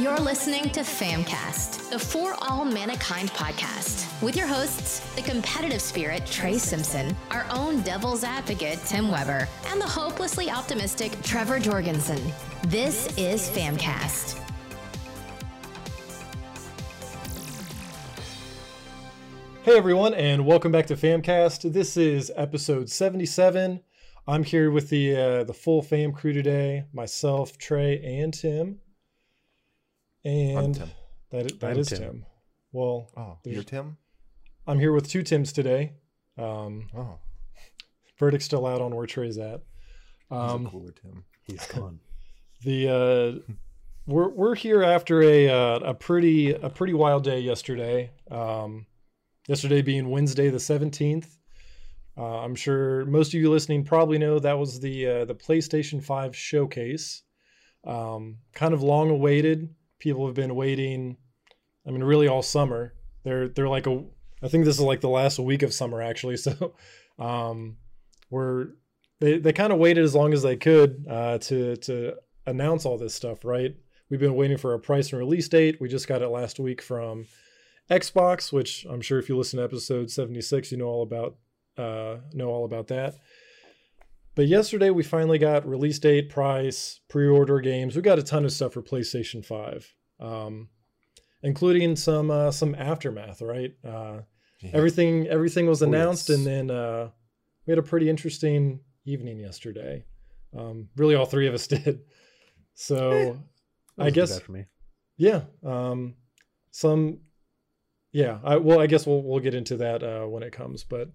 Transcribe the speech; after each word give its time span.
You're 0.00 0.16
listening 0.16 0.70
to 0.70 0.80
Famcast, 0.80 1.90
the 1.90 1.98
For 1.98 2.34
All 2.40 2.64
Mankind 2.64 3.28
podcast, 3.32 4.22
with 4.22 4.34
your 4.34 4.46
hosts, 4.46 5.00
the 5.14 5.20
competitive 5.20 5.82
spirit 5.82 6.24
Trey 6.24 6.56
Simpson, 6.56 7.14
our 7.30 7.44
own 7.50 7.82
devil's 7.82 8.24
advocate 8.24 8.78
Tim 8.86 9.10
Weber, 9.10 9.46
and 9.66 9.78
the 9.78 9.86
hopelessly 9.86 10.50
optimistic 10.50 11.20
Trevor 11.22 11.58
Jorgensen. 11.58 12.32
This 12.68 13.14
is 13.18 13.50
Famcast. 13.50 14.40
Hey 19.64 19.76
everyone, 19.76 20.14
and 20.14 20.46
welcome 20.46 20.72
back 20.72 20.86
to 20.86 20.96
Famcast. 20.96 21.74
This 21.74 21.98
is 21.98 22.32
episode 22.36 22.88
77. 22.88 23.82
I'm 24.26 24.44
here 24.44 24.70
with 24.70 24.88
the 24.88 25.14
uh, 25.14 25.44
the 25.44 25.52
full 25.52 25.82
Fam 25.82 26.12
crew 26.12 26.32
today. 26.32 26.84
Myself, 26.94 27.58
Trey, 27.58 28.00
and 28.02 28.32
Tim. 28.32 28.78
And 30.24 30.74
Tim. 30.74 30.90
that 31.30 31.60
that 31.60 31.76
is 31.76 31.88
Tim. 31.88 31.98
Tim. 31.98 32.26
Well, 32.72 33.10
Oh, 33.16 33.38
you're 33.44 33.62
Tim? 33.62 33.96
I'm 34.66 34.78
here 34.78 34.92
with 34.92 35.08
two 35.08 35.22
Tims 35.22 35.52
today. 35.52 35.94
Um, 36.38 36.88
Oh, 36.96 37.18
verdict's 38.18 38.44
still 38.44 38.66
out 38.66 38.80
on 38.80 38.94
where 38.94 39.06
Trey's 39.06 39.38
at. 39.38 39.62
he's 40.28 40.38
Um, 40.38 40.66
a 40.66 40.70
cooler 40.70 40.92
Tim. 40.92 41.24
He's 41.42 41.66
gone. 41.66 42.00
the 42.64 42.88
uh, 43.46 43.52
we're 44.06 44.28
we're 44.28 44.54
here 44.54 44.82
after 44.82 45.22
a 45.22 45.48
uh, 45.48 45.78
a 45.80 45.94
pretty 45.94 46.52
a 46.52 46.68
pretty 46.70 46.94
wild 46.94 47.24
day 47.24 47.40
yesterday. 47.40 48.10
Um, 48.30 48.86
yesterday 49.48 49.82
being 49.82 50.10
Wednesday 50.10 50.50
the 50.50 50.60
seventeenth. 50.60 51.38
Uh, 52.16 52.40
I'm 52.40 52.54
sure 52.54 53.06
most 53.06 53.28
of 53.28 53.40
you 53.40 53.50
listening 53.50 53.84
probably 53.84 54.18
know 54.18 54.38
that 54.38 54.58
was 54.58 54.80
the 54.80 55.06
uh, 55.06 55.24
the 55.24 55.34
PlayStation 55.34 56.02
Five 56.02 56.36
showcase. 56.36 57.22
Um, 57.84 58.38
kind 58.52 58.74
of 58.74 58.82
long 58.82 59.08
awaited. 59.10 59.74
People 60.00 60.26
have 60.26 60.34
been 60.34 60.56
waiting. 60.56 61.16
I 61.86 61.90
mean, 61.90 62.02
really 62.02 62.28
all 62.28 62.42
summer. 62.42 62.94
They're 63.22 63.48
they're 63.48 63.68
like 63.68 63.86
a. 63.86 64.04
I 64.42 64.48
think 64.48 64.64
this 64.64 64.76
is 64.76 64.82
like 64.82 65.00
the 65.00 65.08
last 65.08 65.38
week 65.38 65.62
of 65.62 65.72
summer 65.72 66.02
actually. 66.02 66.36
So, 66.38 66.74
um, 67.18 67.76
we're 68.30 68.68
they 69.20 69.38
they 69.38 69.52
kind 69.52 69.72
of 69.72 69.78
waited 69.78 70.04
as 70.04 70.14
long 70.14 70.32
as 70.32 70.42
they 70.42 70.56
could 70.56 71.04
uh, 71.08 71.38
to 71.38 71.76
to 71.76 72.14
announce 72.46 72.84
all 72.84 72.98
this 72.98 73.14
stuff, 73.14 73.44
right? 73.44 73.74
We've 74.10 74.20
been 74.20 74.34
waiting 74.34 74.58
for 74.58 74.74
a 74.74 74.80
price 74.80 75.12
and 75.12 75.20
release 75.20 75.48
date. 75.48 75.80
We 75.80 75.88
just 75.88 76.08
got 76.08 76.22
it 76.22 76.28
last 76.28 76.58
week 76.58 76.82
from 76.82 77.26
Xbox, 77.90 78.52
which 78.52 78.86
I'm 78.88 79.00
sure 79.00 79.18
if 79.18 79.28
you 79.28 79.36
listen 79.36 79.58
to 79.58 79.64
episode 79.64 80.10
76, 80.10 80.72
you 80.72 80.78
know 80.78 80.86
all 80.86 81.02
about 81.02 81.36
uh, 81.76 82.16
know 82.32 82.48
all 82.48 82.64
about 82.64 82.88
that. 82.88 83.14
But 84.34 84.46
yesterday 84.46 84.90
we 84.90 85.02
finally 85.02 85.38
got 85.38 85.68
release 85.68 85.98
date, 85.98 86.28
price, 86.28 87.00
pre-order 87.08 87.60
games. 87.60 87.96
We 87.96 88.02
got 88.02 88.18
a 88.18 88.22
ton 88.22 88.44
of 88.44 88.52
stuff 88.52 88.72
for 88.72 88.82
PlayStation 88.82 89.44
5, 89.44 89.92
um, 90.20 90.68
including 91.42 91.96
some 91.96 92.30
uh, 92.30 92.50
some 92.50 92.74
aftermath, 92.74 93.40
right? 93.42 93.72
Uh, 93.84 94.20
Yeah. 94.62 94.70
everything 94.74 95.26
everything 95.26 95.66
was 95.66 95.82
Oh, 95.82 95.86
announced 95.86 96.28
yes. 96.28 96.36
and 96.36 96.46
then 96.46 96.70
uh 96.70 97.08
we 97.66 97.70
had 97.72 97.78
a 97.78 97.82
pretty 97.82 98.10
interesting 98.10 98.80
evening 99.06 99.38
yesterday 99.40 100.04
um 100.54 100.88
really 100.96 101.14
all 101.14 101.24
three 101.24 101.46
of 101.48 101.54
us 101.54 101.66
did 101.76 102.00
so 102.74 103.38
i 103.98 104.10
guess 104.10 104.32
bad 104.32 104.42
for 104.42 104.52
me. 104.52 104.66
yeah 105.16 105.40
um 105.64 106.14
some 106.72 107.20
yeah 108.12 108.38
i 108.44 108.56
well 108.58 108.80
i 108.80 108.86
guess 108.86 109.06
we'll 109.06 109.22
we'll 109.22 109.40
get 109.40 109.54
into 109.54 109.78
that 109.78 110.02
uh 110.02 110.26
when 110.26 110.42
it 110.42 110.52
comes 110.52 110.84
but 110.84 111.08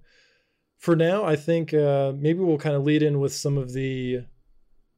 for 0.80 0.96
now 0.96 1.24
i 1.24 1.36
think 1.36 1.72
uh 1.72 2.12
maybe 2.18 2.40
we'll 2.40 2.58
kind 2.58 2.76
of 2.76 2.84
lead 2.84 3.04
in 3.04 3.20
with 3.20 3.32
some 3.34 3.60
of 3.60 3.74
the 3.74 4.22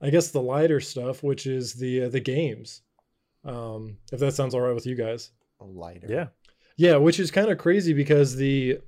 i 0.02 0.09
guess 0.09 0.31
the 0.31 0.42
lighter 0.42 0.80
stuff 0.80 1.21
which 1.21 1.45
is 1.45 1.73
the 1.73 2.03
uh, 2.03 2.09
the 2.09 2.21
games 2.21 2.81
um 3.48 3.98
if 4.12 4.20
that 4.20 4.34
sounds 4.34 4.53
all 4.53 4.62
right 4.62 4.76
with 4.76 4.86
you 4.86 4.95
guys 4.95 5.31
lighter. 5.59 6.08
Yeah. 6.09 6.28
yeah, 6.78 6.98
which 6.98 7.20
is 7.20 7.31
kind 7.31 7.50
of 7.50 7.58
crazy 7.58 7.94
because 7.94 8.36
the 8.36 8.80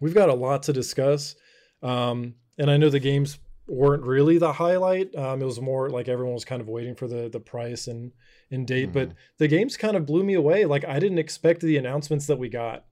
we've 0.00 0.14
got 0.14 0.28
a 0.30 0.34
lot 0.34 0.62
to 0.64 0.72
discuss. 0.72 1.34
Um, 1.82 2.34
and 2.58 2.70
I 2.70 2.76
know 2.76 2.88
the 2.90 2.98
games 3.00 3.38
weren't 3.68 4.02
really 4.02 4.38
the 4.38 4.52
highlight. 4.52 5.14
Um, 5.14 5.42
it 5.42 5.44
was 5.44 5.60
more 5.60 5.90
like 5.90 6.08
everyone 6.08 6.34
was 6.34 6.44
kind 6.44 6.60
of 6.62 6.68
waiting 6.68 6.94
for 6.94 7.06
the 7.08 7.28
the 7.28 7.40
price 7.40 7.86
and 7.88 8.12
and 8.50 8.66
date, 8.66 8.92
but 8.92 9.12
the 9.38 9.48
games 9.48 9.76
kind 9.76 9.96
of 9.96 10.06
blew 10.06 10.22
me 10.24 10.34
away. 10.34 10.64
Like 10.64 10.84
I 10.84 10.98
didn't 10.98 11.18
expect 11.18 11.60
the 11.60 11.76
announcements 11.76 12.26
that 12.26 12.38
we 12.38 12.48
got. 12.48 12.84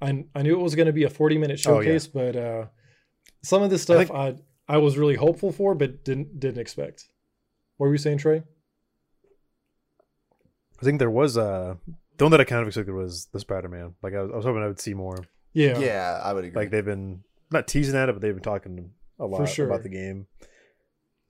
I 0.00 0.24
I 0.34 0.42
knew 0.42 0.58
it 0.58 0.62
was 0.62 0.74
going 0.74 0.86
to 0.86 0.92
be 0.92 1.04
a 1.04 1.10
40 1.10 1.38
minute 1.38 1.60
Oh, 1.66 1.80
yeah. 1.80 1.84
showcase, 1.98 2.06
but 2.06 2.36
uh 2.36 2.66
some 3.42 3.62
of 3.62 3.70
this 3.70 3.82
I 3.82 3.84
stuff 3.84 4.08
think- 4.08 4.40
I 4.68 4.74
I 4.74 4.78
was 4.78 4.98
really 4.98 5.14
hopeful 5.16 5.52
for 5.52 5.74
but 5.74 6.04
didn't 6.04 6.38
didn't 6.40 6.60
expect. 6.60 7.04
What 7.78 7.86
were 7.86 7.92
you 7.94 7.98
saying, 7.98 8.18
Trey? 8.18 8.42
I 10.80 10.84
think 10.84 10.98
there 10.98 11.10
was 11.10 11.36
uh 11.38 11.74
the 12.18 12.24
one 12.24 12.30
that 12.32 12.40
I 12.40 12.44
kind 12.44 12.62
of 12.62 12.68
expected 12.68 12.92
was 12.94 13.26
the 13.32 13.40
Spider 13.40 13.68
Man. 13.68 13.94
Like 14.02 14.14
I 14.14 14.22
was, 14.22 14.30
I 14.32 14.36
was 14.36 14.44
hoping 14.44 14.62
I 14.62 14.66
would 14.66 14.80
see 14.80 14.94
more. 14.94 15.18
Yeah. 15.52 15.78
Yeah, 15.78 16.20
I 16.22 16.32
would 16.32 16.44
agree. 16.44 16.56
Like 16.62 16.70
they've 16.70 16.84
been 16.84 17.22
not 17.50 17.66
teasing 17.68 17.96
at 17.96 18.08
it, 18.08 18.12
but 18.12 18.22
they've 18.22 18.34
been 18.34 18.42
talking 18.42 18.90
a 19.18 19.26
lot 19.26 19.46
sure. 19.48 19.66
about 19.66 19.82
the 19.82 19.88
game. 19.88 20.26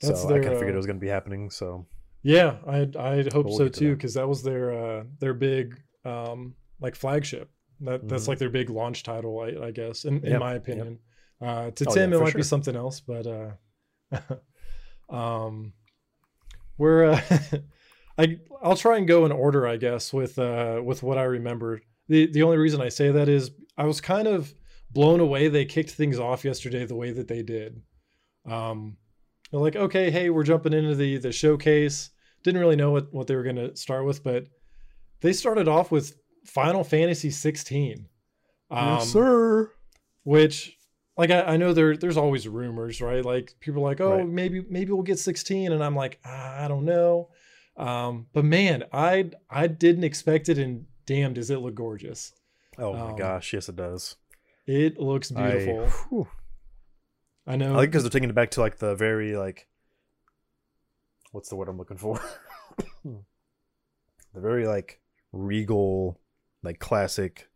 That's 0.01 0.23
so 0.23 0.29
their, 0.29 0.39
I 0.39 0.41
kind 0.41 0.53
of 0.53 0.59
figured 0.59 0.75
uh, 0.75 0.79
it 0.79 0.79
was 0.79 0.87
going 0.87 0.97
to 0.99 1.01
be 1.01 1.09
happening. 1.09 1.51
So 1.51 1.87
Yeah, 2.23 2.57
I 2.67 2.89
I 2.99 3.25
hope 3.33 3.47
we'll 3.47 3.57
so 3.59 3.65
get 3.65 3.75
to 3.75 3.81
too 3.81 3.89
that. 3.91 3.97
because 3.97 4.15
that 4.15 4.29
was 4.29 4.43
their 4.43 4.73
uh 4.73 5.05
their 5.21 5.35
big 5.35 5.81
um 6.05 6.55
like 6.81 6.95
flagship. 6.97 7.51
That 7.81 8.09
that's 8.09 8.25
Mhm. 8.25 8.29
like 8.29 8.39
their 8.39 8.51
big 8.51 8.71
launch 8.71 9.03
title, 9.03 9.39
I, 9.41 9.67
I 9.67 9.71
guess, 9.71 10.05
in, 10.05 10.25
in 10.25 10.33
Yep, 10.33 10.41
my 10.41 10.53
yep. 10.55 10.63
opinion. 10.63 10.99
Uh, 11.41 11.71
to 11.73 11.85
Oh, 11.89 11.93
Tim, 11.95 12.11
yeah, 12.11 12.17
it 12.17 12.19
for 12.19 12.25
might 12.25 12.35
be 12.37 12.43
something 12.43 12.75
else, 12.75 13.01
but 13.01 13.27
uh, 13.27 13.51
um, 15.15 15.73
we're 16.79 17.05
uh, 17.13 17.21
I 18.19 18.39
I'll 18.63 18.77
try 18.77 18.97
and 18.99 19.07
go 19.07 19.25
in 19.27 19.33
order, 19.33 19.67
I 19.67 19.77
guess, 19.77 20.13
with 20.13 20.39
uh 20.39 20.81
with 20.85 21.03
what 21.03 21.19
I 21.19 21.25
remembered. 21.25 21.83
the 22.09 22.27
The 22.31 22.43
only 22.43 22.57
reason 22.57 22.81
I 22.81 22.89
say 22.89 23.11
that 23.11 23.29
is 23.29 23.51
I 23.77 23.85
was 23.85 24.01
kind 24.01 24.27
of 24.29 24.55
blown 24.91 25.21
away. 25.21 25.49
They 25.49 25.65
kicked 25.65 25.91
things 25.91 26.19
off 26.19 26.45
yesterday 26.45 26.85
the 26.87 26.97
way 26.97 27.11
that 27.13 27.29
they 27.29 27.43
did. 27.43 27.83
Um, 28.49 28.97
they're 29.51 29.61
like, 29.61 29.77
okay, 29.77 30.11
hey, 30.11 30.31
we're 30.31 30.45
jumping 30.45 30.73
into 30.73 30.95
the 30.95 31.19
the 31.19 31.33
showcase. 31.33 32.11
Didn't 32.43 32.61
really 32.61 32.77
know 32.77 32.91
what 32.91 33.13
what 33.13 33.27
they 33.27 33.35
were 33.37 33.43
going 33.43 33.57
to 33.57 33.77
start 33.77 34.05
with, 34.05 34.23
but 34.25 34.47
they 35.21 35.33
started 35.33 35.69
off 35.69 35.91
with 35.91 36.17
Final 36.45 36.85
Fantasy 36.85 37.31
16. 37.31 38.07
Um, 38.71 39.01
sir. 39.01 39.71
which 40.25 40.77
like 41.17 41.31
I, 41.31 41.43
I 41.43 41.57
know 41.57 41.73
there 41.73 41.97
there's 41.97 42.17
always 42.17 42.49
rumors, 42.49 43.01
right? 43.01 43.25
Like 43.25 43.55
people 43.61 43.83
are 43.83 43.89
like, 43.89 44.01
oh, 44.01 44.19
Right. 44.19 44.29
maybe 44.29 44.65
maybe 44.69 44.93
we'll 44.93 45.03
get 45.03 45.19
16, 45.19 45.73
and 45.73 45.83
I'm 45.85 45.95
like, 45.97 46.19
ah, 46.25 46.65
I 46.65 46.69
don't 46.69 46.85
know. 46.85 47.29
Um, 47.77 48.27
but 48.33 48.45
man, 48.45 48.85
I 48.93 49.31
I 49.51 49.67
didn't 49.67 50.05
expect 50.05 50.49
it, 50.49 50.59
and 50.59 50.87
damn, 51.05 51.35
does 51.35 51.51
it 51.51 51.59
look 51.59 51.75
gorgeous? 51.75 52.33
Oh 52.79 52.93
my 52.93 53.11
um, 53.11 53.17
gosh, 53.17 53.53
yes 53.53 53.69
it 53.69 53.77
does. 53.77 54.17
It 54.67 54.99
looks 54.99 55.33
I- 55.35 55.51
beautiful. 55.51 55.87
whew. 56.09 56.29
I, 57.49 57.55
know. 57.55 57.75
I 57.75 57.77
like 57.77 57.91
because 57.91 58.03
they're 58.03 58.11
taking 58.11 58.29
it 58.29 58.35
back 58.35 58.51
to 58.53 58.61
like 58.61 58.79
the 58.79 58.97
very 58.97 59.37
like 59.37 59.69
what's 61.31 61.49
the 61.49 61.57
word 61.57 61.69
I'm 61.69 61.79
looking 61.79 61.97
for? 61.97 62.21
the 63.05 63.21
very 64.35 64.67
like 64.67 65.01
regal, 65.33 66.19
like 66.63 66.81
classic, 66.81 67.49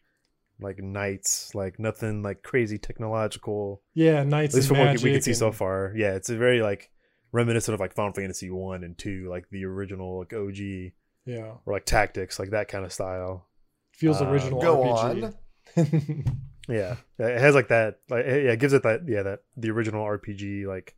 like 0.60 0.78
knights, 0.78 1.54
like 1.54 1.78
nothing 1.80 2.22
like 2.22 2.42
crazy 2.42 2.78
technological. 2.78 3.82
yeah, 3.94 4.22
knights. 4.22 4.54
At 4.54 4.58
least 4.58 4.70
and 4.70 4.76
from 4.76 4.86
what 4.86 5.02
we 5.02 5.12
can 5.12 5.22
see 5.22 5.30
Magic 5.30 5.34
so 5.36 5.50
far. 5.50 5.92
Yeah, 5.96 6.14
it's 6.14 6.30
a 6.30 6.36
very 6.36 6.62
like 6.62 6.90
reminiscent 7.32 7.74
of 7.74 7.80
like 7.80 7.94
Final 7.94 8.12
Fantasy 8.12 8.50
one 8.50 8.84
and 8.84 8.96
two, 8.98 9.28
like 9.30 9.48
the 9.50 9.64
original 9.64 10.18
like 10.20 10.32
OG 10.32 10.92
Yeah, 11.26 11.52
or 11.66 11.72
like 11.74 11.84
tactics, 11.86 12.38
like 12.38 12.50
that 12.50 12.68
kind 12.68 12.84
of 12.84 12.92
style. 12.92 13.48
feels 13.92 14.20
Uh, 14.20 14.26
original 14.28 14.60
Go 14.60 14.82
RPG. 14.84 15.34
Yeah, 16.68 16.96
it 17.18 17.40
has 17.40 17.54
like 17.56 17.68
that. 17.68 17.98
Like 18.08 18.24
it- 18.26 18.44
yeah, 18.44 18.52
it 18.52 18.60
gives 18.60 18.72
it 18.72 18.84
that. 18.84 19.00
Yeah, 19.08 19.22
that 19.24 19.40
the 19.56 19.70
original 19.70 20.04
RPG 20.04 20.66
like 20.66 20.94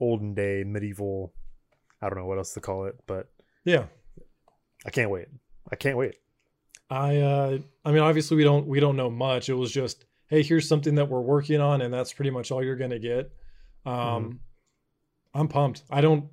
olden 0.00 0.34
day 0.34 0.64
medieval. 0.66 1.32
I 2.02 2.08
don't 2.08 2.18
know 2.18 2.26
what 2.26 2.38
else 2.38 2.54
to 2.54 2.60
call 2.60 2.86
it, 2.86 2.96
but 3.06 3.28
yeah, 3.64 3.84
I 4.84 4.90
can't 4.90 5.10
wait. 5.10 5.28
I 5.70 5.76
can't 5.76 5.96
wait. 5.96 6.16
I 6.90 7.18
uh 7.18 7.58
I 7.84 7.92
mean 7.92 8.00
obviously 8.02 8.36
we 8.38 8.44
don't 8.44 8.66
we 8.66 8.80
don't 8.80 8.96
know 8.96 9.10
much. 9.10 9.48
It 9.48 9.54
was 9.54 9.70
just 9.70 10.04
hey, 10.28 10.42
here's 10.42 10.66
something 10.68 10.96
that 10.96 11.08
we're 11.08 11.20
working 11.20 11.60
on 11.60 11.80
and 11.82 11.92
that's 11.94 12.12
pretty 12.12 12.30
much 12.30 12.50
all 12.50 12.64
you're 12.64 12.76
going 12.76 12.90
to 12.90 12.98
get. 12.98 13.30
Um 13.86 13.92
Mm-hmm. 13.94 14.36
I'm 15.38 15.48
pumped. 15.48 15.82
I 15.90 16.00
don't 16.00 16.28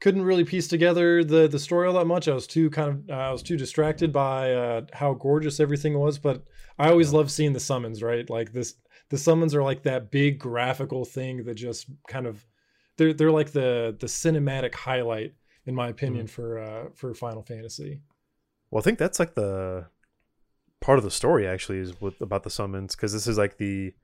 couldn't 0.00 0.22
really 0.22 0.44
piece 0.44 0.68
together 0.68 1.24
the 1.24 1.48
the 1.48 1.58
story 1.58 1.86
all 1.88 1.94
that 1.94 2.06
much. 2.06 2.28
I 2.28 2.34
was 2.34 2.46
too 2.46 2.70
kind 2.70 2.90
of 2.90 3.10
uh, 3.10 3.12
I 3.28 3.32
was 3.32 3.42
too 3.42 3.56
distracted 3.56 4.12
by 4.12 4.52
uh 4.52 4.82
how 4.92 5.14
gorgeous 5.14 5.60
everything 5.60 5.98
was, 5.98 6.18
but 6.18 6.44
I 6.78 6.90
always 6.90 7.12
love 7.12 7.30
seeing 7.30 7.52
the 7.52 7.60
summons, 7.60 8.02
right? 8.02 8.28
Like 8.28 8.52
this 8.52 8.74
the 9.10 9.18
summons 9.18 9.54
are 9.54 9.62
like 9.62 9.82
that 9.84 10.10
big 10.10 10.38
graphical 10.38 11.04
thing 11.04 11.44
that 11.44 11.54
just 11.54 11.86
kind 12.08 12.26
of 12.26 12.46
they're 12.96 13.12
they're 13.12 13.32
like 13.32 13.52
the 13.52 13.96
the 13.98 14.06
cinematic 14.06 14.74
highlight 14.74 15.34
in 15.66 15.74
my 15.74 15.88
opinion 15.88 16.26
Mm-hmm. 16.26 16.34
for 16.34 16.58
uh 16.58 16.84
for 16.94 17.14
Final 17.14 17.42
Fantasy. 17.42 18.00
Well, 18.70 18.80
I 18.80 18.84
think 18.84 18.98
that's 18.98 19.18
like 19.18 19.34
the 19.34 19.86
part 20.80 20.98
of 20.98 21.04
the 21.04 21.10
story 21.10 21.46
actually 21.46 21.78
is 21.78 22.00
with 22.00 22.20
about 22.20 22.44
the 22.44 22.50
summons 22.50 22.94
because 22.94 23.12
this 23.12 23.26
is 23.26 23.38
like 23.38 23.56
the 23.58 23.94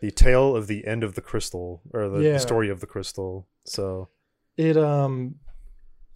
the 0.00 0.10
tale 0.10 0.54
of 0.56 0.66
the 0.66 0.86
end 0.86 1.02
of 1.04 1.14
the 1.14 1.20
crystal 1.20 1.82
or 1.92 2.08
the, 2.08 2.20
Yeah. 2.20 2.38
story 2.38 2.68
of 2.70 2.80
the 2.80 2.86
crystal. 2.86 3.48
So 3.64 4.08
it 4.56 4.76
um 4.76 5.36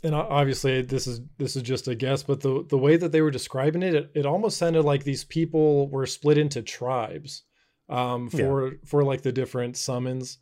and 0.04 0.14
obviously 0.14 0.82
this 0.82 1.06
is 1.06 1.20
this 1.38 1.56
is 1.56 1.62
just 1.62 1.88
a 1.88 1.94
guess, 1.94 2.22
but 2.22 2.40
the 2.40 2.64
the 2.68 2.78
way 2.78 2.96
that 2.96 3.10
they 3.12 3.20
were 3.20 3.30
describing 3.30 3.82
it, 3.82 3.94
it, 3.94 4.10
it 4.14 4.26
almost 4.26 4.56
sounded 4.58 4.82
like 4.82 5.04
these 5.04 5.24
people 5.24 5.88
were 5.88 6.06
split 6.06 6.38
into 6.38 6.62
tribes 6.62 7.42
um, 7.88 8.28
Yeah. 8.32 8.38
for 8.46 8.72
for 8.86 9.02
like 9.04 9.22
the 9.22 9.32
different 9.32 9.76
summons. 9.76 10.38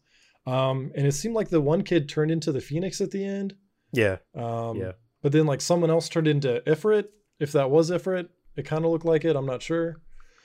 Um, 0.47 0.93
and 0.95 1.07
it 1.07 1.13
seemed 1.13 1.35
like 1.35 1.49
the 1.49 1.61
one 1.61 1.83
kid 1.83 2.09
turned 2.09 2.31
into 2.31 2.53
the 2.53 2.61
phoenix 2.61 3.01
at 3.01 3.11
the 3.11 3.25
end. 3.25 3.55
Yeah, 3.93 4.19
Um, 4.35 4.77
Yeah. 4.77 4.93
But 5.23 5.33
then 5.33 5.47
like 5.47 5.61
someone 5.61 5.91
else 5.91 6.09
turned 6.09 6.29
into 6.29 6.63
Ifrit. 6.67 7.07
If 7.41 7.53
that 7.53 7.71
was 7.71 7.91
Ifrit, 7.91 8.29
it 8.57 8.65
kind 8.65 8.85
of 8.85 8.91
looked 8.93 9.05
like 9.07 9.25
it. 9.25 9.35
I'm 9.37 9.47
not 9.47 9.63
sure. 9.63 9.97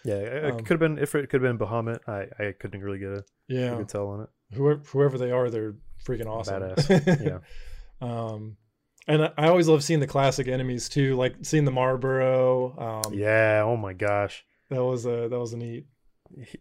Yeah. 0.05 0.15
It 0.15 0.51
Um, 0.53 0.57
could 0.59 0.69
have 0.71 0.79
been 0.79 0.97
if 0.97 1.13
it 1.15 1.29
could 1.29 1.41
have 1.43 1.57
been 1.57 1.67
Bahamut. 1.67 1.99
I 2.07 2.27
I 2.43 2.51
couldn't 2.59 2.81
really 2.81 2.99
get 2.99 3.09
a, 3.09 3.17
a 3.19 3.23
Yeah. 3.49 3.75
good 3.77 3.89
tell 3.89 4.07
on 4.07 4.21
it. 4.21 4.29
Whoever 4.55 4.81
whoever 4.91 5.17
they 5.17 5.31
are, 5.31 5.49
they're 5.49 5.75
freaking 6.05 6.27
awesome. 6.27 6.61
Badass. 6.61 7.25
Yeah. 7.25 7.39
Um, 8.01 8.57
and 9.07 9.23
I 9.25 9.31
I 9.37 9.47
always 9.49 9.67
love 9.67 9.83
seeing 9.83 9.99
the 9.99 10.07
classic 10.07 10.47
enemies 10.47 10.89
too, 10.89 11.15
like 11.15 11.35
seeing 11.43 11.65
the 11.65 11.71
Malboro. 11.71 12.81
Um, 13.07 13.13
Yeah. 13.13 13.61
Oh 13.65 13.77
my 13.77 13.93
gosh. 13.93 14.43
that 14.69 14.83
was 14.83 15.05
a 15.05 15.27
that 15.29 15.39
was 15.39 15.53
a 15.53 15.57
neat. 15.57 15.85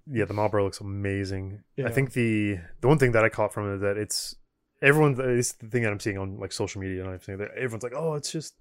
Yeah, 0.07 0.25
the 0.27 0.35
Malboro 0.35 0.65
looks 0.65 0.81
amazing. 0.81 1.63
Yeah. 1.77 1.87
I 1.87 1.91
think 1.93 2.13
the 2.13 2.59
the 2.81 2.89
one 2.89 2.99
thing 2.99 3.13
that 3.13 3.25
I 3.25 3.29
caught 3.29 3.55
from 3.55 3.71
it 3.71 3.77
is 3.77 3.81
that 3.81 3.97
it's 3.97 4.35
everyone. 4.83 5.17
It's 5.19 5.53
the 5.53 5.69
thing 5.69 5.83
that 5.85 5.93
I'm 5.93 6.01
seeing 6.01 6.19
on 6.19 6.39
like 6.39 6.53
social 6.53 6.81
media 6.81 6.99
and 7.01 7.07
everything. 7.07 7.39
That 7.39 7.53
everyone's 7.57 7.85
like, 7.85 7.95
"Oh, 7.97 8.15
it's 8.15 8.31
just 8.33 8.55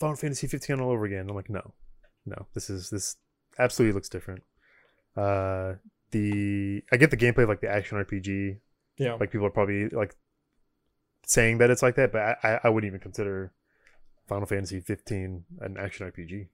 Final 0.00 0.16
Fantasy 0.16 0.46
15 0.46 0.80
all 0.80 0.90
over 0.90 1.04
again." 1.04 1.28
I'm 1.28 1.36
like, 1.36 1.50
no, 1.50 1.74
no. 2.24 2.46
This 2.54 2.70
is 2.70 2.88
this 2.90 3.16
absolutely 3.58 3.94
looks 3.94 4.08
different. 4.08 4.42
Uh, 5.16 5.74
the 6.10 6.82
I 6.92 6.96
get 6.96 7.10
the 7.10 7.16
gameplay 7.16 7.44
of 7.44 7.48
like 7.48 7.60
the 7.60 7.70
action 7.70 7.98
RPG. 7.98 8.58
Yeah, 8.98 9.14
Like 9.14 9.30
people 9.30 9.46
are 9.46 9.50
probably 9.50 9.88
like 9.88 10.14
saying 11.26 11.58
that 11.58 11.70
it's 11.70 11.82
like 11.82 11.96
that, 11.96 12.12
but 12.12 12.38
I 12.42 12.60
I, 12.64 12.68
wouldn't 12.68 12.88
even 12.88 13.00
consider 13.00 13.52
Final 14.26 14.46
Fantasy 14.46 14.80
15 14.80 15.44
an 15.60 15.76
action 15.78 16.10
RPG. 16.10 16.48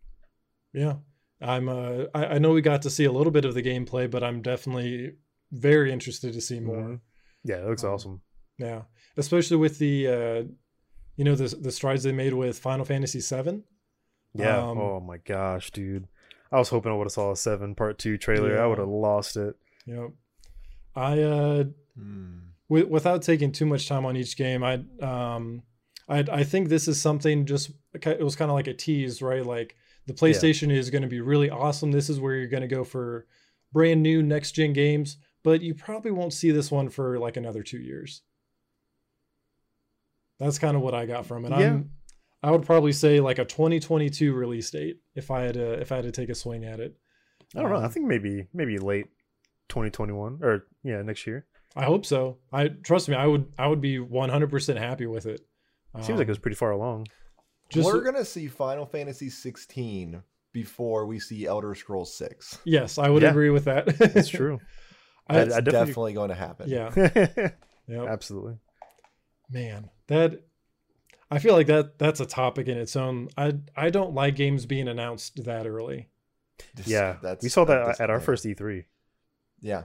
yeah. 0.72 0.94
I'm. 1.40 1.68
Uh, 1.68 2.04
I, 2.14 2.26
I 2.26 2.38
know 2.38 2.52
we 2.52 2.62
got 2.62 2.82
to 2.82 2.90
see 2.90 3.04
a 3.04 3.10
little 3.12 3.32
bit 3.32 3.44
of 3.44 3.54
the 3.54 3.62
gameplay, 3.62 4.08
but 4.08 4.22
I'm 4.22 4.42
definitely 4.42 5.14
very 5.50 5.92
interested 5.92 6.32
to 6.34 6.40
see 6.40 6.60
more. 6.60 7.00
Yeah, 7.44 7.56
it 7.56 7.66
looks 7.66 7.82
Um, 7.82 7.90
awesome. 7.90 8.20
Yeah, 8.58 8.82
especially 9.16 9.56
with 9.56 9.78
the, 9.78 10.06
uh, 10.06 10.42
you 11.16 11.24
know, 11.24 11.34
the 11.34 11.48
the 11.56 11.72
strides 11.72 12.04
they 12.04 12.12
made 12.12 12.34
with 12.34 12.60
Final 12.60 12.84
Fantasy 12.84 13.20
VII. 13.20 13.62
Yeah. 14.34 14.56
Um, 14.56 14.78
oh 14.78 15.00
my 15.00 15.18
gosh, 15.18 15.72
dude. 15.72 16.06
I 16.52 16.58
was 16.58 16.68
hoping 16.68 16.92
I 16.92 16.94
would 16.94 17.06
have 17.06 17.12
saw 17.12 17.32
a 17.32 17.36
seven 17.36 17.74
part 17.74 17.98
two 17.98 18.18
trailer. 18.18 18.54
Yeah. 18.56 18.62
I 18.64 18.66
would 18.66 18.78
have 18.78 18.88
lost 18.88 19.36
it. 19.36 19.56
You 19.86 19.94
know, 19.94 20.12
I 20.94 21.20
uh, 21.22 21.64
Hmm. 21.98 22.38
wi- 22.68 22.88
without 22.88 23.22
taking 23.22 23.52
too 23.52 23.66
much 23.66 23.88
time 23.88 24.04
on 24.06 24.16
each 24.16 24.36
game, 24.36 24.62
I 24.62 24.74
um, 25.00 25.62
I 26.08 26.18
I 26.30 26.44
think 26.44 26.68
this 26.68 26.88
is 26.88 27.00
something 27.00 27.46
just 27.46 27.70
it 27.94 28.22
was 28.22 28.36
kind 28.36 28.50
of 28.50 28.54
like 28.54 28.66
a 28.66 28.74
tease, 28.74 29.20
right? 29.22 29.44
Like 29.44 29.76
the 30.06 30.12
PlayStation 30.14 30.70
is 30.70 30.90
going 30.90 31.02
to 31.02 31.08
be 31.08 31.20
really 31.20 31.50
awesome. 31.50 31.92
This 31.92 32.08
is 32.10 32.18
where 32.20 32.34
you're 32.34 32.48
going 32.48 32.62
to 32.62 32.66
go 32.68 32.84
for 32.84 33.26
brand 33.72 34.02
new 34.02 34.22
next 34.22 34.52
gen 34.52 34.72
games, 34.72 35.16
but 35.42 35.62
you 35.62 35.74
probably 35.74 36.10
won't 36.10 36.32
see 36.32 36.50
this 36.50 36.70
one 36.70 36.88
for 36.88 37.18
like 37.18 37.36
another 37.36 37.62
two 37.62 37.78
years. 37.78 38.22
That's 40.40 40.58
kind 40.58 40.76
of 40.76 40.82
what 40.82 40.94
I 40.94 41.06
got 41.06 41.26
from 41.26 41.44
it. 41.44 41.50
Yeah. 41.50 41.56
I'm, 41.74 41.90
I 42.42 42.50
would 42.50 42.62
probably 42.64 42.92
say 42.92 43.20
like 43.20 43.38
a 43.38 43.44
2022 43.44 44.32
release 44.34 44.70
date 44.70 44.96
if 45.14 45.30
I 45.30 45.42
had 45.42 45.54
to 45.54 45.72
if 45.74 45.92
I 45.92 45.96
had 45.96 46.04
to 46.04 46.12
take 46.12 46.28
a 46.28 46.34
swing 46.34 46.64
at 46.64 46.80
it. 46.80 46.96
I 47.54 47.60
don't 47.62 47.70
know. 47.70 47.76
I 47.76 47.84
Um, 47.84 47.90
think 47.90 48.06
maybe 48.06 48.48
maybe 48.52 48.78
late 48.78 49.06
2021 49.68 50.40
or 50.42 50.66
yeah, 50.82 51.02
next 51.02 51.26
year. 51.26 51.46
I 51.76 51.84
hope 51.84 52.04
so. 52.04 52.38
I 52.52 52.68
trust 52.68 53.08
me. 53.08 53.14
I 53.14 53.26
would. 53.26 53.50
I 53.58 53.66
would 53.66 53.80
be 53.80 53.98
100 53.98 54.50
percent 54.50 54.78
happy 54.78 55.06
with 55.06 55.26
it. 55.26 55.40
Seems 56.00 56.18
like 56.18 56.20
it 56.20 56.22
Um, 56.22 56.28
was 56.28 56.38
pretty 56.38 56.54
far 56.56 56.70
along. 56.70 57.08
just 57.70 57.86
We're 57.86 58.02
gonna 58.02 58.24
see 58.24 58.46
Final 58.48 58.86
Fantasy 58.86 59.28
16 59.30 60.22
before 60.52 61.06
we 61.06 61.18
see 61.18 61.46
Elder 61.46 61.74
Scrolls 61.74 62.14
6. 62.16 62.58
yes, 62.64 62.98
I 62.98 63.08
would 63.08 63.22
Yeah. 63.22 63.30
agree 63.30 63.50
with 63.50 63.64
that. 63.66 63.86
That's 63.98 64.28
true. 64.28 64.58
I- 65.28 65.34
I, 65.36 65.44
That's 65.44 65.54
I 65.56 65.60
definitely- 65.60 65.86
definitely, 65.86 66.12
going 66.14 66.28
to 66.30 66.34
happen. 66.34 66.68
yeah. 66.68 67.50
Yep. 67.88 68.08
Absolutely. 68.08 68.58
Man, 69.50 69.90
that 70.06 70.40
I 71.32 71.38
feel 71.38 71.54
like 71.54 71.66
that 71.68 71.98
that's 71.98 72.20
a 72.20 72.26
topic 72.26 72.68
in 72.68 72.76
its 72.78 72.94
own. 72.96 73.28
I 73.36 73.54
I 73.76 73.90
don't 73.90 74.14
like 74.14 74.36
games 74.36 74.66
being 74.66 74.88
announced 74.88 75.44
that 75.44 75.66
early. 75.66 76.08
Just- 76.76 76.88
Yeah. 76.88 77.16
that's 77.22 77.42
we 77.42 77.48
saw 77.48 77.64
that 77.64 77.86
that's 77.86 78.00
at 78.00 78.10
our 78.10 78.20
first 78.20 78.44
E 78.46 78.54
E3. 78.54 78.84
Yeah, 79.60 79.84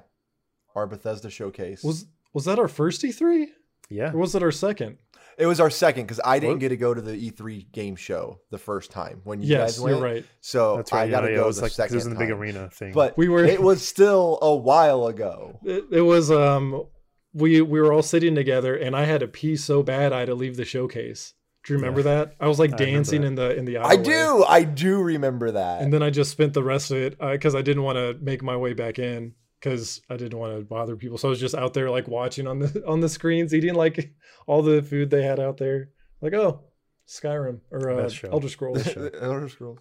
our 0.76 0.88
Bethesda 0.88 1.30
showcase. 1.30 1.84
Was 1.84 2.06
was 2.34 2.46
that 2.46 2.60
our 2.60 2.68
first 2.68 3.02
E3 3.04 3.48
Yeah. 3.90 4.12
or 4.14 4.18
was 4.20 4.36
it 4.36 4.44
our 4.44 4.52
second? 4.52 4.98
it 5.38 5.46
was 5.46 5.60
our 5.60 5.70
second 5.70 6.04
because 6.06 6.20
I 6.26 6.40
didn't 6.40 6.54
What? 6.56 6.60
get 6.62 6.70
to 6.70 6.78
go 6.78 6.96
to 6.96 7.02
the 7.02 7.14
E3 7.16 7.72
game 7.72 7.96
show 7.96 8.40
the 8.50 8.58
first 8.58 8.90
time 8.90 9.22
when 9.24 9.40
you 9.42 9.50
Yes, 9.50 9.74
guys 9.74 9.82
went. 9.82 9.96
you're 9.98 10.04
right. 10.04 10.26
So 10.42 10.78
That's 10.78 10.92
right. 10.92 11.02
I 11.08 11.10
got 11.12 11.22
to 11.22 11.30
yeah, 11.30 11.36
go 11.36 11.44
it 11.44 11.46
was 11.46 11.58
the 11.58 11.62
like 11.62 11.70
'cause 11.72 11.76
second 11.76 11.94
it 11.94 11.98
was 11.98 12.06
in 12.08 12.14
the 12.14 12.20
big 12.20 12.30
time. 12.30 12.40
arena 12.40 12.70
thing. 12.72 12.92
But 12.92 13.16
We 13.20 13.30
were- 13.30 13.46
it 13.46 13.62
was 13.62 13.88
still 13.88 14.40
a 14.42 14.56
while 14.56 15.06
ago. 15.06 15.60
It, 15.64 15.86
it 15.92 16.02
was 16.02 16.32
um 16.32 16.88
we 17.34 17.62
we 17.62 17.80
were 17.80 17.94
all 17.94 18.02
sitting 18.02 18.34
together 18.34 18.76
and 18.76 18.96
I 18.96 19.04
had 19.06 19.20
to 19.20 19.28
pee 19.28 19.56
so 19.58 19.84
bad 19.84 20.12
I 20.12 20.20
had 20.22 20.26
to 20.30 20.34
leave 20.36 20.58
the 20.58 20.66
showcase. 20.66 21.36
Do 21.68 21.74
you 21.74 21.80
remember 21.80 22.04
that? 22.04 22.34
I 22.40 22.48
was 22.48 22.60
like 22.60 22.74
I 22.74 22.78
dancing 22.78 23.24
in 23.24 23.36
the 23.36 23.56
in 23.56 23.66
the 23.66 23.78
I 23.80 23.98
do. 23.98 24.46
I 24.48 24.64
do 24.64 25.02
remember 25.02 25.52
that. 25.52 25.82
and 25.82 25.92
then 25.92 26.02
I 26.02 26.10
just 26.10 26.32
spent 26.32 26.54
the 26.54 26.64
rest 26.64 26.92
of 26.92 26.98
it 26.98 27.20
because 27.20 27.56
I 27.56 27.62
didn't 27.62 27.84
want 27.84 27.98
to 27.98 28.18
make 28.24 28.42
my 28.42 28.56
way 28.56 28.74
back 28.74 29.00
in 29.00 29.34
because 29.60 30.02
I 30.10 30.16
didn't 30.16 30.40
want 30.40 30.58
to 30.58 30.64
bother 30.64 30.96
people. 30.96 31.18
So 31.18 31.28
I 31.28 31.32
was 31.32 31.40
just 31.42 31.56
out 31.56 31.74
there 31.74 31.90
like 31.90 32.08
watching 32.08 32.48
on 32.48 32.60
the 32.60 32.84
on 32.88 33.02
the 33.02 33.10
screens, 33.10 33.54
eating 33.54 33.74
like 33.74 34.14
all 34.48 34.62
the 34.62 34.82
food 34.82 35.10
they 35.10 35.24
had 35.24 35.40
out 35.42 35.58
there. 35.58 35.90
Like 36.22 36.34
oh, 36.34 36.62
Skyrim 37.06 37.60
or 37.70 37.90
uh, 37.90 38.04
Best 38.04 38.16
show. 38.16 38.30
Elder 38.32 38.48
Scrolls. 38.50 38.84
show. 38.92 39.10
Elder 39.20 39.50
Scrolls. 39.50 39.80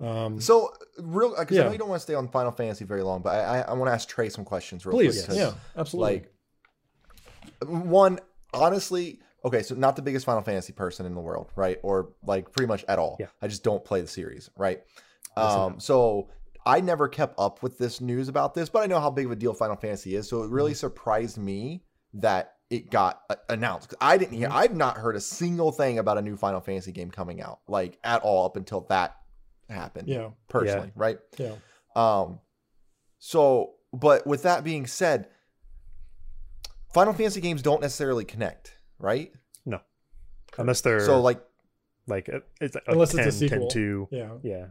Um, 0.00 0.40
So 0.40 0.72
real, 0.98 1.36
because 1.38 1.58
I 1.58 1.64
know 1.64 1.72
you 1.72 1.78
don't 1.78 1.90
want 1.90 2.00
to 2.00 2.04
stay 2.04 2.14
on 2.14 2.28
Final 2.28 2.52
Fantasy 2.52 2.86
very 2.86 3.02
long, 3.02 3.20
but 3.20 3.34
I, 3.34 3.58
I, 3.58 3.60
I 3.60 3.72
want 3.74 3.88
to 3.90 3.92
ask 3.92 4.08
Trey 4.08 4.30
some 4.30 4.46
questions 4.46 4.86
real 4.86 4.96
please, 4.96 5.16
quick. 5.16 5.26
'cause, 5.26 5.36
yeah, 5.36 5.52
absolutely. 5.76 6.22
Like, 7.60 7.68
one, 7.68 8.18
honestly, 8.54 9.20
okay, 9.44 9.62
so 9.62 9.74
not 9.74 9.96
the 9.96 10.02
biggest 10.02 10.26
Final 10.26 10.42
Fantasy 10.42 10.72
person 10.72 11.06
in 11.06 11.14
the 11.14 11.20
world, 11.20 11.50
right? 11.56 11.78
Or 11.82 12.10
like 12.24 12.52
pretty 12.52 12.68
much 12.68 12.84
at 12.88 12.98
all. 12.98 13.16
Yeah. 13.20 13.26
I 13.40 13.48
just 13.48 13.62
don't 13.64 13.84
play 13.84 14.00
the 14.00 14.06
series, 14.08 14.50
right? 14.56 14.82
Um, 15.36 15.80
so 15.80 16.28
I 16.66 16.80
never 16.80 17.08
kept 17.08 17.34
up 17.38 17.62
with 17.62 17.78
this 17.78 18.00
news 18.00 18.28
about 18.28 18.54
this, 18.54 18.68
but 18.68 18.82
I 18.82 18.86
know 18.86 19.00
how 19.00 19.10
big 19.10 19.26
of 19.26 19.32
a 19.32 19.36
deal 19.36 19.54
Final 19.54 19.76
Fantasy 19.76 20.14
is. 20.16 20.28
So 20.28 20.42
it 20.42 20.50
really 20.50 20.74
surprised 20.74 21.38
me 21.38 21.82
that 22.14 22.54
it 22.68 22.90
got 22.90 23.22
uh, 23.30 23.36
announced. 23.48 23.94
I 24.00 24.18
didn't 24.18 24.36
hear, 24.36 24.48
Mm-hmm. 24.48 24.56
I've 24.58 24.76
not 24.76 24.96
heard 24.96 25.16
a 25.16 25.20
single 25.20 25.72
thing 25.72 25.98
about 25.98 26.18
a 26.18 26.22
new 26.22 26.36
Final 26.36 26.60
Fantasy 26.60 26.92
game 26.92 27.10
coming 27.10 27.40
out, 27.40 27.60
like 27.68 27.98
at 28.04 28.22
all 28.22 28.44
up 28.44 28.56
until 28.56 28.82
that 28.90 29.16
happened. 29.68 30.08
yeah, 30.08 30.28
Personally, 30.48 30.92
right? 30.94 31.18
yeah. 31.38 31.54
Um, 31.96 32.40
so, 33.18 33.74
but 33.92 34.26
with 34.26 34.42
that 34.44 34.62
being 34.64 34.86
said, 34.86 35.28
Final 36.92 37.12
Fantasy 37.12 37.40
games 37.40 37.62
don't 37.62 37.80
necessarily 37.80 38.24
connect, 38.24 38.76
right? 39.00 39.32
No, 39.66 39.80
unless 40.58 40.80
they're 40.82 41.00
So, 41.04 41.20
like, 41.20 41.40
like 42.06 42.28
a- 42.28 42.42
it's 42.60 42.76
a 42.76 42.82
Unless 42.86 43.14
it's 43.14 43.36
a 43.36 43.48
10, 43.48 43.50
sequel. 43.50 43.68
2. 43.68 44.08
Yeah. 44.12 44.30
Yeah. 44.42 44.66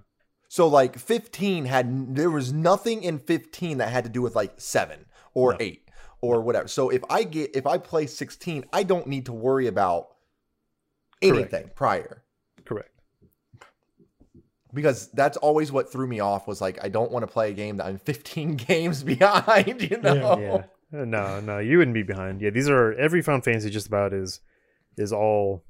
so 0.47 0.67
like 0.67 0.97
15 0.97 1.65
had 1.65 2.15
there 2.15 2.31
was 2.31 2.51
nothing 2.51 3.03
in 3.03 3.19
15 3.19 3.77
that 3.79 3.89
had 3.89 4.03
to 4.05 4.09
do 4.09 4.21
with 4.21 4.35
like 4.35 4.53
seven 4.59 5.05
or 5.33 5.51
No. 5.53 5.57
eight 5.59 5.87
or 6.21 6.41
whatever. 6.41 6.67
So 6.67 6.89
if 6.89 7.01
I 7.09 7.23
get 7.23 7.55
if 7.55 7.65
I 7.67 7.77
play 7.77 8.07
16, 8.07 8.65
I 8.73 8.83
don't 8.83 9.07
need 9.07 9.25
to 9.27 9.33
worry 9.33 9.67
about 9.67 10.07
Correct. 11.21 11.37
anything 11.53 11.71
prior. 11.75 12.23
Correct. 12.65 12.89
Because 14.73 15.07
that's 15.11 15.37
always 15.37 15.71
what 15.71 15.91
threw 15.91 16.07
me 16.07 16.19
off 16.19 16.47
was 16.47 16.61
like 16.61 16.77
I 16.83 16.89
don't 16.89 17.11
want 17.11 17.23
to 17.23 17.27
play 17.31 17.49
a 17.51 17.53
game 17.53 17.77
that 17.77 17.85
I'm 17.87 17.97
15 17.97 18.55
games 18.67 19.03
behind, 19.13 19.81
you 19.81 19.97
know. 20.01 20.39
Yeah. 20.39 20.53
Uh, 20.53 20.63
Uh, 20.93 21.05
no, 21.05 21.39
no, 21.39 21.59
you 21.59 21.77
wouldn't 21.77 21.93
be 21.93 22.03
behind. 22.03 22.41
Yeah, 22.41 22.49
these 22.49 22.67
are 22.69 22.93
every 22.93 23.21
Final 23.21 23.41
Fantasy 23.41 23.69
just 23.69 23.87
about 23.87 24.13
is 24.13 24.39
is 24.97 25.13
all 25.13 25.63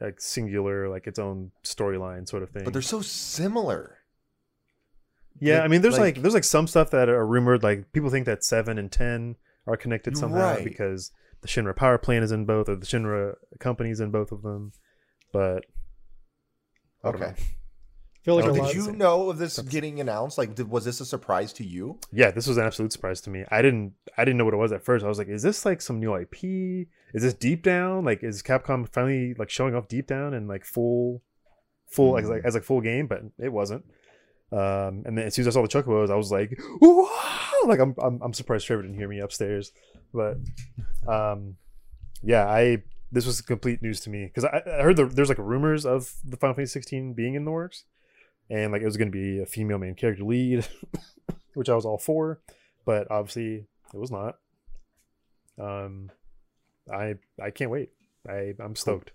like 0.00 0.20
singular, 0.20 0.88
like 0.88 1.06
its 1.06 1.18
own 1.18 1.52
storyline 1.64 2.28
sort 2.28 2.42
of 2.42 2.50
thing. 2.50 2.64
But 2.64 2.72
they're 2.72 2.82
so 2.82 3.00
similar. 3.00 3.98
yeah, 5.38 5.60
I 5.60 5.68
mean, 5.68 5.82
there's 5.82 5.98
like, 5.98 6.16
like- 6.16 6.22
there's 6.22 6.34
like 6.34 6.44
some 6.44 6.66
stuff 6.66 6.90
that 6.90 7.08
are 7.08 7.26
rumored. 7.26 7.62
Like 7.62 7.92
people 7.92 8.10
think 8.10 8.26
that 8.26 8.42
seven 8.44 8.76
and 8.78 8.90
ten 8.90 9.36
are 9.66 9.76
connected 9.76 10.16
somehow 10.16 10.54
Right. 10.54 10.64
because 10.64 11.12
the 11.42 11.48
Shinra 11.48 11.74
power 11.76 11.98
plant 11.98 12.24
is 12.24 12.32
in 12.32 12.44
both, 12.44 12.68
or 12.68 12.76
the 12.76 12.86
Shinra 12.86 13.34
company's 13.60 14.00
in 14.00 14.10
both 14.10 14.32
of 14.32 14.42
them. 14.42 14.72
But 15.32 15.64
Okay. 17.04 17.34
Know. 18.26 18.38
I 18.38 18.42
feel 18.42 18.44
like 18.44 18.44
So 18.44 18.50
a 18.50 18.54
did 18.54 18.62
lot. 18.62 18.74
you 18.74 18.92
know 18.96 19.30
of 19.30 19.38
this 19.38 19.58
getting 19.60 20.00
announced? 20.00 20.38
Like, 20.38 20.54
did, 20.54 20.68
was 20.68 20.84
this 20.84 21.00
a 21.00 21.06
surprise 21.06 21.52
to 21.54 21.64
you? 21.64 21.98
yeah, 22.12 22.30
this 22.30 22.46
was 22.46 22.56
an 22.56 22.64
absolute 22.64 22.92
surprise 22.92 23.20
to 23.22 23.30
me. 23.30 23.44
I 23.50 23.62
didn't 23.62 23.92
I 24.18 24.24
didn't 24.24 24.38
know 24.38 24.44
what 24.44 24.54
it 24.54 24.58
was 24.58 24.72
at 24.72 24.84
first. 24.84 25.04
I 25.04 25.08
was 25.08 25.18
like, 25.18 25.28
is 25.28 25.42
this 25.42 25.64
like 25.64 25.80
some 25.80 26.00
new 26.00 26.14
IP? 26.16 26.88
Is 27.14 27.22
this 27.22 27.34
Deep 27.34 27.62
Down? 27.62 28.04
Like, 28.04 28.22
is 28.22 28.42
Capcom 28.42 28.88
finally 28.92 29.34
like 29.34 29.50
showing 29.50 29.74
off 29.74 29.88
Deep 29.88 30.06
Down 30.06 30.34
and 30.34 30.48
like 30.48 30.64
full, 30.64 31.22
full 31.88 32.18
as 32.18 32.28
like 32.28 32.42
as 32.44 32.54
like 32.54 32.64
full 32.64 32.80
game? 32.80 33.06
But 33.06 33.22
it 33.38 33.52
wasn't. 33.52 33.84
Um, 34.52 35.02
and 35.04 35.18
then 35.18 35.26
as 35.26 35.34
soon 35.34 35.42
as 35.46 35.48
I 35.48 35.58
saw 35.58 35.62
the 35.62 35.68
chocobos, 35.68 36.10
I 36.10 36.14
was 36.14 36.30
like, 36.30 36.56
"Whoa!" 36.80 37.08
Like 37.66 37.80
I'm, 37.80 37.94
I'm 38.02 38.20
I'm 38.22 38.32
surprised 38.32 38.66
Trevor 38.66 38.82
didn't 38.82 38.96
hear 38.96 39.08
me 39.08 39.18
upstairs. 39.20 39.72
But 40.14 40.36
um, 41.08 41.56
yeah, 42.22 42.46
I 42.46 42.82
this 43.10 43.26
was 43.26 43.40
complete 43.40 43.82
news 43.82 44.00
to 44.00 44.10
me 44.10 44.24
because 44.26 44.44
I, 44.44 44.62
I 44.66 44.82
heard 44.82 44.96
the, 44.96 45.06
there's 45.06 45.28
like 45.28 45.38
rumors 45.38 45.84
of 45.86 46.12
the 46.24 46.36
Final 46.36 46.54
Fantasy 46.54 46.72
16 46.72 47.14
being 47.14 47.34
in 47.34 47.44
the 47.44 47.50
works, 47.50 47.84
and 48.50 48.72
like 48.72 48.82
it 48.82 48.86
was 48.86 48.96
going 48.96 49.10
to 49.10 49.16
be 49.18 49.40
a 49.40 49.46
female 49.46 49.78
main 49.78 49.94
character 49.94 50.24
lead, 50.24 50.66
which 51.54 51.68
I 51.68 51.74
was 51.74 51.84
all 51.84 51.98
for, 51.98 52.40
but 52.84 53.10
obviously 53.10 53.66
it 53.92 53.98
was 53.98 54.10
not. 54.10 54.38
Um, 55.58 56.10
I 56.92 57.14
I 57.42 57.50
can't 57.50 57.70
wait. 57.70 57.90
I 58.28 58.54
I'm 58.58 58.76
stoked. 58.76 59.12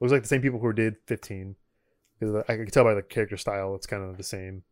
Looks 0.00 0.12
like 0.12 0.22
the 0.22 0.28
same 0.28 0.42
people 0.42 0.58
who 0.58 0.72
did 0.72 0.96
15, 1.06 1.54
because 2.18 2.34
I 2.48 2.56
can 2.56 2.66
tell 2.66 2.84
by 2.84 2.94
the 2.94 3.02
character 3.02 3.36
style 3.36 3.74
it's 3.76 3.86
kind 3.86 4.02
of 4.02 4.16
the 4.16 4.22
same. 4.24 4.62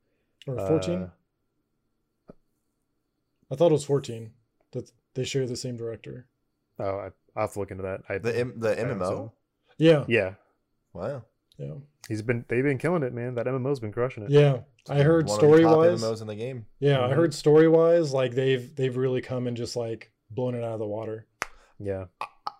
Or 0.46 0.56
14? 0.66 1.02
Uh, 1.02 2.32
I 3.50 3.56
thought 3.56 3.70
it 3.70 3.72
was 3.72 3.84
14. 3.84 4.30
That 4.72 4.90
they 5.14 5.24
share 5.24 5.46
the 5.46 5.56
same 5.56 5.76
director. 5.76 6.26
oh, 6.78 6.84
I, 6.98 7.04
I'll 7.36 7.42
have 7.42 7.52
to 7.54 7.58
look 7.60 7.70
into 7.72 7.82
that. 7.82 8.02
I, 8.08 8.18
The 8.18 8.38
M- 8.38 8.54
the 8.56 8.74
MMO. 8.76 9.08
seen- 9.08 9.30
Yeah. 9.78 10.04
yeah, 10.08 10.34
Wow. 10.92 11.24
Yeah. 11.60 11.74
he's 12.08 12.22
been 12.22 12.44
they've 12.48 12.64
been 12.64 12.78
killing 12.78 13.02
it, 13.02 13.12
man. 13.12 13.34
That 13.34 13.46
MMO's 13.46 13.80
been 13.80 13.92
crushing 13.92 14.22
it. 14.24 14.30
Yeah. 14.30 14.60
I 14.88 15.02
heard 15.02 15.26
One 15.26 15.34
of 15.34 15.38
story 15.40 15.62
top 15.62 15.76
wise. 15.76 16.02
MMOs 16.02 16.20
in 16.22 16.26
the 16.26 16.34
game. 16.34 16.64
Yeah, 16.78 17.04
I 17.04 17.10
Mhm. 17.10 17.14
heard 17.16 17.34
story 17.34 17.68
wise, 17.68 18.12
like 18.14 18.32
they've 18.34 18.74
they've 18.74 18.96
really 18.96 19.20
come 19.20 19.46
and 19.46 19.56
just 19.56 19.76
like 19.76 20.10
blown 20.30 20.54
it 20.54 20.64
out 20.64 20.72
of 20.72 20.78
the 20.78 20.86
water. 20.86 21.26
Yeah. 21.78 22.06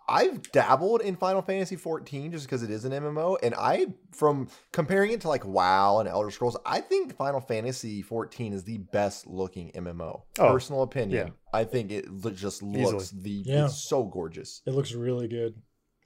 I've 0.09 0.43
dabbled 0.51 1.03
in 1.03 1.15
Final 1.15 1.41
Fantasy 1.41 1.77
14 1.77 2.33
just 2.33 2.45
because 2.45 2.65
it 2.65 2.71
is 2.71 2.85
an 2.85 2.91
MMO, 2.93 3.39
and 3.45 3.55
I, 3.57 3.87
from 4.11 4.49
comparing 4.73 5.13
it 5.13 5.21
to 5.21 5.29
like 5.29 5.45
WoW 5.47 6.01
and 6.01 6.09
Elder 6.09 6.33
Scrolls, 6.33 6.57
I 6.67 6.81
think 6.81 7.15
Final 7.17 7.41
Fantasy 7.41 8.03
14 8.03 8.53
is 8.53 8.65
the 8.65 8.79
best 8.79 9.29
looking 9.29 9.71
MMO. 9.73 10.23
Oh, 10.41 10.53
Personal 10.53 10.83
opinion. 10.83 11.29
yeah. 11.29 11.33
I 11.53 11.63
think 11.63 11.93
it 11.93 12.07
just 12.35 12.61
looks 12.61 13.11
the 13.11 13.31
Yeah. 13.47 13.67
it's 13.67 13.77
so 13.89 14.03
gorgeous. 14.03 14.63
It 14.67 14.73
looks 14.73 14.93
really 14.95 15.29
good. 15.29 15.55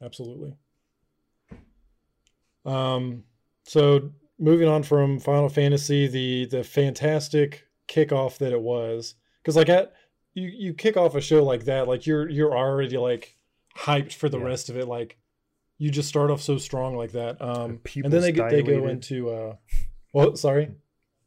Absolutely. 0.03 0.55
Um 2.65 3.25
so 3.65 4.11
moving 4.39 4.69
on 4.69 4.83
from 4.83 5.19
Final 5.21 5.49
Fantasy, 5.49 6.07
the 6.07 6.47
the 6.47 6.65
fantastic 6.65 7.67
kickoff 7.89 8.39
that 8.39 8.53
it 8.53 8.61
was. 8.61 9.15
Because 9.43 9.57
like 9.57 9.69
at 9.69 9.93
you 10.35 10.49
you 10.49 10.75
kick 10.75 10.97
off 10.97 11.15
a 11.15 11.21
show 11.21 11.43
like 11.45 11.65
that, 11.67 11.87
like 11.89 12.07
you're 12.07 12.29
you're 12.29 12.57
already 12.57 12.97
like 12.99 13.37
hyped 13.77 14.13
for 14.13 14.29
the 14.29 14.39
Yeah. 14.39 14.45
rest 14.47 14.69
of 14.69 14.77
it. 14.77 14.87
Like 14.89 15.19
you 15.79 15.91
just 15.91 16.09
start 16.09 16.31
off 16.31 16.41
so 16.41 16.57
strong 16.59 16.97
like 16.97 17.13
that. 17.13 17.41
Um 17.43 17.79
pupils 17.85 18.05
and 18.07 18.13
then 18.13 18.23
they 18.23 18.33
get 18.33 18.51
they 18.51 18.63
go 18.63 18.87
into 18.89 19.31
uh 19.31 19.57
well 20.13 20.37
sorry. 20.37 20.71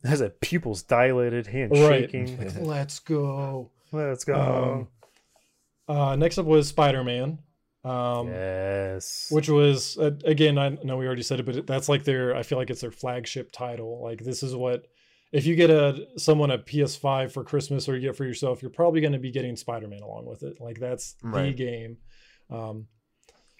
has 0.03 0.21
a 0.21 0.29
pupils 0.29 0.83
dilated, 0.83 1.47
hand 1.47 1.71
Right. 1.71 2.09
shaking. 2.11 2.63
Let's 2.65 2.99
go. 2.99 3.69
Let's 3.91 4.23
go. 4.23 4.87
Um, 5.89 5.95
uh 5.95 6.15
next 6.15 6.37
up 6.37 6.45
was 6.45 6.67
Spider-Man. 6.67 7.39
Um 7.87 8.27
yes. 8.27 9.27
which 9.29 9.49
was 9.49 9.97
uh, 9.97 10.11
again 10.25 10.57
i 10.57 10.69
know 10.83 10.97
we 10.97 11.05
already 11.05 11.23
said 11.23 11.39
it 11.39 11.45
but 11.45 11.65
that's 11.67 11.87
like 11.87 12.03
their 12.03 12.35
i 12.35 12.43
feel 12.43 12.57
like 12.57 12.69
it's 12.69 12.81
their 12.81 12.91
flagship 12.91 13.51
title. 13.51 14.01
Like 14.03 14.19
this 14.23 14.41
is 14.43 14.55
what 14.55 14.87
if 15.31 15.45
you 15.45 15.55
get 15.55 15.69
a 15.69 16.07
someone 16.17 16.51
a 16.51 16.57
ps5 16.57 17.31
for 17.31 17.43
christmas 17.43 17.87
or 17.87 17.95
you 17.95 18.01
get 18.01 18.15
for 18.17 18.25
yourself 18.25 18.61
you're 18.61 18.71
probably 18.71 19.01
going 19.01 19.13
to 19.13 19.19
be 19.19 19.31
getting 19.31 19.55
spider-man 19.55 20.01
along 20.01 20.25
with 20.25 20.41
it. 20.43 20.59
Like 20.59 20.79
that's 20.79 21.15
the 21.21 21.53
game. 21.53 21.97
Um 22.49 22.87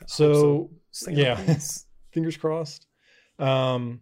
so, 0.08 0.70
so. 0.92 1.12
Yeah. 1.12 1.36
fingers 2.12 2.38
crossed. 2.38 2.86
Um 3.40 4.02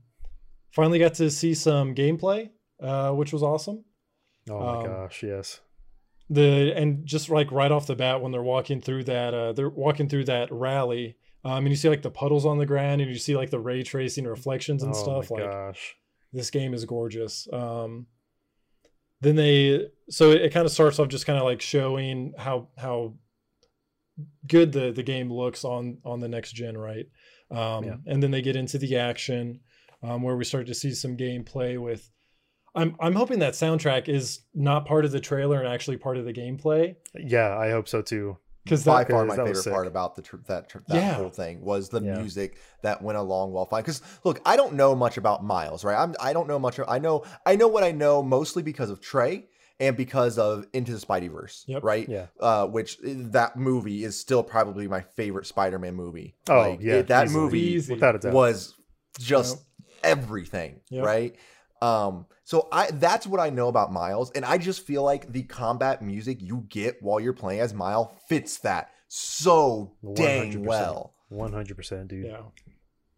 finally 0.71 0.99
got 0.99 1.15
to 1.15 1.29
see 1.29 1.53
some 1.53 1.93
gameplay 1.95 2.49
uh 2.81 3.11
which 3.11 3.33
was 3.33 3.43
awesome. 3.43 3.83
Oh 4.49 4.59
my 4.59 4.77
Um, 4.79 4.85
gosh, 4.85 5.23
yes. 5.23 5.59
The 6.29 6.73
and 6.75 7.05
just 7.05 7.29
like 7.29 7.51
right 7.51 7.71
off 7.71 7.85
the 7.87 7.95
bat 7.95 8.21
when 8.21 8.31
they're 8.31 8.41
walking 8.41 8.81
through 8.81 9.03
that 9.03 9.33
uh 9.33 9.53
they're 9.53 9.69
walking 9.69 10.09
through 10.09 10.23
that 10.25 10.51
rally 10.51 11.15
um 11.43 11.57
and 11.59 11.69
you 11.69 11.75
see 11.75 11.87
like 11.89 12.01
the 12.01 12.09
puddles 12.09 12.45
on 12.47 12.57
the 12.57 12.65
ground 12.65 12.99
and 12.99 13.11
you 13.11 13.17
see 13.19 13.35
like 13.35 13.51
the 13.51 13.59
ray 13.59 13.83
tracing 13.83 14.25
reflections 14.25 14.81
and 14.81 14.93
oh 14.95 14.97
stuff 14.97 15.29
like 15.29 15.43
gosh. 15.43 15.95
this 16.33 16.49
game 16.49 16.73
is 16.73 16.83
gorgeous 16.85 17.47
um 17.53 18.07
then 19.21 19.35
they 19.35 19.87
so 20.09 20.31
it, 20.31 20.51
kind 20.51 20.65
of 20.65 20.71
starts 20.71 20.97
off 20.97 21.07
just 21.09 21.27
kind 21.27 21.37
of 21.37 21.45
like 21.45 21.61
showing 21.61 22.33
how 22.39 22.69
how 22.77 23.13
good 24.47 24.71
the 24.71 24.91
the 24.91 25.03
game 25.03 25.31
looks 25.31 25.63
on 25.63 25.99
on 26.03 26.21
the 26.21 26.27
next 26.27 26.53
gen 26.53 26.75
right 26.77 27.05
um 27.51 27.83
Yeah. 27.83 27.97
and 28.07 28.23
then 28.23 28.31
they 28.31 28.41
get 28.41 28.55
into 28.55 28.79
the 28.79 28.97
action 28.97 29.59
um 30.01 30.23
where 30.23 30.35
we 30.35 30.43
start 30.43 30.65
to 30.67 30.73
see 30.73 30.91
some 30.91 31.17
gameplay 31.17 31.79
with 31.79 32.09
i'm 32.75 32.95
i'm 32.99 33.13
hoping 33.13 33.39
that 33.39 33.53
soundtrack 33.53 34.07
is 34.09 34.41
not 34.53 34.85
part 34.85 35.05
of 35.05 35.11
the 35.11 35.19
trailer 35.19 35.59
and 35.59 35.67
actually 35.67 35.97
part 35.97 36.17
of 36.17 36.25
the 36.25 36.33
gameplay 36.33 36.95
Yeah, 37.15 37.57
I 37.57 37.69
hope 37.71 37.87
so 37.87 38.01
too. 38.01 38.37
because 38.63 38.83
By 38.83 39.03
that 39.03 39.11
far, 39.11 39.25
my 39.25 39.35
that 39.35 39.45
was 39.45 39.59
favorite 39.63 39.73
part 39.75 39.87
about 39.87 40.15
the 40.15 40.21
tr- 40.21 40.37
that 40.47 40.69
tr- 40.69 40.79
that 40.87 40.95
Yeah. 40.97 41.13
whole 41.13 41.29
thing 41.29 41.61
was 41.61 41.89
the 41.89 42.01
Yeah. 42.01 42.17
music 42.17 42.57
that 42.81 43.01
went 43.01 43.17
along 43.17 43.53
well 43.53 43.65
fine. 43.65 43.81
Because 43.83 44.01
look, 44.23 44.41
I 44.45 44.55
don't 44.55 44.73
know 44.73 44.95
much 44.95 45.17
about 45.17 45.43
Miles, 45.43 45.83
right? 45.83 45.97
I'm 45.97 46.15
I 46.19 46.33
don't 46.33 46.47
know 46.47 46.59
much. 46.59 46.79
I 46.87 46.99
know 46.99 47.23
I 47.45 47.55
know 47.55 47.67
what 47.67 47.83
I 47.83 47.91
know 47.91 48.21
mostly 48.23 48.63
because 48.63 48.89
of 48.89 48.99
Trey 49.01 49.45
and 49.79 49.95
because 49.97 50.37
of 50.39 50.65
Into 50.73 50.93
the 50.93 50.99
Spider-Verse, 50.99 51.65
Yep. 51.67 51.83
right? 51.83 52.07
Yeah. 52.09 52.27
Uh, 52.39 52.65
which 52.65 52.97
that 53.03 53.57
movie 53.57 54.03
is 54.05 54.17
still 54.19 54.41
probably 54.41 54.87
my 54.87 55.01
favorite 55.01 55.45
Spider-Man 55.45 55.93
movie. 55.95 56.35
Oh, 56.49 56.59
Like, 56.71 56.79
yeah, 56.81 56.93
it- 56.95 57.07
that 57.07 57.25
easily. 57.25 57.43
movie 57.43 57.59
Easy. 57.59 57.93
Without 57.93 58.15
a 58.15 58.19
doubt. 58.19 58.33
was 58.33 58.73
just 59.19 59.57
everything, 60.03 60.79
Yep. 60.89 61.05
right? 61.05 61.35
Um, 61.85 62.25
so 62.43 62.67
I 62.71 62.91
that's 62.91 63.27
what 63.27 63.39
I 63.39 63.49
know 63.49 63.67
about 63.67 63.91
Miles, 63.91 64.31
and 64.31 64.45
I 64.45 64.57
just 64.57 64.85
feel 64.85 65.03
like 65.03 65.31
the 65.31 65.43
combat 65.43 66.01
music 66.01 66.41
you 66.41 66.65
get 66.69 67.01
while 67.01 67.19
you're 67.19 67.33
playing 67.33 67.59
as 67.61 67.73
Miles 67.73 68.09
fits 68.27 68.57
that 68.59 68.91
so 69.07 69.93
dang 70.15 70.53
100%. 70.53 70.65
well. 70.65 71.13
One 71.29 71.53
hundred 71.53 71.75
percent, 71.75 72.07
dude. 72.07 72.25
yeah 72.27 72.41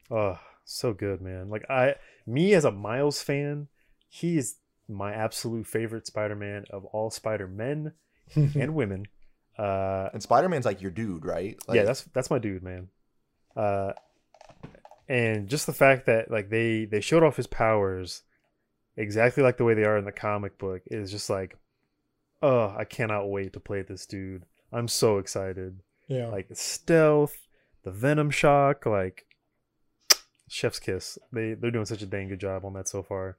Oh, 0.09 0.39
so 0.63 0.93
good, 0.93 1.21
man. 1.21 1.49
Like 1.49 1.69
I 1.69 1.95
me 2.25 2.53
as 2.53 2.65
a 2.65 2.71
Miles 2.71 3.21
fan, 3.21 3.67
he 4.07 4.37
is 4.37 4.55
my 4.87 5.13
absolute 5.13 5.67
favorite 5.67 6.07
Spider-Man 6.07 6.65
of 6.69 6.85
all 6.85 7.09
Spider-Men 7.11 7.91
and 8.35 8.73
women. 8.75 9.07
Uh 9.57 10.09
And 10.13 10.23
Spider-Man's 10.23 10.65
like 10.65 10.81
your 10.81 10.91
dude, 10.91 11.25
right? 11.25 11.57
Like, 11.67 11.75
yeah, 11.75 11.83
that's 11.83 12.03
that's 12.13 12.29
my 12.29 12.39
dude, 12.39 12.63
man. 12.63 12.87
Uh 13.55 13.91
and 15.09 15.47
just 15.47 15.65
the 15.65 15.73
fact 15.73 16.05
that 16.05 16.29
like 16.31 16.49
they 16.49 16.85
they 16.85 17.01
showed 17.01 17.23
off 17.23 17.35
his 17.37 17.47
powers 17.47 18.23
exactly 18.97 19.43
like 19.43 19.57
the 19.57 19.63
way 19.63 19.73
they 19.73 19.85
are 19.85 19.97
in 19.97 20.05
the 20.05 20.11
comic 20.11 20.57
book 20.57 20.81
is 20.87 21.11
just 21.11 21.29
like 21.29 21.57
oh, 22.41 22.75
I 22.77 22.83
cannot 22.83 23.29
wait 23.29 23.53
to 23.53 23.59
play 23.59 23.81
this 23.81 24.05
dude. 24.05 24.43
I'm 24.71 24.87
so 24.87 25.17
excited. 25.17 25.79
yeah 26.07 26.27
Like 26.27 26.47
stealth, 26.53 27.47
the 27.83 27.91
venom 27.91 28.29
shock, 28.29 28.85
like 28.85 29.25
chef's 30.47 30.79
kiss. 30.79 31.17
They 31.31 31.53
they're 31.53 31.71
doing 31.71 31.85
such 31.85 32.01
a 32.01 32.05
dang 32.05 32.27
good 32.29 32.39
job 32.39 32.65
on 32.65 32.73
that 32.73 32.87
so 32.87 33.03
far. 33.03 33.37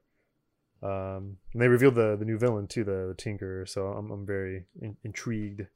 Um, 0.81 1.37
and 1.53 1.61
they 1.61 1.67
revealed 1.67 1.95
the 1.95 2.15
the 2.17 2.25
new 2.25 2.37
villain 2.37 2.67
too, 2.67 2.83
the, 2.83 3.07
the 3.09 3.15
Tinker. 3.17 3.65
So 3.65 3.87
I'm 3.87 4.11
I'm 4.11 4.25
very 4.25 4.65
in, 4.81 4.95
intrigued. 5.03 5.67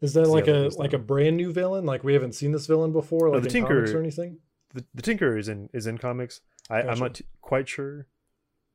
is 0.00 0.14
that 0.14 0.28
like 0.28 0.48
a 0.48 0.70
like 0.76 0.92
a 0.92 0.98
brand 0.98 1.36
new 1.36 1.52
villain 1.52 1.84
like 1.84 2.04
we 2.04 2.12
haven't 2.14 2.32
seen 2.34 2.52
this 2.52 2.66
villain 2.66 2.92
before 2.92 3.30
like 3.30 3.42
the 3.42 3.48
in 3.48 3.52
Tinker- 3.52 3.96
or 3.96 4.00
anything 4.00 4.38
The, 4.74 4.84
the 4.94 5.02
Tinker 5.02 5.36
is 5.36 5.48
in 5.48 5.68
is 5.72 5.86
in 5.86 5.98
comics. 5.98 6.40
I, 6.70 6.82
I'm 6.82 6.98
not 6.98 7.14
t- 7.14 7.24
quite 7.40 7.68
sure, 7.68 8.06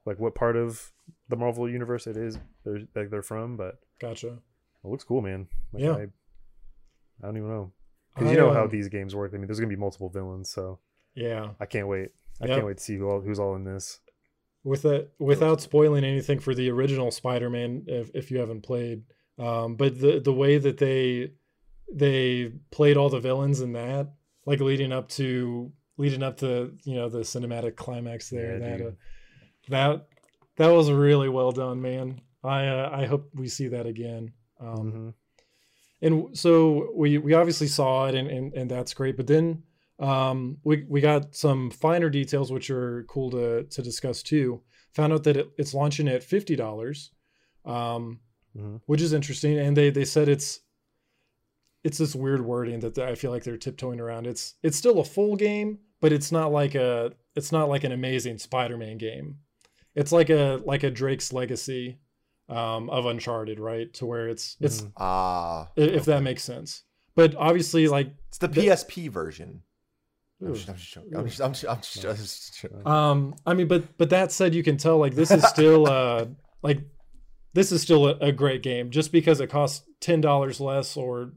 like 0.06 0.20
what 0.20 0.36
part 0.36 0.56
of 0.56 0.92
the 1.30 1.36
Marvel 1.36 1.70
universe 1.70 2.08
it 2.08 2.18
is 2.18 2.38
they're 2.66 2.80
like 2.96 3.10
they're 3.10 3.22
from, 3.22 3.58
but 3.58 3.80
gotcha 4.00 4.28
it 4.84 4.88
looks 4.90 5.04
cool, 5.06 5.22
man. 5.22 5.48
Like, 5.72 5.84
Yeah. 5.84 5.94
I, 5.94 6.02
I 6.02 7.26
don't 7.28 7.38
even 7.38 7.50
know 7.50 7.72
because 8.16 8.32
you 8.32 8.38
know 8.38 8.50
I, 8.52 8.54
how 8.54 8.64
um, 8.64 8.70
these 8.70 8.90
games 8.90 9.16
work. 9.16 9.32
I 9.34 9.38
mean, 9.38 9.48
there's 9.48 9.60
gonna 9.60 9.70
be 9.70 9.76
multiple 9.76 10.10
villains, 10.10 10.50
so 10.50 10.80
yeah 11.16 11.52
I 11.60 11.66
can't 11.66 11.88
wait. 11.88 12.10
I 12.42 12.48
Yep. 12.48 12.56
can't 12.56 12.66
wait 12.68 12.78
to 12.78 12.84
see 12.84 12.98
who 12.98 13.08
all, 13.10 13.22
who's 13.22 13.40
all 13.40 13.56
in 13.56 13.64
this. 13.64 14.00
with 14.64 14.86
it 14.86 15.14
without 15.20 15.62
spoiling 15.62 16.04
anything 16.04 16.40
for 16.40 16.54
the 16.56 16.70
original 16.72 17.12
spider-man 17.12 17.84
if, 17.88 18.10
if 18.14 18.32
you 18.32 18.40
haven't 18.40 18.62
played 18.62 19.04
um 19.38 19.76
but 19.76 20.00
the 20.00 20.20
the 20.20 20.34
way 20.34 20.58
that 20.58 20.78
they 20.78 21.32
they 21.94 22.52
played 22.72 22.98
all 22.98 23.10
the 23.10 23.20
villains 23.20 23.62
in 23.62 23.74
that 23.74 24.12
like 24.46 24.60
leading 24.62 24.92
up 24.92 25.10
to 25.10 25.72
leading 25.98 26.24
up 26.24 26.38
to 26.38 26.76
you 26.86 26.96
know 26.96 27.10
the 27.10 27.20
cinematic 27.20 27.76
climax 27.76 28.30
there 28.30 28.58
Yeah, 28.58 28.78
that 28.78 28.88
uh, 28.88 28.92
that 29.70 30.08
that 30.58 30.70
was 30.70 30.92
really 30.92 31.30
well 31.30 31.52
done 31.52 31.82
man. 31.82 32.22
I 32.44 32.68
uh, 32.68 32.90
i 32.94 33.06
hope 33.06 33.30
we 33.34 33.48
see 33.48 33.68
that 33.70 33.86
again. 33.86 34.32
Um 34.60 34.92
Mhm. 34.92 35.14
and 36.02 36.38
so 36.38 36.92
we 36.96 37.18
we 37.18 37.34
obviously 37.34 37.68
saw 37.68 38.08
it 38.08 38.16
and 38.16 38.30
and, 38.30 38.54
and 38.54 38.70
that's 38.70 38.94
great 38.94 39.16
but 39.18 39.28
then 39.28 39.64
um 40.00 40.58
we 40.64 40.86
we 40.90 41.00
got 41.02 41.36
some 41.36 41.70
finer 41.72 42.10
details 42.10 42.52
which 42.52 42.70
are 42.70 43.04
cool 43.08 43.32
to 43.32 43.64
to 43.64 43.82
discuss 43.82 44.22
too. 44.24 44.62
Found 44.94 45.14
out 45.14 45.24
that 45.24 45.38
it, 45.38 45.50
it's 45.58 45.74
launching 45.74 46.08
at 46.08 46.22
$50 46.22 47.10
um 47.66 48.20
Mhm. 48.56 48.82
which 48.86 49.02
is 49.02 49.14
interesting 49.14 49.58
and 49.58 49.76
they 49.76 49.90
they 49.90 50.06
said 50.06 50.28
it's 50.30 50.60
it's 51.84 51.98
this 51.98 52.16
weird 52.16 52.42
wording 52.46 52.80
that 52.82 52.98
i 53.00 53.16
feel 53.16 53.32
like 53.32 53.44
they're 53.44 53.58
tiptoeing 53.58 54.00
around. 54.00 54.28
It's 54.28 54.56
it's 54.64 54.78
still 54.78 55.00
a 55.00 55.04
full 55.06 55.36
game 55.36 55.80
but 56.02 56.12
it's 56.12 56.32
not 56.32 56.52
like 56.52 56.76
a 56.76 57.14
it's 57.36 57.52
not 57.52 57.68
like 57.70 57.84
an 57.84 57.92
amazing 57.94 58.38
spider-man 58.38 58.98
game 58.98 59.38
it's 59.96 60.12
like 60.12 60.30
a 60.30 60.62
like 60.66 60.84
a 60.84 60.92
drake's 60.92 61.32
legacy 61.34 62.00
um 62.50 62.90
of 62.90 63.06
uncharted 63.06 63.60
right 63.60 63.94
to 63.94 64.06
where 64.06 64.28
it's 64.28 64.58
it's 64.60 64.82
Mhm. 64.82 64.92
Ah, 64.98 65.70
i- 65.78 65.82
if 65.82 66.06
that 66.06 66.22
makes 66.24 66.44
sense. 66.44 66.84
but 67.16 67.36
obviously, 67.36 67.88
like, 67.88 68.10
It's 68.30 68.38
the 68.40 68.48
The- 68.48 68.62
PSP 68.68 69.08
version. 69.08 69.62
I'm 70.42 70.54
just, 70.56 70.68
I'm 70.68 70.76
just 70.76 70.92
joking. 70.92 71.16
I'm 71.16 71.28
just, 71.28 71.42
I'm 71.42 71.54
just, 71.54 71.66
I'm 71.70 71.78
just, 71.82 72.06
I'm 72.06 72.16
just 72.18 72.60
joking. 72.62 72.88
um, 72.88 73.36
I 73.46 73.54
mean, 73.54 73.68
but 73.70 73.98
but 73.98 74.10
that 74.10 74.32
said, 74.32 74.54
you 74.54 74.64
can 74.64 74.76
tell 74.78 74.98
like 74.98 75.16
this 75.16 75.32
is 75.32 75.46
still 75.48 75.88
uh 75.88 76.26
like 76.64 76.80
this 77.54 77.72
is 77.72 77.82
still 77.82 78.08
a, 78.08 78.18
a 78.18 78.32
great 78.32 78.62
game 78.64 78.90
just 78.90 79.12
because 79.12 79.40
it 79.40 79.48
costs 79.50 79.86
ten 80.02 80.20
dollars 80.20 80.60
less 80.60 80.98
or 80.98 81.34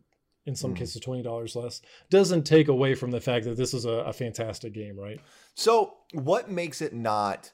in 0.46 0.56
some 0.56 0.72
Mhm. 0.72 0.78
cases 0.78 1.00
twenty 1.02 1.22
dollars 1.22 1.54
less 1.54 1.82
doesn't 2.10 2.44
take 2.44 2.66
away 2.68 2.94
from 2.96 3.10
the 3.12 3.20
fact 3.20 3.44
that 3.44 3.56
this 3.56 3.74
is 3.74 3.84
a, 3.84 3.90
a 3.90 4.12
fantastic 4.12 4.72
game, 4.72 4.98
right? 4.98 5.20
So, 5.54 5.98
what 6.14 6.50
makes 6.50 6.80
it 6.82 6.92
not 6.94 7.52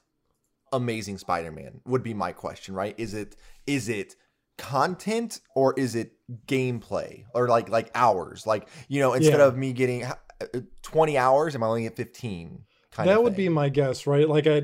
Amazing 0.73 1.19
Spider-Man? 1.19 1.81
Would 1.87 2.02
be 2.02 2.14
my 2.14 2.33
question, 2.33 2.75
right? 2.75 2.95
Is 2.99 3.14
it 3.14 3.37
is 3.67 3.88
it 3.88 4.17
content 4.59 5.41
or 5.55 5.75
is 5.76 5.95
it 5.95 6.12
gameplay 6.47 7.25
or 7.35 7.49
like 7.49 7.69
like 7.69 7.91
hours? 7.95 8.47
Like 8.47 8.69
you 8.88 9.00
know, 9.00 9.12
instead 9.14 9.38
Yeah. 9.41 9.47
of 9.47 9.57
me 9.57 9.73
getting 9.73 10.05
uh, 10.05 10.14
twenty 10.83 11.17
hours, 11.19 11.55
am 11.55 11.62
I 11.62 11.67
only 11.67 11.87
at 11.87 11.97
fifteen? 11.97 12.64
Kind 12.91 13.09
that 13.09 13.23
would 13.23 13.35
be 13.37 13.49
my 13.49 13.69
guess, 13.71 14.07
right? 14.07 14.29
Like 14.29 14.47
I 14.47 14.62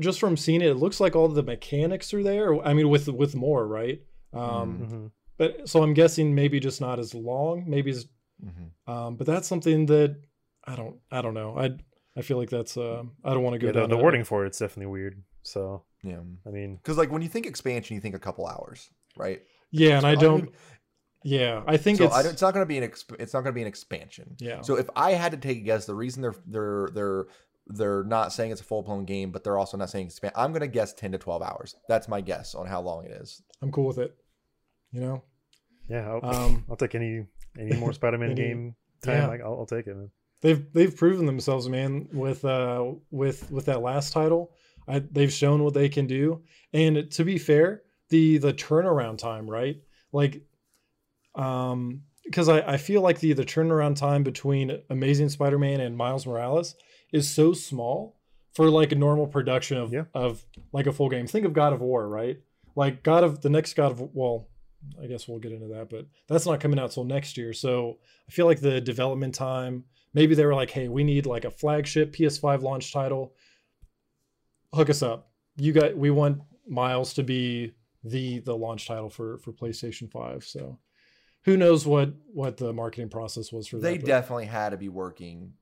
just 0.00 0.18
from 0.18 0.36
seeing 0.36 0.60
it, 0.62 0.66
it 0.68 0.74
looks 0.74 0.98
like 1.00 1.14
all 1.14 1.28
the 1.28 1.42
mechanics 1.44 2.12
are 2.12 2.22
there. 2.22 2.60
I 2.66 2.74
mean, 2.74 2.88
with 2.88 3.08
with 3.08 3.34
more, 3.36 3.66
right? 3.66 4.00
Um, 4.32 4.42
Mm. 4.42 4.80
Mhm. 4.90 5.10
But 5.38 5.68
so 5.68 5.84
I'm 5.84 5.94
guessing 5.94 6.34
maybe 6.34 6.58
just 6.58 6.80
not 6.80 6.98
as 6.98 7.14
long, 7.14 7.64
maybe 7.68 7.90
as 7.92 8.06
Mhm. 8.44 8.70
Um, 8.92 9.16
but 9.16 9.26
that's 9.26 9.46
something 9.48 9.86
that 9.86 10.20
I 10.64 10.74
don't 10.76 10.96
I 11.10 11.22
don't 11.22 11.34
know. 11.34 11.56
I 11.56 11.70
I 12.16 12.22
feel 12.22 12.36
like 12.38 12.50
that's 12.50 12.76
uh 12.76 13.04
I 13.24 13.32
don't 13.34 13.42
want 13.44 13.54
to 13.54 13.58
go 13.60 13.66
Yeah, 13.68 13.72
the, 13.72 13.80
down 13.80 13.90
the 13.90 13.96
that- 13.96 14.02
wording 14.04 14.24
for 14.24 14.44
it's 14.44 14.58
definitely 14.58 14.86
weird. 14.90 15.22
So 15.48 15.84
yeah. 16.02 16.20
I 16.46 16.50
mean, 16.50 16.76
Because 16.76 16.96
like 16.98 17.10
when 17.10 17.22
you 17.22 17.28
think 17.28 17.46
expansion, 17.46 17.94
you 17.94 18.00
think 18.00 18.14
a 18.14 18.18
couple 18.18 18.46
hours, 18.46 18.90
right? 19.16 19.42
Yeah, 19.70 19.98
and 19.98 20.06
I 20.06 20.14
don't. 20.14 20.44
mean, 20.44 20.52
yeah, 21.24 21.62
I 21.66 21.76
think 21.76 21.98
so 21.98 22.04
it's 22.04 22.14
I 22.14 22.22
don't, 22.22 22.32
it's 22.32 22.42
not 22.42 22.54
going 22.54 22.62
to 22.62 22.68
be 22.68 22.78
an 22.78 22.88
exp- 22.88 23.20
it's 23.20 23.34
not 23.34 23.40
going 23.40 23.52
to 23.52 23.54
be 23.54 23.62
an 23.62 23.66
expansion. 23.66 24.36
yeah. 24.38 24.60
So 24.62 24.76
if 24.76 24.88
I 24.94 25.12
had 25.12 25.32
to 25.32 25.38
take 25.38 25.58
a 25.58 25.60
guess, 25.62 25.84
the 25.86 25.94
reason 25.94 26.22
they're 26.22 26.34
they're 26.46 26.88
they're 26.94 27.24
they're 27.66 28.04
not 28.04 28.32
saying 28.32 28.52
it's 28.52 28.60
a 28.60 28.64
full 28.64 28.82
blown 28.82 29.04
game, 29.04 29.30
but 29.30 29.44
they're 29.44 29.58
also 29.58 29.76
not 29.76 29.90
saying 29.90 30.06
expand. 30.06 30.32
I'm 30.36 30.52
going 30.52 30.60
to 30.60 30.68
guess 30.68 30.94
ten 30.94 31.12
to 31.12 31.18
twelve 31.18 31.42
hours. 31.42 31.74
That's 31.88 32.08
my 32.08 32.20
guess 32.20 32.54
on 32.54 32.66
how 32.66 32.80
long 32.80 33.04
it 33.04 33.10
is. 33.10 33.42
I'm 33.60 33.72
cool 33.72 33.86
with 33.88 33.98
it. 33.98 34.16
You 34.92 35.00
know. 35.00 35.22
yeah, 35.88 36.08
I'll, 36.22 36.24
Um, 36.34 36.64
I'll 36.70 36.76
take 36.76 36.94
any 36.94 37.26
any 37.58 37.76
more 37.76 37.92
Spider-Man 37.92 38.30
Any- 38.32 38.40
game 38.40 38.74
time. 39.02 39.16
yeah. 39.16 39.26
Like, 39.26 39.40
I'll, 39.42 39.54
I'll 39.58 39.66
take 39.66 39.86
it. 39.86 39.94
Man. 39.96 40.10
they've 40.40 40.64
they've 40.72 40.96
proven 40.96 41.26
themselves, 41.26 41.68
man. 41.68 42.08
With 42.12 42.44
uh 42.44 42.92
with 43.10 43.50
with 43.50 43.66
that 43.66 43.82
last 43.82 44.12
title, 44.14 44.52
I, 44.88 45.00
they've 45.00 45.32
shown 45.32 45.62
what 45.64 45.74
they 45.74 45.88
can 45.88 46.06
do. 46.06 46.42
And 46.72 47.10
to 47.12 47.24
be 47.24 47.38
fair, 47.38 47.82
the 48.10 48.38
the 48.38 48.52
turnaround 48.54 49.18
time, 49.18 49.48
right? 49.48 49.76
Like, 50.12 50.42
um, 51.34 52.02
because 52.24 52.48
I 52.48 52.60
I 52.60 52.76
feel 52.76 53.00
like 53.02 53.20
the 53.20 53.32
the 53.32 53.44
turnaround 53.44 53.96
time 53.96 54.22
between 54.22 54.80
Amazing 54.90 55.28
Spider-Man 55.30 55.80
and 55.80 55.96
Miles 55.96 56.26
Morales 56.26 56.74
is 57.12 57.28
so 57.30 57.52
small 57.52 58.16
for 58.54 58.68
like 58.70 58.92
a 58.92 58.96
normal 58.96 59.26
production 59.26 59.76
of 59.78 59.92
Yeah. 59.92 60.04
of 60.14 60.44
like 60.72 60.86
a 60.86 60.92
full 60.92 61.08
game. 61.08 61.26
Think 61.26 61.46
of 61.46 61.52
God 61.52 61.72
of 61.72 61.80
War, 61.80 62.08
right? 62.08 62.38
Like 62.74 63.02
God 63.02 63.24
of 63.24 63.40
the 63.40 63.50
next 63.50 63.74
God 63.74 63.92
of 63.92 64.00
well, 64.14 64.48
I 65.02 65.06
guess 65.06 65.26
we'll 65.26 65.38
get 65.38 65.52
into 65.52 65.68
that, 65.68 65.88
but 65.90 66.06
that's 66.28 66.46
not 66.46 66.60
coming 66.60 66.78
out 66.78 66.90
till 66.92 67.04
next 67.04 67.36
year. 67.36 67.52
So 67.52 67.98
I 68.28 68.32
feel 68.32 68.46
like 68.46 68.60
the 68.60 68.80
development 68.80 69.34
time, 69.34 69.84
maybe 70.14 70.34
they 70.34 70.44
were 70.46 70.54
like, 70.54 70.70
hey, 70.70 70.88
we 70.88 71.02
need 71.04 71.26
like 71.26 71.44
a 71.44 71.50
flagship 71.50 72.12
PS5 72.14 72.62
launch 72.62 72.92
title. 72.92 73.34
Hook 74.74 74.90
us 74.90 75.02
up. 75.02 75.30
You 75.56 75.72
got 75.72 75.96
we 75.96 76.10
want 76.10 76.42
Miles 76.66 77.14
to 77.14 77.22
be 77.22 77.72
the 78.04 78.40
the 78.40 78.56
launch 78.56 78.86
title 78.86 79.10
for 79.10 79.38
for 79.38 79.52
PlayStation 79.52 80.10
5. 80.10 80.44
So 80.44 80.78
who 81.44 81.56
knows 81.56 81.86
what 81.86 82.12
what 82.32 82.56
the 82.58 82.72
marketing 82.72 83.08
process 83.08 83.52
was 83.52 83.66
for 83.68 83.78
They 83.78 83.96
that. 83.96 84.06
definitely 84.06 84.46
had 84.46 84.70
to 84.70 84.76
be 84.76 84.88
working 84.88 85.54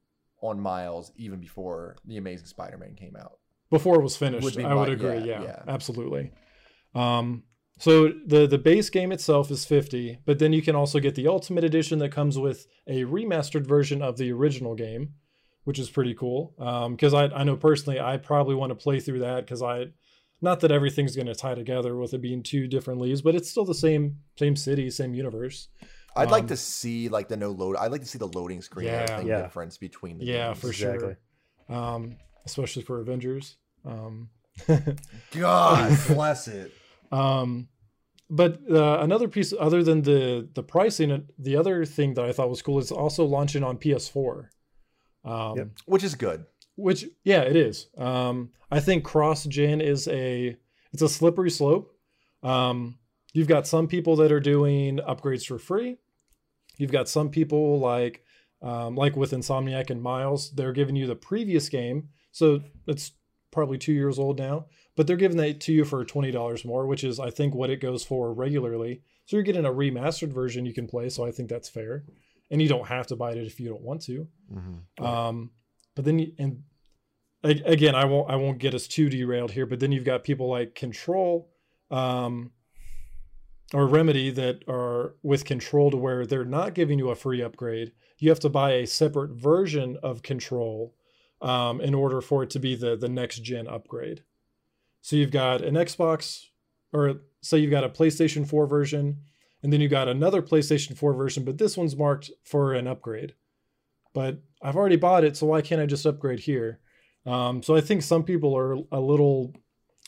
on 0.42 0.60
Miles 0.60 1.12
even 1.16 1.40
before 1.40 1.96
the 2.04 2.16
Amazing 2.18 2.46
Spider-Man 2.46 2.94
came 2.94 3.16
out. 3.16 3.38
before 3.70 3.96
it 3.98 4.02
was 4.02 4.16
finished. 4.16 4.44
Would 4.44 4.64
I 4.64 4.74
would 4.74 4.90
agree. 4.90 5.18
yeah, 5.18 5.24
Yeah, 5.24 5.42
yeah. 5.42 5.62
absolutely. 5.66 6.30
Um, 6.94 7.44
so 7.78 8.12
the 8.26 8.46
the 8.46 8.58
base 8.58 8.90
game 8.90 9.12
itself 9.12 9.50
is 9.50 9.64
50, 9.64 10.18
but 10.24 10.38
then 10.38 10.52
you 10.52 10.62
can 10.62 10.74
also 10.76 10.98
get 10.98 11.14
the 11.14 11.28
ultimate 11.28 11.64
edition 11.64 11.98
that 12.00 12.10
comes 12.12 12.38
with 12.38 12.66
a 12.86 13.04
remastered 13.04 13.66
version 13.66 14.02
of 14.02 14.16
the 14.18 14.30
original 14.32 14.74
game, 14.74 15.14
which 15.66 15.78
is 15.80 15.90
pretty 15.90 16.14
cool. 16.14 16.54
Because 16.90 17.12
I 17.12 17.24
I 17.26 17.42
know 17.44 17.56
personally 17.56 17.98
I 18.00 18.16
probably 18.16 18.54
want 18.54 18.70
to 18.70 18.74
play 18.76 19.00
through 19.00 19.18
that 19.20 19.44
because 19.44 19.62
I 19.62 19.86
not 20.40 20.60
that 20.60 20.70
everything's 20.70 21.16
going 21.16 21.26
to 21.26 21.34
tie 21.34 21.54
together 21.54 21.96
with 21.96 22.14
it 22.14 22.20
being 22.20 22.42
two 22.42 22.68
different 22.68 23.00
leaves, 23.00 23.20
but 23.22 23.34
it's 23.34 23.50
still 23.50 23.64
the 23.64 23.74
same 23.74 24.18
same 24.38 24.54
city, 24.54 24.88
same 24.90 25.12
universe. 25.14 25.68
I'd 26.14 26.30
like 26.30 26.42
Um, 26.44 26.48
to 26.48 26.56
see 26.56 27.08
like 27.08 27.28
the 27.28 27.36
no 27.36 27.50
load. 27.50 27.76
I'd 27.76 27.90
like 27.92 28.00
to 28.02 28.06
see 28.06 28.18
the 28.18 28.28
loading 28.28 28.62
screen 28.62 28.86
Yeah. 28.86 29.02
everything 29.02 29.26
Yeah. 29.28 29.42
difference 29.42 29.76
between 29.76 30.18
the 30.18 30.24
Yeah, 30.24 30.48
games. 30.48 30.60
for 30.60 30.68
Exactly. 30.68 31.16
sure. 31.68 31.76
Um, 31.76 32.16
especially 32.44 32.82
for 32.82 33.00
Avengers. 33.00 33.56
Um, 33.84 34.30
God 35.30 35.98
bless 36.06 36.48
it. 36.48 36.72
Um, 37.12 37.68
but 38.28 38.60
uh, 38.70 38.98
another 39.00 39.28
piece, 39.28 39.52
other 39.58 39.82
than 39.82 40.02
the 40.02 40.48
the 40.54 40.62
pricing, 40.62 41.10
uh, 41.12 41.20
the 41.38 41.56
other 41.56 41.84
thing 41.84 42.14
that 42.14 42.24
I 42.24 42.32
thought 42.32 42.50
was 42.50 42.62
cool 42.62 42.78
is 42.78 42.90
also 42.90 43.24
launching 43.24 43.62
on 43.62 43.78
PS4. 43.78 44.48
Um, 45.26 45.56
Yep. 45.58 45.68
Which 45.86 46.04
is 46.04 46.14
good. 46.14 46.46
Which, 46.76 47.04
yeah, 47.24 47.42
it 47.42 47.56
is. 47.56 47.88
Um, 47.98 48.50
I 48.70 48.80
think 48.80 49.04
cross 49.04 49.44
gen 49.44 49.80
is 49.80 50.08
a 50.08 50.56
it's 50.92 51.02
a 51.02 51.08
slippery 51.08 51.50
slope. 51.50 51.94
Um, 52.42 52.98
you've 53.32 53.48
got 53.48 53.66
some 53.66 53.86
people 53.88 54.16
that 54.16 54.32
are 54.32 54.40
doing 54.40 54.98
upgrades 54.98 55.44
for 55.44 55.58
free. 55.58 55.98
You've 56.78 56.92
got 56.92 57.08
some 57.08 57.30
people 57.30 57.78
like 57.80 58.22
um, 58.62 58.94
like 58.96 59.16
with 59.16 59.32
Insomniac 59.32 59.90
and 59.90 60.02
Miles, 60.02 60.50
they're 60.52 60.72
giving 60.72 60.96
you 60.96 61.06
the 61.06 61.14
previous 61.14 61.68
game, 61.68 62.08
so 62.32 62.62
it's 62.86 63.12
probably 63.50 63.78
two 63.78 63.92
years 63.92 64.18
old 64.18 64.38
now, 64.38 64.66
but 64.96 65.06
they're 65.06 65.16
giving 65.16 65.36
that 65.36 65.60
to 65.62 65.72
you 65.72 65.84
for 65.84 66.04
twenty 66.04 66.30
dollars 66.30 66.64
more, 66.64 66.86
which 66.86 67.04
is 67.04 67.20
I 67.20 67.30
think 67.30 67.54
what 67.54 67.70
it 67.70 67.80
goes 67.80 68.04
for 68.04 68.32
regularly. 68.32 69.02
So 69.26 69.36
you're 69.36 69.44
getting 69.44 69.66
a 69.66 69.72
remastered 69.72 70.32
version 70.32 70.66
you 70.66 70.74
can 70.74 70.86
play, 70.86 71.08
so 71.08 71.24
I 71.24 71.30
think 71.30 71.48
that's 71.48 71.68
fair, 71.68 72.04
and 72.50 72.62
you 72.62 72.68
don't 72.68 72.86
have 72.86 73.06
to 73.08 73.16
buy 73.16 73.32
it 73.32 73.38
if 73.38 73.58
you 73.60 73.68
don't 73.68 73.82
want 73.82 74.02
to. 74.02 74.28
Mhm. 74.52 75.02
Um, 75.04 75.50
but 75.94 76.04
then 76.04 76.18
you, 76.18 76.32
and 76.38 76.62
again, 77.42 77.94
I 77.94 78.04
won't 78.04 78.30
I 78.30 78.36
won't 78.36 78.58
get 78.58 78.74
us 78.74 78.86
too 78.86 79.08
derailed 79.08 79.52
here. 79.52 79.66
But 79.66 79.80
then 79.80 79.92
you've 79.92 80.04
got 80.04 80.24
people 80.24 80.48
like 80.48 80.74
Control, 80.74 81.50
um, 81.90 82.52
or 83.74 83.86
Remedy 83.86 84.30
that 84.30 84.62
are 84.68 85.16
with 85.22 85.44
Control 85.44 85.90
to 85.90 85.96
where 85.96 86.26
they're 86.26 86.44
not 86.44 86.74
giving 86.74 86.98
you 86.98 87.10
a 87.10 87.16
free 87.16 87.42
upgrade. 87.42 87.92
You 88.18 88.30
have 88.30 88.40
to 88.40 88.48
buy 88.48 88.72
a 88.74 88.86
separate 88.86 89.32
version 89.32 89.96
of 90.02 90.22
Control 90.22 90.94
um, 91.42 91.80
in 91.80 91.94
order 91.94 92.20
for 92.20 92.42
it 92.42 92.50
to 92.50 92.58
be 92.58 92.74
the 92.74 92.96
the 92.96 93.08
next 93.08 93.40
gen 93.42 93.66
upgrade. 93.66 94.22
So 95.02 95.16
you've 95.16 95.30
got 95.30 95.62
an 95.62 95.74
Xbox, 95.74 96.46
or 96.92 97.20
say 97.40 97.58
you've 97.58 97.70
got 97.70 97.84
a 97.84 97.88
PlayStation 97.88 98.46
4 98.48 98.66
version, 98.66 99.22
and 99.62 99.72
then 99.72 99.80
you 99.80 99.88
got 99.88 100.08
another 100.08 100.42
PlayStation 100.42 100.96
4 100.96 101.12
version, 101.14 101.44
but 101.44 101.58
this 101.58 101.76
one's 101.76 101.96
marked 101.96 102.30
for 102.44 102.72
an 102.74 102.86
upgrade 102.86 103.34
but 104.14 104.38
I've 104.62 104.76
already 104.76 104.96
bought 104.96 105.24
it, 105.24 105.36
so 105.36 105.46
why 105.48 105.60
can't 105.60 105.78
I 105.78 105.84
just 105.84 106.06
upgrade 106.06 106.38
here? 106.40 106.80
Um, 107.26 107.62
so 107.62 107.76
I 107.76 107.82
think 107.82 108.00
some 108.00 108.22
people 108.24 108.56
are 108.56 108.78
a 108.90 108.98
little 108.98 109.52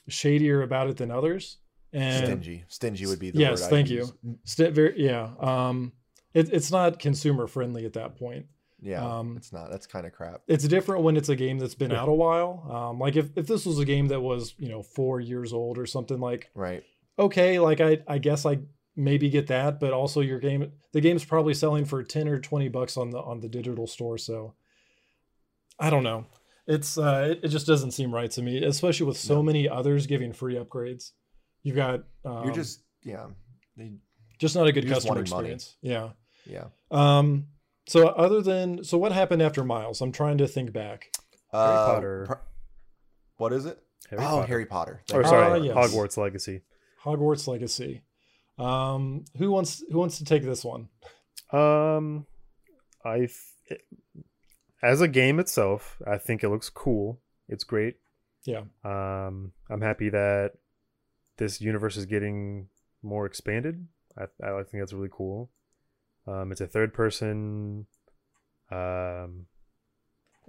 shadier 0.09 0.63
about 0.63 0.89
it 0.89 0.97
than 0.97 1.11
others. 1.11 1.59
And 1.93 2.25
Stingy. 2.27 2.65
Stingy 2.69 3.05
would 3.05 3.19
be 3.19 3.31
the 3.31 3.39
Yes, 3.41 3.61
word. 3.61 3.69
Thank 3.71 3.91
you. 3.91 4.09
st- 4.45 4.73
very, 4.73 4.95
yeah, 5.05 5.31
um, 5.41 5.93
it, 6.33 6.51
it's 6.55 6.71
not 6.71 6.99
consumer 6.99 7.47
friendly 7.47 7.85
at 7.85 7.93
that 7.95 8.17
point. 8.17 8.47
Yeah, 8.81 9.05
Um, 9.05 9.37
it's 9.37 9.53
not. 9.53 9.71
That's 9.71 9.87
kind 9.87 10.07
of 10.07 10.13
crap. 10.13 10.41
It's 10.47 10.67
different 10.67 11.03
when 11.03 11.19
it's 11.19 11.29
a 11.29 11.37
game 11.37 11.59
that's 11.59 11.75
been 11.75 11.93
out 11.93 12.09
a 12.09 12.13
while. 12.15 12.67
Um, 12.71 12.99
like 12.99 13.17
if, 13.17 13.29
if 13.37 13.47
this 13.47 13.67
was 13.67 13.79
a 13.79 13.85
game 13.85 14.07
that 14.09 14.21
was 14.21 14.55
you 14.59 14.69
know 14.71 14.83
four 14.83 15.21
years 15.21 15.53
old 15.53 15.77
or 15.77 15.85
something 15.85 16.19
like 16.19 16.49
Right. 16.55 16.83
okay, 17.19 17.59
like 17.59 17.81
I 17.83 17.99
I 18.07 18.17
guess 18.19 18.47
I 18.47 18.61
maybe 18.99 19.31
get 19.31 19.47
that, 19.47 19.79
but 19.81 19.93
also 19.93 20.21
your 20.21 20.39
game 20.41 20.73
the 20.93 21.01
game's 21.01 21.25
probably 21.25 21.55
selling 21.55 21.85
for 21.85 22.03
10 22.03 22.29
or 22.29 22.39
20 22.39 22.69
bucks 22.69 22.97
on 22.97 23.11
the 23.11 23.19
on 23.21 23.41
the 23.41 23.49
digital 23.49 23.87
store, 23.87 24.19
so 24.19 24.55
I 25.79 25.89
don't 25.91 26.03
know. 26.03 26.27
It's 26.67 26.99
uh 26.99 27.29
it, 27.31 27.45
it 27.45 27.49
just 27.49 27.67
doesn't 27.67 27.93
seem 27.93 28.13
right 28.15 28.31
to 28.33 28.43
me, 28.43 28.63
especially 28.65 29.07
with 29.07 29.17
so 29.17 29.37
No. 29.37 29.43
many 29.45 29.69
others 29.69 30.07
giving 30.07 30.33
free 30.33 30.57
upgrades. 30.57 31.13
You've 31.63 31.77
got 31.77 32.05
um, 32.25 32.45
You're 32.45 32.55
just 32.55 32.83
yeah. 33.03 33.27
They, 33.77 33.93
just 34.39 34.55
not 34.55 34.67
a 34.67 34.73
good 34.73 34.87
customer 34.89 35.15
wanting 35.17 35.31
money. 35.31 35.51
experience. 35.53 35.77
Yeah. 35.81 36.11
yeah. 36.47 36.65
Um 36.91 37.47
so 37.87 38.09
other 38.09 38.43
than 38.43 38.85
so 38.85 38.99
what 38.99 39.13
happened 39.13 39.41
after 39.43 39.65
Miles? 39.65 40.01
I'm 40.01 40.13
trying 40.13 40.39
to 40.39 40.47
think 40.49 40.73
back. 40.73 41.11
Uh, 41.53 41.87
Potter. 41.95 42.25
pr- 42.27 42.35
what 43.39 43.53
is 43.53 43.65
it? 43.65 43.79
Harry 44.11 44.23
oh, 44.23 44.29
Potter. 44.29 44.47
Harry 44.47 44.67
Potter. 44.67 45.03
Or 45.13 45.23
Thank 45.23 45.25
you. 45.25 45.29
sorry, 45.31 45.61
Ah, 45.61 45.63
yes. 45.65 45.77
Hogwarts 45.77 46.17
Legacy. 46.17 46.61
Hogwarts 47.05 47.47
Legacy. 47.49 48.03
Um 48.59 49.25
who 49.37 49.51
wants 49.51 49.83
who 49.91 49.99
wants 49.99 50.19
to 50.19 50.25
take 50.25 50.43
this 50.45 50.65
one? 50.65 50.89
Um, 51.53 52.27
I 53.05 53.29
as 54.83 55.01
a 55.01 55.09
game 55.09 55.39
itself, 55.41 56.01
I 56.07 56.19
think 56.19 56.43
it 56.45 56.49
looks 56.51 56.69
cool. 56.71 57.21
It's 57.49 57.65
great. 57.65 57.97
Yeah. 58.45 58.63
Um, 58.85 59.53
I'm 59.71 59.81
happy 59.81 60.09
that 60.11 60.53
this 61.37 61.61
universe 61.61 61.97
is 61.97 62.07
getting 62.07 62.69
more 63.03 63.27
expanded. 63.27 63.87
I, 64.17 64.25
I 64.45 64.63
think 64.65 64.83
that's 64.83 64.93
really 64.93 65.09
cool. 65.11 65.51
Um, 66.27 66.53
it's 66.53 66.61
a 66.61 66.67
third 66.67 66.93
person 66.95 67.87
um, 68.71 69.47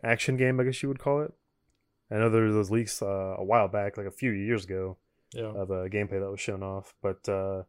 action 0.04 0.36
game, 0.38 0.60
I 0.60 0.63
guess 0.63 0.82
you 0.84 0.89
would 0.89 1.00
call 1.00 1.22
it. 1.22 1.32
I 2.12 2.15
know 2.15 2.30
there 2.30 2.43
were 2.43 2.52
those 2.52 2.72
leaks 2.72 3.02
uh, 3.02 3.36
a 3.38 3.43
while 3.43 3.67
back, 3.67 3.98
like 3.98 4.08
a 4.08 4.12
few 4.12 4.32
years 4.32 4.65
ago, 4.65 4.98
Yeah. 5.34 5.52
of 5.56 5.69
a 5.72 5.89
gameplay 5.89 6.19
that 6.19 6.30
was 6.32 6.39
shown 6.39 6.63
off. 6.63 6.93
But 7.02 7.28
uh, 7.30 7.63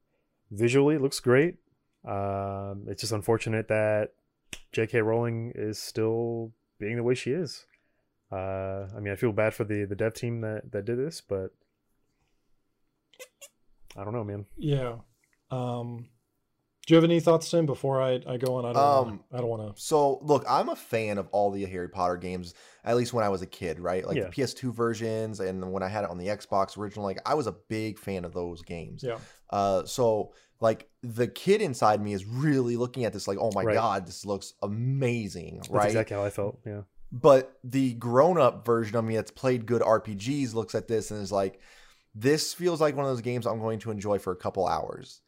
visually, 0.51 0.97
it 0.97 1.01
looks 1.01 1.21
great. 1.21 1.57
Um, 2.07 2.87
it's 2.89 3.01
just 3.03 3.13
unfortunate 3.13 3.69
that 3.69 4.13
J.K. 4.73 5.01
Rowling 5.03 5.53
is 5.55 5.79
still 5.79 6.53
being 6.79 6.97
the 6.97 7.03
way 7.03 7.15
she 7.15 7.33
is. 7.33 7.67
Uh, 8.33 8.87
I 8.97 9.01
mean, 9.01 9.13
I 9.13 9.17
feel 9.17 9.33
bad 9.33 9.55
for 9.55 9.65
the 9.65 9.85
the 9.85 9.97
dev 9.97 10.15
team 10.15 10.41
that 10.43 10.71
that 10.71 10.85
did 10.85 10.99
this, 10.99 11.21
but 11.21 11.51
I 13.97 14.05
don't 14.05 14.13
know, 14.13 14.25
man. 14.25 14.47
Yeah. 14.57 14.99
Um, 15.51 16.09
do 16.91 16.95
you 16.97 16.97
have 16.97 17.05
any 17.09 17.21
thoughts, 17.21 17.49
Tim? 17.49 17.67
Before 17.67 18.03
I, 18.03 18.21
I 18.27 18.37
go 18.37 18.57
on, 18.57 18.65
I 18.65 18.73
don't. 18.73 18.77
Um, 18.77 19.05
wanna, 19.05 19.19
I 19.33 19.37
don't 19.39 19.49
want 19.49 19.77
to. 19.77 19.81
So 19.81 20.19
look, 20.23 20.45
I'm 20.49 20.69
a 20.69 20.75
fan 20.75 21.19
of 21.19 21.29
all 21.31 21.53
the 21.53 21.65
Harry 21.67 21.89
Potter 21.89 22.17
games, 22.17 22.53
at 22.85 22.97
least 22.97 23.13
when 23.13 23.25
I 23.25 23.29
was 23.29 23.43
a 23.43 23.47
kid, 23.47 23.79
right? 23.79 24.05
Like 24.05 24.17
Yeah. 24.17 24.25
the 24.25 24.31
PS2 24.31 24.75
versions 24.75 25.39
and 25.39 25.71
when 25.73 25.85
I 25.85 25.89
had 25.89 26.03
it 26.03 26.11
on 26.11 26.19
the 26.19 26.27
Xbox 26.27 26.77
original, 26.77 27.05
like 27.05 27.21
I 27.25 27.35
was 27.35 27.47
a 27.47 27.53
big 27.53 27.97
fan 27.97 28.25
of 28.25 28.33
those 28.33 28.63
games. 28.63 29.05
Yeah. 29.05 29.19
Uh 29.51 29.85
so 29.85 30.33
like 30.61 30.89
the 31.05 31.29
kid 31.29 31.63
inside 31.63 32.03
me 32.03 32.13
is 32.13 32.25
really 32.25 32.77
looking 32.77 33.05
at 33.05 33.13
this 33.13 33.29
like, 33.29 33.39
oh 33.41 33.53
my 33.55 33.63
Right. 33.63 33.75
god, 33.75 34.05
this 34.07 34.27
looks 34.27 34.55
amazing, 34.61 35.59
That's 35.59 35.71
right? 35.71 35.87
exactly 35.87 36.17
how 36.17 36.25
I 36.25 36.31
felt. 36.31 36.59
Yeah. 36.67 36.83
But 37.13 37.57
the 37.63 37.95
grown-up 37.95 38.67
version 38.67 38.97
of 38.97 39.05
me 39.05 39.15
that's 39.15 39.31
played 39.31 39.65
good 39.65 39.83
RPGs 39.83 40.55
looks 40.55 40.75
at 40.75 40.89
this 40.89 41.13
and 41.13 41.23
is 41.23 41.31
like, 41.31 41.61
this 42.17 42.53
feels 42.53 42.81
like 42.81 42.97
one 42.97 43.05
of 43.05 43.11
those 43.13 43.21
games 43.21 43.47
I'm 43.47 43.61
going 43.61 43.79
to 43.81 43.91
enjoy 43.93 44.19
for 44.19 44.33
a 44.33 44.37
couple 44.37 44.67
hours. 44.67 45.21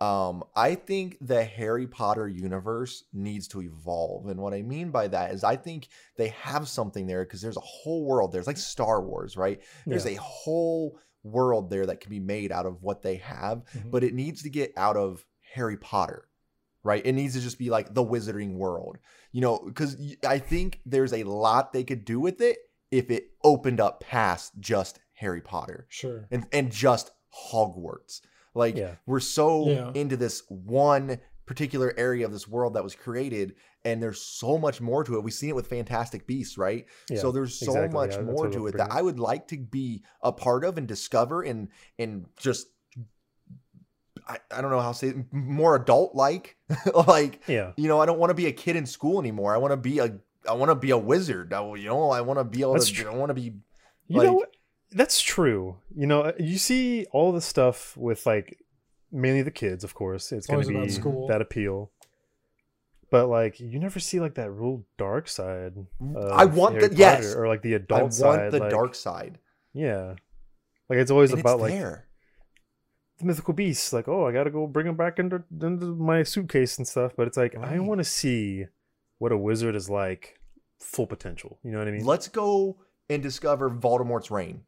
Um, 0.00 0.44
I 0.54 0.74
think 0.74 1.16
the 1.22 1.42
Harry 1.42 1.86
Potter 1.86 2.28
universe 2.28 3.04
needs 3.14 3.48
to 3.48 3.62
evolve. 3.62 4.26
And 4.26 4.40
what 4.40 4.52
I 4.52 4.60
mean 4.62 4.90
by 4.90 5.08
that 5.08 5.32
is 5.32 5.42
I 5.42 5.56
think 5.56 5.88
they 6.16 6.28
have 6.28 6.68
something 6.68 7.06
there 7.06 7.24
because 7.24 7.40
there's 7.40 7.56
a 7.56 7.60
whole 7.60 8.04
world. 8.04 8.30
There's 8.32 8.46
like 8.46 8.58
Star 8.58 9.00
Wars, 9.02 9.36
right? 9.36 9.60
There's 9.86 10.04
Yeah. 10.04 10.12
a 10.18 10.20
whole 10.20 10.98
world 11.24 11.70
there 11.70 11.86
that 11.86 12.00
can 12.00 12.10
be 12.10 12.20
made 12.20 12.52
out 12.52 12.66
of 12.66 12.82
what 12.82 13.02
they 13.02 13.16
have, 13.16 13.64
Mhm. 13.74 13.90
but 13.90 14.04
it 14.04 14.12
needs 14.14 14.42
to 14.42 14.50
get 14.50 14.72
out 14.76 14.96
of 14.98 15.24
Harry 15.54 15.76
Potter, 15.78 16.28
right? 16.84 17.04
It 17.04 17.14
needs 17.14 17.34
to 17.34 17.40
just 17.40 17.58
be 17.58 17.70
like 17.70 17.94
the 17.94 18.04
wizarding 18.04 18.56
world, 18.56 18.98
you 19.32 19.40
know, 19.40 19.58
because 19.58 19.96
I 20.26 20.38
think 20.38 20.80
there's 20.84 21.12
a 21.14 21.24
lot 21.24 21.72
they 21.72 21.84
could 21.84 22.04
do 22.04 22.20
with 22.20 22.40
it 22.42 22.58
if 22.90 23.10
it 23.10 23.30
opened 23.42 23.80
up 23.80 24.00
past 24.00 24.52
just 24.60 25.00
Harry 25.14 25.40
Potter 25.40 25.86
Sure. 25.88 26.28
and 26.30 26.46
and 26.52 26.70
just 26.70 27.10
Hogwarts. 27.50 28.20
Like 28.56 28.76
Yeah. 28.76 28.94
we're 29.06 29.20
so 29.20 29.68
Yeah. 29.68 29.90
into 29.94 30.16
this 30.16 30.42
one 30.48 31.20
particular 31.44 31.94
area 31.96 32.26
of 32.26 32.32
this 32.32 32.48
world 32.48 32.74
that 32.74 32.82
was 32.82 32.96
created, 32.96 33.54
and 33.84 34.02
there's 34.02 34.20
so 34.20 34.58
much 34.58 34.80
more 34.80 35.04
to 35.04 35.14
it. 35.16 35.22
We've 35.22 35.32
seen 35.32 35.50
it 35.50 35.54
with 35.54 35.68
Fantastic 35.68 36.26
Beasts, 36.26 36.58
right? 36.58 36.86
Yeah, 37.08 37.20
so 37.20 37.30
there's 37.30 37.54
so 37.54 37.66
exactly. 37.72 37.94
much 37.94 38.14
Yeah, 38.16 38.22
more 38.22 38.48
to 38.48 38.66
it 38.66 38.76
that 38.78 38.90
I 38.90 39.00
would 39.02 39.20
like 39.20 39.46
to 39.48 39.56
be 39.58 40.02
a 40.22 40.32
part 40.32 40.64
of 40.64 40.76
and 40.78 40.88
discover 40.88 41.42
and 41.42 41.68
and 41.98 42.26
just 42.36 42.66
I, 44.28 44.38
I 44.50 44.60
don't 44.60 44.70
know 44.72 44.80
how 44.80 44.90
to 44.92 44.98
say 44.98 45.08
it, 45.08 45.32
more 45.32 45.76
adult 45.76 46.14
like 46.16 46.56
like 47.06 47.40
Yeah. 47.46 47.72
you 47.76 47.86
know 47.88 48.00
I 48.00 48.06
don't 48.06 48.18
want 48.18 48.30
to 48.30 48.34
be 48.34 48.46
a 48.46 48.52
kid 48.52 48.74
in 48.76 48.86
school 48.86 49.20
anymore. 49.20 49.54
I 49.54 49.58
want 49.58 49.70
to 49.72 49.76
be 49.76 49.98
a 50.00 50.16
I 50.48 50.54
want 50.54 50.70
to 50.70 50.74
be 50.74 50.90
a 50.90 50.98
wizard. 50.98 51.52
I, 51.52 51.62
you 51.74 51.88
know 51.88 52.10
I 52.10 52.22
want 52.22 52.38
to 52.40 52.44
be 52.44 52.62
able 52.62 52.72
That's 52.72 52.88
to 52.88 52.94
true. 52.94 53.10
I 53.10 53.14
want 53.14 53.30
to 53.30 53.34
be 53.34 53.54
You 54.08 54.18
Like- 54.18 54.26
know 54.26 54.32
what? 54.34 54.55
That's 54.92 55.20
true. 55.20 55.76
You 55.94 56.06
know, 56.06 56.22
uh, 56.22 56.32
you 56.38 56.58
see 56.58 57.06
all 57.12 57.32
the 57.32 57.40
stuff 57.40 57.96
with 57.96 58.24
like 58.26 58.58
mainly 59.12 59.42
the 59.42 59.50
kids, 59.50 59.84
of 59.84 59.94
course. 59.94 60.32
It's 60.32 60.46
going 60.46 60.66
to 60.68 60.82
be 60.82 60.88
school. 60.88 61.26
that 61.28 61.40
appeal. 61.40 61.90
But 63.10 63.26
like, 63.28 63.60
you 63.60 63.78
never 63.78 64.00
see 64.00 64.20
like 64.20 64.34
that 64.34 64.50
real 64.50 64.84
dark 64.98 65.28
side. 65.28 65.74
I 66.30 66.44
want 66.44 66.74
Harry 66.74 66.88
the- 66.88 66.96
yes! 66.96 67.34
Or 67.34 67.46
like 67.46 67.62
the 67.62 67.74
adult 67.74 68.00
I 68.00 68.04
adult 68.06 68.20
want 68.26 68.36
side. 68.40 68.52
the 68.52 68.58
like- 68.58 68.70
dark 68.70 68.94
side. 68.94 69.38
Yeah, 69.72 70.14
like 70.88 70.98
it's 70.98 71.10
always 71.10 71.30
And 71.32 71.40
about 71.40 71.54
it's 71.56 71.62
like 71.62 71.72
there. 71.72 72.06
the 73.18 73.26
mythical 73.26 73.52
beasts. 73.54 73.92
Like, 73.92 74.08
oh, 74.08 74.26
I 74.26 74.32
got 74.32 74.44
to 74.44 74.50
go 74.50 74.66
bring 74.66 74.86
them 74.86 74.96
back 74.96 75.18
into, 75.18 75.44
into 75.60 75.94
my 75.94 76.22
suitcase 76.22 76.78
and 76.78 76.88
stuff. 76.88 77.12
But 77.16 77.26
it's 77.28 77.36
like 77.36 77.54
I 77.56 77.78
want 77.80 77.98
to 77.98 78.04
see 78.04 78.66
what 79.18 79.32
a 79.32 79.36
wizard 79.36 79.76
is 79.76 79.90
like, 79.90 80.38
full 80.80 81.06
potential. 81.06 81.58
You 81.62 81.72
know 81.72 81.78
what 81.78 81.88
I 81.88 81.90
mean? 81.92 82.04
Let's 82.06 82.28
go 82.28 82.78
and 83.10 83.22
discover 83.22 83.70
Voldemort's 83.70 84.30
reign 84.30 84.62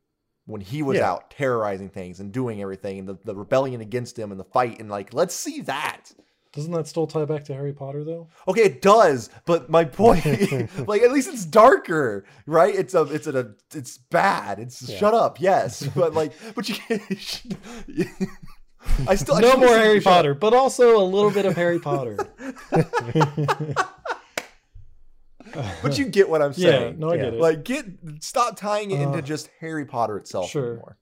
when 0.48 0.60
he 0.60 0.82
was 0.82 0.96
Yeah. 0.98 1.10
out 1.12 1.30
terrorizing 1.30 1.88
things 1.90 2.18
and 2.20 2.32
doing 2.32 2.60
everything 2.62 2.98
and 2.98 3.08
the, 3.08 3.18
the 3.24 3.34
rebellion 3.36 3.80
against 3.80 4.18
him 4.18 4.30
and 4.32 4.40
the 4.40 4.44
fight 4.44 4.80
and 4.80 4.88
like 4.90 5.12
let's 5.14 5.34
see 5.34 5.60
that. 5.62 6.10
Doesn't 6.54 6.72
that 6.72 6.88
still 6.88 7.06
tie 7.06 7.26
back 7.26 7.44
to 7.44 7.54
Harry 7.54 7.74
Potter 7.74 8.02
though? 8.04 8.28
Okay, 8.48 8.62
it 8.62 8.80
does, 8.82 9.28
but 9.44 9.68
my 9.68 9.84
point, 9.84 10.24
like 10.88 11.02
at 11.02 11.12
least 11.12 11.28
it's 11.28 11.44
darker, 11.44 12.24
right? 12.46 12.74
It's 12.74 12.94
a, 12.94 13.02
it's 13.02 13.26
a, 13.26 13.54
it's 13.74 13.98
bad. 13.98 14.58
It's 14.58 14.88
Yeah. 14.88 14.96
shut 14.98 15.14
up, 15.14 15.40
yes, 15.40 15.86
but 15.94 16.14
like, 16.14 16.32
but 16.54 16.66
you 16.68 16.74
can't. 16.76 17.02
I 19.06 19.16
still 19.16 19.38
no 19.40 19.48
still 19.48 19.60
more 19.60 19.76
Harry. 19.76 20.00
Potter, 20.00 20.32
but 20.34 20.54
also 20.54 20.96
a 20.98 21.04
little 21.04 21.30
bit 21.30 21.44
of 21.44 21.54
Harry 21.54 21.78
Potter. 21.78 22.16
But 25.82 25.98
you 25.98 26.06
get 26.06 26.28
what 26.28 26.42
I'm 26.42 26.52
saying. 26.52 26.66
yeah, 26.72 26.78
saying. 26.80 26.98
no, 26.98 27.10
I 27.10 27.16
Yeah. 27.16 27.22
get 27.24 27.34
it. 27.34 27.40
Like, 27.40 27.64
get 27.64 27.84
stop 28.20 28.56
tying 28.56 28.90
it 28.90 29.00
into 29.00 29.18
Uh, 29.18 29.22
just 29.22 29.50
Harry 29.60 29.84
Potter 29.84 30.16
itself 30.16 30.48
sure. 30.48 30.66
anymore. 30.72 30.98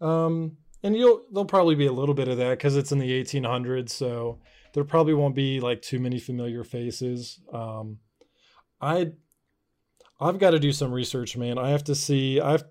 Um, 0.00 0.56
and 0.82 0.96
you'll 0.96 1.22
there'll 1.32 1.44
probably 1.44 1.74
be 1.76 1.86
a 1.86 1.92
little 1.92 2.14
bit 2.14 2.28
of 2.28 2.38
that 2.38 2.50
because 2.50 2.76
it's 2.76 2.90
in 2.92 2.98
the 2.98 3.10
1800s, 3.10 3.90
so 3.90 4.40
there 4.74 4.82
probably 4.84 5.14
won't 5.14 5.34
be 5.36 5.60
like 5.60 5.80
too 5.82 6.00
many 6.00 6.18
familiar 6.18 6.64
faces. 6.64 7.40
Um, 7.52 7.98
I 8.80 9.12
I've 10.20 10.38
got 10.38 10.50
to 10.50 10.58
do 10.58 10.72
some 10.72 10.92
research, 10.92 11.36
man. 11.36 11.58
I 11.58 11.70
have 11.70 11.84
to 11.84 11.94
see. 11.94 12.40
I've 12.40 12.64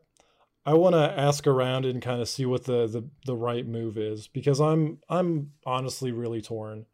I 0.66 0.74
want 0.76 0.94
to 0.94 1.00
ask 1.20 1.48
around 1.48 1.86
and 1.86 2.02
kind 2.02 2.22
of 2.22 2.30
see 2.30 2.46
what 2.46 2.66
the, 2.66 2.86
the 2.88 3.10
the 3.26 3.36
right 3.36 3.66
move 3.66 3.98
is 3.98 4.28
because 4.28 4.60
I'm 4.60 5.00
I'm 5.10 5.52
honestly 5.66 6.12
really 6.12 6.42
torn. 6.42 6.86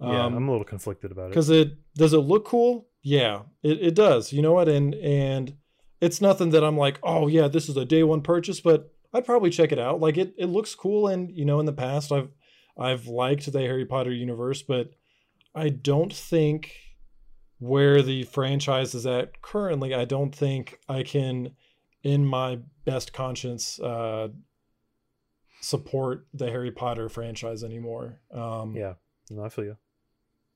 yeah, 0.00 0.24
Um, 0.24 0.34
I'm 0.36 0.48
a 0.48 0.50
little 0.50 0.64
conflicted 0.64 1.12
about 1.12 1.26
it. 1.26 1.28
because 1.30 1.50
it 1.50 1.72
does 1.94 2.14
it 2.14 2.18
look 2.18 2.46
cool 2.46 2.88
yeah 3.02 3.42
it, 3.62 3.80
it 3.80 3.94
does 3.94 4.32
you 4.32 4.40
know 4.42 4.52
what 4.52 4.68
and 4.68 4.94
and 4.94 5.56
it's 6.00 6.20
nothing 6.20 6.50
that 6.50 6.64
i'm 6.64 6.76
like 6.76 6.98
oh 7.02 7.26
yeah 7.26 7.48
this 7.48 7.68
is 7.68 7.76
a 7.76 7.84
day 7.84 8.02
one 8.02 8.22
purchase 8.22 8.60
but 8.60 8.92
i'd 9.12 9.24
probably 9.24 9.50
check 9.50 9.72
it 9.72 9.78
out 9.78 10.00
like 10.00 10.16
it 10.16 10.34
it 10.38 10.46
looks 10.46 10.74
cool 10.74 11.08
and 11.08 11.30
you 11.36 11.44
know 11.44 11.58
in 11.60 11.66
the 11.66 11.72
past 11.72 12.12
i've 12.12 12.30
i've 12.78 13.06
liked 13.06 13.50
the 13.52 13.60
harry 13.60 13.84
potter 13.84 14.12
universe 14.12 14.62
but 14.62 14.90
i 15.54 15.68
don't 15.68 16.12
think 16.12 16.72
where 17.58 18.02
the 18.02 18.22
franchise 18.24 18.94
is 18.94 19.06
at 19.06 19.42
currently 19.42 19.94
i 19.94 20.04
don't 20.04 20.34
think 20.34 20.78
i 20.88 21.02
can 21.02 21.50
in 22.02 22.24
my 22.24 22.58
best 22.84 23.12
conscience 23.12 23.78
uh 23.80 24.28
support 25.60 26.26
the 26.34 26.50
harry 26.50 26.72
potter 26.72 27.08
franchise 27.08 27.62
anymore 27.62 28.20
um 28.32 28.74
Yeah, 28.74 28.94
no, 29.30 29.44
I 29.44 29.48
feel 29.48 29.64
you. 29.64 29.76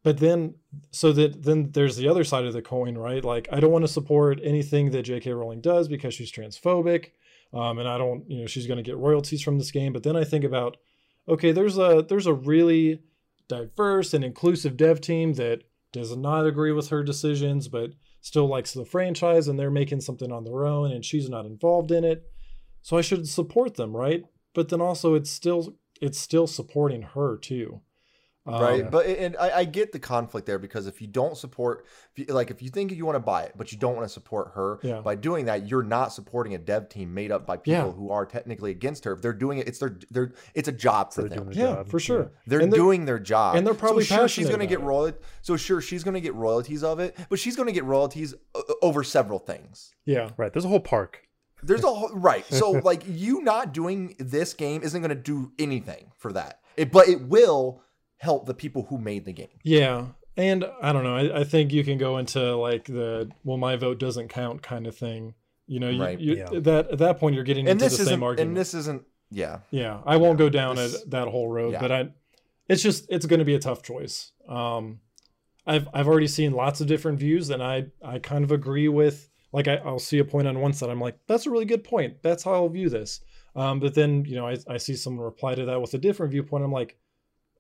But 0.07 0.19
then 0.19 0.55
so 0.93 1.11
that 1.11 1.43
then 1.43 1.73
there's 1.73 1.97
the 1.97 2.07
other 2.07 2.23
side 2.23 2.45
of 2.45 2.53
the 2.53 2.63
coin 2.63 2.97
right? 2.97 3.25
Like 3.25 3.49
i 3.51 3.59
don't 3.59 3.73
want 3.73 3.83
to 3.83 3.93
support 3.93 4.39
anything 4.41 4.93
that 4.93 5.05
jk 5.05 5.37
rowling 5.37 5.61
does 5.61 5.89
because 5.89 6.15
she's 6.15 6.31
transphobic 6.31 7.11
um, 7.53 7.81
and 7.81 7.89
i 7.89 7.99
don't 7.99 8.23
you 8.31 8.41
know 8.41 8.47
she's 8.47 8.69
going 8.69 8.77
to 8.77 8.89
get 8.89 8.97
royalties 8.97 9.43
from 9.43 9.59
this 9.59 9.73
game. 9.73 9.93
But 9.93 10.05
then 10.05 10.15
i 10.15 10.23
think 10.23 10.45
about 10.45 10.77
okay 11.29 11.51
there's 11.51 11.77
a 11.77 12.07
there's 12.09 12.29
a 12.29 12.33
really 12.33 13.03
diverse 13.49 14.15
and 14.15 14.23
inclusive 14.23 14.77
dev 14.77 15.01
team 15.01 15.35
that 15.35 15.65
does 15.91 16.17
not 16.17 16.47
agree 16.47 16.71
with 16.71 16.91
her 16.91 17.03
decisions 17.03 17.67
but 17.67 17.91
still 18.21 18.47
likes 18.47 18.73
the 18.73 18.85
franchise 18.85 19.49
and 19.49 19.59
they're 19.59 19.73
making 19.73 20.03
something 20.03 20.31
on 20.31 20.45
their 20.45 20.67
own 20.67 20.93
and 20.93 21.05
she's 21.05 21.29
not 21.29 21.47
involved 21.47 21.91
in 21.91 22.05
it. 22.05 22.31
So 22.81 22.97
i 22.97 23.01
should 23.01 23.27
support 23.27 23.75
them 23.75 23.97
right? 23.97 24.23
But 24.55 24.69
then 24.69 24.81
also 24.81 25.15
it's 25.15 25.31
still 25.31 25.75
it's 26.01 26.21
still 26.21 26.47
supporting 26.47 27.03
her 27.03 27.37
too 27.37 27.81
right? 28.47 28.85
Um, 28.85 28.91
but 28.91 29.07
and 29.07 29.37
I, 29.39 29.59
I 29.59 29.65
get 29.65 29.93
the 29.93 29.99
conflict 29.99 30.47
there 30.47 30.59
because 30.59 30.87
if 30.87 31.01
you 31.01 31.07
don't 31.09 31.37
support 31.37 31.85
if 32.15 32.29
you, 32.29 32.35
like 32.35 32.51
if 32.51 32.63
you 32.63 32.69
think 32.71 32.93
you 32.93 33.05
want 33.05 33.17
to 33.17 33.21
buy 33.21 33.43
it 33.43 33.53
but 33.57 33.73
you 33.73 33.79
don't 33.79 33.95
want 33.97 34.07
to 34.07 34.13
support 34.13 34.53
her 34.55 34.79
Yeah. 34.83 35.01
by 35.01 35.15
doing 35.17 35.47
that 35.47 35.67
you're 35.69 35.83
not 35.83 36.13
supporting 36.13 36.55
a 36.55 36.59
dev 36.59 36.89
team 36.89 37.13
made 37.13 37.31
up 37.33 37.47
by 37.47 37.57
people 37.57 37.87
Yeah. 37.87 37.93
who 37.93 38.11
are 38.11 38.25
technically 38.25 38.71
against 38.71 39.05
her. 39.05 39.13
If 39.13 39.23
they're 39.23 39.33
doing 39.33 39.59
it 39.59 39.67
it's 39.69 39.79
their 39.79 39.99
they're 40.11 40.33
it's 40.55 40.69
a 40.69 40.73
job 40.73 41.13
for 41.13 41.23
they're 41.29 41.41
them. 41.41 41.53
yeah 41.53 41.75
job. 41.77 41.89
for 41.89 41.99
sure. 42.01 42.31
They're, 42.47 42.61
they're- 42.61 42.71
doing 42.71 43.05
their 43.05 43.19
job. 43.19 43.57
and 43.57 43.67
they're 43.67 43.75
probably 43.75 44.05
so 44.05 44.17
sure 44.17 44.29
she's 44.29 44.49
going 44.49 44.61
to 44.61 44.67
get 44.67 44.81
royalties 44.81 45.21
so 45.43 45.57
sure 45.57 45.81
she's 45.81 46.05
going 46.05 46.15
to 46.15 46.21
get 46.21 46.35
royalties 46.35 46.85
of 46.85 47.01
it 47.01 47.17
but 47.29 47.39
she's 47.39 47.57
going 47.57 47.67
to 47.67 47.73
get 47.73 47.85
royalties 47.85 48.35
over 48.83 49.03
several 49.03 49.39
things. 49.39 49.93
Yeah. 50.05 50.31
Right, 50.37 50.53
there's 50.53 50.65
a 50.65 50.69
whole 50.69 50.81
park. 50.81 51.23
there's 51.63 51.83
a 51.83 51.87
whole 51.93 52.11
right 52.15 52.45
so 52.47 52.71
like 52.71 53.03
you 53.07 53.43
not 53.43 53.73
doing 53.73 54.15
this 54.19 54.55
game 54.55 54.83
isn't 54.83 55.01
going 55.01 55.09
to 55.09 55.15
do 55.15 55.53
anything 55.59 56.13
for 56.17 56.33
that. 56.33 56.61
It, 56.77 56.93
but 56.93 57.09
it 57.09 57.23
will 57.23 57.83
help 58.19 58.47
the 58.47 58.55
people 58.55 58.85
who 58.89 58.99
made 58.99 59.25
the 59.25 59.33
game 59.33 59.49
Yeah. 59.63 60.07
And 60.39 60.67
I 60.83 60.93
don't 60.93 61.03
know. 61.05 61.17
I, 61.17 61.41
I 61.41 61.45
think 61.45 61.73
you 61.73 61.83
can 61.83 61.97
go 61.97 62.19
into 62.19 62.57
like 62.57 62.85
the 62.85 63.31
well, 63.45 63.57
my 63.57 63.77
vote 63.77 63.99
doesn't 63.99 64.29
count 64.29 64.63
kind 64.63 64.87
of 64.87 64.95
thing. 64.97 65.35
You 65.67 65.81
know, 65.81 65.89
you, 65.89 66.03
Right. 66.03 66.19
you, 66.21 66.37
Yeah. 66.37 66.61
that 66.61 66.91
at 66.93 66.99
that 66.99 67.19
point 67.19 67.35
you're 67.35 67.45
getting 67.45 67.67
and 67.69 67.81
into 67.81 67.85
this 67.87 67.99
the 67.99 68.05
same 68.05 68.23
argument. 68.23 68.49
and 68.51 68.57
this 68.57 68.75
isn't 68.75 69.03
yeah 69.31 69.61
yeah, 69.71 70.01
I 70.07 70.17
won't 70.19 70.39
Yeah, 70.39 70.45
go 70.47 70.49
down 70.51 70.77
this- 70.77 71.03
at 71.03 71.11
that 71.11 71.29
whole 71.29 71.49
road, 71.49 71.73
yeah. 71.73 71.81
but 71.81 71.91
I, 71.93 72.09
it's 72.69 72.83
just 72.83 73.07
it's 73.09 73.25
going 73.27 73.39
to 73.39 73.45
be 73.47 73.55
a 73.55 73.59
tough 73.59 73.83
choice. 73.83 74.33
Um, 74.49 75.01
I've 75.67 75.89
I've 75.95 76.07
already 76.07 76.29
seen 76.29 76.53
lots 76.53 76.81
of 76.81 76.87
different 76.87 77.19
views, 77.19 77.51
and 77.51 77.63
I 77.63 77.87
I 78.05 78.19
kind 78.19 78.45
of 78.45 78.53
agree 78.53 78.89
with 78.89 79.29
like 79.53 79.69
I, 79.69 79.77
I'll 79.77 79.99
see 79.99 80.19
a 80.19 80.25
point 80.25 80.47
on 80.49 80.61
one 80.61 80.73
side, 80.75 80.91
I'm 80.91 81.01
like, 81.01 81.17
that's 81.27 81.47
a 81.47 81.51
really 81.51 81.65
good 81.65 81.83
point. 81.83 82.23
That's 82.23 82.45
how 82.45 82.53
I'll 82.53 82.69
view 82.69 82.89
this. 82.91 83.21
Um, 83.57 83.81
but 83.81 83.95
then 83.95 84.25
you 84.27 84.37
know 84.37 84.47
I, 84.47 84.59
I 84.69 84.77
see 84.77 84.95
someone 84.95 85.25
reply 85.25 85.55
to 85.55 85.65
that 85.65 85.81
with 85.81 85.95
a 85.95 85.99
different 85.99 86.31
viewpoint. 86.33 86.63
I'm 86.63 86.73
like, 86.73 86.97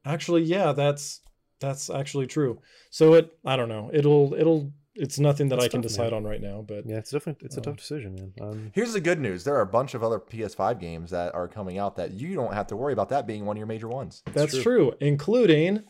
actually, 0.06 0.42
yeah, 0.44 0.72
that's 0.72 1.20
that's 1.60 1.90
actually 1.90 2.26
true. 2.26 2.60
So 2.90 3.14
it 3.14 3.36
I 3.44 3.56
don't 3.56 3.68
know. 3.68 3.90
It'll 3.92 4.32
it'll 4.34 4.72
it's 4.98 5.18
nothing 5.18 5.48
that 5.50 5.56
It's 5.56 5.66
I 5.66 5.68
can 5.68 5.82
tough, 5.82 5.90
decide 5.90 6.12
man. 6.12 6.14
on 6.14 6.24
right 6.24 6.40
now. 6.40 6.64
But 6.66 6.86
Yeah, 6.86 6.96
it's 6.96 7.10
different. 7.10 7.42
It's 7.42 7.56
a 7.56 7.60
Oh. 7.60 7.64
tough 7.64 7.76
decision, 7.76 8.14
man. 8.14 8.32
Um, 8.40 8.70
Here's 8.74 8.94
the 8.94 9.00
good 9.00 9.20
news: 9.20 9.44
there 9.44 9.54
are 9.56 9.60
a 9.60 9.66
bunch 9.66 9.92
of 9.94 10.02
other 10.02 10.18
PS5 10.18 10.80
games 10.80 11.10
that 11.10 11.34
are 11.34 11.48
coming 11.48 11.76
out 11.76 11.96
that 11.96 12.12
you 12.12 12.34
don't 12.34 12.54
have 12.54 12.66
to 12.68 12.76
worry 12.76 12.94
about 12.94 13.10
that 13.10 13.26
being 13.26 13.44
one 13.44 13.56
of 13.56 13.58
your 13.58 13.66
major 13.66 13.88
ones. 13.88 14.22
that's 14.32 14.52
true. 14.54 14.62
true. 14.62 14.92
including 15.00 15.82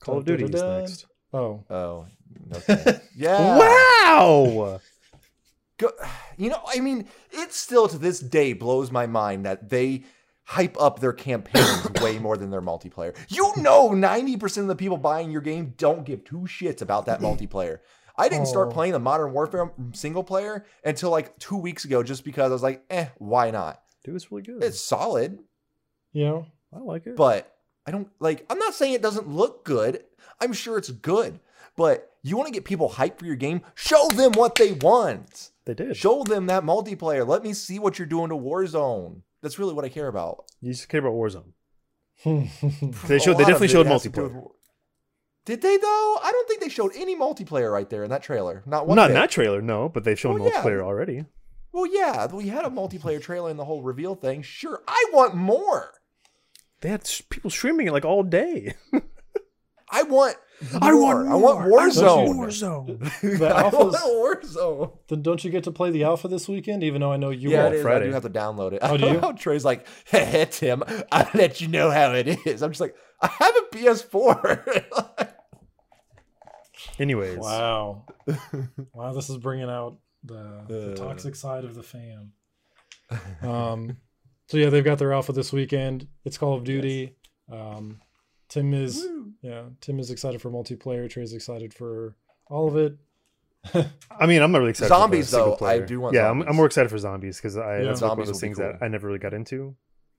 Call 0.00 0.18
of 0.18 0.24
Duty 0.26 0.44
is 0.44 0.50
dun, 0.50 0.60
dun. 0.60 0.80
next. 0.80 1.06
Oh, 1.32 1.64
Oh, 1.70 2.06
okay. 2.54 3.00
yeah. 3.16 3.58
Wow! 3.58 4.80
Go, 5.78 5.90
you 6.38 6.48
know, 6.50 6.60
I 6.66 6.80
mean, 6.80 7.06
it 7.32 7.52
still 7.52 7.88
to 7.88 7.98
this 7.98 8.20
day 8.20 8.52
blows 8.54 8.90
my 8.90 9.06
mind 9.06 9.44
that 9.44 9.68
they 9.68 10.04
hype 10.46 10.80
up 10.80 11.00
their 11.00 11.12
campaigns 11.12 11.88
way 12.00 12.18
more 12.18 12.36
than 12.36 12.50
their 12.50 12.62
multiplayer. 12.62 13.14
You 13.28 13.52
know, 13.56 13.90
90% 13.90 14.58
of 14.58 14.66
the 14.68 14.76
people 14.76 14.96
buying 14.96 15.30
your 15.30 15.40
game 15.40 15.74
don't 15.76 16.04
give 16.04 16.24
two 16.24 16.46
shits 16.46 16.80
about 16.82 17.06
that 17.06 17.20
multiplayer. 17.20 17.78
I 18.16 18.28
didn't 18.28 18.46
start 18.46 18.68
Oh. 18.68 18.72
playing 18.72 18.92
the 18.92 18.98
Modern 18.98 19.32
Warfare 19.32 19.72
single 19.92 20.24
player 20.24 20.64
until 20.84 21.10
like 21.10 21.36
two 21.38 21.56
weeks 21.56 21.84
ago 21.84 22.02
just 22.02 22.24
because 22.24 22.50
I 22.50 22.54
was 22.54 22.62
like, 22.62 22.82
eh, 22.88 23.08
why 23.18 23.50
not? 23.50 23.82
Dude, 24.04 24.14
it's 24.16 24.30
really 24.30 24.42
good. 24.44 24.62
It's 24.62 24.80
solid, 24.80 25.38
you 26.12 26.24
know, 26.24 26.46
I 26.72 26.78
like 26.78 27.06
it. 27.06 27.16
but 27.16 27.52
I 27.86 27.90
don't 27.90 28.08
like, 28.20 28.46
I'm 28.48 28.58
not 28.58 28.74
saying 28.74 28.94
it 28.94 29.02
doesn't 29.02 29.28
look 29.28 29.64
good. 29.64 30.02
I'm 30.40 30.52
sure 30.52 30.78
it's 30.78 30.90
good, 30.90 31.40
but 31.76 32.10
you 32.22 32.36
want 32.36 32.46
to 32.48 32.52
get 32.54 32.64
people 32.64 32.88
hyped 32.90 33.18
for 33.18 33.26
your 33.26 33.36
game? 33.36 33.62
Show 33.74 34.08
them 34.08 34.32
what 34.32 34.54
they 34.54 34.72
want. 34.72 35.50
they 35.64 35.74
did. 35.74 35.96
Show 35.96 36.22
them 36.24 36.46
that 36.46 36.62
multiplayer. 36.64 37.26
Let 37.26 37.42
me 37.42 37.52
see 37.52 37.78
what 37.78 37.98
you're 37.98 38.06
doing 38.06 38.30
to 38.30 38.36
Warzone. 38.36 39.22
That's 39.46 39.60
really 39.60 39.74
what 39.74 39.84
I 39.84 39.88
care 39.90 40.08
about. 40.08 40.44
You 40.60 40.72
just 40.72 40.88
care 40.88 40.98
about 40.98 41.12
Warzone. 41.12 41.52
they 42.24 42.50
They 43.06 43.18
showed. 43.20 43.34
They 43.34 43.44
definitely 43.44 43.68
showed 43.68 43.86
has 43.86 44.02
to 44.02 44.08
do 44.08 44.20
multiplayer. 44.20 44.50
Did 45.44 45.62
they 45.62 45.76
though? 45.76 46.18
I 46.20 46.30
don't 46.32 46.48
think 46.48 46.60
they 46.60 46.68
showed 46.68 46.90
any 46.96 47.14
multiplayer 47.14 47.72
right 47.72 47.88
there 47.88 48.02
in 48.02 48.10
that 48.10 48.24
trailer. 48.24 48.64
Not 48.66 48.88
one. 48.88 48.96
Not 48.96 49.10
in 49.10 49.14
that 49.14 49.30
trailer, 49.30 49.62
no, 49.62 49.88
but 49.88 50.02
they've 50.02 50.18
shown 50.18 50.40
Well, 50.40 50.50
yeah. 50.52 50.60
multiplayer 50.60 50.82
already. 50.82 51.26
Well, 51.70 51.86
yeah, 51.86 52.26
we 52.26 52.48
had 52.48 52.64
a 52.64 52.68
multiplayer 52.70 53.22
trailer 53.22 53.48
in 53.48 53.56
the 53.56 53.64
whole 53.64 53.84
reveal 53.84 54.16
thing. 54.16 54.42
Sure, 54.42 54.82
I 54.88 55.04
want 55.12 55.36
more. 55.36 55.92
They 56.80 56.88
had 56.88 57.08
people 57.30 57.50
streaming 57.50 57.86
it 57.86 57.92
like 57.92 58.04
all 58.04 58.24
day. 58.24 58.74
I 59.92 60.02
want. 60.02 60.38
More. 60.72 60.82
I 60.82 60.94
want 60.94 61.28
I 61.28 61.34
want 61.34 61.58
Warzone. 61.70 62.28
Warzone. 62.36 63.38
The 63.38 63.46
I 63.48 63.62
want 63.68 63.94
Warzone. 64.44 64.92
then 65.08 65.20
don't 65.22 65.44
you 65.44 65.50
get 65.50 65.64
to 65.64 65.70
play 65.70 65.90
the 65.90 66.04
alpha 66.04 66.28
this 66.28 66.48
weekend? 66.48 66.82
Even 66.82 67.00
though 67.02 67.12
I 67.12 67.18
know 67.18 67.28
you 67.30 67.50
Yeah, 67.50 67.64
won't. 67.64 67.74
it 67.74 67.78
is. 67.78 67.80
I 67.84 67.88
Friday. 67.90 68.06
do 68.06 68.12
have 68.12 68.22
to 68.22 68.30
download 68.30 68.72
it. 68.72 68.78
Oh, 68.82 68.94
I 68.94 68.96
do 68.96 68.98
don't 68.98 69.08
you? 69.14 69.20
know 69.20 69.26
how 69.28 69.32
Trey's 69.32 69.64
like, 69.66 69.86
hey, 70.06 70.46
Tim, 70.50 70.82
I'll 71.12 71.28
let 71.34 71.60
you 71.60 71.68
know 71.68 71.90
how 71.90 72.12
it 72.12 72.26
is. 72.46 72.62
I'm 72.62 72.70
just 72.70 72.80
like, 72.80 72.96
I 73.20 73.26
have 73.28 73.54
a 73.56 73.76
PS4. 73.76 75.28
Anyways, 76.98 77.38
Wow. 77.38 78.04
wow, 78.94 79.12
this 79.12 79.28
is 79.28 79.36
bringing 79.38 79.68
out 79.68 79.98
the, 80.24 80.64
the 80.68 80.94
toxic 80.96 81.34
side 81.34 81.64
of 81.64 81.74
the 81.74 81.82
fan. 81.82 82.32
Um, 83.42 83.98
so 84.46 84.56
yeah, 84.56 84.70
they've 84.70 84.84
got 84.84 84.98
their 84.98 85.12
alpha 85.12 85.32
this 85.32 85.52
weekend. 85.52 86.08
It's 86.24 86.38
Call 86.38 86.54
of 86.54 86.64
Duty. 86.64 87.16
Um, 87.52 88.00
Tim 88.48 88.72
is 88.74 88.96
Woo. 89.02 89.32
yeah, 89.42 89.64
Tim 89.80 89.98
is 89.98 90.10
excited 90.10 90.40
for 90.40 90.50
multiplayer. 90.50 91.08
Trey's 91.10 91.32
excited 91.32 91.74
for 91.74 92.14
all 92.48 92.68
of 92.68 92.76
it. 92.76 92.96
I 94.20 94.26
mean, 94.26 94.42
I'm 94.42 94.52
not 94.52 94.58
really 94.58 94.70
excited. 94.70 94.88
Zombies, 94.88 95.30
for 95.30 95.36
the 95.36 95.42
single 95.42 95.56
though, 95.56 95.66
I 95.66 95.78
do 95.80 96.00
want 96.00 96.14
Yeah, 96.14 96.22
I'm, 96.30 96.38
zombies. 96.38 96.46
I'm 96.48 96.56
more 96.56 96.66
excited 96.66 96.88
for 96.88 96.98
zombies 96.98 97.36
because 97.38 97.56
I 97.56 97.78
Yeah. 97.78 97.84
that's 97.86 98.00
like 98.02 98.10
one 98.16 98.18
Zombies 98.26 98.28
of 98.28 98.34
those 98.34 98.42
will 98.42 98.48
be 98.48 98.54
things 98.54 98.58
that. 98.58 98.84
I 98.84 98.88
never 98.88 99.06
really 99.08 99.18
got 99.18 99.34
into. 99.34 99.74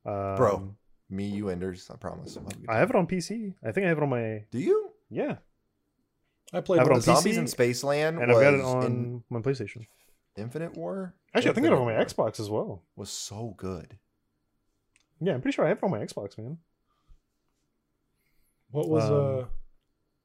Um, 0.06 0.36
Bro, 0.36 0.76
Me, 1.10 1.26
you, 1.28 1.48
Enders. 1.50 1.90
I 1.90 1.96
promise. 1.96 2.36
I'll 2.36 2.44
have 2.44 2.52
a 2.54 2.56
good 2.58 2.70
I 2.70 2.78
have 2.80 2.90
it 2.90 2.96
on 2.98 3.08
PC. 3.08 3.54
I 3.64 3.72
think 3.72 3.86
I 3.86 3.90
have 3.90 3.98
it 3.98 4.04
on 4.04 4.10
my 4.10 4.44
Do 4.52 4.60
you? 4.60 4.92
yeah, 5.10 5.38
I 6.52 6.60
played 6.60 6.80
I 6.80 6.84
have 6.84 6.88
it 6.90 6.92
on 6.92 6.98
of 6.98 7.06
The 7.06 7.12
the- 7.14 7.18
PC, 7.18 7.22
Zombies 7.34 7.38
in 7.38 7.46
Spaceland 7.46 8.22
and 8.22 8.32
I've 8.32 8.42
got 8.42 8.54
it 8.54 8.62
on 8.62 8.84
in 8.86 9.24
my 9.30 9.40
PlayStation. 9.40 9.88
Infinite 10.36 10.76
War. 10.78 11.16
Actually, 11.34 11.52
I 11.52 11.54
think 11.54 11.66
I 11.68 11.70
have 11.70 11.78
it 11.78 11.82
on 11.82 11.88
my 11.88 11.94
War 11.96 12.06
Xbox 12.06 12.40
as 12.42 12.50
well. 12.50 12.84
Was 12.98 13.10
so 13.10 13.54
good. 13.58 13.98
Yeah, 15.22 15.34
I'm 15.34 15.42
pretty 15.42 15.56
sure 15.56 15.66
I 15.66 15.70
have 15.70 15.78
it 15.78 15.84
on 15.84 15.92
my 15.92 16.00
Xbox, 16.00 16.38
man. 16.38 16.58
What 18.78 18.90
was 18.90 19.04
Um, 19.06 19.12
uh? 19.12 19.46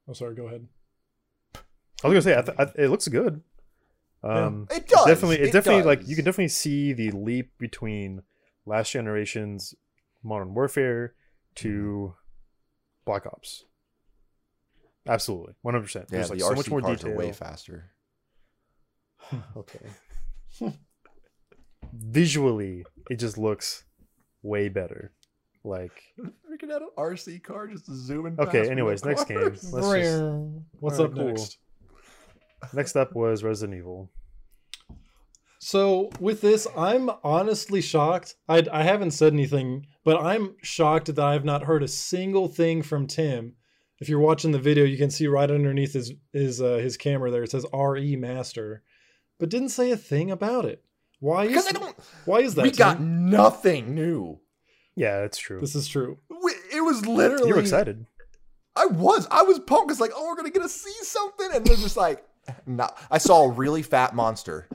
Oh, 0.09 0.12
sorry. 0.12 0.35
Go 0.35 0.47
ahead. 0.47 0.69
I 2.05 2.09
was 2.09 2.12
gonna 2.12 2.23
say 2.23 2.37
I 2.38 2.43
th- 2.43 2.59
I, 2.59 2.83
it 2.83 2.88
looks 2.91 3.09
good. 3.09 3.43
Um, 4.23 4.67
It 4.71 4.87
does. 4.88 5.07
definitely 5.07 5.37
it, 5.37 5.49
It 5.49 5.53
definitely 5.53 5.85
like 5.85 6.07
you 6.07 6.15
can 6.17 6.25
definitely 6.27 6.49
see 6.49 6.93
the 6.93 7.11
leap 7.12 7.53
between 7.59 8.23
last 8.67 8.93
generation's 8.93 9.75
Modern 10.23 10.55
Warfare 10.55 11.15
to 11.57 12.15
Black 13.07 13.25
Ops. 13.27 13.65
Absolutely, 15.07 15.55
one 15.62 15.73
hundred 15.75 15.85
percent. 15.85 16.07
Yeah, 16.11 16.19
There's 16.19 16.31
like 16.31 16.38
the 16.41 16.45
so 16.45 16.53
RC 16.53 16.57
much 16.57 16.71
more 16.71 16.81
detail. 16.83 17.12
are 17.12 17.17
way 17.17 17.33
faster. 17.33 17.91
Okay. 19.57 19.87
Visually, 21.93 22.85
it 23.11 23.17
just 23.17 23.38
looks 23.38 23.85
way 24.43 24.69
better. 24.69 25.12
Like 25.64 26.03
Freaking 26.20 26.72
out 26.72 26.83
an 26.83 26.88
RC 26.98 27.42
car 27.42 27.66
just 27.68 27.87
zooming. 27.87 28.37
okay. 28.38 28.61
past 28.61 28.70
Anyways, 28.70 29.05
next 29.05 29.25
game. 29.25 29.38
Let's 29.42 29.62
just, 29.62 30.22
What's 30.81 30.98
Alright, 30.98 31.11
up 31.12 31.14
cool. 31.16 31.27
next? 31.29 31.59
next 32.72 32.96
up 32.96 33.14
was 33.14 33.42
Resident 33.44 33.79
Evil. 33.79 34.11
So 35.59 36.11
with 36.18 36.40
this, 36.40 36.66
I'm 36.77 37.11
honestly 37.22 37.81
shocked. 37.81 38.35
I 38.48 38.64
I 38.72 38.83
haven't 38.83 39.12
said 39.12 39.33
anything, 39.33 39.87
but 40.05 40.20
I'm 40.20 40.57
shocked 40.62 41.07
that 41.07 41.18
I've 41.20 41.44
not 41.44 41.62
heard 41.64 41.83
a 41.85 41.88
single 41.88 42.48
thing 42.48 42.83
from 42.83 43.07
Tim. 43.07 43.55
If 44.01 44.09
you're 44.09 44.18
watching 44.18 44.51
the 44.51 44.59
video, 44.59 44.85
you 44.85 44.98
can 44.98 45.11
see 45.11 45.29
right 45.29 45.48
underneath 45.48 45.92
his 45.92 46.12
his 46.33 46.61
uh, 46.61 46.79
his 46.79 46.96
camera 46.96 47.31
there. 47.31 47.44
It 47.44 47.53
says 47.53 47.64
RE 47.72 48.16
Master, 48.16 48.83
but 49.38 49.48
didn't 49.51 49.68
say 49.68 49.92
a 49.92 49.96
thing 49.96 50.33
about 50.33 50.64
it. 50.64 50.83
Why 51.20 51.46
Because 51.46 51.66
is 51.66 51.77
I 51.77 51.79
don't. 51.79 51.96
why 52.25 52.40
is 52.40 52.57
that? 52.57 52.64
We 52.64 52.72
got 52.72 53.01
nothing 53.01 53.94
new. 53.94 54.40
Yeah, 54.96 55.20
that's 55.20 55.38
true. 55.38 55.61
This 55.61 55.74
is 55.74 55.88
true. 55.88 56.18
We- 56.28 56.52
It 56.76 56.81
was 56.83 57.07
literally. 57.07 57.48
You 57.48 57.55
were 57.55 57.61
excited. 57.61 58.07
I 58.76 58.87
was. 58.87 59.26
I 59.31 59.42
was 59.42 59.59
pumped. 59.59 59.90
It's 59.90 60.00
like, 60.00 60.12
oh, 60.14 60.26
we're 60.28 60.37
gonna 60.37 60.50
get 60.50 60.62
to 60.62 60.68
see 60.68 60.92
something, 61.02 61.48
and 61.55 61.64
they're 61.64 61.76
just 61.76 61.96
like, 61.96 62.24
no. 62.66 62.88
I 63.11 63.18
saw 63.18 63.42
a 63.44 63.50
really 63.50 63.83
fat 63.83 64.14
monster. 64.14 64.68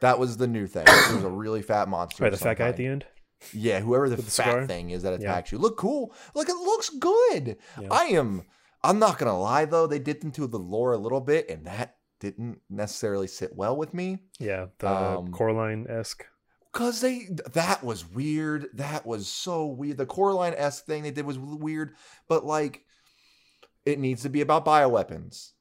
That 0.00 0.18
was 0.18 0.36
the 0.36 0.46
new 0.46 0.66
thing. 0.66 0.84
It 0.86 1.14
was 1.14 1.24
a 1.24 1.28
really 1.30 1.60
fat 1.62 1.88
monster. 1.88 2.22
Right, 2.24 2.30
the 2.30 2.38
fat 2.38 2.58
guy 2.58 2.68
at 2.68 2.76
the 2.76 2.86
end. 2.86 3.04
Yeah, 3.52 3.80
whoever 3.80 4.08
the 4.08 4.16
the 4.16 4.22
fat 4.22 4.30
cigar? 4.32 4.66
thing 4.66 4.90
is 4.90 5.02
that 5.02 5.20
Yeah. 5.20 5.30
attacks 5.30 5.52
you. 5.52 5.58
Look 5.58 5.76
cool. 5.76 6.12
Like 6.34 6.48
it 6.48 6.56
looks 6.56 6.88
good. 6.90 7.56
Yeah. 7.80 7.88
I 7.90 8.04
am. 8.06 8.44
I'm 8.82 8.98
not 8.98 9.18
gonna 9.18 9.38
lie 9.38 9.64
though. 9.64 9.86
They 9.86 9.98
dipped 9.98 10.24
into 10.24 10.46
the 10.46 10.58
lore 10.58 10.92
a 10.92 10.98
little 10.98 11.20
bit, 11.20 11.48
and 11.50 11.66
that 11.66 11.96
didn't 12.20 12.60
necessarily 12.70 13.26
sit 13.28 13.54
well 13.54 13.76
with 13.76 13.92
me. 13.94 14.18
Yeah, 14.38 14.66
the 14.78 14.88
Um, 14.88 15.30
Coraline 15.32 15.86
esque. 15.88 16.24
Cause 16.78 17.00
they 17.00 17.26
that 17.54 17.82
was 17.82 18.08
weird. 18.08 18.68
That 18.74 19.04
was 19.04 19.26
so 19.26 19.66
weird. 19.66 19.96
The 19.96 20.06
Coraline 20.06 20.54
esque 20.56 20.86
thing 20.86 21.02
they 21.02 21.10
did 21.10 21.26
was 21.26 21.36
weird, 21.36 21.96
but 22.28 22.46
like 22.46 22.84
it 23.84 23.98
needs 23.98 24.22
to 24.22 24.28
be 24.28 24.42
about 24.42 24.64
bioweapons. 24.64 25.54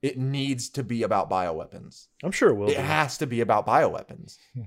It 0.00 0.16
needs 0.16 0.70
to 0.70 0.82
be 0.82 1.02
about 1.02 1.28
bioweapons. 1.28 2.06
I'm 2.24 2.32
sure 2.32 2.48
it 2.48 2.54
will. 2.54 2.70
It 2.70 2.78
be. 2.78 2.82
has 2.82 3.18
to 3.18 3.26
be 3.26 3.42
about 3.42 3.66
bioweapons. 3.66 4.38
Hmm. 4.54 4.62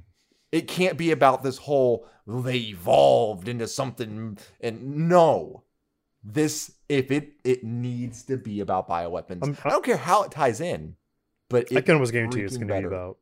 it 0.51 0.67
can't 0.67 0.99
be 0.99 1.09
about 1.09 1.41
this 1.41 1.57
whole 1.57 2.05
they 2.27 2.57
evolved 2.57 3.47
into 3.47 3.67
something 3.67 4.37
and 4.61 5.09
no. 5.09 5.63
This 6.23 6.73
if 6.87 7.09
it 7.09 7.31
it 7.43 7.63
needs 7.63 8.21
to 8.25 8.37
be 8.37 8.59
about 8.59 8.87
bioweapons. 8.87 9.43
I'm- 9.43 9.57
I 9.63 9.69
don't 9.69 9.83
care 9.83 9.97
how 9.97 10.21
it 10.21 10.31
ties 10.31 10.61
in, 10.61 10.95
but 11.49 11.71
it 11.71 11.77
I 11.77 11.81
can 11.81 11.95
almost 11.95 12.13
guarantee 12.13 12.41
it's 12.41 12.55
going 12.55 12.67
to 12.67 12.81
be 12.81 12.85
about 12.85 13.17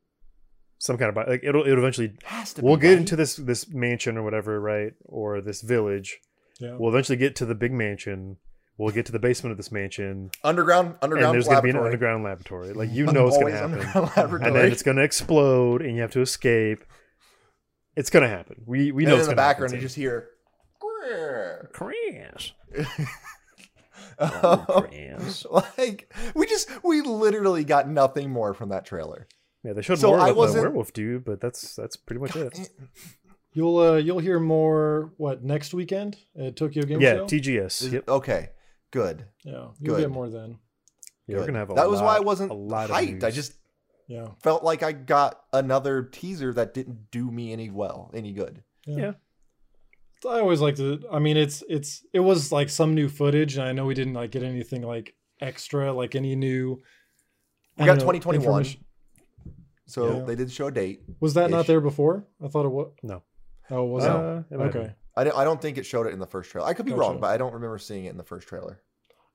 some 0.83 0.97
kind 0.97 1.07
of 1.07 1.15
bi- 1.15 1.23
like 1.25 1.39
it'll 1.45 1.63
it'll 1.65 1.77
eventually. 1.79 2.11
has 2.25 2.51
to 2.55 2.61
We'll 2.61 2.75
be, 2.75 2.81
get 2.81 2.89
right? 2.89 2.97
into 2.97 3.15
this 3.15 3.37
this 3.37 3.69
mansion 3.69 4.17
or 4.17 4.23
whatever, 4.23 4.59
right? 4.59 4.91
Or 5.05 5.39
this 5.39 5.61
village. 5.61 6.19
Yeah. 6.59 6.75
We'll 6.77 6.89
eventually 6.89 7.17
get 7.17 7.37
to 7.37 7.45
the 7.45 7.55
big 7.55 7.71
mansion. 7.71 8.35
We'll 8.77 8.91
get 8.91 9.05
to 9.05 9.13
the 9.13 9.19
basement 9.19 9.51
of 9.51 9.57
this 9.57 9.71
mansion, 9.71 10.31
underground 10.43 10.95
underground 11.01 11.27
and 11.27 11.35
there's 11.35 11.45
going 11.45 11.55
to 11.57 11.61
be 11.61 11.69
an 11.69 11.77
underground 11.77 12.25
laboratory. 12.25 12.73
Like 12.73 12.91
you 12.91 13.05
know 13.05 13.27
it's 13.27 13.37
going 13.37 13.53
to 13.53 13.59
happen, 13.59 14.41
and 14.43 14.53
then 14.55 14.71
it's 14.71 14.83
going 14.83 14.97
to 14.97 15.03
explode, 15.03 15.81
and 15.81 15.95
you 15.95 16.01
have 16.01 16.11
to 16.11 16.21
escape. 16.21 16.83
It's 17.95 18.09
going 18.09 18.23
to 18.23 18.29
happen. 18.29 18.63
We 18.65 18.91
we 18.91 19.05
And 19.05 19.13
know 19.13 19.21
in 19.21 19.27
the 19.29 19.35
background 19.35 19.73
you 19.73 19.79
just 19.79 19.95
hear 19.95 20.27
crash 21.71 22.55
Oh, 24.19 24.85
like 25.77 26.13
we 26.35 26.45
just 26.45 26.69
we 26.83 27.01
literally 27.01 27.63
got 27.63 27.87
nothing 27.87 28.29
more 28.31 28.53
from 28.53 28.69
that 28.69 28.85
trailer. 28.85 29.27
Yeah, 29.63 29.73
they 29.73 29.81
showed 29.81 29.99
So 29.99 30.09
more 30.09 30.19
I 30.19 30.31
with 30.31 30.53
the 30.53 30.59
werewolf 30.61 30.91
dude, 30.93 31.23
but 31.23 31.39
that's 31.39 31.75
that's 31.75 31.95
pretty 31.95 32.19
much 32.21 32.35
it. 32.35 32.69
You'll 33.53 33.77
uh 33.77 33.95
you'll 33.95 34.19
hear 34.19 34.39
more 34.39 35.13
what 35.17 35.43
next 35.43 35.73
weekend 35.73 36.17
at 36.37 36.55
Tokyo 36.55 36.83
Game 36.83 36.99
Yeah, 36.99 37.13
Show. 37.15 37.25
TGS. 37.27 37.91
Yep. 37.91 38.09
Okay, 38.09 38.49
good. 38.91 39.25
yeah, 39.43 39.67
you'll 39.79 39.95
good. 39.95 40.01
get 40.01 40.11
more 40.11 40.29
then. 40.29 40.57
Yeah, 41.27 41.37
we're 41.37 41.45
gonna 41.45 41.59
have 41.59 41.69
a 41.69 41.75
that 41.75 41.89
was 41.89 42.01
why 42.01 42.17
I 42.17 42.19
wasn't 42.19 42.51
a 42.51 42.55
lot 42.55 42.89
of 42.89 42.95
hyped. 42.95 43.23
I 43.23 43.31
just 43.31 43.53
Yeah. 44.07 44.29
felt 44.41 44.63
like 44.63 44.83
I 44.83 44.91
got 44.91 45.39
another 45.53 46.03
teaser 46.03 46.51
that 46.53 46.73
didn't 46.73 47.11
do 47.11 47.31
me 47.31 47.53
any 47.53 47.69
well, 47.69 48.11
any 48.13 48.33
good. 48.33 48.63
Yeah. 48.85 49.13
I 50.25 50.39
always 50.39 50.61
like 50.61 50.75
to. 50.77 51.01
I 51.11 51.19
mean, 51.19 51.35
it's 51.37 51.63
it's 51.69 52.05
it 52.13 52.21
was 52.21 52.51
like 52.51 52.69
some 52.69 52.95
new 52.95 53.09
footage, 53.09 53.57
and 53.57 53.67
I 53.67 53.71
know 53.73 53.85
we 53.85 53.93
didn't 53.93 54.13
like 54.13 54.31
get 54.31 54.41
anything 54.41 54.81
like 54.81 55.15
extra, 55.41 55.91
like 55.91 56.15
any 56.15 56.35
new. 56.35 56.81
We 57.77 57.85
got 57.85 57.99
2021. 57.99 58.65
Information. 59.87 60.13
So 60.13 60.19
Yeah. 60.19 60.25
they 60.25 60.35
did 60.35 60.51
show 60.51 60.67
a 60.67 60.71
date. 60.71 61.01
Was 61.19 61.33
that 61.35 61.49
not 61.49 61.67
there 61.67 61.81
before? 61.81 62.25
I 62.43 62.47
thought 62.47 62.65
it 62.65 62.69
was. 62.71 62.91
No. 63.03 63.23
Oh, 63.69 63.83
was 63.85 64.03
Uh, 64.05 64.43
it 64.49 64.57
might 64.57 64.65
have 64.65 64.75
it? 64.75 64.79
Okay. 64.79 64.95
I 65.15 65.23
don't, 65.23 65.37
I 65.37 65.43
don't 65.43 65.61
think 65.61 65.77
it 65.77 65.85
showed 65.85 66.07
it 66.07 66.13
in 66.13 66.19
the 66.19 66.25
first 66.27 66.49
trailer. 66.51 66.67
I 66.67 66.73
could 66.73 66.85
be 66.85 66.91
Gotcha. 66.91 67.01
wrong, 67.01 67.19
but 67.19 67.27
I 67.29 67.37
don't 67.37 67.53
remember 67.53 67.77
seeing 67.77 68.05
it 68.05 68.09
in 68.09 68.17
the 68.17 68.23
first 68.23 68.47
trailer. 68.47 68.81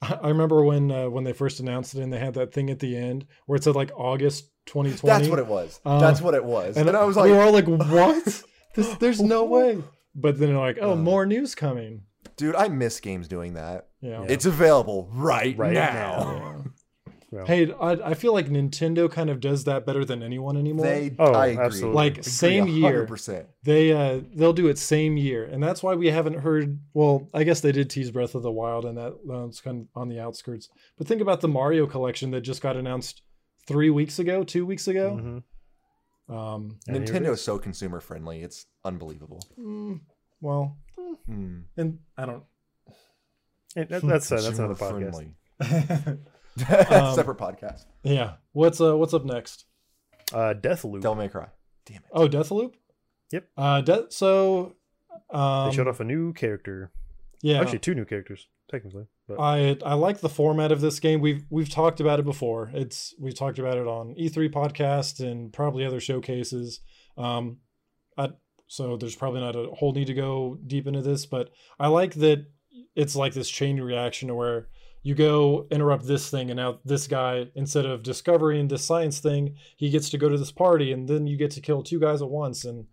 I 0.02 0.28
remember 0.28 0.62
when 0.62 0.92
uh, 0.92 1.08
when 1.08 1.24
they 1.24 1.32
first 1.32 1.58
announced 1.58 1.94
it, 1.96 2.02
and 2.02 2.12
they 2.12 2.18
had 2.20 2.34
that 2.34 2.52
thing 2.52 2.70
at 2.70 2.78
the 2.78 2.96
end 2.96 3.26
where 3.46 3.56
it 3.56 3.64
said 3.64 3.74
like 3.74 3.90
August 3.96 4.50
2020. 4.66 5.06
That's 5.18 5.28
what 5.28 5.40
it 5.40 5.46
was. 5.48 5.80
Uh, 5.84 5.98
That's 5.98 6.20
what 6.20 6.34
it 6.34 6.44
was. 6.44 6.76
And, 6.76 6.88
And, 6.88 6.96
I 6.96 7.04
was 7.04 7.16
like, 7.16 7.24
we 7.26 7.32
like, 7.32 7.38
were 7.38 7.44
all 7.44 7.52
like, 7.52 7.66
"What? 7.90 8.42
This, 8.76 8.94
there's 8.98 9.20
no 9.20 9.44
way." 9.56 9.82
But 10.14 10.38
then 10.38 10.50
they're 10.50 10.58
like, 10.58 10.78
"Oh, 10.80 10.92
Uh, 10.92 10.96
more 10.96 11.26
news 11.26 11.54
coming." 11.56 12.02
dude, 12.37 12.54
I 12.54 12.68
miss 12.68 13.00
games 13.00 13.26
doing 13.26 13.54
that. 13.54 13.88
Yeah. 14.00 14.24
It's 14.28 14.44
available 14.46 15.08
right, 15.12 15.56
Right 15.58 15.72
now. 15.72 16.62
Yeah. 17.30 17.44
Hey, 17.44 17.70
I, 17.74 17.90
I 17.92 18.14
feel 18.14 18.32
like 18.32 18.46
Nintendo 18.48 19.10
kind 19.10 19.28
of 19.28 19.38
does 19.40 19.64
that 19.64 19.84
better 19.84 20.02
than 20.02 20.22
anyone 20.22 20.56
anymore. 20.56 20.86
They, 20.86 21.14
Oh, 21.18 21.32
I 21.34 21.48
agree. 21.48 21.64
absolutely. 21.64 21.94
Like, 21.94 22.12
Agree 22.12 22.22
same 22.22 22.68
year. 22.68 23.06
100%. 23.06 23.46
they 23.64 23.92
uh 23.92 24.20
they'll 24.34 24.54
do 24.54 24.68
it 24.68 24.78
same 24.78 25.16
year 25.18 25.44
and 25.44 25.62
that's 25.62 25.82
why 25.82 25.94
we 25.94 26.06
haven't 26.06 26.38
heard 26.40 26.78
well 26.94 27.28
i 27.34 27.44
guess 27.44 27.60
they 27.60 27.72
did 27.72 27.90
tease 27.90 28.10
breath 28.10 28.34
of 28.34 28.42
the 28.42 28.50
wild 28.50 28.86
and 28.86 28.96
that 28.96 29.12
that's 29.26 29.60
kind 29.60 29.82
of 29.82 30.00
on 30.00 30.08
the 30.08 30.18
outskirts 30.18 30.70
but 30.96 31.06
think 31.06 31.20
about 31.20 31.40
the 31.42 31.48
mario 31.48 31.86
collection 31.86 32.30
that 32.30 32.40
just 32.40 32.62
got 32.62 32.76
announced 32.76 33.20
three 33.66 33.90
weeks 33.90 34.18
ago 34.18 34.42
two 34.42 34.64
weeks 34.64 34.88
ago 34.88 35.20
mhm. 36.30 36.34
um 36.34 36.78
And 36.88 36.96
here 36.96 37.02
it 37.04 37.08
Nintendo 37.22 37.32
is. 37.32 37.40
is 37.40 37.44
so 37.44 37.58
consumer 37.58 38.00
friendly. 38.00 38.42
It's 38.42 38.64
unbelievable. 38.84 39.42
mm, 39.58 40.00
well 40.40 40.78
Mm. 41.28 41.64
and 41.76 41.98
i 42.16 42.24
don't 42.24 42.44
Hey, 43.74 43.84
that, 43.84 44.00
that's 44.02 44.32
uh, 44.32 44.40
that's 44.40 44.58
another 44.58 44.74
podcast. 44.74 45.28
Consumer-friendly. 46.59 47.07
Um, 47.09 47.14
Separate 47.14 47.38
podcast. 47.38 47.85
yeah 48.03 48.35
what's 48.53 48.81
uh 48.81 48.97
what's 48.97 49.14
up 49.14 49.25
next 49.25 49.64
Uh, 50.33 50.55
Deathloop. 50.55 51.01
Devil 51.01 51.14
May 51.16 51.29
Cry. 51.29 51.49
Damn 51.87 51.97
it. 51.99 52.03
oh 52.12 52.29
deathloop 52.29 52.75
Yep. 53.33 53.49
uh 53.57 53.81
de- 53.83 54.07
so 54.11 54.75
um 55.31 55.71
they 55.71 55.77
showed 55.77 55.88
off 55.88 56.01
a 56.01 56.05
new 56.05 56.33
character. 56.33 56.90
yeah 57.42 57.61
Actually, 57.61 57.79
two 57.81 57.94
new 57.94 58.05
characters 58.05 58.47
technically. 58.71 59.07
But 59.27 59.40
I 59.40 59.77
I 59.85 59.94
like 59.94 60.21
the 60.21 60.29
format 60.29 60.73
of 60.73 60.81
this 60.81 61.01
game. 61.01 61.21
We've 61.21 61.44
we've 61.51 61.68
talked 61.71 62.01
about 62.01 62.18
it 62.18 62.25
before. 62.25 62.71
It's 62.75 63.14
we've 63.18 63.35
talked 63.35 63.59
about 63.59 63.77
it 63.77 63.87
on 63.87 64.14
E3 64.18 64.51
podcast 64.53 65.21
and 65.21 65.53
probably 65.53 65.85
other 65.85 66.01
showcases. 66.01 66.81
Um, 67.18 67.59
I, 68.16 68.31
so 68.68 68.97
there's 68.97 69.16
probably 69.16 69.40
not 69.40 69.55
a 69.57 69.68
whole 69.73 69.92
need 69.92 70.07
to 70.07 70.14
go 70.14 70.59
deep 70.66 70.87
into 70.87 71.03
this, 71.03 71.27
but 71.27 71.51
I 71.79 71.88
like 71.88 72.14
that 72.14 72.47
it's 72.97 73.14
like 73.16 73.35
this 73.35 73.49
chain 73.51 73.81
reaction 73.81 74.29
to 74.29 74.35
where 74.35 74.68
you 75.09 75.14
go 75.14 75.66
interrupt 75.71 76.07
this 76.07 76.29
thing 76.31 76.51
and 76.51 76.59
now 76.59 76.79
this 76.85 77.07
guy 77.07 77.47
instead 77.55 77.87
of 77.87 78.03
discovering 78.03 78.68
this 78.68 78.85
science 78.85 79.21
thing 79.21 79.57
he 79.79 79.88
gets 79.88 80.11
to 80.11 80.18
go 80.18 80.29
to 80.29 80.37
this 80.37 80.53
party 80.53 80.92
and 80.92 81.09
then 81.09 81.27
you 81.27 81.35
get 81.38 81.51
to 81.51 81.62
kill 81.62 81.83
two 81.83 81.99
guys 81.99 82.21
at 82.21 82.29
once 82.29 82.66
and 82.66 82.85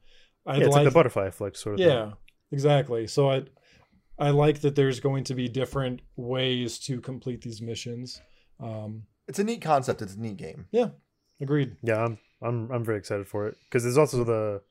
I 0.48 0.56
yeah, 0.56 0.66
it's 0.68 0.76
like, 0.76 0.86
the 0.86 0.92
butterfly 0.92 1.26
effect 1.26 1.58
sort 1.58 1.74
of. 1.74 1.80
thing. 1.80 1.90
yeah, 1.90 2.12
exactly. 2.52 3.08
So 3.08 3.30
I 3.30 3.44
I 4.18 4.30
like 4.30 4.62
that 4.62 4.76
there's 4.76 5.02
going 5.02 5.26
to 5.26 5.36
be 5.36 5.50
different 5.50 6.02
ways 6.16 6.80
to 6.86 7.02
complete 7.02 7.42
these 7.42 7.62
missions. 7.62 8.22
Um, 8.62 9.04
It's 9.28 9.40
a 9.40 9.44
neat 9.44 9.62
concept. 9.62 10.02
It's 10.02 10.14
a 10.14 10.22
neat 10.22 10.38
game. 10.38 10.68
Yeah 10.72 10.90
agreed. 11.42 11.76
yeah. 11.82 12.06
I'm 12.06 12.18
I'm 12.42 12.72
I'm 12.72 12.86
very 12.86 12.98
excited 12.98 13.28
for 13.28 13.48
it 13.48 13.58
because 13.66 13.84
there's 13.84 13.98
also 13.98 14.24
the 14.24 14.62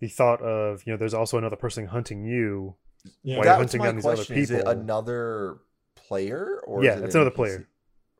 the 0.00 0.08
thought 0.08 0.40
of 0.40 0.82
you 0.86 0.92
know 0.92 0.96
there's 0.96 1.14
also 1.14 1.36
another 1.36 1.56
person 1.56 1.86
hunting 1.86 2.24
you. 2.24 2.76
Yeah. 3.22 3.38
Why 3.38 3.44
you're 3.44 3.54
hunting 3.54 3.82
down 3.82 3.96
these 3.96 4.06
other 4.06 4.16
question. 4.16 4.36
Is 4.38 4.50
it 4.50 4.58
people. 4.58 4.72
another 4.72 5.58
player 6.08 6.60
or 6.66 6.84
Yeah, 6.84 6.94
is 6.96 7.00
it 7.02 7.04
it's 7.06 7.14
an 7.14 7.20
another 7.22 7.30
NPC? 7.32 7.36
player. 7.36 7.68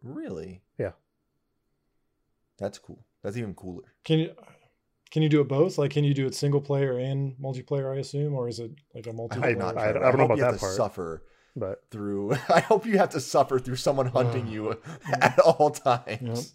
Really? 0.02 0.62
Yeah. 0.78 0.92
That's 2.58 2.78
cool. 2.78 3.04
That's 3.22 3.36
even 3.36 3.54
cooler. 3.54 3.82
Can 4.04 4.18
you 4.20 4.30
can 5.10 5.22
you 5.22 5.28
do 5.28 5.40
it 5.40 5.48
both? 5.48 5.78
Like, 5.78 5.92
can 5.92 6.02
you 6.04 6.12
do 6.14 6.26
it 6.26 6.34
single 6.34 6.60
player 6.60 6.98
and 6.98 7.36
multiplayer? 7.38 7.94
I 7.94 8.00
assume, 8.00 8.34
or 8.34 8.48
is 8.48 8.58
it 8.58 8.72
like 8.94 9.06
a 9.06 9.10
multiplayer? 9.10 9.52
I'm 9.52 9.58
not 9.58 9.76
I- 9.78 9.90
I 9.90 9.92
don't 9.92 10.02
know 10.02 10.10
hope 10.10 10.14
about 10.26 10.38
you 10.38 10.44
have 10.44 10.52
that 10.54 10.58
to 10.58 10.64
part. 10.64 10.74
Suffer 10.76 11.22
But 11.56 11.84
through. 11.90 12.32
I 12.48 12.60
hope 12.60 12.84
you 12.86 12.98
have 12.98 13.10
to 13.10 13.20
suffer 13.20 13.58
through 13.58 13.76
someone 13.76 14.06
hunting 14.06 14.46
Uh, 14.48 14.50
you 14.50 14.80
at 15.20 15.38
all 15.38 15.70
times. 15.70 16.54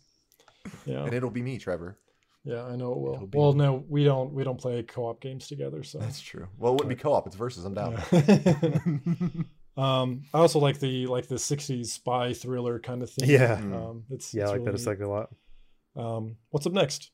yeah, 0.85 1.05
And 1.05 1.13
it'll 1.13 1.29
be 1.31 1.41
me, 1.41 1.57
Trevor. 1.57 1.97
yeah, 2.43 2.63
I 2.65 2.75
know 2.75 2.91
it 2.91 2.97
will. 2.99 3.13
It'll 3.15 3.27
be- 3.27 3.37
Well, 3.37 3.53
no, 3.53 3.83
we 3.87 4.03
don't. 4.03 4.33
We 4.33 4.43
don't 4.43 4.59
play 4.59 4.83
co-op 4.83 5.21
games 5.21 5.47
together. 5.47 5.83
So 5.83 5.99
That's 5.99 6.19
true. 6.21 6.47
Well, 6.57 6.73
it 6.73 6.75
wouldn't 6.75 6.89
be 6.89 6.95
co-op. 7.01 7.27
It's 7.27 7.35
versus. 7.37 7.63
I'm 7.65 7.73
down. 7.73 8.01
Yeah. 8.11 9.27
um, 9.79 10.23
I 10.33 10.39
also 10.39 10.59
like 10.59 10.79
the 10.79 11.07
like 11.07 11.27
the 11.27 11.35
'60s 11.35 11.87
spy 11.87 12.33
thriller 12.33 12.79
kind 12.79 13.01
of 13.03 13.09
thing. 13.09 13.29
Yeah. 13.29 13.57
Mm. 13.57 13.73
um, 13.73 14.03
it's 14.09 14.33
yeah, 14.33 14.43
I 14.43 14.47
like 14.47 14.55
really 14.59 14.65
that 14.71 14.75
aesthetic 14.75 15.01
a 15.01 15.07
lot. 15.07 15.29
Um, 15.95 16.37
what's 16.49 16.65
up 16.65 16.73
next? 16.73 17.11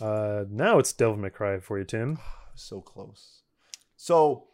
Uh, 0.00 0.44
now 0.50 0.78
it's 0.78 0.92
Devil 0.92 1.16
May 1.16 1.30
Cry 1.30 1.58
for 1.60 1.78
you, 1.78 1.84
Tim. 1.84 2.18
so 2.54 2.80
close. 2.80 3.42
So 3.96 4.48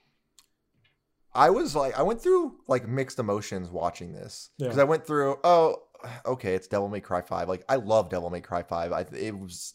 I 1.35 1.51
was 1.51 1.75
like, 1.77 1.99
I 1.99 2.03
went 2.03 2.21
through 2.21 2.57
like 2.67 2.89
mixed 2.89 3.19
emotions 3.19 3.71
watching 3.71 4.13
this 4.13 4.51
because 4.59 4.77
Yeah. 4.77 4.83
I 4.83 4.85
went 4.85 5.07
through, 5.07 5.37
oh, 5.45 5.77
okay, 6.27 6.55
it's 6.55 6.67
Devil 6.67 6.89
May 6.89 7.01
Cry 7.01 7.23
Five. 7.23 7.49
Like 7.49 7.65
I 7.69 7.77
love 7.77 8.11
Devil 8.11 8.31
May 8.31 8.41
Cry 8.41 8.63
Five. 8.63 8.93
I 8.93 9.07
it 9.17 9.39
was 9.39 9.75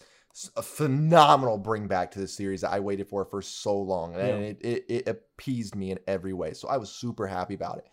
a 0.55 0.61
phenomenal 0.63 1.57
bring 1.57 1.87
back 1.87 2.11
to 2.11 2.19
the 2.19 2.27
series 2.27 2.61
that 2.61 2.71
I 2.71 2.79
waited 2.79 3.07
for 3.07 3.25
for 3.25 3.41
so 3.41 3.77
long, 3.79 4.15
and 4.15 4.23
Yeah. 4.23 4.35
it, 4.49 4.57
it 4.61 4.85
it 4.89 5.07
appeased 5.07 5.75
me 5.75 5.91
in 5.91 5.99
every 6.07 6.33
way. 6.33 6.53
So 6.53 6.67
I 6.67 6.77
was 6.77 6.89
super 6.91 7.27
happy 7.27 7.53
about 7.53 7.77
it. 7.79 7.85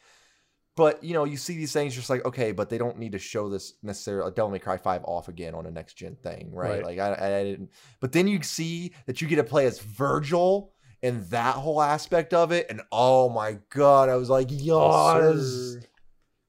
But 0.76 1.02
you 1.04 1.12
know, 1.14 1.24
you 1.24 1.36
see 1.36 1.56
these 1.56 1.72
things 1.72 1.94
just 1.94 2.08
like 2.08 2.24
okay, 2.24 2.52
but 2.52 2.70
they 2.70 2.78
don't 2.78 2.98
need 2.98 3.12
to 3.12 3.18
show 3.18 3.48
this 3.50 3.74
necessarily 3.82 4.24
like 4.24 4.34
Devil 4.36 4.50
May 4.50 4.58
Cry 4.58 4.78
Five 4.78 5.04
off 5.04 5.28
again 5.28 5.54
on 5.54 5.66
a 5.66 5.70
next 5.70 5.94
gen 5.94 6.16
thing, 6.22 6.50
right? 6.52 6.82
Right. 6.82 6.84
Like 6.84 6.98
I, 6.98 7.12
I 7.40 7.44
didn't. 7.44 7.70
But 8.00 8.12
then 8.12 8.26
you 8.28 8.42
see 8.42 8.92
that 9.06 9.20
you 9.20 9.28
get 9.28 9.36
to 9.36 9.44
play 9.44 9.66
as 9.66 9.80
Virgil 9.80 10.72
and 11.02 11.22
that 11.30 11.56
whole 11.56 11.82
aspect 11.82 12.32
of 12.34 12.52
it, 12.52 12.66
and 12.70 12.80
oh 12.92 13.28
my 13.28 13.58
god, 13.70 14.08
I 14.08 14.16
was 14.16 14.30
like, 14.30 14.48
yes, 14.50 15.78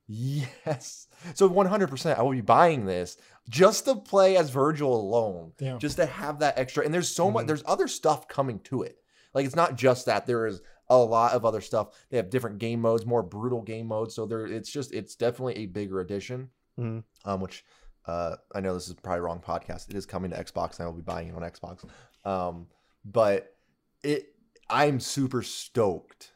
yes. 0.07 1.07
So 1.35 1.49
100%, 1.49 2.17
I 2.17 2.21
will 2.21 2.31
be 2.31 2.41
buying 2.41 2.85
this 2.85 3.17
just 3.49 3.85
to 3.85 3.95
play 3.95 4.37
as 4.37 4.49
Virgil 4.49 4.93
alone, 4.95 5.53
Yeah. 5.59 5.77
just 5.77 5.97
to 5.97 6.05
have 6.05 6.39
that 6.39 6.57
extra. 6.57 6.85
And 6.85 6.93
there's 6.93 7.13
so 7.13 7.29
much. 7.31 7.43
Mhm. 7.45 7.47
There's 7.47 7.63
other 7.65 7.87
stuff 7.87 8.27
coming 8.27 8.59
to 8.61 8.83
it. 8.83 8.97
Like 9.33 9.45
it's 9.45 9.55
not 9.55 9.75
just 9.75 10.05
that. 10.05 10.25
There 10.25 10.45
is 10.47 10.61
a 10.89 10.97
lot 10.97 11.33
of 11.33 11.45
other 11.45 11.61
stuff. 11.61 11.89
They 12.09 12.17
have 12.17 12.29
different 12.29 12.59
game 12.59 12.81
modes, 12.81 13.05
more 13.05 13.23
brutal 13.23 13.61
game 13.61 13.87
modes. 13.87 14.13
So 14.15 14.25
there, 14.25 14.45
it's 14.45 14.69
just 14.69 14.93
it's 14.93 15.15
definitely 15.15 15.55
a 15.57 15.65
bigger 15.65 15.99
addition. 16.01 16.49
Mhm. 16.79 17.03
Um, 17.25 17.39
which 17.41 17.65
uh, 18.05 18.35
I 18.53 18.59
know 18.61 18.73
this 18.73 18.87
is 18.87 18.95
probably 18.95 19.21
wrong 19.21 19.39
podcast. 19.45 19.89
It 19.89 19.95
is 19.95 20.05
coming 20.07 20.31
to 20.31 20.37
Xbox, 20.43 20.77
and 20.79 20.83
I 20.83 20.85
will 20.87 20.95
be 20.95 21.01
buying 21.03 21.27
it 21.27 21.35
on 21.35 21.41
Xbox. 21.43 21.85
Um, 22.25 22.67
but 23.05 23.55
it, 24.03 24.33
I'm 24.69 24.99
super 24.99 25.43
stoked 25.43 26.30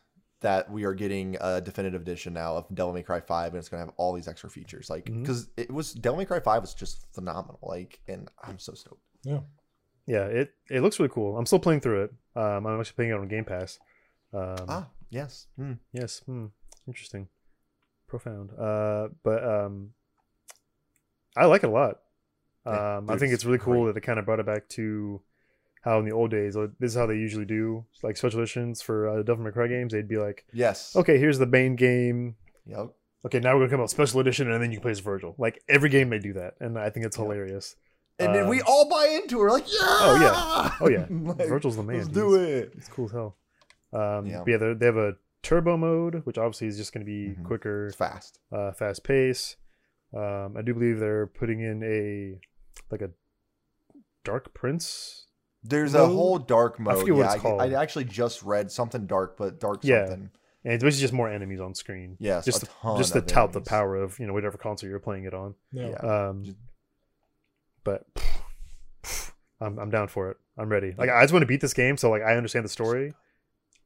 that 0.46 0.72
we 0.72 0.84
are 0.86 0.94
getting 0.94 1.38
a 1.42 1.60
definitive 1.60 2.02
edition 2.02 2.34
now 2.34 2.56
of 2.58 2.66
Devil 2.74 2.94
May 2.94 3.04
Cry 3.04 3.20
Five, 3.20 3.54
and 3.54 3.58
it's 3.60 3.68
gonna 3.70 3.84
have 3.86 3.94
all 3.98 4.14
these 4.14 4.28
extra 4.28 4.50
features. 4.50 4.90
Like 4.90 5.06
because 5.06 5.50
it 5.58 5.72
was 5.72 5.94
Devil 5.94 6.18
May 6.20 6.26
Cry 6.26 6.40
Five 6.40 6.62
was 6.62 6.74
just 6.74 7.06
phenomenal. 7.14 7.60
Like, 7.62 8.00
and 8.08 8.30
I'm 8.44 8.60
so 8.60 8.74
stoked. 8.74 9.02
Yeah. 9.24 9.40
Yeah, 10.08 10.26
it 10.26 10.54
it 10.70 10.82
looks 10.82 11.00
really 11.00 11.10
cool. 11.14 11.38
I'm 11.38 11.46
still 11.48 11.60
playing 11.60 11.82
through 11.82 12.04
it. 12.06 12.14
Um, 12.36 12.68
I'm 12.68 12.80
actually 12.80 12.96
playing 12.96 13.12
it 13.12 13.16
on 13.16 13.28
Game 13.28 13.46
Pass. 13.46 13.80
Um, 14.34 14.56
Ah, 14.70 14.88
yes. 15.10 15.48
Hmm. 15.58 15.74
Yes. 15.94 16.22
Hmm. 16.26 16.46
Interesting. 16.88 17.28
Profound. 18.08 18.52
Uh, 18.58 19.08
but 19.24 19.44
um, 19.44 19.92
I 21.36 21.46
like 21.46 21.64
it 21.64 21.68
a 21.68 21.72
lot. 21.72 22.02
Yeah, 22.68 22.98
Um, 22.98 23.10
I 23.10 23.14
think 23.18 23.34
it's 23.34 23.42
it's 23.42 23.46
really 23.46 23.58
cool 23.58 23.74
great. 23.74 23.86
that 23.88 23.94
they 23.96 24.06
kind 24.06 24.20
of 24.20 24.26
brought 24.26 24.40
it 24.40 24.46
back 24.46 24.70
to 24.78 25.22
how 25.86 26.00
in 26.00 26.06
the 26.06 26.12
old 26.12 26.32
days, 26.32 26.56
like, 26.58 26.72
this 26.80 26.92
is 26.92 26.98
how 26.98 27.06
they 27.06 27.14
usually 27.16 27.46
do 27.46 27.86
like 28.04 28.18
special 28.18 28.40
editions 28.42 28.82
for 28.82 29.08
uh, 29.08 29.24
Devil 29.24 29.46
May 29.46 29.52
Cry 29.52 29.68
games. 29.68 29.94
They'd 29.94 30.08
be 30.08 30.18
like, 30.18 30.46
Yes. 30.52 30.96
okay, 30.96 31.18
here's 31.18 31.38
the 31.40 31.46
main 31.46 31.76
game. 31.78 32.36
Yep. 32.66 32.88
Okay, 33.28 33.40
now 33.40 33.54
we're 33.54 33.62
gonna 33.62 33.70
come 33.72 33.82
out 33.82 33.90
special 33.90 34.20
edition, 34.20 34.52
and 34.52 34.62
then 34.62 34.72
you 34.72 34.78
can 34.78 34.82
play 34.84 34.92
as 34.92 35.00
Virgil. 35.00 35.36
Like 35.38 35.62
every 35.70 35.90
game, 35.90 36.10
they 36.10 36.20
do 36.20 36.34
that, 36.34 36.56
and 36.60 36.78
I 36.78 36.90
think 36.90 37.06
it's 37.06 37.18
Yeah. 37.18 37.24
hilarious. 37.24 37.76
And 38.20 38.34
then 38.34 38.48
we 38.50 38.60
Um, 38.62 38.68
all 38.68 38.90
buy 38.90 39.08
into 39.22 39.36
it. 39.38 39.40
We're 39.40 39.52
like, 39.52 39.68
yeah. 39.72 39.80
Oh, 39.82 40.18
yeah. 40.22 40.72
Oh, 40.82 40.90
yeah. 40.90 41.06
Like, 41.38 41.48
Virgil's 41.50 41.76
the 41.76 41.84
man. 41.84 41.98
Let's 41.98 42.08
do 42.10 42.36
it. 42.36 42.72
It's 42.78 42.88
cool 42.88 43.06
as 43.06 43.12
hell. 43.12 43.38
Um, 43.94 44.26
Yeah. 44.26 44.44
yeah, 44.48 44.74
they 44.74 44.86
have 44.86 44.96
a 44.98 45.18
turbo 45.44 45.76
mode, 45.78 46.22
which 46.26 46.38
obviously 46.38 46.68
is 46.68 46.78
just 46.78 46.94
going 46.94 47.06
to 47.06 47.12
be 47.12 47.36
Mhm. 47.36 47.46
quicker, 47.46 47.88
It's 47.88 47.96
fast. 47.96 48.40
uh, 48.52 48.72
fast 48.72 49.04
pace. 49.04 49.58
Um, 50.14 50.56
I 50.58 50.62
do 50.62 50.74
believe 50.74 51.00
they're 51.00 51.28
putting 51.28 51.60
in 51.60 51.84
a 51.84 52.40
like 52.90 53.02
a 53.02 53.10
Dark 54.24 54.54
Prince. 54.54 55.25
There's 55.68 55.94
a 55.96 56.06
whole 56.08 56.38
dark 56.38 56.80
mode. 56.80 57.00
forget 57.00 57.16
what 57.16 57.22
yeah, 57.26 57.34
it's 57.34 57.42
called. 57.42 57.62
I, 57.62 57.72
I 57.72 57.82
actually 57.82 58.06
just 58.06 58.44
read 58.44 58.72
something 58.72 59.06
dark, 59.08 59.36
but 59.38 59.60
dark 59.60 59.80
Yeah. 59.84 60.06
something. 60.08 60.30
and 60.64 60.74
it's 60.74 60.84
basically 60.84 61.02
just 61.02 61.14
more 61.14 61.30
enemies 61.30 61.60
on 61.60 61.74
screen. 61.74 62.18
Yes, 62.20 62.46
just 62.46 62.64
a 62.64 62.66
to, 62.68 62.72
ton 62.82 62.98
just 62.98 63.14
to 63.14 63.20
of 63.20 63.26
tout 63.28 63.52
the 63.54 63.62
power 63.62 63.96
of 63.96 64.20
you 64.20 64.28
know 64.28 64.34
whatever 64.34 64.58
console 64.58 64.90
you're 64.90 65.00
playing 65.00 65.26
it 65.26 65.34
on. 65.34 65.56
Yeah. 65.72 65.90
Yeah. 65.90 65.96
Um, 66.30 66.56
but 67.84 68.06
I'm 69.62 69.80
I'm 69.80 69.90
down 69.90 70.08
for 70.08 70.30
it. 70.32 70.38
I'm 70.58 70.70
ready. 70.70 70.94
Like 70.98 71.10
I 71.10 71.22
just 71.24 71.34
want 71.34 71.42
to 71.44 71.48
beat 71.48 71.62
this 71.62 71.74
game, 71.74 71.98
so 71.98 72.10
like 72.10 72.22
I 72.22 72.36
understand 72.36 72.64
the 72.66 72.70
story. 72.70 73.14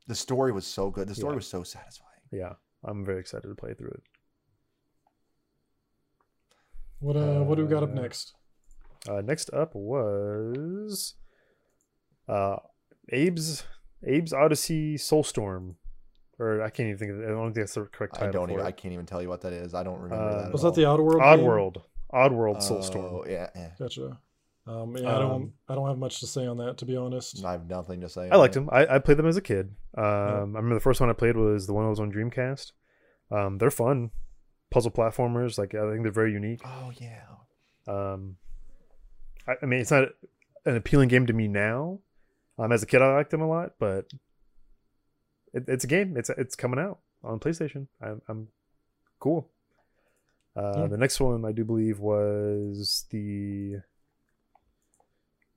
The 0.07 0.15
story 0.15 0.51
was 0.51 0.65
so 0.67 0.89
good. 0.89 1.07
The 1.07 1.15
story 1.15 1.33
Yeah. 1.33 1.37
was 1.37 1.47
so 1.47 1.63
satisfying. 1.63 2.09
Yeah, 2.31 2.53
I'm 2.83 3.05
very 3.05 3.19
excited 3.19 3.47
to 3.47 3.55
play 3.55 3.73
through 3.73 3.91
it. 3.91 4.03
What 6.99 7.15
uh, 7.15 7.41
what 7.43 7.55
do 7.55 7.63
we 7.65 7.69
got 7.69 7.83
up 7.83 7.91
Uh, 7.91 8.01
next? 8.01 8.33
Uh, 9.07 9.21
next 9.21 9.49
up 9.53 9.73
was 9.75 11.15
uh, 12.29 12.57
Abe's 13.11 13.63
Abe's 14.07 14.33
Odyssey 14.33 14.95
Soulstorm, 14.95 15.75
or 16.37 16.61
I 16.61 16.69
can't 16.69 16.87
even 16.87 16.97
think 16.97 17.11
of 17.11 17.19
it. 17.21 17.25
I 17.25 17.29
don't 17.29 17.45
think 17.53 17.55
that's 17.55 17.73
the 17.73 17.83
correct 17.85 18.15
title. 18.15 18.29
I 18.29 18.31
don't 18.31 18.51
even. 18.51 18.65
I 18.65 18.71
can't 18.71 18.93
even 18.93 19.05
tell 19.05 19.21
you 19.21 19.29
what 19.29 19.41
that 19.41 19.53
is. 19.53 19.73
I 19.73 19.83
don't 19.83 19.99
remember 19.99 20.23
Uh, 20.23 20.37
that. 20.37 20.45
at 20.47 20.51
Was 20.53 20.61
that 20.61 20.67
all. 20.69 20.73
the 20.73 20.81
Oddworld? 20.83 21.19
game? 21.19 21.45
Oddworld, 21.45 21.75
Oddworld 22.13 22.55
Oh, 22.57 22.73
Soulstorm. 22.73 23.29
yeah, 23.29 23.49
yeah. 23.55 23.69
Gotcha. 23.79 24.19
Um, 24.67 24.95
yeah, 24.97 25.15
I 25.15 25.19
don't. 25.19 25.31
Um, 25.31 25.53
I 25.67 25.75
don't 25.75 25.87
have 25.87 25.97
much 25.97 26.19
to 26.19 26.27
say 26.27 26.45
on 26.45 26.57
that, 26.57 26.77
to 26.77 26.85
be 26.85 26.95
honest. 26.95 27.43
I 27.43 27.53
have 27.53 27.67
nothing 27.67 28.01
to 28.01 28.09
say. 28.09 28.29
I 28.29 28.35
liked 28.35 28.53
them. 28.53 28.69
I, 28.71 28.85
I 28.95 28.99
played 28.99 29.17
them 29.17 29.25
as 29.25 29.35
a 29.37 29.41
kid. 29.41 29.73
Um, 29.97 30.03
I 30.05 30.41
remember 30.59 30.75
the 30.75 30.79
first 30.81 31.01
one 31.01 31.09
I 31.09 31.13
played 31.13 31.35
was 31.35 31.65
the 31.65 31.73
one 31.73 31.85
that 31.85 31.89
was 31.89 31.99
on 31.99 32.11
Dreamcast. 32.11 32.71
Um, 33.31 33.57
they're 33.57 33.71
fun, 33.71 34.11
puzzle 34.69 34.91
platformers. 34.91 35.57
Like 35.57 35.73
I 35.73 35.89
think 35.89 36.03
they're 36.03 36.11
very 36.11 36.31
unique. 36.33 36.61
Oh 36.63 36.91
yeah. 36.99 37.23
Um, 37.87 38.37
I, 39.47 39.53
I 39.61 39.65
mean, 39.65 39.79
it's 39.79 39.89
not 39.91 40.09
an 40.65 40.75
appealing 40.75 41.09
game 41.09 41.25
to 41.25 41.33
me 41.33 41.47
now. 41.47 41.99
Um, 42.59 42.71
as 42.73 42.83
a 42.83 42.85
kid, 42.85 43.01
I 43.01 43.15
liked 43.15 43.31
them 43.31 43.41
a 43.41 43.47
lot, 43.47 43.73
but 43.79 44.05
it, 45.53 45.63
it's 45.67 45.83
a 45.85 45.87
game. 45.87 46.17
It's 46.17 46.29
it's 46.29 46.55
coming 46.55 46.79
out 46.79 46.99
on 47.23 47.39
PlayStation. 47.39 47.87
I'm, 48.01 48.21
I'm 48.27 48.47
cool. 49.19 49.49
Uh, 50.55 50.73
Yeah. 50.81 50.87
The 50.87 50.97
next 50.97 51.19
one 51.21 51.45
I 51.45 51.51
do 51.53 51.63
believe 51.63 51.99
was 51.99 53.05
the. 53.11 53.77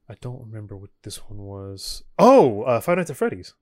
I 0.09 0.15
don't 0.21 0.43
remember 0.47 0.77
what 0.77 0.91
this 1.03 1.17
one 1.29 1.39
was. 1.39 2.03
Oh, 2.19 2.63
uh, 2.63 2.81
Five 2.81 2.99
Nights 2.99 3.11
at 3.11 3.17
Freddy's. 3.17 3.55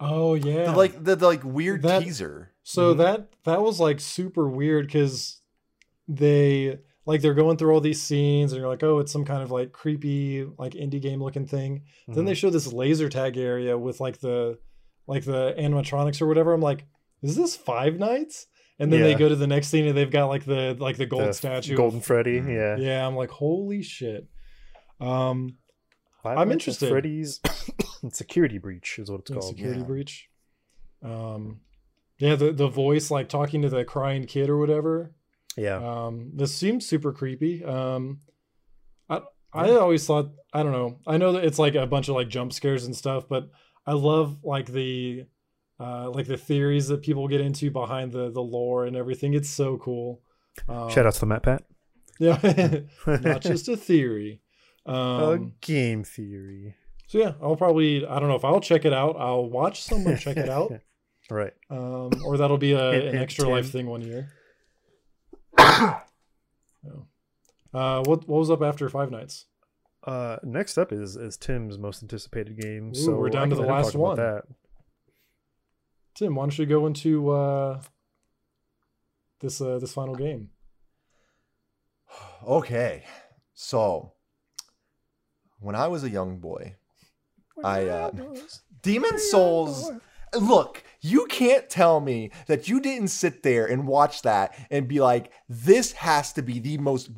Oh 0.00 0.34
yeah. 0.34 0.64
The, 0.64 0.76
like 0.76 1.04
the, 1.04 1.14
the 1.16 1.26
like 1.26 1.44
weird 1.44 1.82
That- 1.82 2.02
teaser. 2.02 2.50
So 2.62 2.94
Mhm. 2.94 2.98
that 2.98 3.28
that 3.44 3.62
was 3.62 3.78
like 3.78 4.00
super 4.00 4.48
weird 4.48 4.86
because 4.86 5.40
they 6.08 6.78
like 7.06 7.20
they're 7.20 7.34
going 7.34 7.56
through 7.56 7.72
all 7.74 7.80
these 7.80 8.00
scenes 8.00 8.52
and 8.52 8.60
you're 8.60 8.68
like, 8.68 8.82
oh, 8.82 8.98
it's 8.98 9.12
some 9.12 9.24
kind 9.24 9.42
of 9.42 9.50
like 9.50 9.72
creepy 9.72 10.44
like 10.58 10.72
indie 10.72 11.00
game 11.02 11.22
looking 11.22 11.46
thing. 11.46 11.82
Then 12.08 12.24
Mhm. 12.24 12.26
they 12.26 12.34
show 12.34 12.50
this 12.50 12.72
laser 12.72 13.08
tag 13.08 13.36
area 13.36 13.76
with 13.78 14.00
like 14.00 14.18
the 14.20 14.58
like 15.06 15.24
the 15.24 15.54
animatronics 15.58 16.22
or 16.22 16.26
whatever. 16.26 16.52
I'm 16.54 16.62
like, 16.62 16.86
is 17.22 17.36
this 17.36 17.54
Five 17.56 17.98
Nights? 17.98 18.46
And 18.78 18.92
then 18.92 19.02
they 19.02 19.14
go 19.14 19.28
to 19.28 19.36
the 19.36 19.46
next 19.46 19.68
scene 19.68 19.86
and 19.86 19.96
they've 19.96 20.10
got 20.10 20.26
like 20.26 20.44
the 20.44 20.76
like 20.80 20.96
the 20.96 21.06
gold 21.06 21.28
The 21.28 21.32
statue. 21.34 21.72
of- 21.74 21.76
Golden 21.76 22.00
Freddy. 22.00 22.40
Mhm. 22.40 22.54
Yeah. 22.54 22.76
yeah, 22.84 23.06
I'm 23.06 23.14
like, 23.16 23.30
holy 23.30 23.82
shit. 23.82 24.26
Um, 25.00 25.58
Five 26.22 26.38
I'm 26.38 26.50
interested. 26.50 26.88
Freddy's 26.88 27.40
Security 28.12 28.58
Breach 28.58 28.98
is 28.98 29.10
what 29.10 29.20
it's 29.20 29.30
called. 29.30 29.44
security 29.44 29.80
yeah. 29.80 29.86
breach. 29.86 30.28
Um, 31.02 31.60
yeah, 32.18 32.34
the 32.34 32.52
the 32.52 32.68
voice 32.68 33.10
like 33.10 33.28
talking 33.28 33.62
to 33.62 33.68
the 33.68 33.84
crying 33.84 34.24
kid 34.26 34.48
or 34.48 34.56
whatever. 34.58 35.14
Yeah. 35.56 35.76
Um, 35.76 36.30
this 36.34 36.54
seems 36.54 36.86
super 36.86 37.12
creepy. 37.12 37.64
Um, 37.64 38.20
I 39.08 39.20
I 39.52 39.70
always 39.72 40.04
thought 40.06 40.30
I 40.52 40.62
don't 40.62 40.72
know. 40.72 40.98
I 41.06 41.16
know 41.16 41.32
that 41.32 41.44
it's 41.44 41.58
like 41.58 41.74
a 41.74 41.86
bunch 41.86 42.08
of 42.08 42.14
like 42.16 42.28
jump 42.28 42.52
scares 42.52 42.84
and 42.86 42.94
stuff, 42.96 43.28
but 43.28 43.48
I 43.86 43.92
love 43.92 44.42
like 44.44 44.66
the 44.66 45.26
uh, 45.78 46.10
like 46.10 46.26
the 46.26 46.36
theories 46.36 46.88
that 46.88 47.02
people 47.02 47.28
get 47.28 47.40
into 47.40 47.70
behind 47.70 48.12
the 48.12 48.30
the 48.30 48.40
lore 48.42 48.84
and 48.86 48.96
everything. 48.96 49.34
It's 49.34 49.50
so 49.50 49.76
cool. 49.78 50.22
Um, 50.68 50.88
Shout 50.90 51.06
out 51.06 51.14
to 51.14 51.20
the 51.20 51.26
MatPat. 51.26 51.60
Yeah, 52.18 52.80
not 53.20 53.42
just 53.42 53.68
a 53.68 53.76
theory. 53.76 54.40
a 54.86 54.92
Um, 54.92 55.52
game 55.60 56.04
theory. 56.04 56.74
so 57.08 57.18
yeah, 57.18 57.32
I'll 57.42 57.56
probably 57.56 58.06
I 58.06 58.18
don't 58.20 58.28
know 58.28 58.36
if 58.36 58.44
I'll 58.44 58.60
check 58.60 58.84
it 58.84 58.92
out. 58.92 59.16
I'll 59.18 59.48
watch 59.50 59.82
someone 59.82 60.16
check 60.16 60.36
it 60.36 60.48
out, 60.48 60.72
right. 61.30 61.52
um, 61.70 62.10
or 62.24 62.36
that'll 62.38 62.58
be 62.58 62.72
a, 62.72 63.08
an 63.10 63.16
extra 63.16 63.48
life 63.48 63.70
thing 63.70 63.86
one 63.86 64.02
year. 64.02 64.30
Oh. 65.74 66.00
Uh, 67.72 68.04
what 68.04 68.28
what 68.28 68.38
was 68.38 68.52
up 68.52 68.62
after 68.62 68.88
Five 68.88 69.10
Nights? 69.10 69.46
Uh, 70.06 70.36
next 70.44 70.78
up 70.78 70.92
is 70.92 71.16
is 71.16 71.36
Tim's 71.36 71.76
most 71.76 72.02
anticipated 72.04 72.56
game. 72.60 72.90
Ooh, 72.90 72.94
so 72.94 73.16
we're 73.16 73.30
down 73.30 73.50
to 73.50 73.56
the 73.56 73.62
last 73.62 73.86
talk 73.86 73.94
about 73.94 74.00
one. 74.00 74.16
That. 74.16 74.44
Tim, 76.14 76.36
why 76.36 76.44
don't 76.44 76.56
you 76.56 76.66
go 76.66 76.86
into 76.86 77.30
uh, 77.30 77.80
this 79.40 79.60
uh, 79.60 79.78
this 79.78 79.92
final 79.92 80.14
game? 80.14 80.50
Okay, 82.46 83.04
so 83.54 84.12
when 85.60 85.74
I 85.74 85.88
was 85.88 86.04
a 86.04 86.10
young 86.10 86.40
boy, 86.40 86.76
I 87.64 87.88
uh, 87.88 88.10
Demon 88.82 89.18
Souls. 89.18 89.90
Look, 90.36 90.82
you 91.00 91.26
can't 91.26 91.68
tell 91.68 92.00
me 92.00 92.30
that 92.46 92.68
you 92.68 92.80
didn't 92.80 93.08
sit 93.08 93.42
there 93.42 93.66
and 93.66 93.86
watch 93.86 94.22
that 94.22 94.56
and 94.70 94.88
be 94.88 95.00
like, 95.00 95.32
"This 95.48 95.92
has 95.92 96.32
to 96.34 96.42
be 96.42 96.58
the 96.58 96.78
most 96.78 97.10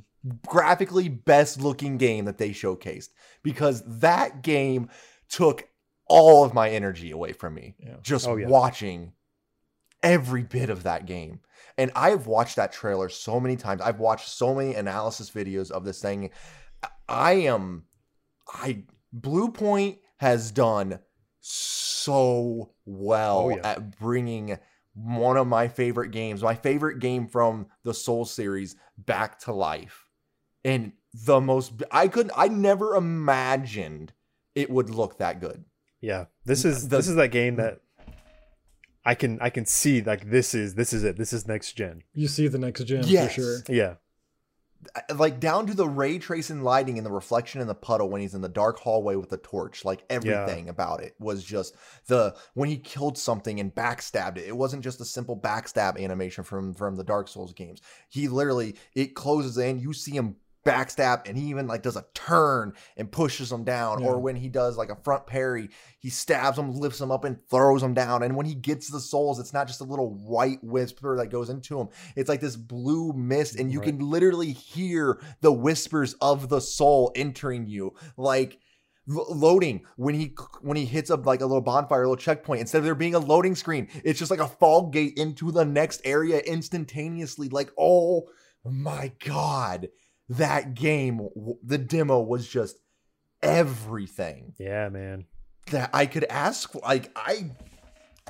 graphically 0.46 1.08
best 1.08 1.60
looking 1.60 1.98
game 1.98 2.24
that 2.24 2.38
they 2.38 2.50
showcased," 2.50 3.10
because 3.42 3.82
that 3.86 4.42
game 4.42 4.88
took 5.28 5.68
all 6.08 6.44
of 6.44 6.54
my 6.54 6.70
energy 6.70 7.10
away 7.10 7.32
from 7.32 7.54
me. 7.54 7.74
Yeah. 7.78 7.96
Just 8.02 8.26
Oh, 8.28 8.36
yeah. 8.36 8.48
watching 8.48 9.12
every 10.02 10.42
bit 10.42 10.70
of 10.70 10.84
that 10.84 11.06
game. 11.06 11.40
And 11.78 11.90
I've 11.94 12.26
watched 12.26 12.56
that 12.56 12.72
trailer 12.72 13.08
so 13.08 13.40
many 13.40 13.56
times. 13.56 13.82
I've 13.82 13.98
watched 13.98 14.28
so 14.28 14.54
many 14.54 14.74
analysis 14.74 15.30
videos 15.30 15.70
of 15.70 15.84
this 15.84 16.00
thing. 16.00 16.30
I 17.08 17.32
am 17.32 17.84
I 18.48 18.84
Bluepoint 19.14 19.98
has 20.18 20.50
done 20.50 21.00
so 21.40 21.95
well 22.08 23.38
Oh, 23.38 23.48
yeah. 23.50 23.60
at 23.64 23.98
bringing 23.98 24.58
one 24.94 25.36
of 25.36 25.46
my 25.46 25.68
favorite 25.68 26.10
games, 26.10 26.42
my 26.42 26.54
favorite 26.54 26.98
game 27.00 27.28
from 27.28 27.66
the 27.82 27.92
Soul 27.92 28.24
series 28.24 28.76
back 28.96 29.38
to 29.40 29.52
life. 29.52 30.08
And 30.64 30.92
the 31.12 31.40
most 31.40 31.72
I 31.90 32.08
could 32.08 32.30
I 32.36 32.48
never 32.48 32.94
imagined 32.96 34.12
it 34.54 34.70
would 34.70 34.90
look 34.90 35.18
that 35.18 35.40
good. 35.40 35.64
Yeah, 36.00 36.26
this 36.44 36.64
is 36.64 36.88
The- 36.88 36.96
this 36.96 37.08
is 37.08 37.16
that 37.16 37.30
game 37.30 37.56
that 37.56 37.80
I 39.04 39.14
can 39.14 39.38
I 39.40 39.50
can 39.50 39.66
see 39.66 40.02
like 40.02 40.30
this 40.30 40.54
is 40.54 40.74
this 40.74 40.92
is 40.92 41.04
it. 41.04 41.16
This 41.16 41.32
is 41.32 41.46
next 41.46 41.72
gen. 41.74 42.02
You 42.14 42.26
see 42.28 42.48
the 42.48 42.58
next 42.58 42.84
gen 42.84 43.04
Yes. 43.06 43.34
for 43.34 43.40
sure. 43.40 43.58
Yeah, 43.68 43.94
like 45.14 45.40
down 45.40 45.66
to 45.66 45.74
the 45.74 45.88
ray 45.88 46.18
tracing 46.18 46.62
lighting 46.62 46.98
and 46.98 47.06
the 47.06 47.10
reflection 47.10 47.60
in 47.60 47.66
the 47.66 47.74
puddle 47.74 48.08
when 48.08 48.20
he's 48.20 48.34
in 48.34 48.40
the 48.40 48.48
dark 48.48 48.78
hallway 48.78 49.16
with 49.16 49.28
the 49.28 49.36
torch 49.36 49.84
like 49.84 50.04
everything 50.10 50.68
about 50.68 51.02
it 51.02 51.14
was 51.18 51.44
just 51.44 51.74
the 52.06 52.34
when 52.54 52.68
he 52.68 52.76
killed 52.76 53.18
something 53.18 53.60
and 53.60 53.74
backstabbed 53.74 54.38
it 54.38 54.46
it 54.46 54.56
wasn't 54.56 54.82
just 54.82 55.00
a 55.00 55.04
simple 55.04 55.36
backstab 55.36 56.02
animation 56.02 56.44
from 56.44 56.74
from 56.74 56.96
the 56.96 57.04
dark 57.04 57.28
souls 57.28 57.52
games. 57.52 57.80
He 58.08 58.28
literally 58.28 58.76
it 58.94 59.14
closes 59.14 59.58
in 59.58 59.78
you 59.80 59.92
see 59.92 60.12
him 60.12 60.36
backstab 60.66 61.28
and 61.28 61.38
he 61.38 61.44
even 61.46 61.66
like 61.66 61.82
does 61.82 61.96
a 61.96 62.04
turn 62.14 62.72
and 62.96 63.10
pushes 63.10 63.50
him 63.50 63.64
down 63.64 64.00
Yeah. 64.00 64.08
or 64.08 64.18
when 64.20 64.36
he 64.36 64.48
does 64.48 64.76
like 64.76 64.90
a 64.90 64.96
front 64.96 65.26
parry 65.26 65.70
he 66.00 66.10
stabs 66.10 66.58
him 66.58 66.72
lifts 66.72 67.00
him 67.00 67.10
up 67.10 67.24
and 67.24 67.38
throws 67.48 67.82
him 67.82 67.94
down 67.94 68.22
and 68.22 68.36
when 68.36 68.46
he 68.46 68.54
gets 68.54 68.90
the 68.90 69.00
souls 69.00 69.38
it's 69.40 69.52
not 69.52 69.66
just 69.66 69.80
a 69.80 69.84
little 69.84 70.10
white 70.14 70.62
whisper 70.62 71.16
that 71.16 71.28
goes 71.28 71.48
into 71.48 71.80
him 71.80 71.88
it's 72.16 72.28
like 72.28 72.40
this 72.40 72.56
blue 72.56 73.12
mist 73.14 73.56
and 73.56 73.72
you 73.72 73.78
Right. 73.80 73.86
can 73.88 73.98
literally 74.00 74.52
hear 74.52 75.20
the 75.40 75.52
whispers 75.52 76.14
of 76.20 76.48
the 76.48 76.60
soul 76.60 77.12
entering 77.14 77.66
you 77.66 77.94
like 78.16 78.58
loading 79.08 79.82
when 79.96 80.16
he 80.16 80.34
when 80.62 80.76
he 80.76 80.84
hits 80.84 81.10
up 81.12 81.24
like 81.26 81.40
a 81.40 81.46
little 81.46 81.60
bonfire 81.60 82.02
a 82.02 82.06
little 82.08 82.16
checkpoint 82.16 82.60
instead 82.60 82.78
of 82.78 82.84
there 82.84 82.94
being 82.96 83.14
a 83.14 83.20
loading 83.20 83.54
screen 83.54 83.86
it's 84.02 84.18
just 84.18 84.32
like 84.32 84.40
a 84.40 84.48
fog 84.48 84.92
gate 84.92 85.14
into 85.16 85.52
the 85.52 85.64
next 85.64 86.00
area 86.04 86.38
instantaneously 86.40 87.48
like 87.48 87.70
oh 87.78 88.24
my 88.64 89.12
god 89.24 89.88
that 90.28 90.74
game 90.74 91.28
the 91.64 91.78
demo 91.78 92.20
was 92.20 92.48
just 92.48 92.76
everything 93.42 94.54
yeah, 94.58 94.88
man. 94.88 95.26
that 95.70 95.90
i 95.94 96.04
could 96.06 96.24
ask 96.24 96.74
like 96.76 97.10
i 97.16 97.50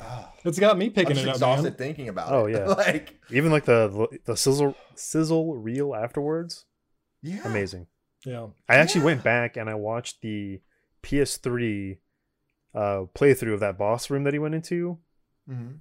ah, 0.01 0.30
It's 0.44 0.59
got 0.59 0.76
me 0.76 0.86
i'm 0.86 0.92
picking 0.92 1.14
just 1.14 1.24
it 1.26 1.28
up, 1.28 1.34
exhausted 1.36 1.70
man. 1.70 1.76
thinking 1.78 2.09
about 2.09 2.32
Oh, 2.32 2.47
it 2.47 2.53
yeah. 2.53 2.64
like 2.66 3.14
Even 3.30 3.51
like 3.51 3.64
the 3.64 4.09
the 4.24 4.36
sizzle 4.36 4.74
sizzle 4.94 5.57
reel 5.57 5.94
afterwards, 5.94 6.64
yeah 7.22 7.40
amazing. 7.44 7.86
Yeah. 8.24 8.49
I 8.68 8.76
actually 8.76 9.01
Yeah. 9.03 9.07
went 9.07 9.22
back 9.24 9.57
and 9.57 9.70
I 9.70 9.74
watched 9.74 10.20
the 10.20 10.61
PS3 11.03 11.99
uh 12.74 13.05
playthrough 13.14 13.55
of 13.55 13.61
that 13.61 13.78
boss 13.78 14.11
room 14.11 14.24
that 14.24 14.32
he 14.34 14.38
went 14.38 14.55
into. 14.55 14.99
Mhm. 15.49 15.80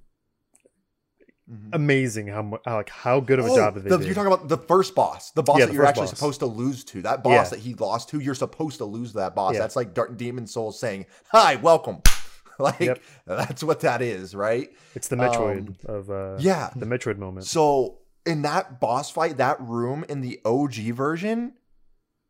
Mhm. 1.50 1.68
Amazing 1.74 2.26
how 2.26 2.58
how 2.64 2.76
like 2.76 2.88
how 2.88 3.20
good 3.20 3.38
of 3.38 3.46
a 3.46 3.50
Oh, 3.50 3.54
job 3.56 3.74
they 3.76 3.88
the-. 3.88 4.04
You're 4.04 4.14
talking 4.14 4.32
about 4.32 4.48
the 4.48 4.58
first 4.58 4.94
boss, 4.96 5.30
the 5.30 5.44
boss 5.44 5.58
Yeah, 5.60 5.66
that 5.66 5.70
the 5.72 5.76
you're 5.76 5.86
actually 5.86 6.06
boss. 6.08 6.18
supposed 6.18 6.40
to 6.40 6.46
lose 6.46 6.82
to. 6.86 7.02
That 7.02 7.22
boss 7.22 7.32
Yeah. 7.32 7.48
that 7.50 7.58
he 7.60 7.74
lost 7.74 8.08
to, 8.08 8.18
you're 8.18 8.34
supposed 8.34 8.78
to 8.78 8.84
lose 8.84 9.12
to 9.12 9.18
that 9.18 9.34
boss. 9.36 9.54
Yeah. 9.54 9.60
That's 9.60 9.76
like 9.76 9.94
Dark 9.94 10.16
Demon 10.16 10.48
Souls 10.48 10.78
saying, 10.80 11.06
"Hi, 11.30 11.54
welcome." 11.56 12.02
like 12.58 12.80
Yep. 12.80 13.00
that's 13.26 13.62
what 13.62 13.80
that 13.80 14.02
is, 14.02 14.34
right? 14.34 14.70
It's 14.96 15.06
the 15.06 15.14
Metroid 15.16 15.68
Um, 15.88 15.94
of 15.94 16.10
uh, 16.10 16.36
Yeah. 16.40 16.70
the 16.74 16.86
Metroid 16.86 17.18
moment. 17.18 17.46
So 17.46 17.98
in 18.24 18.42
that 18.42 18.80
boss 18.80 19.10
fight, 19.10 19.36
that 19.36 19.60
room 19.60 20.04
in 20.08 20.22
the 20.22 20.40
OG 20.44 20.90
version, 20.92 21.52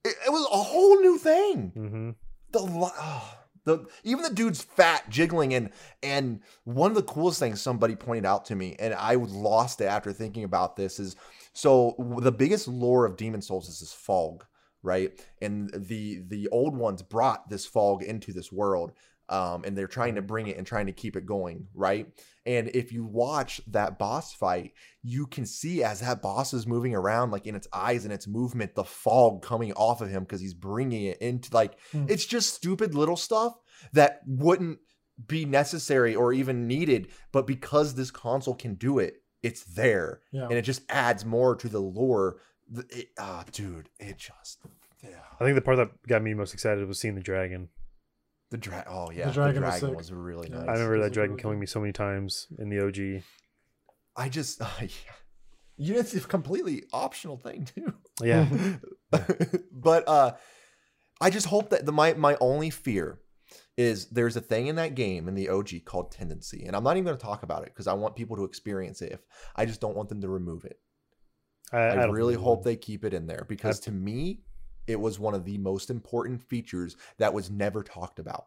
it, 0.05 0.14
it 0.27 0.31
was 0.31 0.45
a 0.53 0.57
whole 0.62 1.01
new 1.01 1.17
thing. 1.17 1.71
hmm 1.75 2.11
The 2.53 2.59
oh, 2.61 3.35
the 3.67 3.85
even 4.05 4.23
the 4.23 4.33
dude's 4.33 4.62
fat 4.62 5.11
jiggling 5.11 5.53
and 5.53 5.71
and 6.03 6.41
one 6.64 6.91
of 6.91 6.97
the 6.97 7.03
coolest 7.03 7.39
things 7.39 7.61
somebody 7.61 7.95
pointed 7.95 8.25
out 8.25 8.47
to 8.47 8.55
me, 8.57 8.77
and 8.79 8.95
I 8.95 9.17
lost 9.17 9.81
it 9.83 9.87
after 9.87 10.12
thinking 10.12 10.45
about 10.45 10.77
this 10.77 10.99
is 10.99 11.17
so 11.53 11.95
the 12.21 12.33
biggest 12.33 12.69
lore 12.69 13.05
of 13.05 13.17
Demon 13.17 13.43
Souls 13.43 13.69
is 13.69 13.81
this 13.81 13.93
fog, 13.93 14.45
right? 14.83 15.12
And 15.43 15.71
the 15.75 16.23
the 16.27 16.49
old 16.49 16.77
ones 16.77 17.03
brought 17.03 17.51
this 17.51 17.67
fog 17.67 18.03
into 18.03 18.33
this 18.33 18.51
world. 18.51 18.93
Um, 19.29 19.64
and 19.64 19.77
they're 19.77 19.89
trying 19.89 20.14
to 20.14 20.22
bring 20.22 20.47
it 20.47 20.57
and 20.57 20.64
trying 20.66 20.87
to 20.87 20.93
keep 20.93 21.16
it 21.16 21.27
going, 21.27 21.66
right? 21.74 22.07
And 22.45 22.68
if 22.74 22.93
you 22.93 23.05
watch 23.05 23.61
that 23.66 23.99
boss 23.99 24.33
fight, 24.33 24.72
you 25.03 25.27
can 25.27 25.45
see 25.47 25.83
as 25.83 25.99
that 26.01 26.22
boss 26.22 26.55
is 26.55 26.64
moving 26.66 26.95
around, 26.95 27.33
like 27.33 27.47
in 27.49 27.57
its 27.57 27.66
eyes 27.72 28.05
and 28.05 28.12
its 28.14 28.29
movement, 28.29 28.77
the 28.77 28.85
fog 28.85 29.43
coming 29.43 29.72
off 29.72 30.01
of 30.01 30.09
him 30.11 30.22
because 30.22 30.41
he's 30.41 30.55
bringing 30.55 31.07
it 31.07 31.18
into 31.18 31.53
like 31.53 31.77
Hmm. 31.91 32.05
it's 32.09 32.24
just 32.24 32.55
stupid 32.55 32.95
little 32.95 33.16
stuff 33.16 33.55
that 33.93 34.20
wouldn't 34.27 34.79
be 35.27 35.45
necessary 35.45 36.14
or 36.14 36.33
even 36.33 36.68
needed, 36.68 37.09
but 37.33 37.49
because 37.49 37.95
this 37.95 38.12
console 38.12 38.55
can 38.55 38.74
do 38.74 39.01
it, 39.01 39.22
it's 39.43 39.64
there, 39.64 40.20
Yeah. 40.31 40.45
and 40.45 40.53
it 40.53 40.62
just 40.62 40.83
adds 40.89 41.24
more 41.24 41.57
to 41.57 41.68
the 41.68 41.81
lore. 41.81 42.37
It, 42.91 43.09
ah, 43.18 43.45
dude, 43.51 43.89
it 43.99 44.18
just 44.18 44.61
yeah. 45.03 45.20
I 45.41 45.45
think 45.45 45.55
the 45.57 45.62
part 45.62 45.77
that 45.79 45.91
got 46.07 46.22
me 46.22 46.33
most 46.35 46.55
excited 46.55 46.87
was 46.87 46.99
seeing 47.01 47.14
the 47.16 47.20
dragon. 47.20 47.70
The 48.51 48.57
dragon. 48.57 48.92
Oh 48.92 49.11
yeah, 49.11 49.26
the 49.26 49.32
dragon 49.32 49.62
dragon, 49.62 49.88
was 49.90 49.97
was, 49.97 50.12
really 50.12 50.49
nice. 50.49 50.68
I 50.68 50.72
remember 50.72 51.01
that 51.01 51.12
dragon 51.12 51.32
really 51.32 51.42
killing 51.42 51.61
me 51.61 51.66
so 51.66 51.80
many 51.80 51.92
times 51.92 52.47
in 52.59 52.68
the 52.68 52.84
OG. 52.86 53.22
I 54.16 54.28
just, 54.28 54.61
you 55.76 55.94
know, 55.94 56.01
it's 56.01 56.14
a 56.14 56.20
completely 56.20 56.84
optional 56.92 57.36
thing 57.36 57.64
too. 57.64 57.92
Yeah, 58.22 58.47
but 59.72 60.09
uh 60.09 60.32
I 61.20 61.30
just 61.30 61.47
hope 61.47 61.70
that 61.70 61.86
the 61.86 61.92
my 61.92 62.14
my 62.14 62.36
only 62.40 62.70
fear 62.70 63.20
is 63.76 64.09
there's 64.11 64.36
a 64.36 64.40
thing 64.40 64.68
in 64.68 64.76
that 64.76 64.94
game 64.94 65.28
in 65.28 65.34
the 65.34 65.49
OG 65.49 65.84
called 65.84 66.11
tendency, 66.12 66.64
and 66.66 66.76
I'm 66.76 66.84
not 66.84 66.97
even 66.97 67.05
going 67.05 67.16
to 67.16 67.22
talk 67.22 67.42
about 67.42 67.62
it 67.62 67.70
because 67.74 67.86
I 67.86 67.94
want 67.94 68.16
people 68.16 68.36
to 68.36 68.44
experience 68.44 69.03
it. 69.03 69.12
If 69.12 69.20
I 69.55 69.66
just 69.66 69.80
don't 69.80 69.97
want 69.97 70.09
them 70.09 70.20
to 70.22 70.28
remove 70.28 70.64
it. 70.64 70.78
I, 71.72 71.78
I, 71.78 71.94
I 72.03 72.05
really 72.07 72.34
hope 72.34 72.62
they 72.62 72.76
keep 72.76 73.05
it 73.05 73.12
in 73.12 73.26
there 73.26 73.44
because 73.49 73.80
to 73.80 73.90
me, 73.90 74.42
it 74.87 75.01
was 75.01 75.18
one 75.18 75.34
of 75.34 75.45
the 75.45 75.59
most 75.59 75.91
important 75.91 76.43
features 76.43 76.97
that 77.18 77.34
was 77.34 77.51
never 77.51 77.82
talked 77.82 78.18
about. 78.18 78.47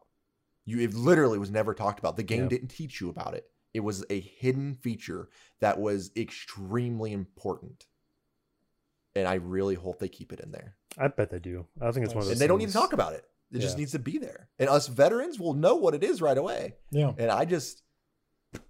You 0.65 0.79
it 0.79 0.93
literally 0.93 1.39
was 1.39 1.51
never 1.51 1.73
talked 1.73 1.99
about. 1.99 2.15
The 2.17 2.23
game 2.23 2.43
Yeah. 2.43 2.49
didn't 2.49 2.67
teach 2.69 3.01
you 3.01 3.09
about 3.09 3.33
it. 3.33 3.49
It 3.73 3.81
was 3.81 4.03
a 4.09 4.19
hidden 4.19 4.73
feature 4.75 5.29
that 5.59 5.79
was 5.79 6.11
extremely 6.15 7.11
important. 7.13 7.87
And 9.15 9.27
I 9.27 9.35
really 9.35 9.75
hope 9.75 9.99
they 9.99 10.07
keep 10.07 10.31
it 10.31 10.39
in 10.39 10.51
there. 10.51 10.75
I 10.97 11.07
bet 11.07 11.29
they 11.29 11.39
do. 11.39 11.65
I 11.81 11.91
think 11.91 12.05
it's 12.05 12.13
one 12.13 12.21
of 12.21 12.27
those. 12.27 12.33
And 12.33 12.41
they 12.41 12.47
don't 12.47 12.59
need 12.59 12.67
to 12.67 12.73
talk 12.73 12.93
about 12.93 13.13
it. 13.13 13.25
It 13.51 13.59
just 13.59 13.77
needs 13.79 13.91
to 13.93 13.99
be 13.99 14.19
there. 14.19 14.47
And 14.59 14.69
us 14.69 14.87
veterans 14.87 15.39
will 15.39 15.55
know 15.55 15.75
what 15.75 15.95
it 15.95 16.03
is 16.03 16.21
right 16.21 16.37
away. 16.37 16.75
Yeah. 16.91 17.13
And 17.17 17.31
I 17.31 17.45
just 17.45 17.81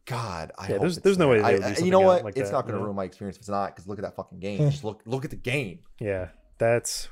God, 0.05 0.51
I 0.57 0.63
Yeah, 0.63 0.67
hope 0.73 0.79
there's- 0.81 0.97
it's 0.97 1.03
there's 1.03 1.17
no 1.17 1.29
way 1.29 1.37
they 1.37 1.43
I- 1.43 1.57
do 1.57 1.63
I- 1.81 1.85
you 1.85 1.91
know 1.91 1.99
what? 2.01 2.23
like 2.25 2.35
it's 2.37 2.49
that, 2.49 2.53
not 2.55 2.61
going 2.63 2.73
to 2.73 2.77
you 2.77 2.79
know? 2.79 2.85
ruin 2.85 2.95
my 2.97 3.03
experience 3.05 3.37
if 3.37 3.41
it's 3.41 3.49
not. 3.49 3.73
Because 3.73 3.87
look 3.87 3.97
at 3.99 4.01
that 4.03 4.15
fucking 4.15 4.39
game. 4.39 4.57
just 4.71 4.83
look, 4.83 5.01
look 5.05 5.23
at 5.23 5.31
the 5.31 5.37
game. 5.37 5.79
Yeah, 5.99 6.29
that's. 6.57 7.07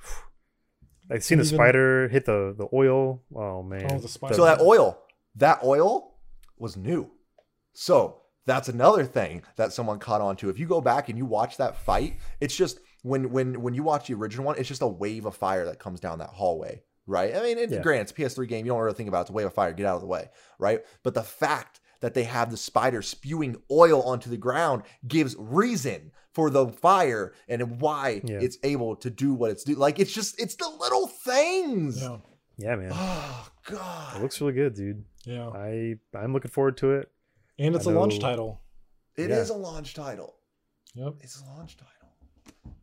I've 1.09 1.23
seen 1.23 1.37
the 1.37 1.45
Even- 1.45 1.57
spider 1.57 2.07
hit 2.09 2.25
the 2.25 2.53
the 2.57 2.67
oil. 2.73 3.21
Oh 3.35 3.63
man. 3.63 3.87
Oh, 3.91 3.99
the 3.99 4.07
spider. 4.07 4.33
So 4.35 4.45
that 4.45 4.59
oil, 4.61 4.97
that 5.35 5.59
oil 5.63 6.13
was 6.57 6.75
new. 6.77 7.11
So 7.73 8.21
that's 8.45 8.69
another 8.69 9.03
thing 9.05 9.43
that 9.55 9.73
someone 9.73 9.99
caught 9.99 10.21
on 10.21 10.35
to. 10.37 10.49
If 10.49 10.59
you 10.59 10.65
go 10.67 10.81
back 10.81 11.09
and 11.09 11.17
you 11.17 11.25
watch 11.25 11.57
that 11.57 11.77
fight, 11.77 12.17
it's 12.39 12.55
just 12.55 12.79
when 13.03 13.31
when 13.31 13.61
when 13.61 13.73
you 13.73 13.83
watch 13.83 14.07
the 14.07 14.13
original 14.15 14.45
one, 14.45 14.57
it's 14.57 14.67
just 14.67 14.81
a 14.81 14.87
wave 14.87 15.25
of 15.25 15.35
fire 15.35 15.65
that 15.65 15.79
comes 15.79 15.99
down 15.99 16.19
that 16.19 16.29
hallway, 16.29 16.81
right? 17.05 17.35
I 17.35 17.41
mean, 17.41 17.57
it's 17.57 17.73
Yeah. 17.73 17.81
granted, 17.81 18.03
it's 18.03 18.11
a 18.11 18.15
PS3 18.15 18.47
game. 18.47 18.65
You 18.65 18.71
don't 18.71 18.81
really 18.81 18.95
think 18.95 19.09
about 19.09 19.19
it. 19.19 19.21
It's 19.21 19.29
a 19.29 19.33
wave 19.33 19.45
of 19.47 19.53
fire. 19.53 19.73
Get 19.73 19.85
out 19.85 19.95
of 19.95 20.01
the 20.01 20.07
way, 20.07 20.29
right? 20.59 20.83
But 21.03 21.13
the 21.13 21.23
fact 21.23 21.79
that 22.01 22.13
they 22.13 22.23
have 22.23 22.51
the 22.51 22.57
spider 22.57 23.01
spewing 23.01 23.55
oil 23.71 24.01
onto 24.03 24.29
the 24.29 24.37
ground 24.37 24.83
gives 25.07 25.35
reason 25.37 26.11
for 26.37 26.51
the 26.51 26.67
fire 26.67 27.33
and 27.49 27.81
why 27.81 28.21
Yeah. 28.23 28.37
it's 28.45 28.59
able 28.63 28.95
to 28.97 29.09
do 29.09 29.33
what 29.33 29.49
it's 29.49 29.63
do. 29.63 29.73
Like 29.73 29.97
it's 29.97 30.13
just 30.13 30.39
it's 30.39 30.55
the 30.55 30.69
little 30.69 31.07
things. 31.07 31.99
Yeah. 31.99 32.17
yeah, 32.59 32.75
man. 32.75 32.91
Oh 32.93 33.49
god. 33.65 34.17
It 34.17 34.21
looks 34.21 34.39
really 34.39 34.53
good, 34.53 34.75
dude. 34.75 35.03
Yeah. 35.25 35.49
I 35.49 35.95
I'm 36.15 36.33
looking 36.33 36.51
forward 36.51 36.77
to 36.77 36.91
it. 36.91 37.09
And 37.57 37.75
it's 37.75 37.87
I 37.87 37.91
a 37.91 37.95
launch 37.95 38.19
title. 38.19 38.61
It 39.15 39.31
Yeah. 39.31 39.37
is 39.37 39.49
a 39.49 39.55
launch 39.55 39.95
title. 39.95 40.35
Yep. 40.93 41.13
It's 41.21 41.41
a 41.41 41.45
launch 41.45 41.75
title. 41.75 41.91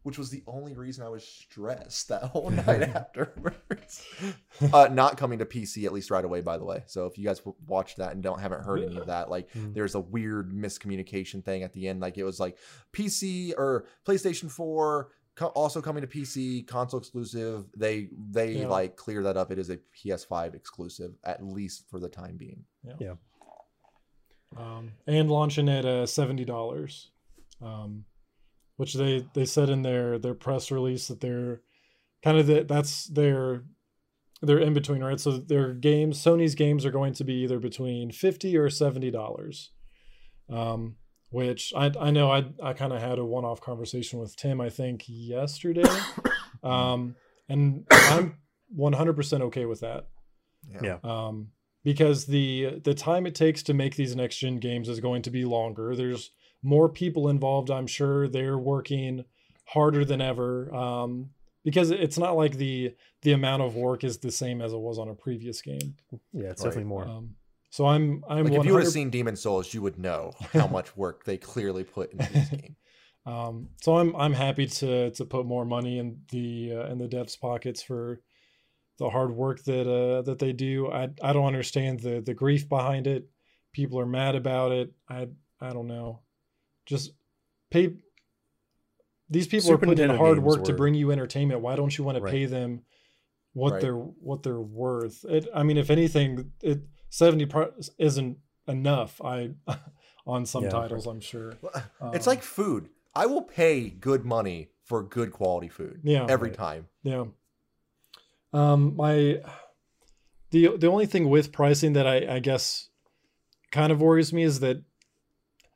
Which 0.05 0.19
was 0.19 0.31
the 0.31 0.43
only 0.47 0.75
reason 0.75 1.05
I 1.05 1.09
was 1.09 1.27
stressed 1.27 2.09
that 2.09 2.23
whole 2.23 2.51
night 2.67 2.83
afterwards. 2.83 4.05
uh, 4.73 4.89
not 4.93 5.17
coming 5.17 5.39
to 5.41 5.45
PC 5.47 5.85
at 5.87 5.93
least 5.93 6.11
right 6.11 6.25
away, 6.25 6.41
by 6.43 6.57
the 6.59 6.65
way. 6.65 6.83
So 6.87 7.07
if 7.07 7.19
you 7.19 7.25
guys 7.25 7.39
w- 7.41 7.57
watched 7.67 7.97
that 7.97 8.13
and 8.13 8.23
don't 8.23 8.39
haven't 8.41 8.65
heard 8.65 8.83
any 8.85 8.97
of 8.99 9.07
that, 9.07 9.29
like 9.31 9.51
Mm. 9.55 9.75
there's 9.75 9.95
a 9.97 10.01
weird 10.01 10.53
miscommunication 10.53 11.45
thing 11.45 11.63
at 11.65 11.73
the 11.73 11.89
end. 11.89 12.01
Like 12.01 12.17
it 12.19 12.25
was 12.25 12.39
like 12.39 12.57
PC 12.93 13.55
or 13.57 13.87
PlayStation 14.07 14.51
4 14.51 15.09
co- 15.37 15.47
also 15.49 15.81
coming 15.81 16.03
to 16.03 16.07
PC, 16.07 16.67
console 16.67 17.01
exclusive. 17.01 17.65
They 17.77 18.11
they 18.31 18.59
Yeah. 18.61 18.69
like 18.69 18.97
clear 18.97 19.23
that 19.23 19.37
up. 19.39 19.51
It 19.51 19.59
is 19.59 19.71
a 19.71 19.79
PS5 19.97 20.55
exclusive 20.55 21.13
at 21.25 21.43
least 21.43 21.89
for 21.89 21.99
the 21.99 22.09
time 22.11 22.37
being. 22.37 22.65
um, 24.57 24.93
and 25.07 25.31
launching 25.31 25.69
at 25.69 25.85
uh, 25.85 26.07
seventy 26.07 26.45
dollars, 26.45 27.11
um, 27.61 28.05
which 28.77 28.95
they 28.95 29.27
they 29.35 29.45
said 29.45 29.71
in 29.71 29.83
their 29.83 30.19
their 30.19 30.35
press 30.35 30.71
release 30.71 31.09
that 31.09 31.21
they're 31.21 31.61
kind 32.23 32.39
of 32.39 32.47
the, 32.47 32.65
that's 32.65 33.07
their 33.07 33.65
they're 34.43 34.59
in 34.59 34.75
between, 34.75 35.03
right? 35.03 35.19
So 35.21 35.39
their 35.39 35.73
games, 35.73 36.23
Sony's 36.23 36.55
games, 36.55 36.85
are 36.85 36.91
going 36.91 37.15
to 37.15 37.25
be 37.25 37.35
either 37.45 37.59
between 37.59 38.11
fifty 38.11 38.57
or 38.57 38.69
seventy 38.71 39.11
dollars. 39.11 39.71
Um, 40.51 40.97
which 41.31 41.73
I 41.77 41.91
I 41.99 42.11
know 42.11 42.31
I 42.31 42.45
I 42.63 42.75
kind 42.75 42.93
of 42.93 43.01
had 43.01 43.19
a 43.19 43.25
one 43.25 43.45
off 43.45 43.61
conversation 43.61 44.19
with 44.21 44.37
Tim 44.37 44.61
I 44.61 44.69
think 44.71 45.05
yesterday, 45.07 45.83
um, 46.63 47.17
and 47.49 47.87
I'm 47.91 48.37
one 48.69 48.93
hundred 48.93 49.17
percent 49.17 49.43
okay 49.45 49.65
with 49.67 49.81
that 49.81 50.09
Yeah. 50.83 50.99
um, 51.03 51.49
because 51.83 52.27
the 52.27 52.81
the 52.85 52.95
time 52.95 53.27
it 53.27 53.35
takes 53.35 53.63
to 53.65 53.75
make 53.75 53.97
these 53.97 54.15
next 54.15 54.39
gen 54.39 54.59
games 54.59 54.89
is 54.89 55.01
going 55.01 55.23
to 55.23 55.31
be 55.31 55.45
longer. 55.45 55.97
There's 55.97 56.31
more 56.65 56.89
people 56.89 57.29
involved. 57.29 57.71
I'm 57.71 57.87
sure 57.87 58.27
they're 58.27 58.59
working 58.59 59.25
harder 59.67 60.05
than 60.05 60.21
ever 60.21 60.75
um, 60.75 61.31
because 61.65 61.91
it's 61.93 62.19
not 62.19 62.37
like 62.37 62.57
the 62.57 62.95
the 63.23 63.33
amount 63.33 63.63
of 63.63 63.77
work 63.77 64.03
is 64.03 64.19
the 64.19 64.33
same 64.33 64.61
as 64.61 64.73
it 64.73 64.79
was 64.79 64.99
on 64.99 65.09
a 65.09 65.15
previous 65.15 65.63
game. 65.63 65.95
Yeah, 66.33 66.51
it's 66.51 66.63
Right. 66.63 66.71
definitely 66.71 66.85
more. 66.85 67.07
Um, 67.07 67.37
so 67.71 67.87
I'm 67.87 68.25
I'm 68.29 68.45
Like 68.47 68.55
if 68.55 68.65
you 68.65 68.73
would 68.75 68.83
have 68.83 68.93
seen 68.93 69.11
Demon 69.11 69.37
Souls, 69.37 69.73
you 69.75 69.83
would 69.83 69.99
know 69.99 70.33
how 70.53 70.67
much 70.67 70.97
work 71.05 71.25
they 71.25 71.37
clearly 71.37 71.85
put 71.85 72.13
into 72.13 72.33
this 72.33 72.49
game. 72.49 72.77
Um, 73.27 73.71
so 73.83 73.97
I'm 73.97 74.15
I'm 74.17 74.33
happy 74.35 74.67
to 74.67 75.11
to 75.11 75.25
put 75.25 75.47
more 75.47 75.65
money 75.65 75.99
in 75.99 76.21
the 76.31 76.73
uh, 76.77 76.87
in 76.87 76.99
the 76.99 77.09
devs' 77.09 77.41
pockets 77.41 77.83
for 77.83 78.21
the 78.99 79.11
hard 79.11 79.33
work 79.33 79.65
that 79.65 79.91
uh, 79.91 80.23
that 80.23 80.39
they 80.39 80.53
do. 80.53 80.91
I 80.91 81.09
I 81.23 81.33
don't 81.33 81.47
understand 81.47 82.01
the 82.01 82.21
the 82.21 82.35
grief 82.35 82.69
behind 82.69 83.07
it. 83.07 83.29
People 83.73 83.99
are 83.99 84.07
mad 84.07 84.35
about 84.35 84.73
it. 84.73 84.93
I 85.09 85.29
I 85.61 85.71
don't 85.71 85.89
know. 85.89 86.21
Just 86.87 87.13
pay. 87.71 87.95
These 89.31 89.47
people 89.49 89.69
Super 89.69 89.85
are 89.85 89.89
putting 89.89 90.11
in 90.11 90.17
hard 90.17 90.37
games 90.39 90.47
work 90.47 90.65
to 90.65 90.73
bring 90.75 90.95
you 90.95 91.11
entertainment. 91.11 91.61
Why 91.61 91.77
don't 91.77 91.97
you 91.97 92.05
want 92.05 92.17
to 92.19 92.23
Right. 92.23 92.31
pay 92.31 92.45
them 92.47 92.83
what 93.55 93.73
Right. 93.75 93.81
they're 93.83 93.97
what 93.97 94.43
they're 94.43 94.61
worth? 94.61 95.25
It, 95.25 95.49
I 95.55 95.63
mean, 95.63 95.77
if 95.79 95.91
anything, 95.91 96.53
it 96.63 96.83
seventy 97.09 97.47
isn't 97.99 98.39
enough. 98.69 99.21
I 99.23 99.55
on 100.27 100.47
some 100.47 100.65
Yeah. 100.65 100.71
titles, 100.71 101.07
I'm 101.07 101.21
sure. 101.21 101.53
It's 102.13 102.27
Um, 102.27 102.31
like 102.31 102.43
food. 102.43 102.91
I 103.15 103.27
will 103.27 103.43
pay 103.43 103.91
good 103.91 104.25
money 104.25 104.71
for 104.83 105.03
good 105.03 105.31
quality 105.33 105.69
food. 105.69 106.01
Yeah. 106.05 106.27
Every 106.29 106.49
Right. 106.51 106.57
time. 106.59 106.89
Yeah. 107.03 107.25
Um, 108.53 108.95
my 108.97 109.41
the 110.51 110.77
the 110.77 110.87
only 110.89 111.07
thing 111.07 111.29
with 111.29 111.51
pricing 111.53 111.95
that 111.95 112.07
I, 112.07 112.37
I 112.37 112.39
guess 112.39 112.89
kind 113.73 113.91
of 113.91 114.01
worries 114.01 114.33
me 114.33 114.43
is 114.45 114.61
that 114.61 114.83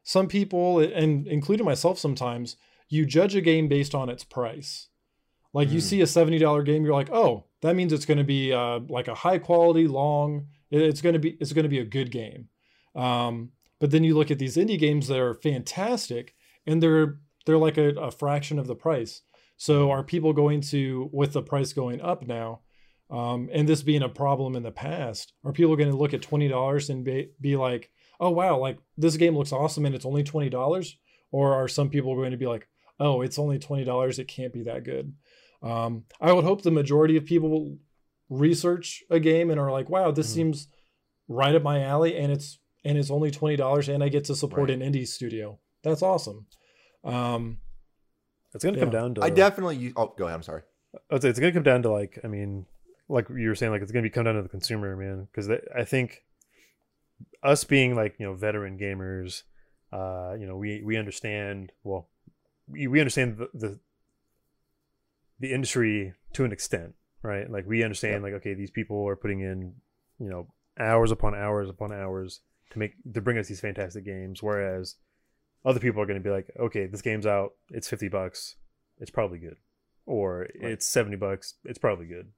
some 0.08 0.26
people, 0.26 0.78
and 0.78 1.26
including 1.26 1.66
myself 1.66 1.98
sometimes, 1.98 2.56
you 2.88 3.04
judge 3.04 3.34
a 3.36 3.42
game 3.42 3.68
based 3.68 3.94
on 3.94 4.08
its 4.08 4.24
price. 4.24 4.88
Like 5.52 5.68
you 5.70 5.80
Mm. 5.80 5.88
see 5.90 6.00
a 6.00 6.06
seventy 6.06 6.38
dollar 6.38 6.62
game, 6.62 6.82
you're 6.82 6.94
like, 6.94 7.12
oh, 7.12 7.44
that 7.60 7.76
means 7.76 7.92
it's 7.92 8.06
going 8.06 8.16
to 8.16 8.24
be 8.24 8.50
uh, 8.50 8.80
like 8.88 9.08
a 9.08 9.14
high 9.14 9.36
quality, 9.38 9.86
long. 9.86 10.46
It's 10.70 11.02
going 11.02 11.12
to 11.12 11.18
be 11.18 11.36
it's 11.40 11.52
going 11.52 11.68
to 11.68 11.76
be 11.76 11.80
a 11.80 11.84
good 11.98 12.10
game. 12.10 12.48
Um, 12.94 13.52
but 13.80 13.90
then 13.90 14.02
you 14.02 14.14
look 14.16 14.30
at 14.30 14.38
these 14.38 14.56
indie 14.56 14.78
games 14.78 15.08
that 15.08 15.18
are 15.18 15.34
fantastic, 15.34 16.34
and 16.66 16.82
they're 16.82 17.20
they're 17.44 17.58
like 17.66 17.76
a, 17.76 17.88
a 18.00 18.10
fraction 18.10 18.58
of 18.58 18.66
the 18.66 18.74
price. 18.74 19.20
So 19.58 19.90
are 19.90 20.02
people 20.02 20.32
going 20.32 20.62
to, 20.72 21.10
with 21.12 21.32
the 21.32 21.42
price 21.42 21.72
going 21.74 22.00
up 22.00 22.26
now, 22.26 22.60
um, 23.10 23.50
and 23.52 23.68
this 23.68 23.82
being 23.82 24.04
a 24.04 24.08
problem 24.08 24.56
in 24.56 24.62
the 24.62 24.70
past, 24.70 25.32
are 25.44 25.52
people 25.52 25.76
going 25.76 25.90
to 25.90 25.96
look 26.02 26.14
at 26.14 26.22
twenty 26.22 26.48
dollars 26.48 26.88
and 26.88 27.04
be, 27.04 27.30
be 27.40 27.56
like, 27.56 27.90
"Oh 28.20 28.30
wow, 28.30 28.58
like 28.58 28.78
this 28.96 29.16
game 29.16 29.36
looks 29.36 29.52
awesome 29.52 29.86
and 29.86 29.94
it's 29.94 30.06
only 30.06 30.22
twenty 30.24 30.48
dollars," 30.50 30.96
or 31.30 31.54
are 31.54 31.68
some 31.68 31.90
people 31.90 32.14
going 32.14 32.30
to 32.32 32.36
be 32.36 32.46
like, 32.46 32.68
"Oh, 33.00 33.20
it's 33.22 33.38
only 33.38 33.58
twenty 33.58 33.84
dollars, 33.84 34.18
it 34.18 34.28
can't 34.28 34.52
be 34.52 34.62
that 34.64 34.84
good"? 34.84 35.14
Um, 35.62 36.04
I 36.20 36.32
would 36.32 36.44
hope 36.44 36.62
the 36.62 36.70
majority 36.70 37.16
of 37.16 37.24
people 37.24 37.48
will 37.50 37.78
research 38.28 39.02
a 39.10 39.18
game 39.20 39.50
and 39.50 39.58
are 39.58 39.72
like, 39.72 39.88
"Wow, 39.90 40.10
this 40.10 40.28
Mhm. 40.30 40.34
seems 40.34 40.68
right 41.28 41.54
up 41.54 41.62
my 41.62 41.82
alley," 41.82 42.16
and 42.16 42.30
it's 42.32 42.58
and 42.84 42.96
it's 42.96 43.10
only 43.10 43.30
twenty 43.30 43.56
dollars, 43.56 43.88
and 43.88 44.02
I 44.04 44.08
get 44.08 44.24
to 44.26 44.34
support 44.36 44.70
Right. 44.70 44.80
an 44.80 44.92
indie 44.92 45.06
studio. 45.06 45.58
That's 45.82 46.02
awesome. 46.02 46.46
Um, 47.04 47.58
It's 48.54 48.64
gonna 48.64 48.78
come 48.78 48.90
down 48.90 49.14
to. 49.16 49.22
I 49.22 49.30
definitely 49.30 49.76
use. 49.76 49.92
Oh, 49.96 50.14
go 50.16 50.24
ahead. 50.24 50.36
I'm 50.36 50.42
sorry. 50.42 50.62
I'd 51.10 51.20
say 51.22 51.28
it's 51.28 51.38
gonna 51.38 51.52
come 51.52 51.62
down 51.64 51.82
to 51.82 51.90
like 51.90 52.18
I 52.24 52.28
mean, 52.28 52.66
like 53.08 53.28
you 53.28 53.48
were 53.48 53.54
saying, 53.54 53.72
like 53.72 53.82
it's 53.82 53.92
gonna 53.92 54.02
be 54.02 54.10
come 54.10 54.24
down 54.24 54.36
to 54.36 54.42
the 54.42 54.48
consumer, 54.48 54.96
man. 54.96 55.26
Because 55.30 55.50
I 55.74 55.84
think 55.84 56.24
us 57.42 57.64
being 57.64 57.94
like 57.94 58.16
you 58.18 58.26
know 58.26 58.34
veteran 58.34 58.78
gamers, 58.78 59.42
uh, 59.92 60.34
you 60.38 60.46
know 60.46 60.56
we 60.56 60.82
we 60.84 60.96
understand 60.96 61.72
well, 61.84 62.08
we, 62.66 62.86
we 62.86 63.00
understand 63.00 63.38
the, 63.38 63.48
the 63.54 63.78
the 65.40 65.52
industry 65.52 66.14
to 66.32 66.44
an 66.44 66.52
extent, 66.52 66.94
right? 67.22 67.50
Like 67.50 67.66
we 67.66 67.82
understand 67.82 68.22
like 68.22 68.34
okay, 68.34 68.54
these 68.54 68.70
people 68.70 69.06
are 69.06 69.16
putting 69.16 69.40
in 69.40 69.74
you 70.18 70.28
know 70.28 70.48
hours 70.78 71.10
upon 71.10 71.34
hours 71.34 71.68
upon 71.68 71.92
hours 71.92 72.40
to 72.70 72.78
make 72.78 72.92
to 73.12 73.20
bring 73.20 73.38
us 73.38 73.48
these 73.48 73.60
fantastic 73.60 74.04
games, 74.04 74.42
whereas 74.42 74.96
other 75.64 75.80
people 75.80 76.00
are 76.00 76.06
going 76.06 76.20
to 76.20 76.24
be 76.24 76.34
like, 76.34 76.50
okay, 76.58 76.86
this 76.86 77.02
game's 77.02 77.26
out, 77.26 77.52
it's 77.70 77.88
fifty 77.88 78.08
bucks, 78.08 78.56
it's 78.98 79.10
probably 79.10 79.38
good, 79.38 79.56
or 80.06 80.48
it's 80.54 80.86
seventy 80.86 81.16
bucks, 81.16 81.54
it's 81.64 81.78
probably 81.78 82.06
good. 82.06 82.28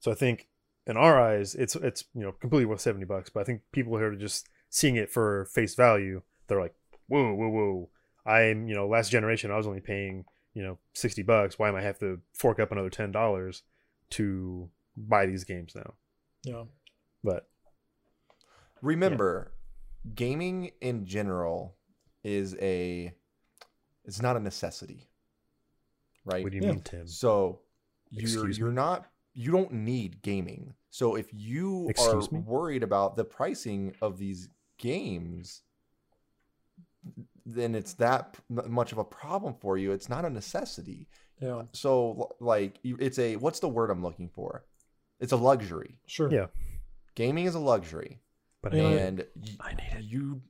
So 0.00 0.12
I 0.12 0.14
think 0.14 0.48
in 0.88 0.96
our 0.96 1.20
eyes, 1.20 1.54
it's 1.54 1.76
it's 1.76 2.04
you 2.14 2.22
know 2.22 2.32
completely 2.32 2.66
worth 2.66 2.80
seventy 2.80 3.04
bucks, 3.04 3.30
but 3.30 3.40
I 3.40 3.44
think 3.44 3.60
people 3.72 3.96
here 3.98 4.12
are 4.12 4.16
just 4.16 4.48
seeing 4.70 4.96
it 4.96 5.10
for 5.10 5.44
face 5.46 5.74
value, 5.74 6.22
they're 6.48 6.60
like, 6.60 6.74
whoa, 7.06 7.32
whoa, 7.34 7.48
whoa, 7.48 7.90
I'm 8.26 8.66
you 8.68 8.74
know 8.74 8.88
last 8.88 9.10
generation, 9.10 9.50
I 9.50 9.56
was 9.56 9.66
only 9.66 9.80
paying 9.80 10.24
you 10.54 10.62
know 10.62 10.78
sixty 10.94 11.22
bucks. 11.22 11.58
Why 11.58 11.68
am 11.68 11.76
I 11.76 11.82
have 11.82 11.98
to 12.00 12.20
fork 12.34 12.58
up 12.58 12.72
another 12.72 12.90
ten 12.90 13.12
dollars 13.12 13.62
to 14.10 14.70
buy 14.96 15.26
these 15.26 15.44
games 15.44 15.74
now? 15.76 15.94
yeah. 16.42 16.64
But 17.22 17.48
Remember, 18.80 19.52
gaming 20.14 20.70
in 20.80 21.04
general 21.04 21.76
is 22.24 22.54
a. 22.60 23.12
It's 24.04 24.22
not 24.22 24.36
a 24.36 24.40
necessity, 24.40 25.08
right? 26.24 26.42
what 26.42 26.52
do 26.52 26.56
you 26.58 26.62
Yeah. 26.64 26.70
mean, 26.72 26.80
Tim? 26.82 27.06
So 27.08 27.60
you're 28.10 28.22
Excuse 28.22 28.58
you're 28.58 28.68
me? 28.68 28.74
not 28.74 29.10
you 29.34 29.52
don't 29.52 29.72
need 29.72 30.22
gaming. 30.22 30.74
So 30.90 31.14
if 31.16 31.26
you 31.32 31.86
Excuse 31.88 32.28
are 32.28 32.34
me? 32.34 32.40
worried 32.40 32.82
about 32.82 33.16
the 33.16 33.24
pricing 33.24 33.94
of 34.00 34.18
these 34.18 34.48
games, 34.78 35.62
then 37.44 37.74
it's 37.74 37.94
that 37.94 38.36
much 38.48 38.92
of 38.92 38.98
a 38.98 39.04
problem 39.04 39.54
for 39.60 39.76
you. 39.78 39.92
It's 39.92 40.08
not 40.08 40.24
a 40.24 40.30
necessity. 40.30 41.08
Yeah, 41.40 41.62
So 41.72 42.30
like 42.40 42.78
it's 42.82 43.18
a 43.18 43.36
what's 43.36 43.60
the 43.60 43.68
word 43.68 43.90
I'm 43.90 44.02
looking 44.02 44.28
for? 44.28 44.64
It's 45.20 45.32
a 45.32 45.36
luxury. 45.36 45.98
sure. 46.06 46.32
Yeah. 46.32 46.46
Gaming 47.14 47.46
is 47.46 47.54
a 47.54 47.60
luxury, 47.60 48.20
But 48.62 48.72
Yeah. 48.74 48.82
I 48.84 48.88
need 48.90 48.94
it. 48.96 49.02
and 49.08 49.26
y- 49.36 49.56
I 49.60 49.74
need 49.74 49.92
it. 49.98 50.04
you 50.04 50.42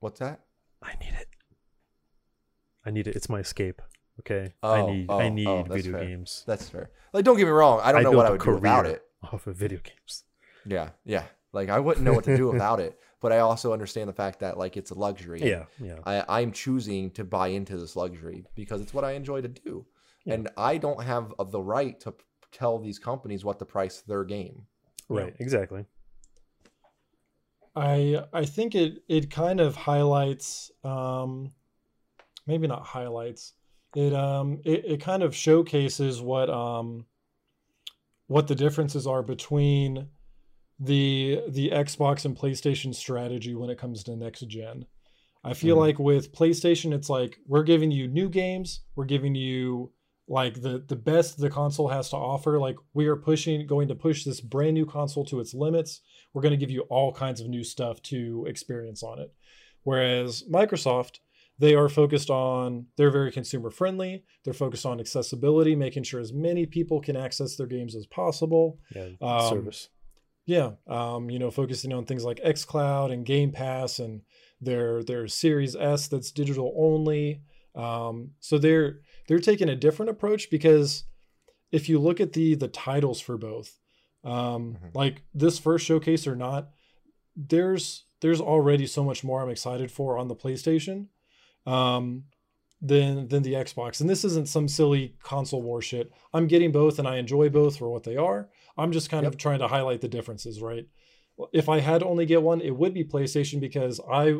what's 0.00 0.20
that? 0.20 0.40
I 0.82 0.94
need 0.94 1.12
it. 1.14 1.28
I 2.84 2.90
need 2.90 3.06
it. 3.06 3.14
It's 3.16 3.28
my 3.28 3.40
escape. 3.40 3.82
Okay. 4.20 4.54
Oh, 4.62 4.72
I 4.72 4.86
need. 4.92 5.10
I 5.10 5.14
oh, 5.14 5.28
need 5.28 5.46
oh, 5.46 5.58
oh 5.68 5.72
video 5.74 5.92
fair. 5.92 6.04
games. 6.06 6.44
That's 6.46 6.68
fair. 6.68 6.90
Like 7.12 7.24
don't 7.24 7.36
get 7.36 7.44
me 7.44 7.50
wrong, 7.50 7.80
I 7.82 7.92
don't 7.92 8.02
know 8.04 8.10
what 8.12 8.24
built 8.24 8.24
I 8.24 8.28
a 8.28 8.32
would 8.32 8.40
do 8.42 8.54
without 8.54 8.86
it. 8.86 9.02
Off 9.32 9.46
of 9.46 9.56
video 9.56 9.78
games. 9.82 10.24
Yeah, 10.66 10.90
yeah. 11.04 11.24
Like 11.52 11.68
I 11.68 11.78
wouldn't 11.78 12.04
know 12.04 12.12
what 12.14 12.24
to 12.24 12.36
do 12.36 12.48
without 12.52 12.80
it, 12.80 12.98
but 13.20 13.30
I 13.32 13.38
also 13.40 13.72
understand 13.72 14.08
the 14.08 14.14
fact 14.14 14.40
that 14.40 14.56
like 14.58 14.76
it's 14.76 14.90
a 14.90 14.94
luxury. 14.94 15.40
Yeah. 15.42 15.64
Yeah. 15.78 15.98
I, 16.06 16.40
I'm 16.40 16.50
choosing 16.52 17.10
to 17.12 17.24
buy 17.24 17.48
into 17.48 17.76
this 17.76 17.94
luxury 17.94 18.44
because 18.54 18.80
it's 18.80 18.94
what 18.94 19.04
I 19.04 19.12
enjoy 19.12 19.42
to 19.42 19.48
do, 19.48 19.86
Yeah. 20.24 20.34
and 20.34 20.48
I 20.56 20.78
don't 20.78 21.02
have 21.02 21.34
uh, 21.38 21.44
the 21.44 21.60
right 21.60 21.98
to 22.00 22.14
tell 22.52 22.78
these 22.78 22.98
companies 22.98 23.44
what 23.44 23.58
to 23.58 23.64
price 23.64 24.00
their 24.00 24.24
game. 24.24 24.66
Right. 25.08 25.34
Exactly. 25.38 25.84
I 27.74 28.24
I 28.32 28.44
think 28.44 28.74
it 28.74 29.02
it 29.08 29.30
kind 29.30 29.60
of 29.60 29.76
highlights 29.76 30.70
um 30.84 31.52
maybe 32.46 32.66
not 32.66 32.82
highlights 32.84 33.54
it 33.94 34.12
um 34.12 34.60
it, 34.64 34.84
it 34.84 35.00
kind 35.00 35.22
of 35.22 35.34
showcases 35.34 36.20
what 36.20 36.50
um 36.50 37.06
what 38.32 38.48
the 38.48 38.54
differences 38.54 39.06
are 39.06 39.22
between 39.22 40.08
the 40.80 41.40
the 41.48 41.70
Xbox 41.70 42.24
and 42.24 42.36
PlayStation 42.36 42.94
strategy 42.94 43.54
when 43.54 43.70
it 43.70 43.78
comes 43.78 44.02
to 44.04 44.16
next 44.16 44.40
gen. 44.48 44.86
I 45.44 45.54
feel 45.54 45.76
Mhm. 45.76 45.80
like 45.80 45.98
with 45.98 46.32
PlayStation 46.32 46.92
it's 46.94 47.10
like 47.10 47.38
we're 47.46 47.62
giving 47.62 47.90
you 47.90 48.08
new 48.08 48.28
games, 48.28 48.80
we're 48.96 49.04
giving 49.04 49.34
you 49.34 49.92
like 50.28 50.62
the 50.62 50.78
the 50.86 50.96
best 50.96 51.38
the 51.38 51.50
console 51.50 51.88
has 51.88 52.08
to 52.10 52.16
offer 52.16 52.58
like 52.58 52.76
we 52.94 53.06
are 53.06 53.16
pushing 53.16 53.66
going 53.66 53.88
to 53.88 53.94
push 53.94 54.24
this 54.24 54.40
brand 54.40 54.74
new 54.74 54.86
console 54.86 55.24
to 55.26 55.40
its 55.40 55.52
limits 55.52 56.00
we're 56.32 56.40
going 56.42 56.52
to 56.58 56.64
give 56.64 56.70
you 56.70 56.82
all 56.82 57.12
kinds 57.12 57.40
of 57.40 57.48
new 57.48 57.62
stuff 57.64 58.00
to 58.02 58.46
experience 58.48 59.02
on 59.02 59.18
it. 59.18 59.30
Whereas 59.82 60.44
Microsoft, 60.50 61.18
they 61.62 61.76
are 61.76 61.88
focused 61.88 62.28
on, 62.28 62.86
they're 62.96 63.12
very 63.12 63.30
consumer 63.30 63.70
friendly. 63.70 64.24
They're 64.44 64.52
focused 64.52 64.84
on 64.84 64.98
accessibility, 64.98 65.76
making 65.76 66.02
sure 66.02 66.18
as 66.20 66.32
many 66.32 66.66
people 66.66 67.00
can 67.00 67.16
access 67.16 67.54
their 67.54 67.68
games 67.68 67.94
as 67.94 68.04
possible. 68.04 68.80
Yeah. 68.92 69.10
Um, 69.20 69.48
service. 69.48 69.88
Yeah, 70.44 70.72
um, 70.88 71.30
you 71.30 71.38
know, 71.38 71.52
focusing 71.52 71.92
on 71.92 72.04
things 72.04 72.24
like 72.24 72.40
xCloud 72.44 73.12
and 73.12 73.24
Game 73.24 73.52
Pass 73.52 74.00
and 74.00 74.22
their 74.60 75.04
their 75.04 75.28
Series 75.28 75.76
S 75.76 76.08
that's 76.08 76.32
digital 76.32 76.74
only. 76.76 77.42
Um, 77.76 78.32
so 78.40 78.58
they're 78.58 78.98
they're 79.28 79.38
taking 79.38 79.68
a 79.68 79.76
different 79.76 80.10
approach 80.10 80.50
because 80.50 81.04
if 81.70 81.88
you 81.88 82.00
look 82.00 82.20
at 82.20 82.32
the 82.32 82.56
the 82.56 82.66
titles 82.66 83.20
for 83.20 83.38
both, 83.38 83.78
um, 84.24 84.78
Mhm. 84.82 84.94
like 84.96 85.22
this 85.32 85.60
first 85.60 85.86
showcase 85.86 86.26
or 86.26 86.34
not, 86.34 86.70
there's 87.36 88.06
there's 88.20 88.40
already 88.40 88.86
so 88.88 89.04
much 89.04 89.22
more 89.22 89.42
I'm 89.42 89.48
excited 89.48 89.92
for 89.92 90.18
on 90.18 90.26
the 90.26 90.34
PlayStation 90.36 91.06
um, 91.66 92.24
than 92.80 93.28
than 93.28 93.42
the 93.42 93.54
Xbox. 93.54 94.00
And 94.00 94.10
this 94.10 94.24
isn't 94.24 94.48
some 94.48 94.68
silly 94.68 95.14
console 95.22 95.62
war 95.62 95.80
shit. 95.80 96.12
I'm 96.32 96.46
getting 96.46 96.72
both 96.72 96.98
and 96.98 97.06
I 97.06 97.16
enjoy 97.16 97.48
both 97.48 97.76
for 97.76 97.88
what 97.88 98.02
they 98.02 98.16
are. 98.16 98.48
I'm 98.76 98.92
just 98.92 99.10
kind 99.10 99.26
of 99.26 99.36
trying 99.36 99.60
to 99.60 99.68
highlight 99.68 100.00
the 100.00 100.08
differences, 100.08 100.60
right? 100.60 100.86
If 101.52 101.68
I 101.68 101.80
had 101.80 102.00
to 102.00 102.06
only 102.06 102.26
get 102.26 102.42
one, 102.42 102.60
it 102.60 102.76
would 102.76 102.94
be 102.94 103.04
PlayStation 103.04 103.60
because 103.60 104.00
I 104.10 104.34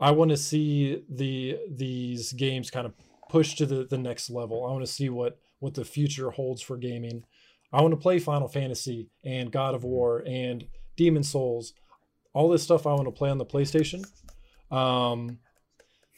I 0.00 0.10
want 0.10 0.30
to 0.30 0.36
see 0.36 1.04
the 1.08 1.58
these 1.70 2.32
games 2.32 2.70
kind 2.70 2.86
of 2.86 2.94
push 3.28 3.54
to 3.54 3.66
the, 3.66 3.84
the 3.84 3.98
next 3.98 4.30
level. 4.30 4.66
I 4.66 4.72
want 4.72 4.84
to 4.84 4.92
see 4.92 5.08
what 5.08 5.38
what 5.60 5.74
the 5.74 5.84
future 5.84 6.30
holds 6.30 6.60
for 6.60 6.76
gaming. 6.76 7.24
I 7.72 7.80
want 7.80 7.92
to 7.92 8.00
play 8.00 8.18
Final 8.18 8.48
Fantasy 8.48 9.08
and 9.24 9.50
God 9.50 9.74
of 9.74 9.84
War 9.84 10.22
and 10.26 10.66
Demon 10.96 11.22
Souls, 11.22 11.72
all 12.34 12.48
this 12.48 12.62
stuff 12.62 12.86
I 12.86 12.92
want 12.92 13.06
to 13.06 13.12
play 13.12 13.30
on 13.30 13.38
the 13.38 13.46
PlayStation. 13.46 14.04
Um, 14.70 15.38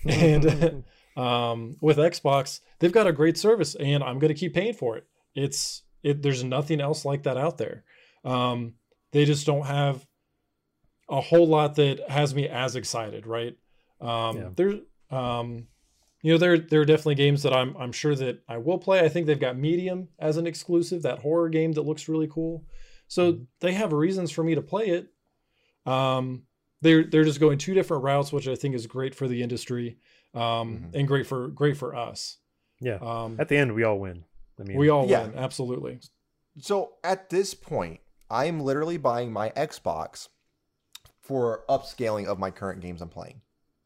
and 0.08 0.84
um, 1.16 1.76
with 1.80 1.96
Xbox, 1.98 2.60
they've 2.78 2.92
got 2.92 3.06
a 3.06 3.12
great 3.12 3.36
service, 3.38 3.74
and 3.76 4.02
I'm 4.02 4.18
going 4.18 4.32
to 4.34 4.38
keep 4.38 4.54
paying 4.54 4.74
for 4.74 4.96
it. 4.96 5.06
It's 5.34 5.82
it. 6.02 6.22
There's 6.22 6.44
nothing 6.44 6.80
else 6.80 7.04
like 7.04 7.22
that 7.24 7.36
out 7.36 7.58
there. 7.58 7.84
Um, 8.24 8.74
they 9.12 9.24
just 9.24 9.46
don't 9.46 9.66
have 9.66 10.06
a 11.08 11.20
whole 11.20 11.46
lot 11.46 11.76
that 11.76 12.08
has 12.08 12.34
me 12.34 12.48
as 12.48 12.76
excited, 12.76 13.26
right? 13.26 13.56
Um, 14.00 14.36
Yeah. 14.36 14.48
There's, 14.56 14.74
um, 15.10 15.68
you 16.22 16.32
know, 16.32 16.38
there 16.38 16.58
there 16.58 16.80
are 16.80 16.84
definitely 16.86 17.16
games 17.16 17.42
that 17.42 17.52
I'm 17.52 17.76
I'm 17.76 17.92
sure 17.92 18.14
that 18.14 18.42
I 18.48 18.56
will 18.58 18.78
play. 18.78 19.00
I 19.00 19.08
think 19.08 19.26
they've 19.26 19.38
got 19.38 19.56
Medium 19.58 20.08
as 20.18 20.36
an 20.38 20.46
exclusive, 20.46 21.02
that 21.02 21.18
horror 21.20 21.48
game 21.50 21.72
that 21.72 21.82
looks 21.82 22.08
really 22.08 22.28
cool. 22.28 22.64
So 23.08 23.32
Mhm. 23.34 23.46
they 23.60 23.72
have 23.74 23.92
reasons 23.92 24.30
for 24.30 24.42
me 24.42 24.54
to 24.54 24.62
play 24.62 24.86
it. 24.88 25.08
Um, 25.90 26.44
they're 26.84 27.02
they're 27.04 27.24
just 27.24 27.40
going 27.40 27.58
two 27.58 27.74
different 27.74 28.04
routes, 28.04 28.32
which 28.32 28.46
I 28.46 28.54
think 28.54 28.74
is 28.76 28.86
great 28.86 29.14
for 29.14 29.26
the 29.26 29.42
industry, 29.42 29.98
um, 30.34 30.78
Mhm. 30.78 30.94
and 30.94 31.08
great 31.08 31.26
for 31.26 31.48
great 31.48 31.76
for 31.76 31.94
us. 31.96 32.38
yeah. 32.80 32.98
Um, 33.00 33.36
At 33.40 33.48
the 33.48 33.56
end, 33.56 33.74
we 33.74 33.82
all 33.82 33.98
win. 33.98 34.24
I 34.60 34.62
mean, 34.64 34.76
we 34.76 34.88
all 34.90 35.06
Yeah. 35.06 35.22
win, 35.26 35.34
absolutely. 35.36 36.00
So 36.58 36.94
at 37.02 37.30
this 37.30 37.54
point, 37.54 38.00
I'm 38.30 38.60
literally 38.60 38.98
buying 38.98 39.32
my 39.32 39.50
Xbox 39.50 40.28
for 41.20 41.64
upscaling 41.68 42.26
of 42.26 42.38
my 42.38 42.50
current 42.50 42.80
games 42.80 43.00
I'm 43.00 43.08
playing 43.08 43.40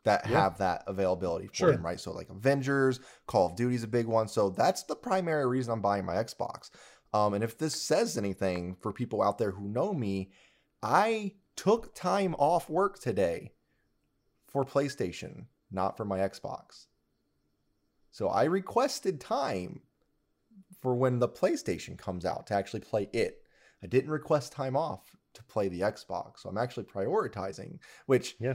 that 0.05 0.29
Yeah. 0.29 0.41
have 0.43 0.59
that 0.59 0.85
availability 0.87 1.47
for 1.49 1.55
Sure. 1.55 1.73
them, 1.73 1.85
right? 1.85 2.01
So 2.01 2.13
like 2.13 2.29
Avengers, 2.31 3.01
Call 3.27 3.47
of 3.47 3.57
Duty 3.57 3.77
is 3.77 3.83
a 3.85 3.89
big 3.89 4.07
one. 4.07 4.29
So 4.29 4.51
that's 4.51 4.83
the 4.85 4.97
primary 4.97 5.47
reason 5.47 5.73
I'm 5.73 5.81
buying 5.83 6.05
my 6.05 6.17
Xbox. 6.17 6.71
Um, 7.13 7.35
and 7.35 7.43
if 7.45 7.57
this 7.57 7.81
says 7.81 8.19
anything 8.19 8.77
for 8.83 8.93
people 8.93 9.23
out 9.23 9.39
there 9.39 9.53
who 9.53 9.69
know 9.69 9.93
me, 9.95 10.31
I 10.83 11.37
took 11.59 11.93
time 11.93 12.37
off 12.39 12.71
work 12.71 13.01
today 13.01 13.51
for 14.47 14.65
PlayStation, 14.65 15.47
not 15.73 15.97
for 15.97 16.05
my 16.05 16.21
Xbox. 16.21 16.87
So 18.13 18.29
I 18.29 18.45
requested 18.45 19.21
time 19.21 19.81
for 20.81 20.95
when 20.95 21.19
the 21.19 21.29
PlayStation 21.29 21.99
comes 21.99 22.25
out 22.25 22.47
to 22.47 22.55
actually 22.55 22.81
play 22.81 23.09
it. 23.13 23.43
I 23.83 23.89
didn't 23.89 24.11
request 24.11 24.53
time 24.53 24.77
off 24.77 25.17
to 25.35 25.43
play 25.43 25.67
the 25.69 25.81
Xbox, 25.81 26.39
so 26.39 26.49
I'm 26.49 26.59
actually 26.59 26.85
prioritizing, 26.85 27.81
which 28.07 28.37
Yeah. 28.39 28.55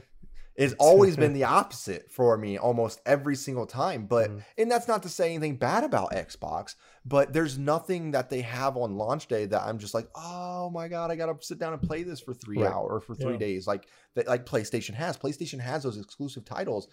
has 0.57 0.73
always 0.79 1.17
been 1.17 1.33
the 1.33 1.43
opposite 1.45 2.11
for 2.11 2.37
me 2.37 2.57
almost 2.57 3.01
every 3.05 3.35
single 3.35 3.65
time. 3.65 4.05
But 4.05 4.29
Mhm. 4.31 4.43
and 4.57 4.71
that's 4.71 4.87
not 4.87 5.01
to 5.03 5.09
say 5.09 5.33
anything 5.33 5.57
bad 5.57 5.83
about 5.83 6.11
Xbox, 6.11 6.75
but 7.05 7.33
there's 7.33 7.57
nothing 7.57 8.11
that 8.11 8.29
they 8.29 8.41
have 8.41 8.77
on 8.77 8.95
launch 8.95 9.27
day 9.27 9.45
that 9.47 9.61
I'm 9.63 9.79
just 9.79 9.93
like, 9.93 10.07
oh 10.15 10.69
my 10.69 10.87
god, 10.87 11.09
I 11.11 11.15
gotta 11.15 11.35
sit 11.41 11.57
down 11.59 11.73
and 11.73 11.81
play 11.81 12.03
this 12.03 12.19
for 12.21 12.33
three 12.33 12.59
Right. 12.61 12.71
hours 12.71 12.89
or 12.91 13.01
for 13.01 13.15
three 13.15 13.33
Yeah. 13.33 13.39
days, 13.39 13.65
like 13.67 13.87
that 14.15 14.27
like 14.27 14.45
PlayStation 14.45 14.93
has. 14.93 15.17
PlayStation 15.17 15.59
has 15.59 15.83
those 15.83 15.97
exclusive 15.97 16.45
titles 16.45 16.87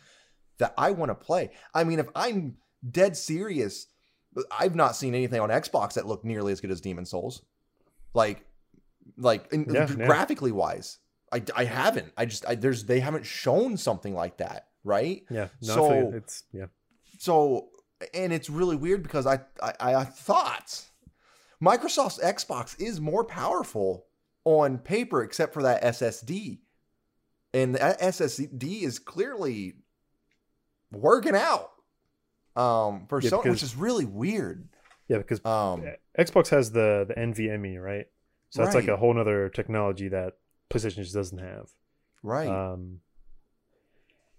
that 0.59 0.73
I 0.79 0.91
want 0.93 1.11
to 1.11 1.15
play. 1.15 1.51
I 1.75 1.85
mean, 1.85 1.99
if 1.99 2.09
I'm 2.15 2.57
dead 2.91 3.17
serious, 3.17 3.87
I've 4.51 4.75
not 4.75 4.95
seen 4.97 5.15
anything 5.15 5.41
on 5.41 5.49
Xbox 5.51 5.95
that 5.95 6.07
looked 6.07 6.25
nearly 6.25 6.53
as 6.53 6.61
good 6.61 6.71
as 6.71 6.81
Demon 6.81 7.05
Souls. 7.05 7.43
Like, 8.15 8.47
like 9.17 9.49
Yeah, 9.53 9.65
yeah. 9.73 9.87
graphically 10.07 10.53
wise, 10.53 10.99
I, 11.33 11.43
I 11.57 11.65
haven't. 11.65 12.13
I 12.17 12.27
just 12.27 12.45
I, 12.47 12.55
there's 12.57 12.85
they 12.85 13.01
haven't 13.01 13.25
shown 13.27 13.77
something 13.77 14.15
like 14.15 14.39
that, 14.39 14.67
right? 14.85 15.23
Yeah. 15.31 15.49
No, 15.63 15.75
So- 15.75 16.13
it's 16.15 16.45
yeah. 16.53 16.67
So, 17.19 17.69
and 18.15 18.33
it's 18.33 18.49
really 18.49 18.77
weird 18.77 19.03
because 19.03 19.27
I 19.27 19.41
I, 19.63 19.73
I 19.95 20.05
thought 20.05 20.85
Microsoft's 21.63 22.19
Xbox 22.19 22.81
is 22.81 23.01
more 23.01 23.25
powerful 23.25 24.07
on 24.45 24.79
paper, 24.79 25.23
except 25.23 25.53
for 25.53 25.63
that 25.63 25.83
SSD, 25.83 26.61
and 27.53 27.75
that 27.75 28.01
SSD 28.01 28.83
is 28.83 28.99
clearly 28.99 29.75
working 30.91 31.37
out 31.37 31.71
um 32.57 33.07
for 33.09 33.21
Yeah, 33.21 33.31
Sony, 33.31 33.51
which 33.51 33.63
is 33.63 33.77
really 33.77 34.05
weird. 34.07 34.69
Yeah, 35.09 35.19
because 35.19 35.45
Um, 35.45 35.85
Xbox 36.19 36.49
has 36.49 36.73
the 36.73 37.05
the 37.07 37.15
NVMe, 37.15 37.81
right? 37.83 38.07
So 38.51 38.63
that's 38.65 38.75
like 38.75 38.89
a 38.89 38.97
whole 38.97 39.17
other 39.19 39.49
technology 39.49 40.09
that 40.09 40.35
PlayStation 40.71 40.97
just 40.97 41.15
doesn't 41.15 41.39
have. 41.39 41.69
right. 42.23 42.49
Um, 42.49 43.01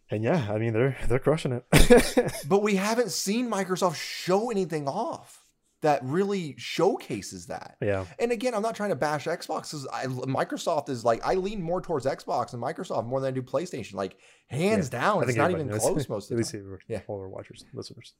and 0.09 0.23
yeah, 0.23 0.47
I 0.51 0.57
mean 0.57 0.73
they're 0.73 0.97
they're 1.07 1.19
crushing 1.19 1.51
it. 1.53 2.33
but 2.49 2.61
we 2.61 2.75
haven't 2.75 3.11
seen 3.11 3.49
Microsoft 3.49 3.95
show 3.95 4.51
anything 4.51 4.87
off 4.87 5.45
that 5.81 6.01
really 6.03 6.53
showcases 6.57 7.47
that. 7.47 7.75
yeah, 7.81 8.05
And 8.19 8.31
again, 8.31 8.53
I'm 8.53 8.61
not 8.61 8.75
trying 8.75 8.89
to 8.91 8.95
bash 8.95 9.25
Xbox. 9.25 9.71
'cause 9.71 9.87
I, 9.91 10.05
Microsoft 10.05 10.89
is 10.89 11.03
like 11.05 11.25
I 11.25 11.35
lean 11.35 11.61
more 11.61 11.81
towards 11.81 12.05
Xbox 12.05 12.53
and 12.53 12.61
Microsoft 12.61 13.05
more 13.07 13.19
than 13.21 13.29
I 13.29 13.31
do 13.31 13.41
PlayStation. 13.41 13.93
Like 13.93 14.17
hands 14.47 14.89
down, 14.89 15.23
it's 15.23 15.35
not 15.37 15.49
even 15.51 15.67
knows. 15.67 15.79
close 15.79 16.09
most 16.09 16.29
At 16.29 16.33
of 16.33 16.37
least 16.39 16.51
the 16.51 16.57
time. 16.59 16.77
yeah. 16.87 16.97
Yeah. 16.97 17.01
all 17.07 17.19
our 17.21 17.29
watchers, 17.29 17.63
listeners. 17.73 18.13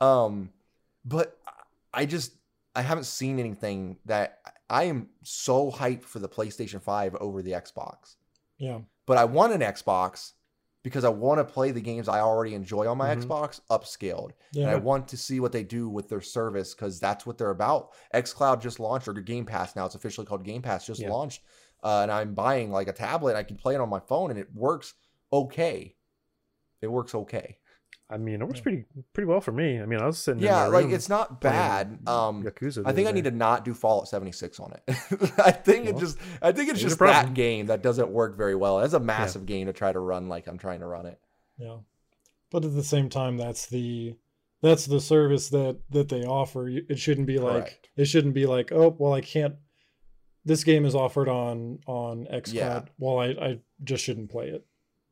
Um, 0.00 0.50
but 1.04 1.36
I 1.92 2.06
just 2.06 2.32
I 2.74 2.82
haven't 2.82 3.04
seen 3.04 3.38
anything 3.38 3.98
that 4.06 4.38
I 4.68 4.84
am 4.84 5.08
so 5.22 5.70
hyped 5.70 6.02
for 6.04 6.18
the 6.18 6.28
PlayStation 6.28 6.82
Five 6.82 7.14
over 7.16 7.42
the 7.42 7.52
Xbox. 7.52 8.16
Yeah. 8.58 8.80
But 9.06 9.18
I 9.18 9.24
want 9.24 9.52
an 9.52 9.60
Xbox 9.60 10.32
because 10.82 11.04
I 11.04 11.08
want 11.08 11.38
to 11.38 11.44
play 11.44 11.70
the 11.70 11.80
games 11.80 12.08
I 12.08 12.20
already 12.20 12.54
enjoy 12.54 12.86
on 12.86 12.98
my 12.98 13.14
Mhm. 13.14 13.22
Xbox 13.24 13.60
upscaled. 13.70 14.32
and 14.54 14.70
I 14.70 14.76
want 14.76 15.08
to 15.08 15.16
see 15.16 15.40
what 15.40 15.52
they 15.52 15.62
do 15.64 15.88
with 15.88 16.08
their 16.08 16.20
service 16.20 16.74
because 16.74 17.00
that's 17.00 17.24
what 17.26 17.38
they're 17.38 17.50
about. 17.50 17.92
XCloud 18.12 18.60
just 18.60 18.78
launched, 18.80 19.08
or 19.08 19.12
Game 19.14 19.46
Pass 19.46 19.74
now. 19.76 19.86
It's 19.86 19.94
officially 19.94 20.26
called 20.26 20.44
Game 20.44 20.62
Pass. 20.62 20.86
Just 20.86 21.00
Yeah. 21.00 21.10
launched, 21.10 21.42
uh, 21.82 22.00
and 22.02 22.10
I'm 22.12 22.34
buying 22.34 22.70
like 22.70 22.88
a 22.88 22.92
tablet. 22.92 23.34
I 23.36 23.42
can 23.44 23.56
play 23.56 23.74
it 23.74 23.80
on 23.80 23.88
my 23.88 24.00
phone, 24.00 24.30
and 24.30 24.38
it 24.38 24.54
works 24.54 24.94
okay. 25.32 25.96
It 26.82 26.88
works 26.88 27.14
okay. 27.14 27.58
I 28.14 28.16
mean, 28.16 28.40
it 28.40 28.44
works 28.44 28.60
pretty 28.60 28.84
pretty 29.12 29.26
well 29.26 29.40
for 29.40 29.50
me. 29.50 29.80
I 29.80 29.86
mean, 29.86 30.00
I 30.00 30.06
was 30.06 30.18
sitting 30.18 30.38
in 30.40 30.46
Yeah, 30.46 30.60
my 30.60 30.66
like 30.68 30.86
it's 30.90 31.08
not 31.08 31.40
bad. 31.40 31.98
Um, 32.06 32.44
Yakuza. 32.44 32.84
I 32.86 32.92
think 32.92 33.08
I 33.08 33.10
need 33.10 33.24
to 33.24 33.32
not 33.32 33.64
do 33.64 33.74
Fallout 33.74 34.06
76 34.06 34.60
on 34.60 34.72
it. 34.72 34.82
I 35.44 35.50
think 35.50 35.86
it 35.86 35.98
just, 35.98 36.16
I 36.40 36.52
think 36.52 36.70
it's 36.70 36.80
just 36.80 36.96
that 37.00 37.34
game 37.34 37.66
that 37.66 37.82
doesn't 37.82 38.08
work 38.08 38.36
very 38.36 38.54
well. 38.54 38.78
It's 38.78 38.94
a 38.94 39.00
massive 39.00 39.46
game 39.46 39.66
to 39.66 39.72
try 39.72 39.90
to 39.92 39.98
run 39.98 40.28
like 40.28 40.46
I'm 40.46 40.58
trying 40.58 40.78
to 40.78 40.86
run 40.86 41.06
it. 41.06 41.18
Yeah. 41.58 41.78
But 42.52 42.64
at 42.64 42.74
the 42.74 42.84
same 42.84 43.08
time, 43.08 43.36
that's 43.36 43.66
the 43.66 44.14
that's 44.62 44.86
the 44.86 45.00
service 45.00 45.48
that 45.48 45.80
that 45.90 46.08
they 46.08 46.22
offer. 46.22 46.68
It 46.68 47.00
shouldn't 47.00 47.26
be 47.26 47.38
like 47.38 47.64
Correct. 47.64 47.88
it 47.96 48.04
shouldn't 48.04 48.34
be 48.34 48.46
like 48.46 48.70
oh 48.70 48.94
well 48.96 49.12
I 49.12 49.22
can't. 49.22 49.56
This 50.44 50.62
game 50.62 50.84
is 50.84 50.94
offered 50.94 51.28
on 51.28 51.80
on 51.88 52.28
XCloud. 52.32 52.52
Yeah. 52.54 52.82
Well, 52.96 53.18
I 53.18 53.26
I 53.30 53.58
just 53.82 54.04
shouldn't 54.04 54.30
play 54.30 54.50
it. 54.50 54.64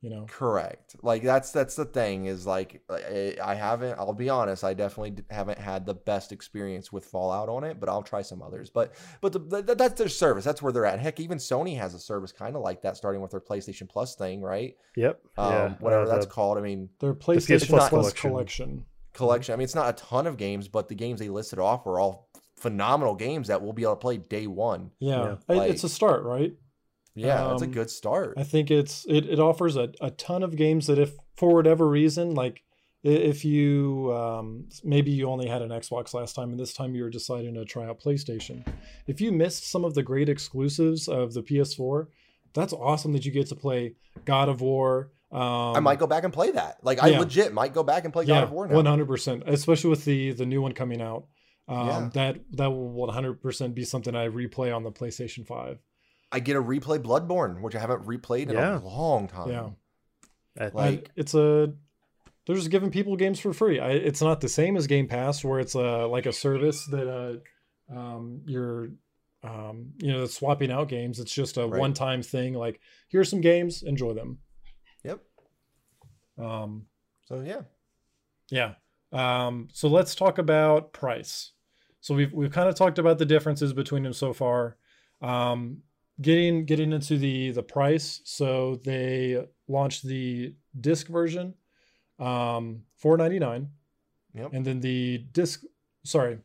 You 0.03 0.11
know. 0.11 0.26
Correct. 0.28 0.96
Like 1.03 1.22
that's 1.22 1.53
that's 1.53 1.76
the 1.76 1.84
thing 1.84 2.26
is 2.26 2.44
like 2.44 2.82
I, 2.90 3.36
I 3.42 3.55
haven't. 3.55 3.96
I'll 4.00 4.12
be 4.12 4.28
honest. 4.28 4.64
I 4.64 4.74
definitely 4.74 5.22
haven't 5.30 5.59
had 5.59 5.86
the 5.86 5.94
best 5.94 6.32
experience 6.32 6.90
with 6.92 7.05
Fallout 7.05 7.48
on 7.48 7.62
it, 7.62 7.78
but 7.78 7.88
I'll 7.88 8.03
try 8.03 8.20
some 8.22 8.42
others. 8.42 8.68
But 8.68 8.94
but 9.20 9.32
the, 9.32 9.38
the, 9.62 9.74
that's 9.76 9.94
their 9.94 10.09
service. 10.09 10.44
That's 10.44 10.61
where 10.61 10.72
they're 10.72 10.86
at. 10.86 10.98
Heck, 10.98 11.20
even 11.20 11.38
Sony 11.38 11.78
has 11.78 11.94
a 11.94 12.00
service 12.00 12.32
kind 12.32 12.57
of 12.57 12.62
like 12.62 12.82
that, 12.82 12.96
starting 12.96 13.22
with 13.22 13.30
their 13.30 13.40
PlayStation 13.40 13.88
Plus 13.88 14.16
thing, 14.16 14.42
right? 14.42 14.74
Yep. 14.96 15.20
Um, 15.38 15.53
yeah. 15.53 15.74
whatever 15.78 16.03
uh, 16.03 16.09
that's 16.09 16.26
the- 16.26 16.32
called. 16.32 16.59
I 16.59 16.62
mean, 16.62 16.88
Their 16.98 17.14
PS 17.14 17.24
PlayStation 17.24 17.68
Plus 17.68 17.88
Plus, 17.88 17.90
collection. 17.90 18.30
collection. 18.30 18.84
collection. 19.14 19.53
I 19.53 19.57
mean, 19.57 19.64
it's 19.64 19.76
not 19.76 19.88
a 19.88 19.92
ton 20.05 20.26
of 20.26 20.36
games, 20.36 20.66
but 20.66 20.88
the 20.88 20.96
games 20.96 21.20
they 21.20 21.28
listed 21.28 21.61
off 21.61 21.86
are 21.86 22.00
all 22.00 22.28
phenomenal 22.57 23.14
games 23.14 23.48
that 23.48 23.62
we'll 23.62 23.72
be 23.72 23.82
able 23.82 23.92
to 23.94 24.00
play 24.00 24.16
day 24.16 24.46
one. 24.48 24.90
Yeah, 24.98 25.36
Yeah. 25.48 25.61
I- 25.61 25.66
it's 25.66 25.84
a 25.84 25.88
start, 25.88 26.24
right? 26.24 26.55
Yeah, 27.14 27.48
that's 27.48 27.62
a 27.62 27.66
Um, 27.66 27.72
good 27.72 27.90
start. 27.90 28.34
I 28.36 28.44
think 28.44 28.70
it's 28.70 29.04
it, 29.08 29.26
it 29.26 29.38
offers 29.38 29.76
a, 29.76 29.92
a 30.00 30.10
ton 30.10 30.42
of 30.42 30.56
games 30.56 30.86
that 30.86 30.98
if 30.98 31.12
for 31.36 31.54
whatever 31.54 31.88
reason, 31.88 32.34
like 32.34 32.62
if 33.02 33.44
you 33.44 34.12
um, 34.14 34.68
maybe 34.84 35.10
you 35.10 35.28
only 35.28 35.48
had 35.48 35.60
an 35.60 35.70
Xbox 35.70 36.14
last 36.14 36.34
time 36.34 36.50
and 36.50 36.60
this 36.60 36.72
time 36.72 36.94
you 36.94 37.02
were 37.02 37.10
deciding 37.10 37.54
to 37.54 37.64
try 37.64 37.86
out 37.86 38.00
PlayStation, 38.00 38.64
if 39.06 39.20
you 39.20 39.32
missed 39.32 39.70
some 39.70 39.84
of 39.84 39.94
the 39.94 40.02
great 40.02 40.28
exclusives 40.28 41.08
of 41.08 41.34
the 41.34 41.42
PS4, 41.42 42.06
that's 42.54 42.72
awesome 42.72 43.12
that 43.12 43.24
you 43.24 43.32
get 43.32 43.48
to 43.48 43.56
play 43.56 43.94
God 44.24 44.48
of 44.48 44.60
War. 44.60 45.10
Um, 45.32 45.40
I 45.76 45.80
might 45.80 45.98
go 45.98 46.06
back 46.06 46.24
and 46.24 46.32
play 46.32 46.50
that. 46.52 46.78
Like 46.82 47.02
I 47.02 47.08
yeah. 47.08 47.18
legit 47.18 47.52
might 47.52 47.74
go 47.74 47.82
back 47.82 48.04
and 48.04 48.12
play 48.12 48.24
God 48.24 48.34
yeah, 48.34 48.42
of 48.42 48.52
War 48.52 48.68
now. 48.68 48.74
one 48.74 48.86
hundred 48.86 49.08
percent, 49.08 49.42
especially 49.46 49.90
with 49.90 50.04
the 50.04 50.32
the 50.32 50.46
new 50.46 50.62
one 50.62 50.72
coming 50.72 51.02
out. 51.02 51.26
Um, 51.68 51.86
Yeah. 51.86 52.10
That 52.14 52.40
that 52.52 52.70
will 52.70 52.88
one 52.88 53.12
hundred 53.12 53.42
percent 53.42 53.74
be 53.74 53.84
something 53.84 54.14
I 54.14 54.28
replay 54.28 54.74
on 54.74 54.82
the 54.82 54.92
PlayStation 54.92 55.46
Five. 55.46 55.78
I 56.33 56.41
get 56.41 56.55
to 56.55 56.62
replay 56.62 56.99
Bloodborne, 56.99 57.61
which 57.61 57.74
I 57.76 57.80
haven't 57.80 58.07
replayed 58.07 58.49
in 58.49 58.55
Yeah. 58.55 58.78
a 58.78 58.80
long 58.80 59.28
time. 59.28 59.51
Yeah. 59.51 60.70
Like- 60.72 60.99
And 60.99 61.11
it's 61.16 61.35
a 61.35 61.72
they're 62.47 62.57
just 62.57 62.70
giving 62.70 62.91
people 62.91 63.14
games 63.16 63.39
for 63.39 63.53
free. 63.53 63.78
I, 63.78 63.91
it's 63.91 64.20
not 64.20 64.41
the 64.41 64.49
same 64.49 64.76
as 64.76 64.89
Game 64.89 65.07
Pass, 65.07 65.45
where 65.45 65.61
it's 65.61 65.74
a 65.76 66.07
like 66.07 66.26
a 66.26 66.33
service 66.33 66.85
that 66.87 67.09
uh, 67.09 67.97
um, 67.97 68.43
you're 68.47 68.89
um, 69.45 69.93
you 69.99 70.12
know 70.12 70.26
swapping 70.26 70.70
out 70.72 70.89
games. 70.89 71.20
It's 71.20 71.33
just 71.33 71.57
a 71.57 71.66
Right. 71.66 71.78
one 71.80 71.95
time 71.95 72.22
thing. 72.22 72.55
Like 72.55 72.80
here's 73.09 73.28
some 73.30 73.41
games, 73.41 73.83
enjoy 73.85 74.14
them. 74.14 74.39
Yep. 75.05 75.20
Um, 76.39 76.87
So 77.26 77.41
yeah. 77.41 77.62
yeah. 78.51 78.74
Um, 79.12 79.68
so 79.72 79.89
let's 79.89 80.14
talk 80.14 80.39
about 80.39 80.93
price. 80.93 81.53
So 82.01 82.14
we've 82.14 82.33
we've 82.33 82.51
kind 82.51 82.68
of 82.68 82.74
talked 82.74 82.99
about 82.99 83.18
the 83.18 83.26
differences 83.26 83.72
between 83.72 84.03
them 84.03 84.12
so 84.14 84.33
far. 84.33 84.76
Um, 85.20 85.83
getting 86.20 86.64
getting 86.64 86.92
into 86.92 87.16
the 87.18 87.50
the 87.52 87.62
price. 87.62 88.20
So 88.24 88.80
they 88.84 89.44
launched 89.68 90.04
the 90.04 90.54
disc 90.80 91.06
version, 91.08 91.54
um, 92.18 92.82
four 92.98 93.16
ninety 93.16 93.38
nine, 93.38 93.68
Yep. 94.34 94.50
and 94.52 94.64
then 94.64 94.80
the 94.80 95.18
disc. 95.32 95.62
Sorry, 96.04 96.38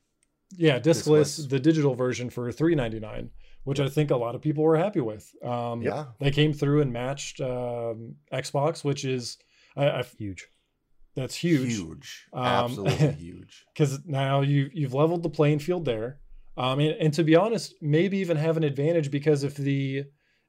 yeah, 0.56 0.80
discless, 0.80 1.38
Discless. 1.40 1.50
the 1.50 1.60
digital 1.60 1.96
version 1.96 2.30
for 2.30 2.52
three 2.52 2.76
ninety 2.76 3.00
nine, 3.00 3.32
which 3.64 3.80
I 3.80 3.90
think 3.90 4.12
a 4.12 4.16
lot 4.18 4.36
of 4.36 4.42
people 4.42 4.64
were 4.64 4.78
happy 4.78 5.02
with. 5.02 5.30
Um, 5.44 5.82
yeah. 5.82 6.06
they 6.20 6.32
came 6.32 6.54
through 6.54 6.82
and 6.82 6.94
matched 6.94 7.42
um, 7.42 8.16
Xbox, 8.32 8.84
which 8.84 9.04
is 9.06 9.38
I, 9.76 9.90
I, 9.90 10.04
huge. 10.04 10.48
that's 11.16 11.36
huge 11.36 11.76
Huge. 11.76 12.28
Um, 12.34 12.44
Absolutely 12.46 13.12
huge. 13.20 13.66
because 13.74 14.00
now 14.06 14.42
you 14.42 14.70
you've 14.74 14.94
leveled 14.94 15.24
the 15.24 15.30
playing 15.30 15.60
field 15.60 15.86
there. 15.86 16.20
Um, 16.58 16.80
and, 16.80 16.96
and 17.00 17.14
to 17.14 17.24
be 17.24 17.36
honest, 17.36 17.76
maybe 17.82 18.18
even 18.18 18.38
have 18.38 18.58
an 18.58 18.64
advantage 18.64 19.12
because 19.12 19.44
if 19.44 19.56
the 19.56 20.06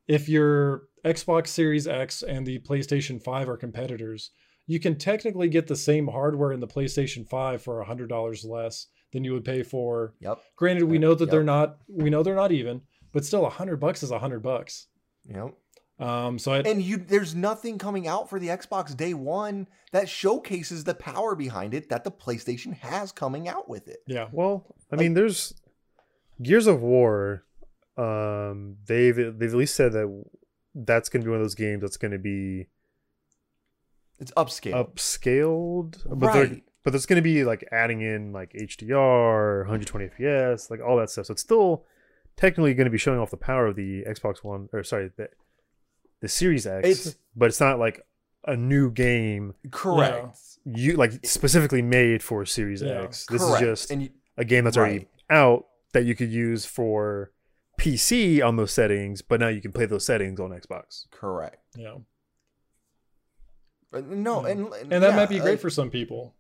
if 0.07 0.29
your 0.29 0.85
Xbox 1.05 1.49
Series 1.49 1.87
X 1.87 2.23
and 2.23 2.47
the 2.47 2.59
PlayStation 2.61 3.23
5 3.23 3.49
are 3.49 3.57
competitors, 3.59 4.31
you 4.67 4.81
can 4.81 4.97
technically 4.97 5.49
get 5.49 5.67
the 5.67 5.77
same 5.77 6.09
hardware 6.09 6.53
in 6.53 6.61
the 6.61 6.67
PlayStation 6.67 7.29
5 7.29 7.61
for 7.63 7.83
hundred 7.85 8.09
dollars 8.09 8.45
less 8.45 8.87
than 9.13 9.25
you 9.25 9.33
would 9.33 9.45
pay 9.45 9.63
for. 9.63 10.15
Yep. 10.21 10.39
Granted, 10.57 10.85
we 10.85 10.99
know 10.99 11.15
that 11.15 11.31
they're 11.31 11.45
not 11.45 11.77
we 11.89 12.11
know 12.11 12.23
they're 12.23 12.35
not 12.35 12.53
even, 12.53 12.81
but 13.13 13.25
still 13.25 13.45
a 13.47 13.51
hundred 13.51 13.77
bucks 13.77 14.03
is 14.03 14.11
a 14.11 14.19
hundred 14.19 14.43
bucks. 14.43 14.87
Yep. 15.27 15.55
Um, 15.99 16.39
so 16.39 16.53
I, 16.53 16.61
And 16.61 16.81
you 16.81 16.97
there's 16.97 17.35
nothing 17.35 17.77
coming 17.77 18.07
out 18.07 18.31
for 18.31 18.39
the 18.39 18.49
Xbox 18.49 18.97
day 18.97 19.15
one 19.15 19.67
that 19.93 20.09
showcases 20.09 20.85
the 20.85 20.95
power 20.95 21.35
behind 21.35 21.75
it 21.75 21.89
that 21.91 22.05
the 22.05 22.11
PlayStation 22.13 22.73
has 22.79 23.11
coming 23.13 23.49
out 23.49 23.69
with 23.69 23.89
it. 23.89 23.99
yeah, 24.07 24.29
Well, 24.33 24.65
I 24.93 24.95
Like- 24.97 25.01
mean, 25.01 25.15
there's 25.15 25.55
Gears 26.43 26.67
of 26.67 26.81
War. 26.83 27.45
Um, 27.97 28.77
they've 28.87 29.17
they've 29.17 29.51
at 29.53 29.57
least 29.59 29.75
said 29.75 29.93
that 29.93 30.25
that's 30.75 31.09
going 31.09 31.23
to 31.23 31.25
be 31.25 31.31
one 31.31 31.41
of 31.41 31.45
those 31.45 31.55
games 31.57 31.81
that's 31.83 31.97
going 31.97 32.13
to 32.13 32.19
be 32.19 32.69
It's 34.21 34.31
upscale. 34.33 34.93
upscaled. 34.95 36.03
But 36.09 36.33
they're 36.33 36.45
right. 36.45 36.63
but 36.85 36.91
there's 36.93 37.07
going 37.07 37.17
to 37.17 37.23
be 37.23 37.45
like 37.45 37.67
adding 37.73 38.01
in 38.01 38.33
like 38.33 38.53
HDR, 38.53 39.61
120 39.61 40.09
FPS, 40.09 40.71
like 40.71 40.81
all 40.81 40.97
that 40.99 41.11
stuff. 41.11 41.27
So 41.27 41.33
it's 41.33 41.43
still 41.43 41.85
technically 42.37 42.75
going 42.75 42.85
to 42.87 42.91
be 42.91 42.99
showing 42.99 43.19
off 43.19 43.31
the 43.31 43.37
power 43.37 43.67
of 43.67 43.77
the 43.77 44.05
Xbox 44.05 44.45
One, 44.45 44.69
or 44.73 44.83
sorry, 44.85 45.11
the 45.17 45.29
the 46.21 46.29
Series 46.29 46.67
X. 46.67 46.89
It's- 46.89 47.17
but 47.37 47.47
it's 47.47 47.61
not 47.61 47.79
like 47.79 48.05
a 48.45 48.57
new 48.57 48.91
game 48.91 49.55
Correct. 49.71 50.37
you 50.65 50.95
like 50.95 51.25
specifically 51.27 51.83
made 51.83 52.23
for 52.23 52.45
Series 52.47 52.83
Yeah. 52.83 53.03
X. 53.03 53.27
This 53.27 53.43
Correct. 53.45 53.63
is 53.65 53.87
just 53.87 54.01
you, 54.01 54.11
a 54.37 54.45
game 54.45 54.65
that's 54.65 54.77
already 54.77 55.07
out 55.31 55.67
that 55.99 56.05
you 56.05 56.15
could 56.15 56.31
use 56.31 56.65
for 56.65 57.33
PC 57.77 58.41
on 58.41 58.55
those 58.57 58.71
settings, 58.73 59.21
but 59.21 59.41
now 59.41 59.49
you 59.49 59.61
can 59.61 59.73
play 59.73 59.85
those 59.85 60.05
settings 60.07 60.39
on 60.39 60.51
Xbox. 60.51 61.07
correct. 61.11 61.59
Yeah. 61.77 61.97
But 63.91 64.07
No, 64.07 64.45
Yeah. 64.47 64.53
and 64.53 64.73
And 64.93 65.03
that 65.03 65.11
yeah, 65.11 65.17
might 65.17 65.29
be 65.29 65.39
great 65.41 65.53
like- 65.53 65.61
for 65.61 65.71
some 65.71 65.91
people. 65.91 66.35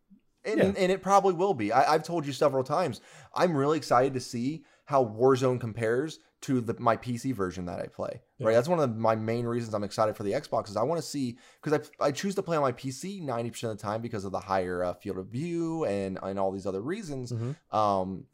and, 0.44 0.58
Yeah. 0.58 0.64
and 0.76 0.92
it 0.92 1.02
probably 1.02 1.34
will 1.34 1.54
be. 1.54 1.72
I, 1.72 1.92
I've 1.94 2.04
told 2.04 2.24
you 2.24 2.32
several 2.32 2.62
times. 2.62 3.00
I'm 3.34 3.56
really 3.56 3.76
excited 3.76 4.14
to 4.14 4.20
see 4.20 4.64
how 4.84 5.04
Warzone 5.04 5.60
compares 5.60 6.20
to 6.42 6.60
the 6.60 6.74
my 6.78 6.96
PC 6.96 7.32
version 7.34 7.66
that 7.66 7.80
I 7.80 7.86
play. 7.88 8.22
Right, 8.40 8.52
that's 8.54 8.68
one 8.68 8.78
of 8.78 8.88
the, 8.88 8.94
my 9.00 9.16
main 9.16 9.44
reasons 9.44 9.74
I'm 9.74 9.82
excited 9.82 10.16
for 10.16 10.22
the 10.22 10.32
Xbox 10.32 10.68
is 10.70 10.76
I 10.76 10.84
want 10.84 11.00
to 11.02 11.06
see 11.06 11.36
because 11.60 11.90
I 12.00 12.06
I 12.06 12.12
choose 12.12 12.36
to 12.36 12.42
play 12.44 12.56
on 12.56 12.62
my 12.62 12.70
PC 12.72 13.20
90 13.20 13.50
percent 13.50 13.72
of 13.72 13.78
the 13.78 13.82
time 13.82 14.00
because 14.02 14.24
of 14.24 14.30
the 14.30 14.38
higher 14.40 14.84
uh, 14.84 14.94
field 14.94 15.18
of 15.18 15.26
view 15.26 15.84
and 15.84 16.16
and 16.22 16.38
all 16.38 16.52
these 16.52 16.66
other 16.66 16.80
reasons. 16.80 17.32
Mhm. 17.32 17.56
Um, 17.74 18.24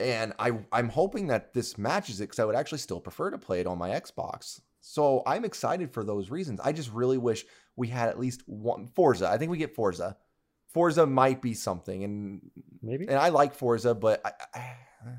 and 0.00 0.32
I 0.38 0.52
I'm 0.72 0.88
hoping 0.88 1.28
that 1.28 1.52
this 1.54 1.78
matches 1.78 2.20
it 2.20 2.24
because 2.24 2.38
I 2.38 2.44
would 2.44 2.56
actually 2.56 2.78
still 2.78 3.00
prefer 3.00 3.30
to 3.30 3.38
play 3.38 3.60
it 3.60 3.66
on 3.66 3.78
my 3.78 3.90
Xbox. 3.90 4.60
So 4.80 5.22
I'm 5.26 5.44
excited 5.44 5.92
for 5.92 6.04
those 6.04 6.30
reasons. 6.30 6.58
I 6.60 6.72
just 6.72 6.90
really 6.92 7.18
wish 7.18 7.44
we 7.76 7.88
had 7.88 8.08
at 8.08 8.18
least 8.18 8.42
one 8.46 8.86
Forza. 8.86 9.28
I 9.28 9.38
think 9.38 9.50
we 9.50 9.58
get 9.58 9.74
Forza. 9.74 10.16
Forza 10.72 11.04
might 11.04 11.42
be 11.42 11.52
something, 11.52 12.04
and 12.04 12.50
Maybe 12.82 13.06
and 13.08 13.18
I 13.18 13.28
like 13.30 13.54
Forza, 13.54 13.94
but 13.94 14.20
I, 14.24 14.32
I, 14.54 14.58
I 14.58 15.12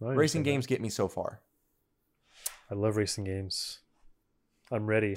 racing 0.00 0.10
understand 0.10 0.44
that. 0.44 0.50
games 0.50 0.66
get 0.66 0.80
me 0.80 0.88
so 0.88 1.08
far. 1.08 1.40
I 2.70 2.74
love 2.74 2.96
racing 2.96 3.24
games. 3.24 3.80
I'm 4.70 4.86
ready 4.86 5.16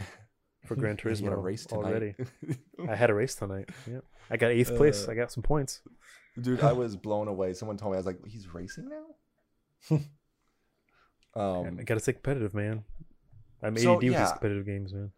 for 0.65 0.75
Gran 0.77 0.97
You 1.03 1.09
had 1.09 1.17
a 1.17 1.21
Turismo 1.21 1.43
race 1.43 1.65
tonight. 1.65 1.85
already. 1.85 2.15
I 2.89 2.95
had 2.95 3.09
a 3.09 3.13
race 3.13 3.35
tonight. 3.35 3.69
Yeah, 3.89 3.99
I 4.29 4.37
got 4.37 4.51
eighth 4.51 4.75
place. 4.75 5.07
Uh, 5.07 5.11
I 5.11 5.15
got 5.15 5.31
some 5.31 5.43
points. 5.43 5.81
Dude, 6.39 6.61
I 6.61 6.73
was 6.73 6.95
blown 6.95 7.27
away. 7.27 7.53
Someone 7.53 7.77
told 7.77 7.91
me 7.91 7.95
I 7.95 7.99
was 7.99 8.05
like, 8.05 8.25
he's 8.25 8.53
racing 8.53 8.89
now. 8.89 9.99
um, 11.35 11.77
I 11.79 11.83
got 11.83 11.95
to 11.95 11.99
stay 11.99 12.13
competitive, 12.13 12.53
man. 12.53 12.83
I'm 13.63 13.73
ADD 13.73 13.81
so, 13.81 13.91
with 13.93 14.01
these 14.01 14.11
yeah. 14.11 14.31
competitive 14.31 14.65
games, 14.65 14.93
man. 14.93 15.11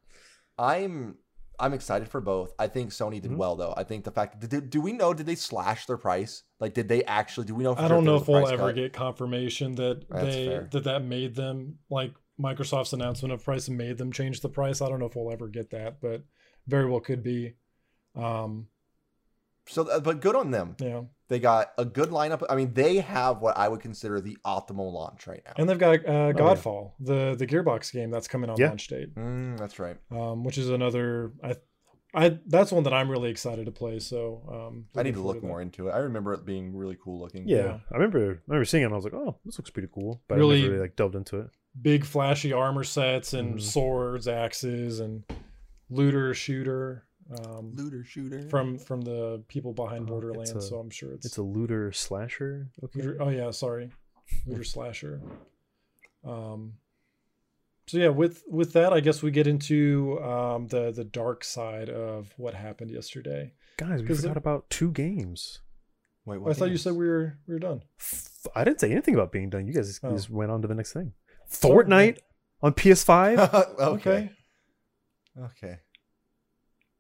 I'm 0.58 1.16
I'm 1.60 1.74
excited 1.74 2.08
for 2.08 2.22
both. 2.22 2.54
I 2.58 2.68
think 2.68 2.92
Sony 2.92 3.22
did 3.22 3.32
Mhm. 3.32 3.38
well 3.38 3.56
though. 3.58 3.74
I 3.76 3.84
think 3.84 4.06
the 4.06 4.12
fact 4.12 4.40
did, 4.48 4.70
do 4.70 4.80
we 4.80 4.94
know 4.94 5.14
did 5.14 5.26
they 5.26 5.36
slash 5.36 5.86
their 5.86 5.98
price? 5.98 6.44
Like 6.60 6.74
did 6.74 6.88
they 6.88 7.04
actually 7.04 7.48
do 7.48 7.56
we 7.56 7.64
know? 7.64 7.76
for 7.76 7.82
I 7.82 7.88
don't 7.90 8.06
know 8.06 8.16
if 8.16 8.28
we'll 8.28 8.48
ever 8.48 8.68
cut? 8.68 8.76
get 8.76 8.94
confirmation 8.94 9.76
that 9.76 10.06
That's 10.10 10.24
they 10.24 10.46
fair. 10.48 10.70
that 10.72 10.84
that 10.86 11.04
made 11.04 11.36
them 11.36 11.80
like 11.90 12.14
Microsoft's 12.40 12.94
announcement 12.94 13.34
of 13.34 13.44
price 13.44 13.68
made 13.68 13.98
them 13.98 14.12
change 14.14 14.40
the 14.40 14.48
price. 14.50 14.82
I 14.82 14.88
don't 14.88 15.00
know 15.00 15.06
if 15.08 15.16
we'll 15.16 15.32
ever 15.34 15.50
get 15.50 15.72
that, 15.72 16.00
but 16.02 16.24
very 16.68 16.90
well 16.90 17.02
could 17.02 17.24
be. 17.24 17.56
Um, 18.16 18.68
So, 19.70 19.88
uh, 19.88 20.00
but 20.00 20.20
good 20.22 20.36
on 20.36 20.52
them. 20.52 20.76
yeah, 20.80 21.02
They 21.28 21.40
got 21.40 21.74
a 21.78 21.86
good 21.86 22.10
lineup. 22.10 22.44
I 22.50 22.56
mean, 22.56 22.74
they 22.74 22.98
have 22.98 23.40
what 23.40 23.56
I 23.58 23.68
would 23.68 23.82
consider 23.82 24.20
the 24.20 24.36
optimal 24.46 24.92
launch 24.92 25.28
right 25.28 25.42
now. 25.46 25.54
and 25.58 25.70
they've 25.70 25.78
got 25.78 26.00
uh, 26.06 26.12
Oh, 26.12 26.28
yeah. 26.28 26.34
Godfall, 26.34 26.94
the 27.00 27.36
the 27.38 27.46
Gearbox 27.48 27.92
game 27.94 28.10
that's 28.12 28.28
coming 28.28 28.50
on 28.50 28.58
Yeah. 28.58 28.70
launch 28.70 28.88
date, 28.88 29.14
Mm, 29.16 29.58
that's 29.58 29.78
right. 29.80 29.98
um, 30.12 30.44
which 30.44 30.58
is 30.58 30.70
another. 30.70 31.34
I, 31.44 31.56
I 32.16 32.40
that's 32.48 32.72
one 32.72 32.82
that 32.86 32.94
I'm 32.94 33.12
really 33.12 33.30
excited 33.30 33.66
to 33.68 33.72
play. 33.72 34.00
So 34.00 34.42
um, 34.52 34.86
I 34.96 35.04
need 35.04 35.14
to 35.14 35.22
look 35.22 35.42
that. 35.42 35.48
more 35.48 35.62
into 35.62 35.90
it. 35.90 35.92
I 35.92 36.00
remember 36.00 36.34
it 36.34 36.44
being 36.44 36.76
really 36.76 36.98
cool 37.04 37.20
looking. 37.20 37.48
Yeah, 37.48 37.58
Yeah. 37.58 37.80
I 37.92 37.96
remember. 37.98 38.18
I 38.20 38.40
remember 38.48 38.66
seeing 38.66 38.82
it. 38.82 38.86
and 38.88 38.94
I 38.94 38.98
was 38.98 39.06
like, 39.06 39.14
"Oh, 39.14 39.38
this 39.46 39.60
looks 39.60 39.70
pretty 39.70 39.90
cool," 39.94 40.24
but 40.28 40.36
I 40.36 40.38
Really- 40.40 40.62
never 40.62 40.72
really 40.74 40.82
like 40.82 40.96
delved 40.96 41.14
into 41.16 41.42
it. 41.42 41.50
Big 41.80 42.04
flashy 42.06 42.52
armor 42.52 42.84
sets 42.84 43.34
and 43.36 43.56
Mhm. 43.58 43.62
swords, 43.62 44.28
axes, 44.28 45.00
and 45.00 45.24
looter 45.92 46.34
shooter. 46.34 47.06
Um, 47.46 47.74
Looter 47.76 48.04
shooter. 48.04 48.42
from 48.50 48.78
from 48.80 49.02
the 49.02 49.44
people 49.48 49.72
behind 49.74 50.06
Oh, 50.06 50.14
Borderlands, 50.14 50.52
a- 50.52 50.62
so 50.62 50.80
I'm 50.80 50.90
sure 50.90 51.12
it's, 51.12 51.26
It's 51.28 51.38
a 51.38 51.44
looter 51.44 51.92
slasher. 51.92 52.70
Okay. 52.84 53.02
looter- 53.02 53.22
oh 53.22 53.30
yeah, 53.30 53.52
sorry, 53.52 53.92
looter 54.48 54.64
slasher. 54.64 55.22
Um, 56.24 56.74
so 57.88 57.98
yeah, 58.00 58.08
with 58.10 58.44
with 58.48 58.74
that, 58.74 58.94
I 58.94 59.00
guess 59.00 59.22
we 59.22 59.30
get 59.32 59.46
into 59.48 60.20
um, 60.24 60.68
the 60.68 60.92
the 60.92 61.04
dark 61.04 61.44
side 61.44 61.90
of 61.90 62.34
what 62.38 62.54
happened 62.56 62.90
yesterday. 62.92 63.54
Guys, 63.78 64.02
we 64.02 64.08
forgot 64.16 64.32
it- 64.32 64.38
about 64.38 64.70
two 64.72 64.92
games. 64.92 65.60
Wait, 66.26 66.40
I 66.48 66.54
thought 66.54 66.70
you 66.72 66.78
said 66.78 66.94
we 66.94 67.08
were 67.08 67.38
we 67.48 67.54
were 67.54 67.60
done. 67.60 67.82
F- 68.00 68.48
I 68.56 68.64
didn't 68.64 68.80
say 68.80 68.92
anything 68.92 69.14
about 69.16 69.32
being 69.32 69.50
done. 69.50 69.66
You 69.68 69.74
guys 69.74 69.88
just, 69.88 70.04
Oh. 70.04 70.12
just 70.12 70.30
went 70.30 70.52
on 70.52 70.62
to 70.64 70.68
the 70.68 70.76
next 70.76 70.94
thing. 70.94 71.14
Sorry. 71.48 71.86
Fortnite 71.86 72.18
on 72.62 72.74
PS5. 72.74 73.54
okay. 73.80 74.32
Okay. 75.40 75.80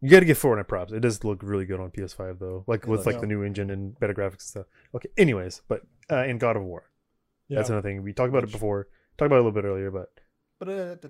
You 0.02 0.10
got 0.10 0.20
to 0.22 0.26
give 0.26 0.40
Fortnite 0.40 0.68
props. 0.68 0.92
It 0.94 1.00
does 1.02 1.24
look 1.24 1.42
really 1.44 1.66
good 1.66 1.80
on 1.80 1.92
PS5 1.92 2.40
though, 2.40 2.64
like 2.68 2.84
It 2.84 2.88
with 2.88 3.00
looks- 3.00 3.08
like 3.08 3.22
the 3.22 3.28
new 3.28 3.44
engine 3.44 3.70
and 3.70 4.00
better 4.00 4.14
graphics 4.14 4.32
and 4.32 4.42
stuff. 4.42 4.66
Okay. 4.96 5.10
Anyways, 5.18 5.62
but 5.68 5.82
uh, 6.12 6.24
in 6.26 6.38
God 6.38 6.56
of 6.58 6.64
War, 6.64 6.90
Yeah, 7.48 7.58
that's 7.58 7.70
another 7.70 7.88
thing. 7.88 8.02
We 8.04 8.14
talked 8.14 8.30
about 8.30 8.44
it 8.44 8.52
before. 8.52 8.88
Talked 9.18 9.28
about 9.28 9.38
it 9.38 9.42
a 9.42 9.44
little 9.44 9.62
bit 9.62 9.66
earlier, 9.68 9.92
but 9.92 10.10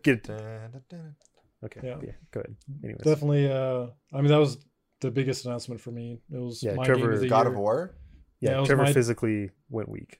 Get- 0.03 0.29
okay. 0.29 1.79
Yeah. 1.83 1.97
Yeah. 2.03 2.11
Go 2.31 2.39
ahead. 2.41 2.55
Anyways, 2.83 3.01
definitely. 3.03 3.51
Uh, 3.51 3.87
I 4.13 4.21
mean, 4.21 4.27
that 4.31 4.37
was 4.39 4.57
the 5.01 5.11
biggest 5.11 5.45
announcement 5.45 5.79
for 5.81 5.91
me. 5.91 6.19
It 6.31 6.37
was 6.39 6.61
Yeah, 6.63 6.73
my 6.75 6.85
Trevor- 6.85 7.01
game 7.01 7.13
of 7.13 7.19
the 7.21 7.29
God 7.29 7.45
year. 7.45 7.51
of 7.53 7.57
War. 7.59 7.95
yeah, 8.39 8.59
yeah. 8.59 8.65
Trevor 8.65 8.83
my- 8.83 8.93
physically 8.93 9.49
went 9.69 9.89
weak. 9.89 10.19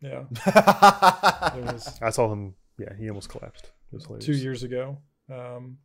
Yeah, 0.00 0.24
it 0.30 0.38
it 1.58 1.64
was 1.72 1.98
I 2.00 2.10
saw 2.10 2.32
him. 2.32 2.54
Yeah, 2.78 2.94
he 2.96 3.08
almost 3.08 3.28
collapsed. 3.30 3.72
It 3.92 3.96
was 3.96 4.04
hilarious. 4.04 4.26
two 4.26 4.32
years 4.34 4.62
ago. 4.62 4.98
Um, 5.28 5.78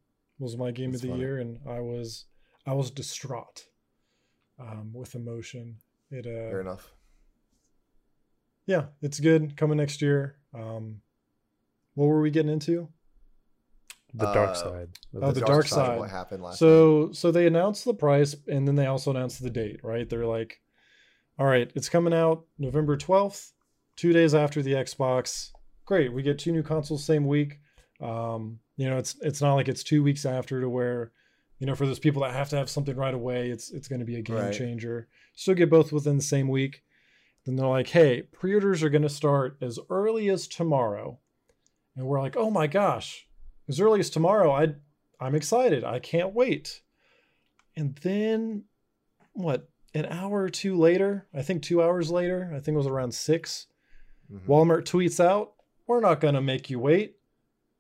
was 0.43 0.57
my 0.57 0.71
game 0.71 0.91
That's 0.91 1.01
of 1.03 1.07
the 1.07 1.13
funny. 1.13 1.21
year, 1.21 1.37
and 1.39 1.59
I 1.67 1.79
was 1.79 2.25
I 2.67 2.73
was 2.73 2.91
distraught 2.91 3.65
um, 4.59 4.91
with 4.93 5.15
emotion. 5.15 5.77
It 6.11 6.25
uh, 6.27 6.49
Fair 6.51 6.61
enough. 6.61 6.93
yeah, 8.65 8.85
it's 9.01 9.19
good 9.19 9.57
coming 9.57 9.77
next 9.77 10.01
year. 10.01 10.37
Um, 10.53 11.01
what 11.95 12.05
were 12.07 12.21
we 12.21 12.31
getting 12.31 12.51
into? 12.51 12.89
The 14.13 14.27
Uh, 14.27 14.33
dark 14.33 14.55
side. 14.55 14.89
of 15.15 15.23
oh, 15.23 15.31
the 15.31 15.41
dark 15.41 15.65
of 15.65 15.69
side. 15.69 15.99
What 15.99 16.09
happened 16.11 16.43
last? 16.43 16.53
night. 16.53 16.59
So 16.59 17.11
so 17.13 17.31
they 17.31 17.47
announced 17.47 17.83
the 17.85 17.93
price 17.95 18.35
and 18.47 18.67
then 18.67 18.75
they 18.75 18.85
also 18.85 19.11
announced 19.11 19.41
the 19.41 19.49
date, 19.49 19.79
right? 19.83 20.07
They're 20.07 20.25
like, 20.27 20.61
all 21.39 21.47
right, 21.47 21.71
it's 21.73 21.89
coming 21.89 22.13
out 22.13 22.45
November 22.59 22.95
12th, 22.95 23.51
two 23.95 24.13
days 24.13 24.35
after 24.35 24.61
the 24.61 24.73
Xbox. 24.73 25.49
Great, 25.85 26.13
we 26.13 26.21
get 26.21 26.37
two 26.39 26.51
new 26.51 26.61
consoles 26.63 27.03
same 27.03 27.25
week. 27.25 27.59
Um, 27.99 28.59
you 28.75 28.89
know, 28.89 28.97
it's 28.97 29.15
it's 29.21 29.41
not 29.41 29.55
like 29.55 29.67
it's 29.67 29.83
two 29.83 30.01
weeks 30.03 30.25
after 30.25 30.59
to 30.61 30.69
where, 30.69 31.11
you 31.59 31.67
know, 31.67 31.75
for 31.75 31.85
those 31.85 31.99
people 31.99 32.21
that 32.23 32.33
have 32.33 32.49
to 32.49 32.57
have 32.57 32.69
something 32.69 32.95
right 32.95 33.13
away, 33.13 33.49
it's 33.49 33.71
it's 33.71 33.87
going 33.87 33.99
to 33.99 34.05
be 34.05 34.15
a 34.17 34.21
game 34.21 34.37
Right. 34.37 34.53
changer. 34.53 35.07
Still 35.35 35.55
get 35.55 35.69
both 35.69 35.91
within 35.91 36.17
the 36.17 36.23
same 36.23 36.47
week. 36.47 36.83
Then 37.45 37.55
they're 37.57 37.67
like, 37.67 37.89
hey, 37.89 38.21
pre-orders 38.21 38.81
are 38.83 38.89
going 38.89 39.01
to 39.03 39.09
start 39.09 39.57
as 39.61 39.77
early 39.89 40.29
as 40.29 40.47
tomorrow, 40.47 41.19
and 41.95 42.05
we're 42.05 42.21
like, 42.21 42.37
oh 42.37 42.49
my 42.49 42.67
gosh, 42.67 43.27
as 43.67 43.79
early 43.79 43.99
as 43.99 44.09
tomorrow, 44.09 44.51
I 44.51 44.75
I'm 45.19 45.35
excited. 45.35 45.83
I 45.83 45.99
can't 45.99 46.33
wait. 46.33 46.81
And 47.75 47.95
then, 47.97 48.65
what, 49.33 49.69
an 49.93 50.05
hour 50.05 50.43
or 50.43 50.49
two 50.49 50.77
later, 50.77 51.27
I 51.33 51.41
think 51.41 51.63
two 51.63 51.81
hours 51.81 52.11
later, 52.11 52.49
I 52.53 52.59
think 52.59 52.75
it 52.75 52.77
was 52.77 52.87
around 52.87 53.13
six, 53.13 53.67
Mhm. 54.31 54.45
Walmart 54.47 54.83
tweets 54.85 55.19
out, 55.23 55.53
We're 55.87 55.99
not 55.99 56.21
going 56.21 56.35
to 56.35 56.41
make 56.41 56.69
you 56.69 56.79
wait. 56.79 57.17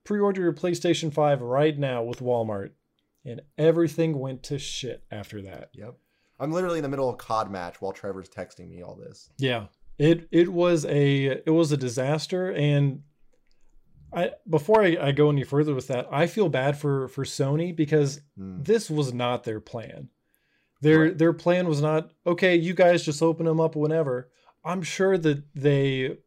Pre 0.03 0.19
order 0.19 0.41
your 0.41 0.53
PlayStation 0.53 1.13
5 1.13 1.41
right 1.41 1.77
now 1.77 2.03
with 2.03 2.19
Walmart. 2.19 2.71
And 3.25 3.41
everything 3.57 4.19
went 4.19 4.43
to 4.43 4.59
shit 4.59 5.03
after 5.09 5.41
that. 5.43 5.69
Yep. 5.73 5.95
I'm 6.39 6.51
literally 6.51 6.79
in 6.79 6.83
the 6.83 6.89
middle 6.89 7.07
of 7.07 7.13
a 7.15 7.17
COD 7.17 7.49
match 7.51 7.81
while 7.81 7.93
Trevor's 7.93 8.27
texting 8.29 8.69
me 8.69 8.81
all 8.83 8.95
this. 8.95 9.29
Yeah. 9.37 9.67
It 9.97 10.27
it 10.31 10.49
was 10.51 10.83
a 10.85 11.25
it 11.45 11.51
was 11.53 11.71
a 11.71 11.77
disaster 11.77 12.51
and 12.51 13.03
I 14.11 14.31
before 14.49 14.83
I, 14.83 14.97
I 14.99 15.11
go 15.11 15.29
any 15.29 15.43
further 15.43 15.73
with 15.73 15.87
that, 15.87 16.07
I 16.11 16.27
feel 16.27 16.49
bad 16.49 16.77
for 16.77 17.07
for 17.07 17.23
Sony 17.23 17.75
because 17.75 18.19
Mm. 18.37 18.65
this 18.65 18.89
was 18.89 19.13
not 19.13 19.43
their 19.43 19.59
plan. 19.61 20.09
Their 20.81 20.99
Right. 21.03 21.17
their 21.17 21.33
plan 21.33 21.67
was 21.67 21.81
not 21.81 22.11
okay. 22.25 22.55
You 22.55 22.73
guys 22.73 23.03
just 23.05 23.21
open 23.21 23.45
them 23.45 23.61
up 23.61 23.75
whenever. 23.75 24.29
I'm 24.65 24.81
sure 24.81 25.17
that 25.17 25.43
they 25.55 26.17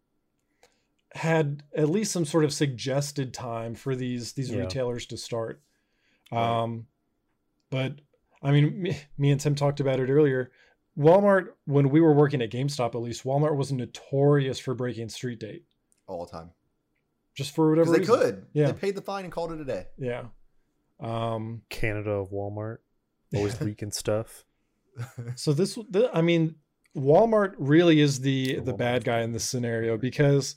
had 1.17 1.63
at 1.75 1.89
least 1.89 2.13
some 2.13 2.25
sort 2.25 2.45
of 2.45 2.53
suggested 2.53 3.33
time 3.35 3.75
for 3.75 3.97
these 3.97 4.33
these 4.35 4.51
Yeah. 4.51 4.61
retailers 4.61 5.07
to 5.07 5.17
start. 5.17 5.63
Right. 6.31 6.63
Um, 6.63 6.87
but 7.71 8.01
I 8.43 8.53
mean, 8.53 8.83
me, 8.83 8.99
me 9.19 9.31
and 9.31 9.41
Tim 9.41 9.55
talked 9.55 9.81
about 9.81 9.99
it 10.01 10.11
earlier. 10.11 10.51
Walmart, 10.99 11.49
when 11.67 11.91
we 11.91 12.01
were 12.01 12.13
working 12.15 12.41
at 12.41 12.51
GameStop, 12.51 12.95
at 12.95 13.03
least 13.03 13.25
Walmart 13.25 13.57
was 13.57 13.71
notorious 13.73 14.59
for 14.59 14.75
breaking 14.75 15.09
street 15.11 15.41
date, 15.41 15.65
all 16.07 16.25
the 16.25 16.33
time 16.33 16.51
just 17.35 17.55
for 17.55 17.69
whatever 17.69 17.93
they 17.93 17.99
reason. 17.99 18.19
could. 18.19 18.47
Yeah. 18.55 18.67
They 18.69 18.73
paid 18.73 18.95
the 18.95 19.03
fine 19.03 19.25
and 19.25 19.33
called 19.33 19.53
it 19.53 19.61
a 19.61 19.65
day. 19.65 19.87
Yeah. 19.99 20.25
Um, 21.01 21.63
Canada 21.69 22.11
of 22.13 22.31
Walmart 22.31 22.79
always 23.35 23.61
leaking 23.61 23.91
stuff. 23.91 24.45
So 25.35 25.53
this, 25.53 25.75
th- 25.93 26.09
I 26.15 26.23
mean, 26.23 26.55
Walmart 26.97 27.55
really 27.59 28.01
is 28.01 28.21
the 28.21 28.61
the 28.61 28.73
Walmart. 28.73 28.79
bad 28.79 29.05
guy 29.05 29.21
in 29.21 29.33
this 29.33 29.45
scenario 29.45 29.99
because 29.99 30.57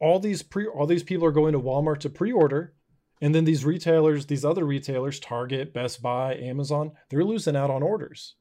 all 0.00 0.18
these 0.18 0.42
pre 0.42 0.66
all 0.66 0.86
these 0.86 1.02
people 1.02 1.26
are 1.26 1.32
going 1.32 1.52
to 1.52 1.60
Walmart 1.60 1.98
to 2.00 2.10
pre-order, 2.10 2.74
and 3.20 3.34
then 3.34 3.44
these 3.44 3.64
retailers, 3.64 4.26
these 4.26 4.44
other 4.44 4.64
retailers, 4.64 5.20
Target, 5.20 5.74
Best 5.74 6.02
Buy, 6.02 6.34
Amazon, 6.34 6.92
they're 7.10 7.24
losing 7.24 7.56
out 7.56 7.70
on 7.70 7.82
orders. 7.82 8.36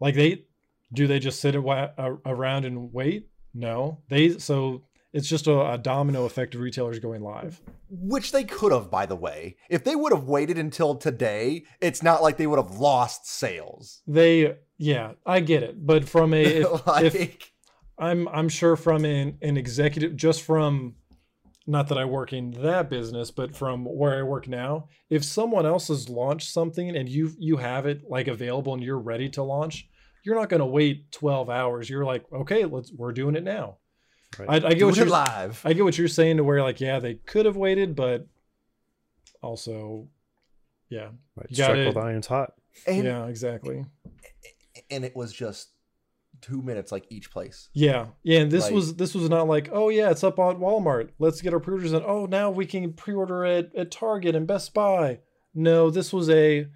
Like 0.00 0.14
they 0.14 0.44
do 0.92 1.06
they 1.06 1.18
just 1.18 1.40
sit 1.40 1.56
around 1.56 2.64
and 2.64 2.92
wait? 2.92 3.28
No, 3.54 4.02
they 4.08 4.38
so 4.38 4.84
it's 5.12 5.28
just 5.28 5.46
a, 5.46 5.72
a 5.72 5.78
domino 5.78 6.26
effect 6.26 6.54
of 6.54 6.60
retailers 6.60 6.98
going 6.98 7.22
live. 7.22 7.60
Which 7.88 8.32
they 8.32 8.44
could 8.44 8.70
have, 8.70 8.90
by 8.90 9.06
the 9.06 9.16
way. 9.16 9.56
If 9.70 9.82
they 9.82 9.96
would 9.96 10.12
have 10.12 10.24
waited 10.24 10.58
until 10.58 10.94
today, 10.94 11.64
it's 11.80 12.02
not 12.02 12.22
like 12.22 12.36
they 12.36 12.46
would 12.46 12.58
have 12.58 12.78
lost 12.78 13.26
sales. 13.26 14.02
They 14.06 14.56
yeah, 14.76 15.12
I 15.24 15.40
get 15.40 15.62
it, 15.62 15.86
but 15.86 16.06
from 16.06 16.34
a 16.34 16.44
if, 16.44 16.86
like, 16.86 17.04
if 17.14 17.52
I'm 17.98 18.28
I'm 18.28 18.48
sure 18.48 18.76
from 18.76 19.04
an, 19.04 19.38
an 19.42 19.56
executive 19.56 20.16
just 20.16 20.42
from 20.42 20.96
not 21.66 21.88
that 21.88 21.98
I 21.98 22.04
work 22.04 22.32
in 22.32 22.52
that 22.62 22.88
business, 22.88 23.30
but 23.30 23.56
from 23.56 23.84
where 23.84 24.18
I 24.18 24.22
work 24.22 24.46
now, 24.46 24.88
if 25.10 25.24
someone 25.24 25.66
else 25.66 25.88
has 25.88 26.08
launched 26.08 26.50
something 26.50 26.96
and 26.96 27.08
you 27.08 27.32
you 27.38 27.56
have 27.56 27.86
it 27.86 28.02
like 28.08 28.28
available 28.28 28.74
and 28.74 28.82
you're 28.82 28.98
ready 28.98 29.28
to 29.30 29.42
launch, 29.42 29.88
you're 30.24 30.36
not 30.36 30.48
going 30.48 30.60
to 30.60 30.66
wait 30.66 31.10
12 31.12 31.50
hours. 31.50 31.90
You're 31.90 32.04
like, 32.04 32.24
okay, 32.32 32.64
let's 32.64 32.92
we're 32.92 33.12
doing 33.12 33.34
it 33.36 33.44
now. 33.44 33.78
Right. 34.38 34.48
I, 34.48 34.54
I 34.56 34.60
get 34.70 34.78
do 34.78 34.86
what 34.86 34.96
you're 34.96 35.06
live. 35.06 35.62
I 35.64 35.72
get 35.72 35.84
what 35.84 35.96
you're 35.96 36.08
saying 36.08 36.36
to 36.36 36.44
where 36.44 36.62
like 36.62 36.80
yeah 36.80 36.98
they 36.98 37.14
could 37.14 37.46
have 37.46 37.56
waited, 37.56 37.96
but 37.96 38.26
also 39.42 40.08
right. 40.90 41.00
yeah 41.00 41.08
you 41.48 41.56
gotta- 41.56 41.84
while 41.84 41.92
the 41.92 42.00
iron's 42.00 42.26
hot. 42.26 42.54
and, 42.86 43.04
yeah 43.04 43.26
exactly 43.26 43.84
and 44.90 45.04
it 45.04 45.16
was 45.16 45.32
just 45.32 45.70
two 46.46 46.62
minutes 46.62 46.92
like 46.92 47.06
each 47.10 47.30
place. 47.30 47.68
Yeah, 47.74 48.06
yeah, 48.22 48.40
and 48.40 48.50
this 48.50 48.64
Like- 48.64 48.74
was 48.74 48.94
this 48.96 49.14
was 49.14 49.28
not 49.28 49.48
like, 49.48 49.68
oh 49.72 49.88
yeah, 49.88 50.10
it's 50.10 50.24
up 50.24 50.38
on 50.38 50.56
Walmart. 50.60 51.10
Let's 51.18 51.40
get 51.40 51.52
our 51.54 51.60
pre-orders 51.60 51.92
in. 51.92 52.02
Oh, 52.06 52.26
now 52.26 52.50
we 52.50 52.66
can 52.66 52.92
pre-order 52.92 53.44
it 53.44 53.72
at 53.76 53.90
Target 53.90 54.34
and 54.34 54.46
Best 54.46 54.72
Buy. 54.74 55.20
No, 55.54 55.90
this 55.90 56.12
was 56.12 56.28
a 56.30 56.66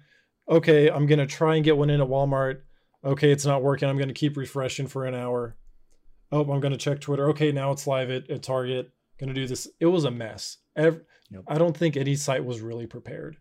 okay, 0.49 0.89
I'm 0.89 1.05
gonna 1.05 1.27
try 1.27 1.55
and 1.55 1.63
get 1.63 1.77
one 1.77 1.89
in 1.89 2.01
at 2.01 2.07
Walmart. 2.07 2.61
Okay, 3.03 3.31
it's 3.31 3.45
not 3.45 3.63
working. 3.63 3.87
I'm 3.89 3.97
gonna 3.97 4.13
keep 4.13 4.37
refreshing 4.37 4.87
for 4.87 5.05
an 5.05 5.15
hour. 5.15 5.55
Oh, 6.31 6.49
I'm 6.51 6.59
gonna 6.59 6.77
check 6.77 6.99
Twitter. 7.01 7.29
Okay, 7.29 7.51
now 7.51 7.71
it's 7.71 7.87
live 7.87 8.09
at, 8.09 8.29
at 8.29 8.43
Target. 8.43 8.89
Gonna 9.19 9.33
do 9.33 9.47
this. 9.47 9.67
It 9.79 9.85
was 9.87 10.03
a 10.05 10.11
mess. 10.11 10.57
Ev- 10.75 11.01
Yep. 11.33 11.43
I 11.47 11.57
don't 11.57 11.77
think 11.77 11.95
any 11.95 12.15
site 12.15 12.43
was 12.43 12.59
really 12.59 12.87
prepared. 12.87 13.37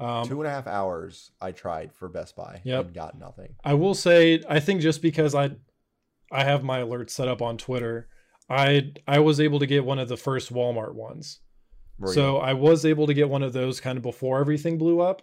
Um, 0.00 0.26
two 0.26 0.40
and 0.40 0.46
a 0.48 0.50
half 0.50 0.66
hours 0.66 1.30
I 1.40 1.52
tried 1.52 1.92
for 1.92 2.08
Best 2.08 2.34
Buy 2.34 2.60
Yep. 2.64 2.84
and 2.86 2.94
got 2.94 3.18
nothing. 3.18 3.54
I 3.62 3.74
will 3.74 3.94
say 3.94 4.42
I 4.48 4.58
think 4.60 4.80
just 4.80 5.02
because 5.02 5.34
I 5.34 5.50
I 6.32 6.44
have 6.44 6.62
my 6.64 6.80
alerts 6.80 7.10
set 7.10 7.28
up 7.28 7.42
on 7.42 7.58
Twitter, 7.58 8.08
I 8.48 8.92
I 9.06 9.18
was 9.18 9.40
able 9.40 9.58
to 9.58 9.66
get 9.66 9.84
one 9.84 9.98
of 9.98 10.08
the 10.08 10.16
first 10.16 10.52
Walmart 10.52 10.94
ones. 10.94 11.40
Were 11.98 12.14
so 12.14 12.38
I 12.38 12.54
was 12.54 12.86
able 12.86 13.06
to 13.08 13.14
get 13.14 13.28
one 13.28 13.42
of 13.42 13.52
those 13.52 13.78
kind 13.80 13.98
of 13.98 14.02
before 14.02 14.40
everything 14.40 14.78
blew 14.78 15.00
up. 15.00 15.22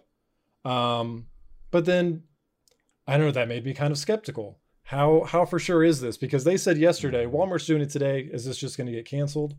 Um 0.64 1.26
but 1.72 1.84
then 1.84 2.22
I 3.06 3.16
don't 3.16 3.26
know 3.26 3.32
that 3.32 3.48
made 3.48 3.64
me 3.64 3.74
kind 3.74 3.90
of 3.90 3.98
skeptical. 3.98 4.58
How 4.84 5.24
how 5.24 5.44
for 5.44 5.58
sure 5.58 5.82
is 5.82 6.00
this? 6.00 6.16
Because 6.16 6.44
they 6.44 6.56
said 6.56 6.78
yesterday, 6.78 7.26
Walmart's 7.26 7.66
doing 7.66 7.82
it 7.82 7.90
today. 7.90 8.20
Is 8.32 8.44
this 8.44 8.58
just 8.58 8.76
going 8.76 8.86
to 8.86 8.92
get 8.92 9.06
canceled? 9.06 9.56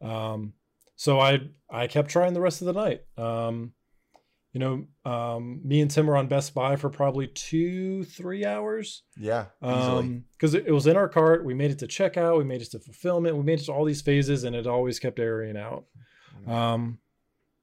Um 0.00 0.54
so 0.96 1.20
I 1.20 1.40
I 1.68 1.86
kept 1.86 2.08
trying 2.08 2.32
the 2.32 2.40
rest 2.40 2.62
of 2.62 2.66
the 2.66 2.72
night. 2.72 3.02
Um 3.18 3.72
you 4.54 4.60
know, 4.60 4.86
um, 5.04 5.60
me 5.64 5.80
and 5.80 5.90
Tim 5.90 6.06
were 6.06 6.16
on 6.16 6.28
Best 6.28 6.54
Buy 6.54 6.76
for 6.76 6.88
probably 6.88 7.26
two, 7.26 8.04
three 8.04 8.46
hours. 8.46 9.02
yeah, 9.18 9.46
easily. 9.62 9.78
Um, 9.78 10.24
because 10.32 10.54
it, 10.54 10.64
it 10.66 10.72
was 10.72 10.86
in 10.86 10.96
our 10.96 11.08
cart. 11.08 11.44
We 11.44 11.54
made 11.54 11.72
it 11.72 11.80
to 11.80 11.86
checkout. 11.86 12.38
We 12.38 12.44
made 12.44 12.62
it 12.62 12.70
to 12.70 12.78
fulfillment. 12.78 13.36
We 13.36 13.42
made 13.42 13.60
it 13.60 13.64
to 13.64 13.72
all 13.72 13.84
these 13.84 14.00
phases, 14.00 14.44
and 14.44 14.54
it 14.54 14.66
always 14.66 14.98
kept 15.00 15.18
airing 15.18 15.56
out. 15.56 15.84
Um, 16.46 16.98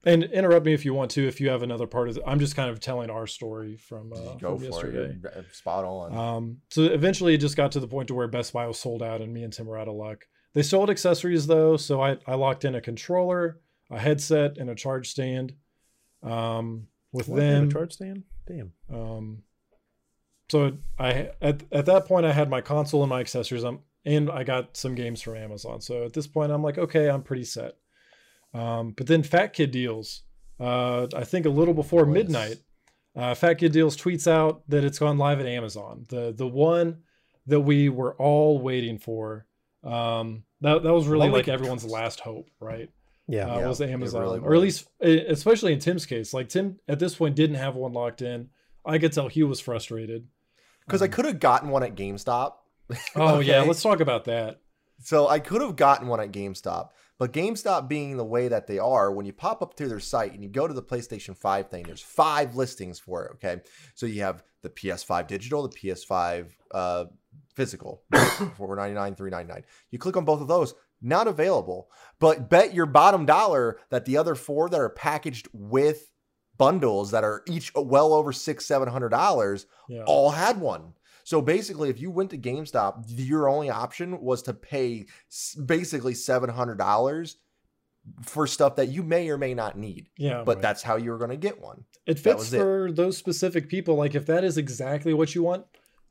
and 0.04 0.24
interrupt 0.24 0.66
me 0.66 0.74
if 0.74 0.84
you 0.84 0.94
want 0.94 1.12
to. 1.12 1.28
If 1.28 1.40
you 1.40 1.50
have 1.50 1.64
another 1.64 1.88
part 1.88 2.10
of 2.10 2.18
it, 2.18 2.24
I'm 2.28 2.40
just 2.40 2.56
kind 2.56 2.70
of 2.70 2.80
telling 2.80 3.10
our 3.10 3.28
story 3.28 3.78
from, 3.78 4.12
uh, 4.12 4.34
Go 4.36 4.58
from 4.58 4.60
for 4.60 4.64
yesterday. 4.66 5.14
it. 5.14 5.34
You're 5.36 5.46
Spot 5.54 5.86
on. 5.86 6.18
Um, 6.18 6.58
so 6.70 6.84
eventually 6.84 7.36
it 7.36 7.38
just 7.38 7.56
got 7.56 7.72
to 7.74 7.80
the 7.80 7.88
point 7.88 8.08
to 8.10 8.16
where 8.16 8.28
Best 8.28 8.52
Buy 8.52 8.66
was 8.68 8.80
sold 8.80 9.04
out 9.04 9.22
and 9.22 9.34
me 9.34 9.44
and 9.44 9.54
Tim 9.54 9.68
were 9.68 9.78
out 9.78 9.88
of 9.88 9.94
luck. 9.96 10.26
They 10.54 10.64
sold 10.64 10.90
accessories 10.90 11.48
though, 11.48 11.78
so 11.78 12.02
I, 12.02 12.18
I 12.28 12.34
locked 12.34 12.66
in 12.66 12.76
a 12.76 12.82
controller, 12.82 13.60
a 13.90 14.00
headset, 14.00 14.58
and 14.58 14.70
a 14.70 14.76
charge 14.76 15.08
stand. 15.10 15.54
Um, 16.24 16.88
with 17.12 17.28
What, 17.28 17.40
them, 17.40 17.68
a 17.68 17.72
charge 17.72 17.94
stand. 17.94 18.24
Damn. 18.48 18.72
um, 18.92 19.44
so 20.50 20.78
I 21.00 21.30
at 21.42 21.64
at 21.72 21.86
that 21.86 22.06
point 22.06 22.26
I 22.26 22.34
had 22.34 22.50
my 22.50 22.62
console 22.62 23.04
and 23.04 23.10
my 23.10 23.22
accessories, 23.22 23.64
um, 23.64 23.80
and 24.06 24.30
I 24.30 24.44
got 24.44 24.76
some 24.76 24.96
games 24.96 25.22
from 25.22 25.38
Amazon. 25.38 25.80
So 25.82 26.04
at 26.04 26.14
this 26.14 26.28
point 26.28 26.52
I'm 26.52 26.64
like, 26.64 26.78
okay, 26.78 27.10
I'm 27.10 27.24
pretty 27.24 27.46
set. 27.46 27.78
Um, 28.54 28.92
but 28.92 29.08
then 29.08 29.24
Fat 29.24 29.54
Kid 29.54 29.72
Deals, 29.72 30.24
uh, 30.60 31.08
I 31.16 31.24
think 31.24 31.46
a 31.46 31.50
little 31.50 31.74
before 31.74 32.06
yes. 32.06 32.14
midnight, 32.14 32.58
uh, 33.16 33.34
Fat 33.34 33.56
Kid 33.56 33.72
Deals 33.72 33.96
tweets 33.96 34.30
out 34.30 34.64
that 34.68 34.84
it's 34.84 35.00
gone 35.00 35.18
live 35.18 35.40
at 35.40 35.46
Amazon. 35.46 36.06
The 36.10 36.34
the 36.36 36.48
one 36.48 37.04
that 37.48 37.62
we 37.62 37.90
were 37.90 38.14
all 38.16 38.60
waiting 38.60 39.00
for. 39.00 39.46
Um, 39.84 40.44
that 40.62 40.84
that 40.84 40.94
was 40.94 41.08
really 41.08 41.30
like 41.30 41.48
everyone's 41.48 41.86
last 41.86 42.20
hope, 42.20 42.50
right? 42.60 42.90
Yeah. 43.28 43.46
uh, 43.54 43.60
Yeah, 43.60 43.68
was 43.68 43.82
it 43.82 43.90
Amazon, 43.90 44.22
really 44.22 44.40
or 44.40 44.54
at 44.56 44.60
least, 44.62 44.88
eh, 45.02 45.24
especially 45.28 45.74
in 45.74 45.80
Tim's 45.80 46.06
case. 46.06 46.34
Like 46.34 46.50
Tim, 46.50 46.80
at 46.88 47.00
this 47.00 47.16
point, 47.16 47.36
didn't 47.36 47.56
have 47.58 47.76
one 47.76 47.94
locked 47.94 48.22
in. 48.22 48.50
I 48.86 48.98
could 48.98 49.14
tell 49.14 49.28
he 49.28 49.44
was 49.44 49.60
frustrated. 49.60 50.28
Because 50.86 51.02
I 51.02 51.06
Um, 51.06 51.12
could 51.12 51.26
have 51.26 51.40
gotten 51.40 51.70
one 51.70 51.84
at 51.84 51.96
GameStop. 51.96 52.54
Oh 53.16 53.40
yeah, 53.40 53.62
let's 53.62 53.82
talk 53.84 54.00
about 54.02 54.26
that. 54.26 54.60
So 55.04 55.28
I 55.28 55.40
could 55.40 55.62
have 55.62 55.76
gotten 55.76 56.08
one 56.08 56.20
at 56.20 56.32
GameStop, 56.32 56.90
but 57.18 57.32
GameStop 57.34 57.88
being 57.88 58.18
the 58.18 58.26
way 58.26 58.48
that 58.50 58.68
they 58.68 58.78
are, 58.80 59.12
when 59.12 59.26
you 59.26 59.34
pop 59.34 59.62
up 59.62 59.76
to 59.76 59.88
their 59.88 60.00
site 60.00 60.34
and 60.34 60.44
you 60.44 60.50
go 60.50 60.68
to 60.68 60.74
the 60.74 60.84
PlayStation 60.84 61.36
5 61.38 61.70
thing, 61.70 61.84
there's 61.84 62.02
five 62.02 62.56
listings 62.56 63.00
for 63.00 63.26
it. 63.26 63.32
Okay. 63.36 63.62
So 63.96 64.06
you 64.06 64.22
have 64.24 64.44
the 64.62 64.70
PS5 64.70 65.28
digital, 65.28 65.68
the 65.68 65.76
PS5 65.76 66.52
uh, 66.72 67.06
physical, 67.56 68.04
499 68.14 69.16
399 69.16 69.64
You 69.92 70.00
click 70.00 70.18
on 70.18 70.26
both 70.26 70.42
of 70.42 70.48
those, 70.48 70.74
not 71.02 71.28
available. 71.28 71.90
But 72.20 72.50
bet 72.50 72.74
your 72.74 72.86
bottom 72.86 73.26
dollar 73.26 73.80
that 73.90 74.06
the 74.06 74.18
other 74.18 74.36
four 74.36 74.70
that 74.70 74.80
are 74.80 74.90
packaged 74.90 75.48
with 75.54 76.12
bundles 76.58 77.12
that 77.12 77.24
are 77.24 77.44
each 77.48 77.72
well 77.76 78.14
over 78.14 78.32
six, 78.32 78.66
seven 78.66 78.88
hundred 78.88 79.10
dollars 79.10 79.66
Yeah, 79.90 80.04
all 80.06 80.32
had 80.32 80.60
one. 80.60 80.94
So 81.24 81.42
basically, 81.42 81.90
if 81.90 82.00
you 82.00 82.12
went 82.12 82.32
to 82.32 82.38
GameStop, 82.38 83.04
your 83.08 83.48
only 83.48 83.70
option 83.70 84.22
was 84.22 84.42
to 84.44 84.54
pay 84.54 85.06
basically 85.66 86.14
seven 86.14 86.50
hundred 86.50 86.78
dollars 86.78 87.38
for 88.24 88.48
stuff 88.48 88.76
that 88.78 88.88
you 88.90 89.04
may 89.04 89.30
or 89.30 89.38
may 89.38 89.54
not 89.54 89.78
need. 89.78 90.10
yeah. 90.18 90.44
But 90.44 90.56
right. 90.58 90.62
that's 90.62 90.82
how 90.82 90.96
you're 90.98 91.18
going 91.18 91.30
to 91.32 91.38
get 91.38 91.62
one. 91.62 91.86
it 92.06 92.18
fits 92.20 92.40
was 92.40 92.54
it. 92.54 92.58
for 92.60 92.92
those 92.92 93.18
specific 93.18 93.70
people. 93.70 93.96
Like 93.96 94.16
if 94.16 94.26
that 94.26 94.44
is 94.44 94.58
exactly 94.58 95.14
what 95.14 95.36
you 95.36 95.44
want, 95.44 95.66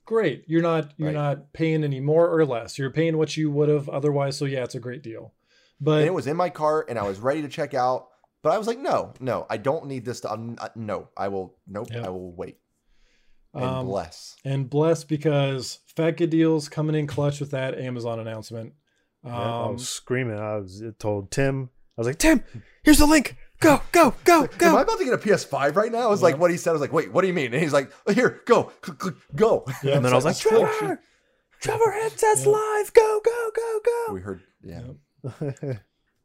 great. 0.05 0.45
You're 0.47 0.62
not 0.62 0.93
you're 0.97 1.09
Right. 1.09 1.14
not 1.14 1.53
paying 1.53 1.82
any 1.84 2.01
more 2.01 2.28
or 2.30 2.45
less. 2.47 2.78
You're 2.78 2.91
paying 2.93 3.18
what 3.18 3.36
you 3.36 3.51
would 3.51 3.68
have 3.68 3.88
otherwise. 3.88 4.36
So 4.36 4.45
yeah, 4.45 4.64
it's 4.64 4.74
a 4.74 4.80
great 4.80 5.03
deal. 5.03 5.34
But 5.80 5.99
And 6.01 6.07
it 6.07 6.14
was 6.14 6.26
in 6.26 6.36
my 6.36 6.51
cart, 6.51 6.88
and 6.91 6.99
I 6.99 7.03
was 7.03 7.18
ready 7.18 7.43
to 7.43 7.49
check 7.49 7.74
out. 7.74 8.09
But 8.43 8.53
I 8.53 8.59
was 8.59 8.66
like, 8.66 8.78
no, 8.78 9.12
no, 9.20 9.47
I 9.51 9.57
don't 9.59 9.86
need 9.86 10.05
this. 10.05 10.20
To, 10.20 10.32
um, 10.32 10.57
uh, 10.59 10.68
no, 10.74 11.09
I 11.16 11.28
will. 11.28 11.57
Nope, 11.66 11.88
Yeah. 11.91 12.07
I 12.07 12.09
will 12.11 12.32
wait 12.32 12.57
and 13.53 13.64
um, 13.64 13.86
bless. 13.86 14.36
and 14.45 14.70
bless 14.70 15.05
because 15.05 15.80
Fat 15.97 16.16
Kid 16.16 16.30
Deals 16.30 16.68
coming 16.68 16.95
in 16.95 17.07
clutch 17.07 17.41
with 17.41 17.51
that 17.51 17.78
Amazon 17.78 18.20
announcement. 18.20 18.74
Um, 19.24 19.32
Yeah, 19.32 19.38
I 19.64 19.66
was 19.70 19.88
screaming. 19.88 20.38
I 20.38 20.57
was 20.57 20.82
told 20.99 21.30
Tim. 21.30 21.70
I 22.01 22.03
was 22.03 22.07
like, 22.07 22.18
Tim, 22.18 22.42
here's 22.82 22.96
the 22.96 23.05
link. 23.07 23.36
Go, 23.61 23.82
go, 23.92 24.14
go, 24.24 24.46
go. 24.57 24.68
Am 24.68 24.74
I 24.74 24.78
go. 24.78 24.82
about 24.84 24.98
to 25.01 25.05
get 25.05 25.12
a 25.12 25.18
PS5 25.18 25.76
right 25.76 25.92
now? 25.92 25.98
I 25.98 26.07
was 26.07 26.20
Yeah. 26.22 26.28
like, 26.28 26.38
what 26.38 26.51
he 26.51 26.57
said. 26.57 26.70
I 26.70 26.72
was 26.72 26.80
like, 26.80 26.94
wait, 26.94 27.12
what 27.12 27.20
do 27.20 27.26
you 27.28 27.34
mean? 27.34 27.53
And 27.53 27.62
he's 27.62 27.74
like, 27.74 27.92
oh, 28.07 28.12
here, 28.14 28.40
go, 28.46 28.64
click, 28.80 28.98
click, 28.98 29.14
go. 29.36 29.66
Yeah, 29.84 29.96
and 29.96 30.05
then 30.05 30.12
I 30.14 30.16
was 30.16 30.24
like, 30.24 30.36
it's 30.36 30.46
like, 30.51 30.70
Trevor, 30.78 31.03
Trevor 31.61 31.90
headsets 31.92 32.46
Yeah. 32.46 32.53
live. 32.53 32.92
Go, 32.94 33.20
go, 33.22 33.51
go, 33.55 33.80
go. 33.84 34.14
we 34.14 34.20
heard, 34.22 34.40
yeah, 34.64 34.80
Yeah. 35.62 35.72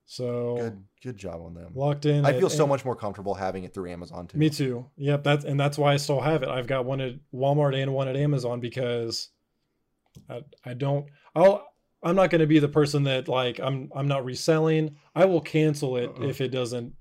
So 0.08 0.56
good, 0.58 0.84
good 1.04 1.18
job 1.18 1.42
on 1.42 1.56
them. 1.56 1.72
locked 1.74 2.06
in. 2.06 2.26
I 2.26 2.30
at- 2.30 2.40
feel 2.40 2.50
so 2.50 2.68
much 2.68 2.86
more 2.86 2.96
comfortable 2.96 3.34
having 3.34 3.64
it 3.64 3.74
through 3.74 3.90
Amazon 3.92 4.28
too. 4.28 4.38
Me 4.38 4.50
too. 4.52 4.86
Yep. 4.98 5.24
That's 5.24 5.44
and 5.46 5.60
that's 5.60 5.78
why 5.80 5.94
I 5.94 5.98
still 5.98 6.22
have 6.22 6.44
it. 6.44 6.48
I've 6.48 6.68
got 6.68 6.86
one 6.86 7.02
at 7.02 7.16
Walmart 7.34 7.76
and 7.76 7.92
one 7.92 8.08
at 8.08 8.16
Amazon 8.16 8.60
because 8.60 9.30
I, 10.30 10.44
I 10.64 10.74
don't. 10.76 11.08
I'll. 11.36 11.68
I'm 12.06 12.16
not 12.16 12.30
going 12.30 12.40
to 12.42 12.48
be 12.48 12.60
the 12.60 12.68
person 12.70 13.04
that 13.04 13.28
like 13.28 13.60
I'm. 13.60 13.90
I'm 13.96 14.08
not 14.08 14.24
reselling. 14.24 14.96
I 15.16 15.26
will 15.26 15.42
cancel 15.42 15.98
it 15.98 16.12
Uh-uh. 16.12 16.28
if 16.28 16.40
it 16.40 16.50
doesn't. 16.50 16.94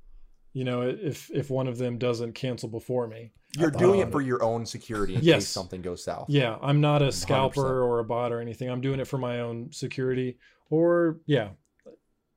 You 0.54 0.64
know, 0.64 0.82
if 0.82 1.30
if 1.30 1.50
one 1.50 1.68
of 1.68 1.78
them 1.78 1.98
doesn't 1.98 2.32
cancel 2.34 2.68
before 2.68 3.06
me. 3.06 3.32
You're 3.58 3.70
doing 3.70 4.00
about 4.00 4.00
it 4.00 4.04
um, 4.06 4.10
for 4.12 4.20
your 4.20 4.42
own 4.42 4.66
security 4.66 5.14
in 5.14 5.22
Yes. 5.22 5.36
case 5.42 5.48
something 5.48 5.80
goes 5.82 6.02
south. 6.02 6.26
Yeah, 6.28 6.56
I'm 6.60 6.80
not 6.80 7.02
a 7.02 7.06
100%. 7.08 7.12
scalper 7.12 7.82
or 7.82 8.00
a 8.00 8.04
bot 8.04 8.32
or 8.32 8.40
anything. 8.40 8.68
I'm 8.68 8.80
doing 8.80 8.98
it 8.98 9.06
for 9.06 9.18
my 9.18 9.40
own 9.40 9.70
security. 9.72 10.38
Or 10.70 11.18
yeah, 11.26 11.50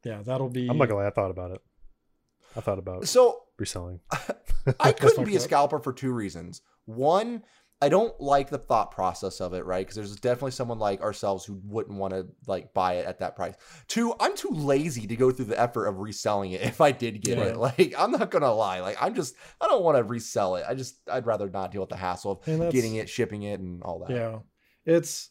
yeah, 0.03 0.21
that'll 0.23 0.49
be. 0.49 0.67
I'm 0.69 0.77
not 0.77 0.89
gonna 0.89 1.01
lie. 1.01 1.07
I 1.07 1.11
thought 1.11 1.31
about 1.31 1.51
it. 1.51 1.61
I 2.55 2.61
thought 2.61 2.79
about 2.79 3.07
So 3.07 3.43
reselling. 3.57 3.99
I 4.79 4.91
couldn't 4.91 5.25
be 5.25 5.35
a 5.35 5.39
scalper 5.39 5.79
for 5.79 5.93
two 5.93 6.11
reasons. 6.11 6.61
One, 6.85 7.43
I 7.79 7.89
don't 7.89 8.19
like 8.19 8.49
the 8.49 8.57
thought 8.57 8.89
process 8.91 9.39
of 9.39 9.53
it, 9.53 9.63
right? 9.63 9.85
Because 9.85 9.95
there's 9.95 10.15
definitely 10.15 10.49
someone 10.51 10.79
like 10.79 11.01
ourselves 11.01 11.45
who 11.45 11.61
wouldn't 11.63 11.97
want 11.99 12.11
to 12.11 12.25
like 12.47 12.73
buy 12.73 12.93
it 12.95 13.05
at 13.05 13.19
that 13.19 13.35
price. 13.35 13.53
Two, 13.87 14.15
I'm 14.19 14.35
too 14.35 14.49
lazy 14.49 15.05
to 15.05 15.15
go 15.15 15.29
through 15.29 15.45
the 15.45 15.59
effort 15.61 15.85
of 15.85 15.99
reselling 15.99 16.53
it 16.53 16.61
if 16.63 16.81
I 16.81 16.91
did 16.91 17.21
get 17.21 17.37
Yeah. 17.37 17.43
it. 17.45 17.57
Like, 17.57 17.93
I'm 17.95 18.11
not 18.11 18.31
gonna 18.31 18.51
lie. 18.51 18.79
Like, 18.79 18.97
I'm 18.99 19.13
just 19.13 19.35
I 19.61 19.67
don't 19.67 19.83
want 19.83 19.97
to 19.97 20.03
resell 20.03 20.55
it. 20.55 20.65
I 20.67 20.73
just 20.73 20.97
I'd 21.07 21.27
rather 21.27 21.49
not 21.49 21.71
deal 21.71 21.81
with 21.81 21.89
the 21.91 21.97
hassle 21.97 22.31
of 22.43 22.45
getting 22.71 22.95
it, 22.95 23.09
shipping 23.09 23.43
it, 23.43 23.59
and 23.59 23.83
all 23.83 23.99
that. 23.99 24.09
Yeah, 24.09 24.39
it's 24.85 25.29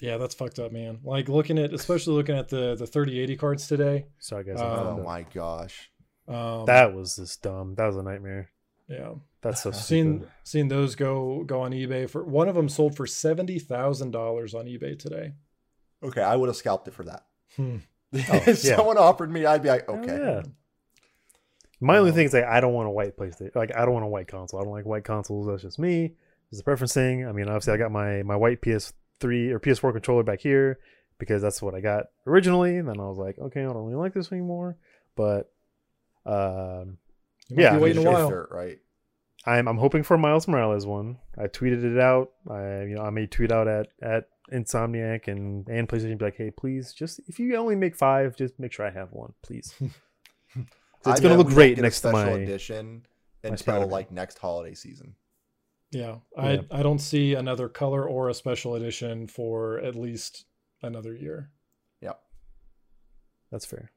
yeah, 0.00 0.16
that's 0.16 0.34
fucked 0.34 0.58
up, 0.58 0.72
man. 0.72 0.98
Like 1.04 1.28
looking 1.28 1.56
at, 1.58 1.72
especially 1.72 2.14
looking 2.14 2.36
at 2.36 2.48
the 2.48 2.74
the 2.74 2.86
3080 2.86 3.36
cards 3.36 3.68
today. 3.68 4.06
Sorry 4.18 4.42
guys. 4.42 4.60
Um, 4.60 4.66
Oh 4.68 5.02
my 5.04 5.22
gosh. 5.22 5.88
Um, 6.26 6.64
that 6.66 6.94
was 6.94 7.14
just 7.16 7.42
dumb. 7.42 7.74
That 7.76 7.86
was 7.86 7.96
a 7.96 8.02
nightmare. 8.02 8.50
Yeah, 8.90 9.12
That's 9.42 9.62
so 9.62 9.70
seen 9.70 10.18
stupid. 10.18 10.28
seen 10.42 10.68
those 10.68 10.94
go 10.96 11.44
go 11.44 11.60
on 11.62 11.70
eBay 11.72 12.10
for 12.10 12.24
one 12.24 12.48
of 12.48 12.54
them 12.56 12.68
sold 12.68 12.96
for 12.96 13.06
seventy 13.06 13.58
thousand 13.58 14.10
dollars 14.10 14.52
on 14.54 14.66
eBay 14.66 14.98
today. 14.98 15.32
Okay, 16.02 16.22
I 16.22 16.34
would 16.36 16.48
have 16.48 16.56
scalped 16.56 16.88
it 16.88 16.94
for 16.94 17.04
that. 17.04 17.24
Hmm. 17.56 17.76
if 18.12 18.64
yeah. 18.64 18.76
someone 18.76 18.98
offered 18.98 19.30
me, 19.30 19.46
I'd 19.46 19.62
be 19.62 19.68
like, 19.68 19.84
Oh, 19.88 19.94
okay. 19.98 20.18
yeah. 20.18 20.42
My 21.80 21.96
only 21.98 22.10
Um, 22.10 22.16
thing 22.16 22.26
is 22.26 22.32
like 22.34 22.44
I 22.44 22.60
don't 22.60 22.74
want 22.74 22.88
a 22.88 22.90
white 22.90 23.16
PlayStation. 23.16 23.54
Like 23.54 23.74
I 23.74 23.84
don't 23.84 23.94
want 23.94 24.04
a 24.04 24.08
white 24.08 24.28
console. 24.28 24.60
I 24.60 24.64
don't 24.64 24.72
like 24.72 24.84
white 24.86 25.04
consoles. 25.04 25.46
That's 25.46 25.62
just 25.62 25.78
me. 25.78 26.14
It's 26.50 26.60
a 26.60 26.64
preference 26.64 26.92
thing. 26.92 27.26
I 27.26 27.32
mean, 27.32 27.46
obviously 27.46 27.72
I 27.74 27.76
got 27.76 27.92
my 27.92 28.22
my 28.24 28.36
white 28.36 28.60
PS3 28.60 29.50
or 29.50 29.60
PS4 29.60 29.92
controller 29.92 30.22
back 30.24 30.40
here 30.40 30.78
because 31.18 31.40
that's 31.42 31.62
what 31.62 31.74
I 31.74 31.80
got 31.80 32.06
originally. 32.26 32.76
And 32.78 32.88
then 32.88 32.98
I 32.98 33.04
was 33.04 33.18
like, 33.18 33.38
okay, 33.38 33.60
I 33.60 33.64
don't 33.64 33.76
really 33.84 33.94
like 33.94 34.14
this 34.14 34.32
anymore. 34.32 34.76
But 35.16 35.50
um, 36.26 36.32
You 36.32 36.86
might 36.86 36.96
Yeah, 37.50 37.56
be 37.56 37.66
I 37.68 37.72
mean, 37.72 37.80
waiting 37.82 37.98
a 37.98 38.02
Sure, 38.02 38.12
while. 38.12 38.28
sure, 38.28 38.48
right. 38.50 38.78
I'm 39.46 39.66
I'm 39.68 39.78
hoping 39.78 40.02
for 40.02 40.14
a 40.14 40.18
Miles 40.18 40.46
Morales 40.48 40.86
one. 40.86 41.18
I 41.38 41.46
tweeted 41.46 41.82
it 41.84 41.98
out. 42.00 42.30
I 42.50 42.82
you 42.82 42.94
know 42.96 43.02
I 43.02 43.10
may 43.10 43.26
tweet 43.26 43.50
out 43.52 43.66
at 43.68 43.88
at 44.02 44.28
Insomniac 44.52 45.28
and 45.28 45.66
and 45.68 45.88
PlayStation 45.88 46.18
be 46.18 46.24
like, 46.26 46.36
hey, 46.36 46.50
please 46.50 46.92
just 46.92 47.20
if 47.26 47.38
you 47.38 47.54
only 47.56 47.76
make 47.76 47.96
five, 47.96 48.36
just 48.36 48.58
make 48.58 48.72
sure 48.72 48.86
I 48.86 48.90
have 48.90 49.12
one, 49.12 49.32
please. 49.42 49.74
It's 51.06 51.18
I 51.18 51.22
gonna 51.22 51.36
look 51.38 51.46
great 51.46 51.76
get 51.76 51.78
a 51.78 51.82
next 51.84 52.00
to 52.02 52.08
special 52.08 52.32
my. 52.34 52.38
edition 52.40 53.06
my 53.42 53.48
until 53.48 53.56
Spider-Man. 53.64 53.88
like 53.90 54.12
next 54.12 54.36
holiday 54.38 54.74
season. 54.74 55.14
Yeah, 55.92 56.16
Yeah. 56.36 56.42
I 56.42 56.60
I 56.70 56.82
don't 56.82 56.98
see 56.98 57.32
another 57.34 57.70
color 57.70 58.06
or 58.06 58.28
a 58.28 58.34
special 58.34 58.74
edition 58.74 59.26
for 59.26 59.78
at 59.78 59.94
least 59.94 60.44
another 60.82 61.14
year. 61.14 61.50
Yeah, 62.02 62.12
That's 63.50 63.64
fair. 63.64 63.90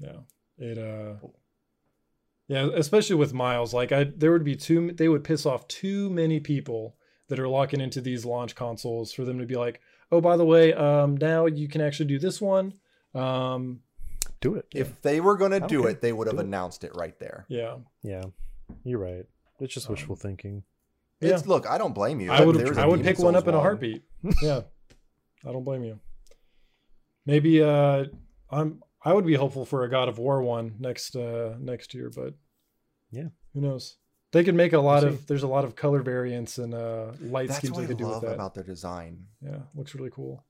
Yeah, 0.00 0.20
it 0.56 0.78
uh, 0.78 1.18
Cool. 1.20 1.34
Yeah, 2.48 2.68
especially 2.74 3.16
with 3.16 3.32
Miles. 3.34 3.72
Like 3.74 3.92
I, 3.92 4.04
there 4.04 4.32
would 4.32 4.44
be 4.44 4.56
too. 4.56 4.92
They 4.92 5.08
would 5.08 5.24
piss 5.24 5.46
off 5.46 5.66
too 5.68 6.10
many 6.10 6.40
people 6.40 6.96
that 7.28 7.38
are 7.40 7.48
locking 7.48 7.80
into 7.80 8.00
these 8.00 8.24
launch 8.24 8.54
consoles 8.54 9.12
for 9.12 9.24
them 9.24 9.38
to 9.40 9.46
be 9.46 9.56
like, 9.56 9.80
oh, 10.12 10.20
by 10.20 10.36
the 10.36 10.44
way, 10.44 10.72
um, 10.74 11.16
now 11.16 11.46
you 11.46 11.66
can 11.68 11.80
actually 11.80 12.06
do 12.06 12.18
this 12.20 12.40
one. 12.40 12.72
Um, 13.14 13.80
Do 14.40 14.54
it. 14.54 14.66
If 14.74 15.02
they 15.02 15.20
were 15.20 15.36
gonna 15.36 15.58
don't 15.60 15.68
do 15.68 15.82
care. 15.82 15.90
it, 15.90 16.00
they 16.00 16.12
would 16.12 16.26
have 16.28 16.36
Do 16.36 16.42
announced 16.42 16.84
it 16.84 16.92
right 16.94 17.18
there. 17.18 17.46
yeah, 17.48 17.76
Yeah, 18.02 18.24
you're 18.84 18.98
right. 19.00 19.24
It's 19.58 19.72
just 19.74 19.88
wishful 19.88 20.12
Um, 20.14 20.18
thinking. 20.18 20.62
Yeah. 21.20 21.30
It's 21.34 21.46
look, 21.46 21.66
I 21.66 21.78
don't 21.78 21.94
blame 21.94 22.20
you. 22.20 22.30
I 22.30 22.44
would. 22.44 22.56
There's 22.56 22.76
a 22.76 22.82
I 22.82 22.86
would 22.86 22.98
Demon's 23.02 23.16
pick 23.16 23.24
one 23.24 23.34
up 23.34 23.48
in 23.48 23.54
a 23.54 23.60
heartbeat. 23.60 24.02
yeah, 24.42 24.60
I 25.46 25.50
don't 25.52 25.64
blame 25.64 25.82
you. 25.82 25.98
Maybe 27.24 27.62
uh, 27.62 28.04
I'm. 28.50 28.82
I 29.06 29.12
would 29.12 29.24
be 29.24 29.34
hopeful 29.34 29.64
for 29.64 29.84
a 29.84 29.88
God 29.90 30.08
of 30.08 30.18
War 30.18 30.42
one 30.42 30.74
next 30.80 31.14
uh 31.16 31.54
next 31.60 31.94
year, 31.94 32.10
but 32.14 32.34
Yeah. 33.12 33.28
who 33.54 33.60
knows? 33.60 33.96
They 34.32 34.42
could 34.44 34.56
make 34.56 34.72
a 34.72 34.80
lot 34.80 35.04
We'll 35.04 35.12
of. 35.14 35.26
There's 35.28 35.44
a 35.44 35.48
lot 35.48 35.64
of 35.64 35.76
color 35.76 36.02
variants 36.02 36.58
and 36.58 36.74
uh 36.74 37.12
light 37.20 37.48
That's 37.48 37.58
schemes 37.58 37.76
they 37.78 37.84
I 37.84 37.86
could 37.86 37.96
do 37.98 38.04
with 38.06 38.14
love 38.14 38.22
that. 38.22 38.34
about 38.34 38.54
their 38.54 38.64
design. 38.64 39.26
Yeah, 39.40 39.60
looks 39.74 39.94
really 39.94 40.10
cool. 40.10 40.44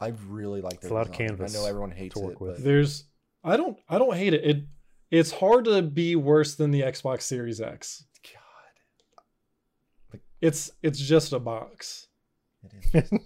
I 0.00 0.12
really 0.28 0.60
like 0.60 0.80
their 0.80 0.92
a 0.92 0.94
lot 0.94 1.08
of 1.08 1.12
canvas 1.12 1.56
I 1.56 1.58
know 1.58 1.66
everyone 1.66 1.90
hates 1.90 2.14
to 2.14 2.20
work 2.20 2.34
it, 2.34 2.40
with. 2.40 2.54
but 2.56 2.64
There's. 2.64 3.04
I 3.42 3.56
don't. 3.56 3.76
I 3.88 3.98
don't 3.98 4.16
hate 4.16 4.32
it. 4.34 4.44
It. 4.44 4.64
It's 5.10 5.32
hard 5.32 5.64
to 5.64 5.82
be 5.82 6.14
worse 6.14 6.54
than 6.54 6.70
the 6.70 6.82
Xbox 6.82 7.22
Series 7.22 7.60
X. 7.60 8.04
God, 8.22 10.20
It's. 10.40 10.70
It's 10.82 10.98
just 11.00 11.32
a 11.32 11.40
box. 11.40 12.06
it 12.62 12.72
is. 13.10 13.10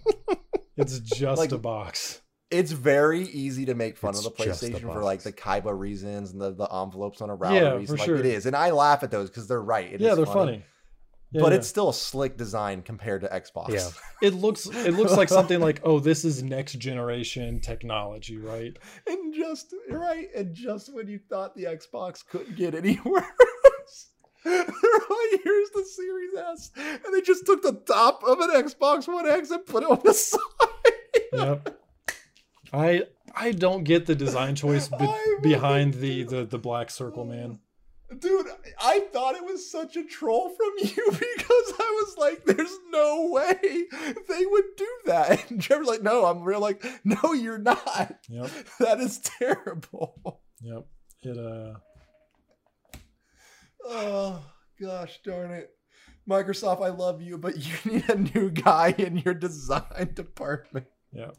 It's 0.75 0.97
just 1.01 1.37
Like- 1.37 1.51
a 1.51 1.59
box. 1.59 2.22
It's 2.53 2.71
very 2.71 3.23
easy 3.23 3.65
to 3.65 3.73
make 3.73 3.97
fun 3.97 4.11
It's 4.11 4.25
of 4.25 4.35
the 4.37 4.43
PlayStation 4.43 4.81
for 4.81 5.03
like 5.03 5.23
the 5.23 5.33
Kaiba 5.33 5.77
reasons 5.77 6.31
and 6.31 6.39
the, 6.39 6.51
the 6.51 6.65
envelopes 6.65 7.19
on 7.21 7.29
a 7.31 7.35
router 7.35 7.55
Yeah, 7.55 7.73
reason. 7.73 7.95
for 7.95 7.99
like 7.99 8.05
sure. 8.05 8.15
it 8.17 8.25
is, 8.25 8.45
and 8.45 8.55
I 8.55 8.69
laugh 8.69 9.01
at 9.03 9.11
those 9.11 9.29
because 9.29 9.47
they're 9.47 9.61
right. 9.61 9.91
It 9.91 9.99
yeah, 9.99 10.11
is 10.11 10.17
they're 10.17 10.25
funny. 10.27 10.63
Yeah, 11.31 11.41
but 11.41 11.51
yeah. 11.51 11.57
it's 11.57 11.67
still 11.67 11.89
a 11.89 11.93
slick 11.93 12.37
design 12.37 12.83
compared 12.83 13.21
to 13.21 13.27
Xbox. 13.27 13.69
Yeah. 13.73 13.89
it 14.27 14.35
looks 14.35 14.67
it 14.67 14.93
looks 14.93 15.17
like 15.17 15.29
something 15.29 15.59
like 15.59 15.81
oh 15.83 15.99
this 15.99 16.23
is 16.23 16.43
next 16.43 16.73
generation 16.73 17.59
technology 17.59 18.37
right 18.37 18.77
and 19.07 19.33
just 19.33 19.73
right, 19.89 20.27
and 20.35 20.53
just 20.53 20.93
when 20.93 21.07
you 21.07 21.19
thought 21.29 21.55
the 21.55 21.63
Xbox 21.63 22.23
couldn't 22.25 22.55
get 22.55 22.75
any 22.75 22.99
worse. 23.05 23.25
They're 24.45 24.59
like, 24.59 25.41
here's 25.43 25.69
the 25.69 25.85
Series 25.85 26.35
S, 26.35 26.71
and 26.75 27.13
they 27.13 27.21
just 27.21 27.45
took 27.45 27.63
the 27.63 27.81
top 27.87 28.23
of 28.23 28.39
an 28.41 28.49
Xbox 28.51 29.07
One 29.07 29.27
X 29.27 29.49
and 29.51 29.65
put 29.65 29.83
it 29.83 29.89
on 29.89 30.01
the 30.03 30.13
side. 30.13 30.39
yep 31.31 31.79
i 32.73 33.03
i 33.35 33.51
don't 33.51 33.83
get 33.83 34.05
the 34.05 34.15
design 34.15 34.55
choice 34.63 34.87
be- 34.87 34.95
I 34.99 35.35
behind 35.41 35.93
the, 35.95 36.23
the 36.23 36.45
the 36.45 36.57
black 36.57 36.89
circle 36.91 37.25
man 37.25 37.59
Dude, 38.19 38.45
I 38.79 38.99
thought 39.11 39.33
it 39.35 39.43
was 39.43 39.71
such 39.71 39.95
a 39.97 40.03
troll 40.03 40.49
from 40.49 40.71
you 40.77 41.05
because 41.09 41.73
I 41.79 42.03
was 42.05 42.15
like, 42.19 42.45
there's 42.45 42.77
no 42.91 43.31
way 43.31 43.55
they 44.29 44.45
would 44.45 44.65
do 44.77 44.87
that. 45.05 45.43
And 45.49 45.59
Trevor's 45.59 45.87
like, 45.87 46.03
no, 46.03 46.25
I'm 46.27 46.43
real 46.43 46.59
like, 46.59 46.85
no, 47.03 47.33
you're 47.33 47.57
not. 47.57 48.19
yep 48.29 48.51
That 48.79 48.99
is 48.99 49.17
terrible. 49.17 50.41
yep 50.61 50.85
it 51.23 51.37
uh 51.39 51.73
Oh, 53.85 54.43
gosh 54.79 55.19
darn 55.25 55.51
it. 55.51 55.71
Microsoft, 56.29 56.83
I 56.85 56.89
love 56.89 57.21
you, 57.21 57.37
but 57.39 57.57
you 57.57 57.91
need 57.91 58.09
a 58.09 58.15
new 58.15 58.49
guy 58.51 58.93
in 58.97 59.17
your 59.17 59.33
design 59.33 60.11
department. 60.13 60.85
yeah 61.11 61.31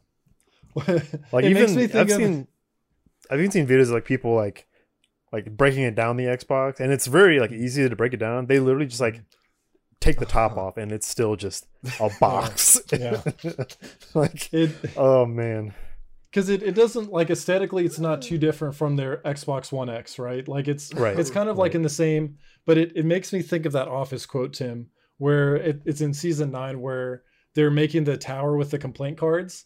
Like 1.33 1.45
even 1.45 1.79
I've 1.79 1.95
of- 1.95 2.11
seen 2.11 2.49
I've 3.31 3.39
even 3.39 3.51
seen 3.51 3.66
videos 3.66 3.85
of, 3.85 3.91
like 3.91 4.05
people 4.05 4.35
like 4.35 4.66
like 5.33 5.57
breaking 5.57 5.83
it 5.83 5.95
down 5.95 6.16
the 6.16 6.25
Xbox, 6.25 6.79
and 6.81 6.93
it's 6.93 7.07
very 7.07 7.41
like 7.41 7.51
easy 7.53 7.89
to 7.89 7.97
break 7.97 8.12
it 8.12 8.18
down. 8.18 8.47
They 8.47 8.61
literally 8.61 8.87
just 8.87 9.01
like 9.01 9.22
take 10.01 10.18
the 10.18 10.27
top 10.27 10.57
off, 10.57 10.77
and 10.77 10.93
it's 10.93 11.07
still 11.07 11.37
just 11.37 11.66
a 12.01 12.11
box. 12.20 12.81
Yeah. 12.93 13.20
like 14.14 14.53
it 14.53 14.70
oh 14.97 15.27
man, 15.27 15.75
because 16.31 16.49
it, 16.49 16.62
it 16.62 16.75
doesn't 16.75 17.11
like 17.12 17.31
aesthetically 17.31 17.85
it's 17.85 17.99
not 17.99 18.20
too 18.22 18.39
different 18.39 18.75
from 18.75 18.97
their 18.97 19.18
xbox 19.18 19.70
one 19.72 19.89
x 19.89 20.18
right 20.18 20.47
like 20.49 20.68
it's 20.68 20.93
Right, 20.95 21.19
it's 21.19 21.31
kind 21.31 21.49
of 21.49 21.59
like 21.59 21.74
in 21.74 21.82
the 21.82 21.89
same 21.89 22.36
but 22.66 22.77
it, 22.78 22.93
it 22.97 23.05
makes 23.05 23.32
me 23.32 23.40
think 23.43 23.66
of 23.66 23.73
that 23.73 23.89
office 23.89 24.27
quote 24.27 24.53
tim 24.53 24.89
where 25.19 25.57
it, 25.57 25.82
it's 25.85 26.01
in 26.01 26.12
season 26.15 26.51
nine 26.51 26.81
where 26.81 27.23
they're 27.55 27.70
making 27.70 28.05
the 28.05 28.16
tower 28.16 28.57
with 28.57 28.70
the 28.70 28.78
complaint 28.78 29.16
cards 29.19 29.65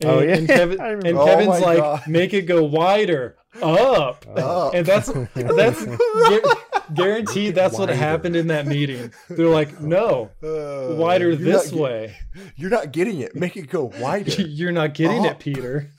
and, 0.00 0.10
Oh, 0.10 0.20
yeah. 0.20 0.34
and, 0.36 0.48
Kevin, 0.48 0.80
and 1.06 1.06
Oh 1.18 1.24
kevin's 1.26 1.48
my 1.48 1.58
like 1.60 1.78
God. 1.78 2.02
make 2.08 2.34
it 2.34 2.42
go 2.42 2.64
wider 2.64 3.36
up 3.62 4.24
Oh. 4.36 4.70
and 4.74 4.84
that's 4.84 5.08
that's 5.34 5.84
gu- 5.86 6.42
guaranteed 6.94 7.54
that's 7.54 7.78
what 7.78 7.88
happened 7.88 8.34
in 8.34 8.48
that 8.48 8.66
meeting 8.66 9.12
they're 9.30 9.46
like 9.46 9.80
no 9.96 10.30
Uh, 10.42 10.96
wider 10.96 11.36
this 11.36 11.70
get- 11.70 11.80
way 11.80 12.16
You're 12.56 12.70
not 12.70 12.90
getting 12.92 13.20
it. 13.20 13.36
Make 13.36 13.56
it 13.56 13.68
go 13.70 13.92
wider. 14.00 14.42
you're 14.42 14.72
not 14.72 14.94
getting 14.94 15.24
Up. 15.24 15.32
it 15.32 15.38
peter 15.38 15.90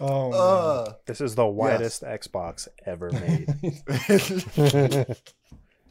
oh 0.00 0.30
man. 0.30 0.40
uh, 0.40 0.92
this 1.06 1.20
is 1.20 1.34
the 1.34 1.46
widest 1.46 2.02
Xbox 2.02 2.68
ever 2.86 3.10
made, 3.10 3.46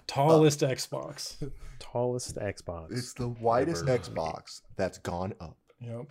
tallest 0.08 0.62
Xbox. 0.62 1.36
Tallest 1.82 2.36
Xbox. 2.38 2.92
it's 2.92 3.14
the 3.14 3.28
widest 3.30 3.88
Ever. 3.88 3.98
Xbox 4.00 4.62
that's 4.78 4.98
gone 5.00 5.34
up. 5.42 5.58
Yep. 5.80 6.06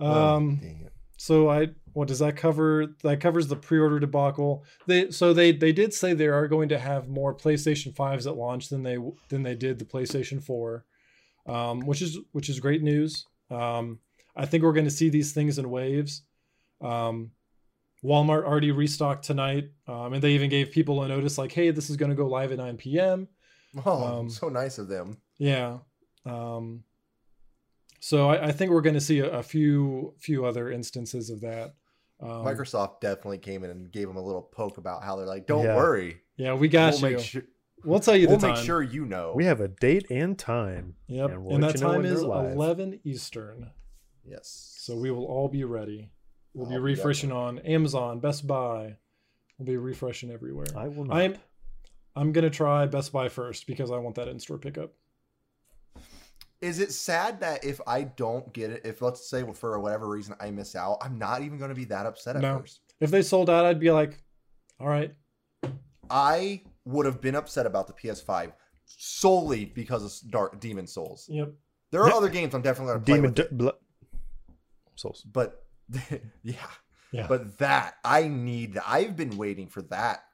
Oh, 0.00 0.34
Um. 0.36 0.56
dang 0.56 0.80
it. 0.86 0.92
So 1.16 1.48
I 1.48 1.68
what 1.92 2.08
does 2.08 2.18
that 2.18 2.36
cover? 2.36 2.86
That 3.02 3.20
covers 3.20 3.46
the 3.46 3.56
pre-order 3.56 4.00
debacle. 4.00 4.64
They 4.86 5.10
so 5.10 5.32
they 5.32 5.52
they 5.52 5.72
did 5.72 5.94
say 5.94 6.12
they 6.12 6.26
are 6.26 6.48
going 6.48 6.68
to 6.70 6.78
have 6.78 7.08
more 7.08 7.34
PlayStation 7.34 7.94
fives 7.94 8.26
at 8.26 8.36
launch 8.36 8.68
than 8.68 8.82
they 8.82 8.98
than 9.28 9.42
they 9.44 9.54
did 9.54 9.78
the 9.78 9.84
PlayStation 9.84 10.42
four, 10.42 10.84
um, 11.46 11.80
which 11.86 12.02
is 12.02 12.18
which 12.32 12.48
is 12.48 12.58
great 12.58 12.82
news. 12.82 13.26
Um, 13.50 14.00
I 14.36 14.44
think 14.46 14.64
we're 14.64 14.72
going 14.72 14.86
to 14.86 14.90
see 14.90 15.08
these 15.08 15.32
things 15.32 15.58
in 15.58 15.70
waves. 15.70 16.22
Um, 16.80 17.30
Walmart 18.02 18.44
already 18.44 18.72
restocked 18.72 19.24
tonight, 19.24 19.70
um, 19.86 20.12
and 20.14 20.22
they 20.22 20.32
even 20.32 20.50
gave 20.50 20.72
people 20.72 21.02
a 21.04 21.08
notice 21.08 21.38
like, 21.38 21.52
"Hey, 21.52 21.70
this 21.70 21.88
is 21.90 21.96
going 21.96 22.10
to 22.10 22.16
go 22.16 22.26
live 22.26 22.50
at 22.50 22.58
9 22.58 22.76
p.m." 22.76 23.28
Oh, 23.86 24.04
Um, 24.20 24.30
so 24.30 24.48
nice 24.48 24.78
of 24.78 24.88
them. 24.88 25.18
Yeah. 25.38 25.78
Um, 26.26 26.84
so 28.00 28.28
I, 28.30 28.46
I 28.48 28.52
think 28.52 28.70
we're 28.70 28.80
going 28.82 28.94
to 28.94 29.00
see 29.00 29.20
a, 29.20 29.30
a 29.38 29.42
few 29.42 30.14
few 30.18 30.44
other 30.44 30.70
instances 30.70 31.30
of 31.30 31.40
that. 31.40 31.74
Um, 32.20 32.44
Microsoft 32.44 33.00
definitely 33.00 33.38
came 33.38 33.64
in 33.64 33.70
and 33.70 33.90
gave 33.90 34.06
them 34.06 34.16
a 34.16 34.22
little 34.22 34.42
poke 34.42 34.78
about 34.78 35.02
how 35.02 35.16
they're 35.16 35.26
like, 35.26 35.46
"Don't 35.46 35.64
Yeah. 35.64 35.76
worry, 35.76 36.18
yeah, 36.36 36.54
we 36.54 36.68
got 36.68 36.94
we'll 37.00 37.10
you. 37.10 37.16
make 37.16 37.24
sure 37.24 37.42
we'll 37.84 38.00
tell 38.00 38.16
you 38.16 38.28
We'll 38.28 38.38
the 38.38 38.46
make 38.46 38.56
time. 38.56 38.64
sure 38.64 38.82
you 38.82 39.04
know. 39.04 39.32
We 39.34 39.44
have 39.46 39.60
a 39.60 39.68
date 39.68 40.06
and 40.10 40.38
time. 40.38 40.94
Yep, 41.08 41.30
and 41.30 41.44
we'll 41.44 41.54
and 41.56 41.64
that 41.64 41.76
time 41.76 42.04
is 42.04 42.22
live. 42.22 42.52
11 42.52 43.00
Eastern. 43.04 43.70
yes. 44.24 44.74
So 44.78 44.96
we 44.96 45.10
will 45.10 45.24
all 45.26 45.48
be 45.48 45.64
ready. 45.64 46.10
We'll 46.54 46.66
be 46.68 46.74
I'll 46.76 46.80
be 46.80 46.84
refreshing 46.84 47.32
on 47.32 47.58
Amazon, 47.60 48.20
Best 48.20 48.46
Buy. 48.46 48.96
We'll 49.58 49.66
be 49.66 49.76
refreshing 49.76 50.30
everywhere. 50.30 50.66
I 50.76 50.88
will 50.88 51.04
not. 51.06 51.16
I'm 51.16 51.36
I'm 52.16 52.32
gonna 52.32 52.50
try 52.50 52.86
Best 52.86 53.12
Buy 53.12 53.28
first 53.28 53.66
because 53.66 53.90
I 53.90 53.98
want 53.98 54.14
that 54.16 54.28
in-store 54.28 54.58
pickup. 54.58 54.92
Is 56.60 56.78
it 56.78 56.92
sad 56.92 57.40
that 57.40 57.64
if 57.64 57.80
I 57.86 58.02
don't 58.04 58.50
get 58.52 58.70
it, 58.70 58.82
if 58.86 59.02
let's 59.02 59.28
say 59.28 59.44
for 59.54 59.78
whatever 59.80 60.08
reason 60.08 60.34
I 60.40 60.50
miss 60.50 60.74
out, 60.74 60.98
I'm 61.02 61.18
not 61.18 61.42
even 61.42 61.58
going 61.58 61.68
to 61.68 61.74
be 61.74 61.84
that 61.86 62.06
upset 62.06 62.36
at 62.36 62.42
No. 62.42 62.58
first? 62.60 62.80
If 63.00 63.10
they 63.10 63.20
sold 63.20 63.50
out, 63.50 63.66
I'd 63.66 63.80
be 63.80 63.90
like, 63.90 64.22
all 64.80 64.88
right, 64.88 65.14
I 66.08 66.62
would 66.86 67.04
have 67.04 67.20
been 67.20 67.34
upset 67.34 67.66
about 67.66 67.86
the 67.86 67.92
PS5 67.92 68.52
solely 68.86 69.66
because 69.66 70.04
of 70.24 70.30
Dark 70.30 70.58
Demon 70.60 70.86
Souls. 70.86 71.26
yep. 71.28 71.52
There 71.90 72.00
are 72.02 72.08
Yeah. 72.08 72.14
other 72.16 72.28
games 72.30 72.54
I'm 72.54 72.62
definitely 72.62 72.92
going 72.94 73.00
to 73.00 73.04
play 73.06 73.14
Demon 73.16 73.34
with, 73.34 73.50
D- 73.50 73.56
Blo- 73.56 73.78
Souls. 74.96 75.22
but 75.22 75.66
yeah, 76.42 76.54
Yeah. 77.12 77.26
but 77.26 77.58
that 77.58 77.96
I 78.04 78.26
need. 78.28 78.78
I've 78.86 79.16
been 79.16 79.36
waiting 79.36 79.68
for 79.68 79.82
that 79.82 80.24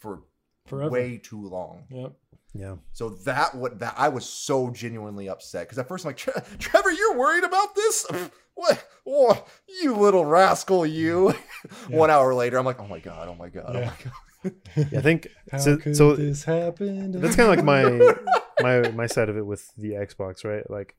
for 0.00 0.24
Forever. 0.66 0.90
way 0.90 1.18
too 1.18 1.40
long. 1.48 1.84
Yep. 1.90 2.12
Yeah. 2.54 2.76
So 2.92 3.10
that 3.24 3.54
what 3.54 3.78
that 3.80 3.94
I 3.96 4.08
was 4.10 4.28
so 4.28 4.70
genuinely 4.70 5.28
upset 5.28 5.66
because 5.66 5.78
at 5.78 5.88
first 5.88 6.04
I'm 6.04 6.10
like, 6.10 6.16
"Tre- 6.18 6.34
Trevor, 6.58 6.90
you're 6.90 7.16
worried 7.16 7.44
about 7.44 7.74
this? 7.74 8.06
What? 8.54 8.86
Oh, 9.08 9.46
you 9.82 9.96
little 9.96 10.26
rascal, 10.26 10.84
you! 10.84 11.32
One 11.88 12.10
hour 12.10 12.34
later, 12.34 12.58
I'm 12.58 12.66
like, 12.66 12.78
oh 12.80 12.86
my 12.86 12.98
god, 12.98 13.26
oh 13.28 13.34
my 13.34 13.48
god, 13.48 13.64
oh 13.74 13.80
my 13.80 13.94
god. 14.04 14.54
Yeah, 14.92 14.98
I 14.98 15.00
think 15.00 15.26
How 15.50 15.56
so. 15.56 15.78
could 15.78 15.96
so 15.96 16.14
this 16.16 16.44
happen? 16.44 17.12
to 17.12 17.18
that's 17.18 17.34
kind 17.34 17.48
of 17.50 17.56
like 17.56 17.64
my 17.64 18.14
my 18.60 18.90
my 18.90 19.06
side 19.06 19.30
of 19.30 19.38
it 19.38 19.46
with 19.46 19.72
the 19.78 19.92
Xbox, 19.92 20.44
right? 20.44 20.68
Like, 20.70 20.96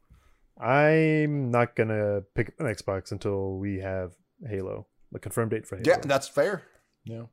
I'm 0.60 1.52
not 1.52 1.76
gonna 1.76 2.22
pick 2.34 2.48
up 2.49 2.60
an 2.60 2.65
Xbox 2.65 3.11
until 3.11 3.57
we 3.60 3.80
have 3.81 4.14
Halo, 4.48 4.88
the 5.11 5.19
confirmed 5.19 5.52
date 5.52 5.68
for 5.68 5.76
Halo. 5.76 5.88
Yeah, 5.88 5.98
that's 6.03 6.27
fair. 6.27 6.64
yeah. 7.06 7.26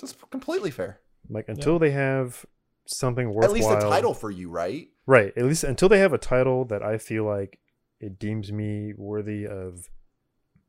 That's 0.00 0.14
completely 0.30 0.72
fair. 0.72 0.98
Like 1.28 1.48
until 1.48 1.78
they 1.78 1.90
have 1.90 2.44
something 2.86 3.32
worthwhile. 3.32 3.50
At 3.50 3.54
least 3.54 3.70
a 3.70 3.80
title 3.80 4.14
for 4.14 4.30
you, 4.30 4.50
right? 4.50 4.88
right? 5.06 5.32
At 5.36 5.44
least 5.44 5.64
until 5.64 5.88
they 5.88 5.98
have 5.98 6.12
a 6.12 6.18
title 6.18 6.64
that 6.66 6.82
I 6.82 6.98
feel 6.98 7.24
like 7.24 7.58
it 8.00 8.18
deems 8.18 8.52
me 8.52 8.92
worthy 8.96 9.46
of 9.46 9.88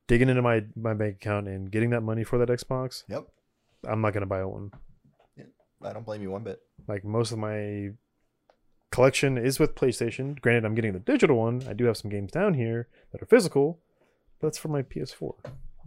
digging 0.07 0.30
into 0.30 0.41
my 0.41 0.64
my 0.76 0.94
bank 0.94 1.15
account 1.15 1.48
and 1.48 1.72
getting 1.72 1.91
that 1.91 2.02
money 2.02 2.23
for 2.23 2.38
that 2.38 2.49
Xbox. 2.49 3.03
Yep. 3.07 3.28
I'm 3.88 4.02
not 4.02 4.14
gonna 4.14 4.26
buy 4.26 4.44
one. 4.44 4.72
Yeah, 5.38 5.45
I 5.84 5.94
don't 5.94 6.06
blame 6.06 6.22
you 6.22 6.32
one 6.32 6.44
bit. 6.44 6.60
Like 6.88 7.03
most 7.03 7.32
of 7.32 7.40
my 7.40 7.91
collection 8.91 9.38
is 9.38 9.60
with 9.60 9.76
PlayStation. 9.76 10.40
Granted, 10.41 10.65
I'm 10.65 10.76
getting 10.76 10.94
the 10.94 10.99
digital 10.99 11.38
one. 11.38 11.64
I 11.68 11.73
do 11.73 11.86
have 11.86 11.98
some 11.98 12.11
games 12.11 12.32
down 12.32 12.53
here 12.53 12.88
that 13.11 13.22
are 13.22 13.28
physical. 13.28 13.80
But 14.40 14.48
that's 14.48 14.57
for 14.57 14.68
my 14.68 14.82
PS4. 14.82 15.34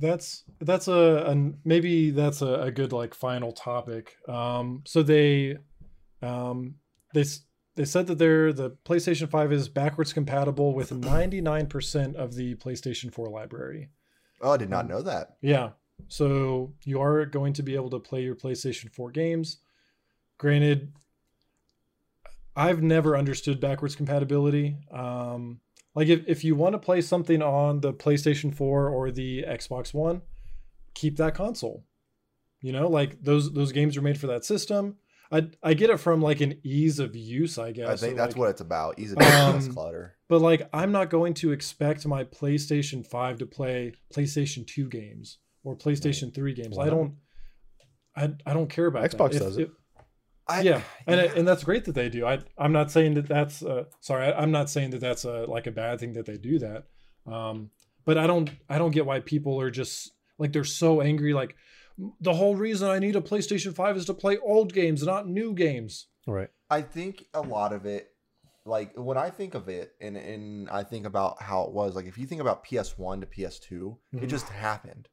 That's 0.00 0.44
that's 0.60 0.88
a, 0.88 1.24
a 1.26 1.52
maybe 1.64 2.10
that's 2.10 2.42
a, 2.42 2.62
a 2.62 2.70
good 2.70 2.92
like 2.92 3.14
final 3.14 3.52
topic. 3.52 4.16
Um, 4.28 4.82
so 4.86 5.02
they 5.02 5.56
um, 6.22 6.76
they 7.14 7.24
they 7.76 7.84
said 7.84 8.06
that 8.06 8.18
they're 8.18 8.52
the 8.52 8.70
PlayStation 8.84 9.28
Five 9.28 9.52
is 9.52 9.68
backwards 9.68 10.12
compatible 10.12 10.74
with 10.74 10.90
99% 11.00 12.14
of 12.14 12.34
the 12.34 12.54
PlayStation 12.56 13.12
4 13.12 13.28
library. 13.28 13.90
Oh, 14.40 14.52
I 14.52 14.56
did 14.56 14.70
not 14.70 14.88
know 14.88 15.02
that. 15.02 15.36
Yeah. 15.40 15.70
So 16.08 16.74
you 16.84 17.00
are 17.00 17.24
going 17.24 17.52
to 17.54 17.62
be 17.62 17.74
able 17.74 17.90
to 17.90 17.98
play 17.98 18.22
your 18.22 18.34
PlayStation 18.34 18.92
4 18.92 19.10
games. 19.10 19.58
Granted, 20.38 20.92
I've 22.56 22.82
never 22.82 23.16
understood 23.16 23.60
backwards 23.60 23.96
compatibility. 23.96 24.76
Um, 24.92 25.60
like 25.94 26.08
if, 26.08 26.22
if 26.26 26.44
you 26.44 26.54
want 26.54 26.72
to 26.74 26.78
play 26.78 27.00
something 27.00 27.42
on 27.42 27.80
the 27.80 27.92
PlayStation 27.92 28.54
4 28.54 28.88
or 28.88 29.10
the 29.10 29.44
Xbox 29.48 29.92
One, 29.94 30.22
keep 30.94 31.16
that 31.18 31.34
console. 31.34 31.84
You 32.60 32.72
know, 32.72 32.88
like 32.88 33.22
those 33.22 33.52
those 33.52 33.72
games 33.72 33.96
are 33.96 34.02
made 34.02 34.18
for 34.18 34.26
that 34.28 34.44
system. 34.44 34.96
I 35.32 35.48
I 35.62 35.74
get 35.74 35.90
it 35.90 35.98
from 35.98 36.20
like 36.22 36.40
an 36.40 36.60
ease 36.64 36.98
of 36.98 37.14
use, 37.16 37.58
I 37.58 37.72
guess. 37.72 37.88
I 37.88 37.96
think 37.96 38.14
or, 38.14 38.16
that's 38.16 38.34
like- 38.34 38.40
what 38.40 38.50
it's 38.50 38.60
about. 38.60 38.98
Easy 38.98 39.16
Um, 39.16 39.60
to 39.60 39.70
clutter. 39.70 40.14
but 40.28 40.40
like 40.40 40.68
I'm 40.72 40.90
not 40.92 41.10
going 41.10 41.34
to 41.34 41.52
expect 41.52 42.06
my 42.06 42.24
PlayStation 42.24 43.06
5 43.06 43.38
to 43.38 43.46
play 43.46 43.92
PlayStation 44.14 44.66
2 44.66 44.88
games 44.88 45.38
or 45.62 45.76
PlayStation 45.76 46.34
3 46.34 46.54
games. 46.54 46.76
Why 46.76 46.86
I 46.86 46.90
don't 46.90 47.14
I, 48.16 48.30
I 48.46 48.54
don't 48.54 48.68
care 48.70 48.86
about 48.86 49.02
that. 49.02 49.16
Xbox 49.18 49.32
If- 49.34 49.38
does 49.40 49.58
it. 49.58 49.62
if- 49.62 49.70
I, 50.46 50.60
yeah, 50.62 50.82
and 51.06 51.20
it- 51.20 51.36
and 51.36 51.48
that's 51.48 51.64
great 51.64 51.84
that 51.86 51.94
they 51.94 52.08
do. 52.08 52.26
I 52.26 52.38
I'm 52.58 52.72
not 52.72 52.90
saying 52.90 53.14
that 53.14 53.26
that's 53.28 53.62
uh, 53.62 53.84
sorry. 54.00 54.26
I, 54.26 54.40
I'm 54.42 54.50
not 54.50 54.68
saying 54.70 54.90
that 54.90 55.00
that's 55.00 55.24
a 55.24 55.44
like 55.46 55.66
a 55.66 55.70
bad 55.72 56.00
thing 56.00 56.12
that 56.14 56.26
they 56.26 56.36
do 56.36 56.58
that. 56.58 56.84
Um, 57.26 57.70
but 58.04 58.18
I 58.18 58.26
don't 58.26 58.50
I 58.68 58.76
don't 58.78 58.90
get 58.90 59.06
why 59.06 59.20
people 59.20 59.58
are 59.60 59.70
just 59.70 60.10
like 60.38 60.52
they're 60.52 60.64
so 60.64 61.00
angry. 61.00 61.32
Like 61.32 61.56
the 62.20 62.34
whole 62.34 62.56
reason 62.56 62.90
I 62.90 62.98
need 62.98 63.16
a 63.16 63.20
PlayStation 63.22 63.74
Five 63.74 63.96
is 63.96 64.04
to 64.06 64.14
play 64.14 64.36
old 64.38 64.72
games, 64.74 65.02
not 65.02 65.26
new 65.28 65.54
games. 65.54 66.08
Right. 66.26 66.50
I 66.68 66.82
think 66.82 67.24
a 67.32 67.40
lot 67.40 67.72
of 67.72 67.86
it, 67.86 68.08
like 68.66 68.92
when 68.96 69.16
I 69.16 69.30
think 69.30 69.54
of 69.54 69.68
it, 69.68 69.92
and 70.00 70.16
and 70.16 70.68
I 70.68 70.82
think 70.82 71.06
about 71.06 71.40
how 71.42 71.62
it 71.62 71.72
was. 71.72 71.94
Like 71.94 72.06
if 72.06 72.18
you 72.18 72.26
think 72.26 72.40
about 72.42 72.64
PS1 72.66 73.20
to 73.20 73.26
PS2, 73.26 73.96
it 74.12 74.20
Mhm. 74.24 74.28
just 74.28 74.48
happened, 74.50 75.08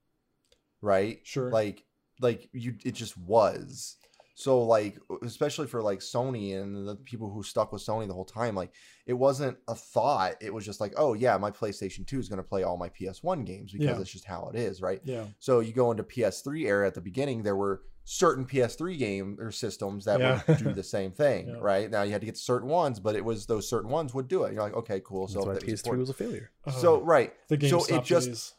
right? 0.82 1.20
Sure. 1.24 1.52
Like 1.52 1.84
like 2.20 2.50
you, 2.52 2.76
it 2.86 2.92
just 2.96 3.18
was. 3.18 3.98
So 4.42 4.62
like 4.64 4.98
especially 5.24 5.68
for 5.68 5.82
like 5.84 6.00
Sony 6.00 6.60
and 6.60 6.88
the 6.88 6.96
people 6.96 7.30
who 7.30 7.44
stuck 7.44 7.72
with 7.72 7.86
Sony 7.86 8.08
the 8.08 8.14
whole 8.14 8.26
time, 8.26 8.56
like 8.56 8.72
it 9.06 9.14
wasn't 9.14 9.58
a 9.68 9.76
thought. 9.76 10.36
It 10.42 10.54
was 10.54 10.66
just 10.66 10.82
like, 10.82 10.94
oh 10.98 11.14
yeah, 11.14 11.38
my 11.38 11.52
PlayStation 11.52 12.08
2 12.08 12.20
is 12.20 12.28
going 12.30 12.38
to 12.38 12.44
play 12.48 12.64
all 12.64 12.78
my 12.78 12.90
PS1 12.90 13.46
games 13.46 13.72
because 13.72 13.88
Yeah. 13.98 14.02
it's 14.02 14.12
just 14.12 14.26
how 14.26 14.50
it 14.52 14.58
is, 14.58 14.82
right? 14.82 15.00
Yeah. 15.04 15.26
So 15.40 15.60
you 15.60 15.74
go 15.74 15.92
into 15.92 16.04
PS3 16.04 16.66
era 16.66 16.88
at 16.88 16.96
the 16.96 17.02
beginning, 17.02 17.44
there 17.44 17.56
were 17.56 17.82
certain 18.04 18.46
PS3 18.46 18.98
game 18.98 19.38
or 19.40 19.52
systems 19.52 20.06
that 20.06 20.20
Yeah. 20.20 20.42
would 20.48 20.58
do 20.58 20.74
the 20.74 20.84
same 20.84 21.12
thing, 21.12 21.48
Yeah. 21.50 21.56
right? 21.62 21.92
Now 21.92 22.02
you 22.02 22.12
had 22.12 22.22
to 22.22 22.26
get 22.26 22.38
certain 22.38 22.68
ones, 22.68 23.00
but 23.00 23.16
it 23.16 23.24
was 23.24 23.46
those 23.46 23.70
certain 23.70 23.92
ones 23.92 24.14
would 24.16 24.28
do 24.28 24.44
it. 24.46 24.54
You're 24.54 24.64
like, 24.64 24.74
okay, 24.76 25.02
cool. 25.06 25.28
That's 25.28 25.34
So 25.34 25.46
why 25.46 25.56
PS3 25.58 25.70
important. 25.86 26.00
was 26.00 26.10
a 26.10 26.14
failure. 26.14 26.52
so 26.82 26.96
Uh, 26.96 27.00
right. 27.00 27.34
the 27.48 27.58
game 27.58 27.70
so 27.70 27.86
it 27.96 28.04
just. 28.04 28.56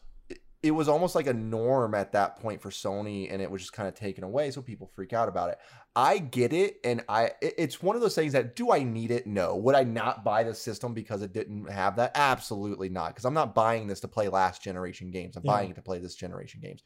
It 0.63 0.71
was 0.71 0.87
almost 0.87 1.13
like 1.13 1.27
a 1.27 1.33
norm 1.33 1.93
at 1.93 2.13
that 2.13 2.37
point 2.39 2.61
for 2.61 2.69
Sony, 2.69 3.31
and 3.31 3.41
it 3.41 3.51
was 3.51 3.61
just 3.61 3.73
kind 3.73 3.87
of 3.89 3.93
taken 3.95 4.23
away. 4.23 4.49
So 4.49 4.61
people 4.61 4.89
freak 4.95 5.11
out 5.13 5.27
about 5.27 5.49
it. 5.49 5.57
I 5.95 6.17
get 6.17 6.53
it, 6.53 6.77
and 6.83 7.03
I 7.09 7.31
it's 7.41 7.83
one 7.83 7.95
of 7.95 8.01
those 8.01 8.15
things 8.15 8.33
that 8.33 8.55
do 8.55 8.71
I 8.71 8.81
need 8.83 9.11
it? 9.11 9.27
No. 9.27 9.55
Would 9.57 9.75
I 9.75 9.83
not 9.83 10.23
buy 10.23 10.43
the 10.43 10.55
system 10.55 10.93
because 10.93 11.21
it 11.21 11.33
didn't 11.33 11.69
have 11.69 11.97
that? 11.97 12.11
Absolutely 12.15 12.89
not. 12.89 13.09
Because 13.09 13.25
I'm 13.25 13.33
not 13.33 13.53
buying 13.53 13.87
this 13.87 13.99
to 13.99 14.07
play 14.07 14.29
last 14.29 14.63
generation 14.63 15.11
games. 15.11 15.35
I'm 15.35 15.43
Yeah. 15.45 15.51
buying 15.51 15.69
it 15.71 15.75
to 15.75 15.81
play 15.83 15.99
this 15.99 16.15
generation 16.15 16.61
games. 16.61 16.81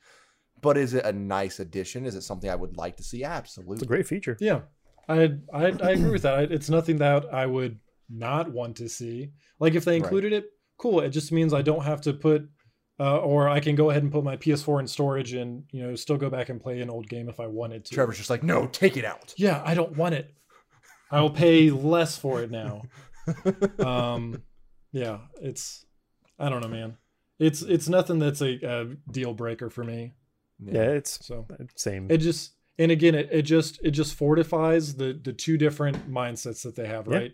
But 0.62 0.76
is 0.78 0.96
it 0.96 1.06
a 1.06 1.14
nice 1.14 1.60
addition? 1.60 2.06
Is 2.08 2.16
it 2.16 2.24
something 2.24 2.50
I 2.50 2.56
would 2.56 2.78
like 2.78 2.98
to 2.98 3.04
see? 3.04 3.24
Absolutely. 3.24 3.76
It's 3.76 3.84
a 3.84 3.86
great 3.86 4.08
feature. 4.08 4.36
Yeah, 4.40 4.62
I 5.08 5.36
I, 5.54 5.66
I 5.68 5.92
agree 5.92 6.10
with 6.12 6.24
that. 6.24 6.34
I, 6.34 6.42
it's 6.44 6.70
nothing 6.70 6.98
that 6.98 7.32
I 7.32 7.46
would 7.46 7.80
not 8.10 8.52
want 8.52 8.76
to 8.78 8.90
see. 8.90 9.34
Like 9.60 9.76
if 9.76 9.86
they 9.86 9.92
Right. 9.92 9.98
included 10.04 10.34
it, 10.34 10.46
cool. 10.78 11.00
It 11.02 11.10
just 11.10 11.32
means 11.32 11.54
I 11.54 11.62
don't 11.62 11.84
have 11.84 12.02
to 12.02 12.14
put, 12.14 12.50
uh, 13.00 13.18
or 13.18 13.48
I 13.50 13.60
can 13.60 13.76
go 13.76 13.90
ahead 13.90 14.04
and 14.04 14.12
put 14.12 14.24
my 14.24 14.38
PS4 14.38 14.80
in 14.80 14.88
storage 14.88 15.34
and 15.34 15.64
you 15.72 15.84
know 15.84 15.96
still 15.96 16.18
go 16.18 16.30
back 16.30 16.50
and 16.50 16.60
play 16.62 16.82
an 16.82 16.90
old 16.90 17.08
game 17.08 17.30
if 17.30 17.40
I 17.40 17.48
wanted 17.48 17.86
to. 17.86 17.94
Trevor's 17.96 18.18
just 18.18 18.30
like, 18.30 18.44
no, 18.44 18.68
take 18.68 18.98
it 18.98 19.06
out. 19.06 19.34
Yeah, 19.38 19.62
I 19.66 19.74
don't 19.74 19.96
want 19.98 20.16
it. 20.16 20.34
I 21.12 21.22
will 21.22 21.30
pay 21.30 21.70
less 21.72 22.18
for 22.18 22.42
it 22.42 22.52
now. 22.52 22.84
Um, 23.80 24.42
yeah, 24.92 25.20
it's 25.42 25.86
I 26.40 26.50
don't 26.50 26.62
know, 26.62 26.70
man. 26.70 26.98
It's 27.40 27.62
it's 27.62 27.88
nothing 27.90 28.20
that's 28.20 28.42
a, 28.42 28.54
a 28.66 28.86
deal 29.12 29.34
breaker 29.34 29.70
for 29.70 29.84
me. 29.84 30.14
Yeah, 30.64 30.82
it's 30.92 31.26
So 31.26 31.46
same. 31.76 32.10
it 32.10 32.18
just 32.18 32.54
and 32.80 32.92
again 32.92 33.16
it, 33.16 33.30
it 33.32 33.42
just 33.44 33.80
it 33.84 33.92
just 33.92 34.16
fortifies 34.16 34.96
the 34.96 35.20
the 35.24 35.34
two 35.34 35.58
different 35.58 36.10
mindsets 36.12 36.64
that 36.64 36.76
they 36.76 36.88
have 36.88 37.08
Yeah. 37.08 37.18
right 37.18 37.32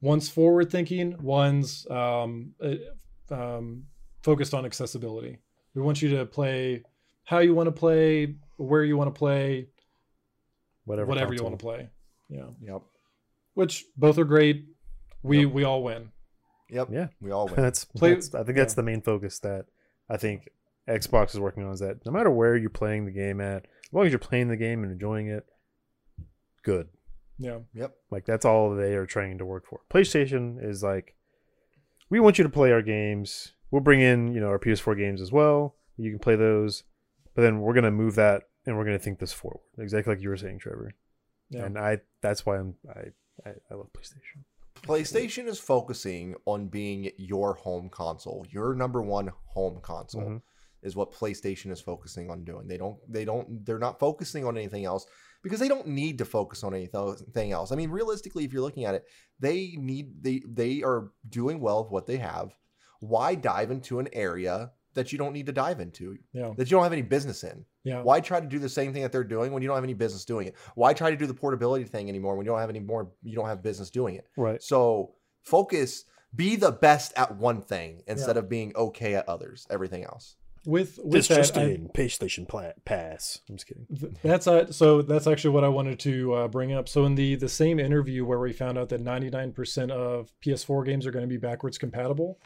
one's 0.00 0.28
forward 0.28 0.70
thinking 0.70 1.16
one's 1.20 1.86
um, 1.90 2.52
uh, 2.62 3.34
um 3.34 3.84
focused 4.24 4.54
on 4.54 4.64
accessibility 4.64 5.38
we 5.74 5.82
want 5.82 6.00
you 6.02 6.08
to 6.16 6.24
play 6.24 6.82
how 7.24 7.38
you 7.38 7.54
want 7.54 7.66
to 7.66 7.72
play 7.72 8.34
where 8.56 8.82
you 8.84 8.96
want 8.96 9.12
to 9.14 9.18
play 9.18 9.68
whatever. 10.86 11.08
whatever 11.08 11.34
you 11.34 11.42
want 11.42 11.58
to 11.58 11.62
play 11.62 11.88
yeah 12.28 12.46
Yep. 12.62 12.82
which 13.54 13.84
both 13.96 14.18
are 14.18 14.24
great 14.24 14.64
we 15.22 15.40
Yep. 15.44 15.52
we 15.52 15.64
all 15.64 15.82
win 15.82 16.10
Yep. 16.70 16.88
Yeah. 16.90 17.08
We 17.20 17.30
all 17.30 17.46
win. 17.46 17.56
That's, 17.66 17.84
Play- 17.84 18.14
that's- 18.14 18.34
I 18.34 18.42
think 18.42 18.56
that's 18.56 18.72
the 18.74 18.82
main 18.82 19.02
focus 19.02 19.38
that 19.40 19.66
I 20.08 20.16
think 20.16 20.48
Xbox 20.88 21.34
is 21.34 21.38
working 21.38 21.62
on 21.62 21.72
is 21.72 21.80
that 21.80 22.04
no 22.06 22.10
matter 22.10 22.30
where 22.30 22.56
you're 22.56 22.70
playing 22.70 23.04
the 23.04 23.12
game 23.12 23.40
at, 23.40 23.64
as 23.66 23.92
long 23.92 24.06
as 24.06 24.12
you're 24.12 24.18
playing 24.18 24.48
the 24.48 24.56
game 24.56 24.82
and 24.82 24.90
enjoying 24.90 25.28
it, 25.28 25.44
good. 26.62 26.88
yeah 27.38 27.58
yep. 27.74 27.94
Like 28.10 28.24
that's 28.24 28.44
all 28.46 28.74
they 28.74 28.94
are 28.94 29.06
trying 29.06 29.38
to 29.38 29.44
work 29.44 29.66
for. 29.68 29.82
PlayStation 29.92 30.56
is 30.66 30.82
like, 30.82 31.14
we 32.08 32.18
want 32.18 32.38
you 32.38 32.44
to 32.44 32.50
play 32.50 32.72
our 32.72 32.82
games. 32.82 33.52
We'll 33.74 33.82
bring 33.82 34.02
in 34.02 34.32
you 34.32 34.40
know 34.40 34.50
our 34.50 34.58
PS4 34.60 34.96
games 34.96 35.20
as 35.20 35.32
well. 35.32 35.74
You 35.96 36.08
can 36.12 36.20
play 36.20 36.36
those, 36.36 36.84
but 37.34 37.42
then 37.42 37.60
we're 37.60 37.74
gonna 37.74 37.90
move 37.90 38.14
that 38.14 38.44
and 38.64 38.76
we're 38.76 38.84
gonna 38.84 39.00
think 39.00 39.18
this 39.18 39.32
forward. 39.32 39.62
Exactly 39.78 40.14
like 40.14 40.22
you 40.22 40.28
were 40.28 40.36
saying, 40.36 40.60
Trevor. 40.60 40.94
Yeah. 41.50 41.64
and 41.64 41.76
I 41.76 41.98
that's 42.20 42.46
why 42.46 42.58
I'm 42.58 42.76
I 42.88 43.00
I, 43.44 43.54
I 43.72 43.74
love 43.74 43.88
PlayStation. 43.92 44.44
PlayStation 44.82 45.48
is 45.48 45.58
focusing 45.58 46.36
on 46.44 46.68
being 46.68 47.10
your 47.16 47.54
home 47.54 47.88
console, 47.88 48.46
your 48.48 48.74
number 48.76 49.02
one 49.02 49.32
home 49.46 49.80
console. 49.82 50.22
Mhm. 50.22 50.42
Is 50.84 50.94
what 50.94 51.10
PlayStation 51.10 51.72
is 51.72 51.80
focusing 51.80 52.30
on 52.30 52.44
doing. 52.44 52.68
They 52.68 52.76
don't. 52.76 52.98
They 53.12 53.24
don't. 53.24 53.66
They're 53.66 53.80
not 53.80 53.98
focusing 53.98 54.44
on 54.44 54.56
anything 54.56 54.84
else 54.84 55.04
because 55.42 55.58
they 55.58 55.66
don't 55.66 55.88
need 55.88 56.18
to 56.18 56.24
focus 56.24 56.62
on 56.62 56.74
anything 56.74 57.50
else. 57.50 57.72
I 57.72 57.74
mean, 57.74 57.90
realistically, 57.90 58.44
if 58.44 58.52
you're 58.52 58.62
looking 58.62 58.84
at 58.84 58.94
it, 58.94 59.04
they 59.40 59.74
need. 59.78 60.22
They 60.22 60.42
they 60.46 60.82
are 60.84 61.10
doing 61.28 61.58
well 61.58 61.82
with 61.82 61.90
what 61.90 62.06
they 62.06 62.18
have. 62.18 62.56
Why 63.00 63.34
dive 63.34 63.70
into 63.70 63.98
an 63.98 64.08
area 64.12 64.72
that 64.94 65.10
you 65.12 65.18
don't 65.18 65.32
need 65.32 65.46
to 65.46 65.52
dive 65.52 65.80
into? 65.80 66.16
Yeah. 66.32 66.52
That 66.56 66.70
you 66.70 66.76
don't 66.76 66.82
have 66.84 66.92
any 66.92 67.02
business 67.02 67.42
in? 67.44 67.64
Yeah. 67.82 68.02
Why 68.02 68.20
try 68.20 68.40
to 68.40 68.46
do 68.46 68.58
the 68.58 68.68
same 68.68 68.92
thing 68.92 69.02
that 69.02 69.12
they're 69.12 69.24
doing 69.24 69.52
when 69.52 69.62
you 69.62 69.68
don't 69.68 69.76
have 69.76 69.84
any 69.84 69.94
business 69.94 70.24
doing 70.24 70.46
it? 70.46 70.54
Why 70.74 70.94
try 70.94 71.10
to 71.10 71.16
do 71.16 71.26
the 71.26 71.34
portability 71.34 71.84
thing 71.84 72.08
anymore 72.08 72.36
when 72.36 72.46
you 72.46 72.52
don't 72.52 72.60
have 72.60 72.70
any 72.70 72.80
more? 72.80 73.10
You 73.22 73.34
don't 73.34 73.48
have 73.48 73.62
business 73.62 73.90
doing 73.90 74.14
it. 74.14 74.26
Right. 74.36 74.62
So 74.62 75.14
focus, 75.42 76.04
be 76.34 76.56
the 76.56 76.72
best 76.72 77.12
at 77.16 77.36
one 77.36 77.60
thing 77.62 78.02
instead 78.06 78.36
Yeah. 78.36 78.40
of 78.40 78.48
being 78.48 78.72
okay 78.76 79.14
at 79.14 79.28
others, 79.28 79.66
everything 79.70 80.04
else. 80.04 80.36
With 80.66 80.98
with 81.04 81.28
that, 81.28 81.54
I- 81.58 81.76
PlayStation 81.94 82.48
Pla- 82.48 82.72
Pass. 82.86 83.40
I'm 83.50 83.56
just 83.56 83.66
kidding. 83.66 83.86
Th- 84.00 84.12
That's 84.22 84.46
uh, 84.46 84.72
so. 84.72 85.02
That's 85.02 85.26
actually 85.26 85.50
what 85.50 85.62
I 85.62 85.68
wanted 85.68 85.98
to 86.00 86.32
uh, 86.32 86.48
bring 86.48 86.72
up. 86.72 86.88
So 86.88 87.04
in 87.04 87.16
the 87.16 87.34
the 87.34 87.50
same 87.50 87.78
interview 87.78 88.24
where 88.24 88.38
we 88.38 88.54
found 88.54 88.78
out 88.78 88.88
that 88.88 89.04
99% 89.04 89.90
of 89.90 90.32
PS4 90.42 90.86
games 90.86 91.06
are 91.06 91.10
going 91.10 91.22
to 91.22 91.28
be 91.28 91.36
backwards 91.36 91.76
compatible, 91.76 92.38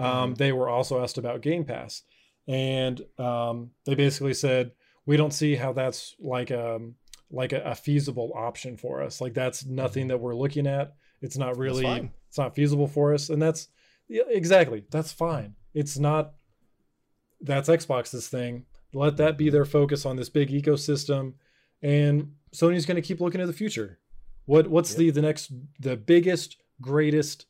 um, 0.00 0.34
they 0.34 0.52
were 0.52 0.68
also 0.68 1.02
asked 1.02 1.18
about 1.18 1.42
Game 1.42 1.64
Pass, 1.64 2.02
and 2.48 3.00
um, 3.18 3.70
they 3.86 3.94
basically 3.94 4.34
said 4.34 4.72
we 5.06 5.16
don't 5.16 5.32
see 5.32 5.54
how 5.56 5.72
that's 5.72 6.14
like 6.18 6.50
um 6.50 6.94
like 7.30 7.52
a, 7.52 7.62
a 7.62 7.74
feasible 7.74 8.32
option 8.34 8.76
for 8.76 9.02
us. 9.02 9.20
Like 9.20 9.34
that's 9.34 9.64
nothing 9.64 10.08
that 10.08 10.18
we're 10.18 10.34
looking 10.34 10.66
at. 10.66 10.94
It's 11.22 11.36
not 11.36 11.56
really. 11.56 12.10
It's 12.28 12.38
not 12.38 12.54
feasible 12.54 12.86
for 12.88 13.12
us, 13.14 13.28
and 13.28 13.40
that's 13.42 13.68
yeah, 14.08 14.22
exactly 14.28 14.84
that's 14.90 15.12
fine. 15.12 15.54
It's 15.74 15.98
not. 15.98 16.32
That's 17.40 17.68
Xbox's 17.68 18.28
thing 18.28 18.66
let 18.92 19.16
that 19.18 19.38
be 19.38 19.50
their 19.50 19.64
focus 19.64 20.04
on 20.04 20.16
this 20.16 20.28
big 20.28 20.50
ecosystem 20.50 21.34
and 21.82 22.32
sony's 22.52 22.86
going 22.86 22.96
to 22.96 23.02
keep 23.02 23.20
looking 23.20 23.40
to 23.40 23.46
the 23.46 23.52
future 23.52 23.98
what 24.46 24.66
what's 24.66 24.90
Yep. 24.90 24.98
the 24.98 25.10
the 25.10 25.22
next 25.22 25.52
the 25.78 25.96
biggest 25.96 26.56
greatest 26.80 27.46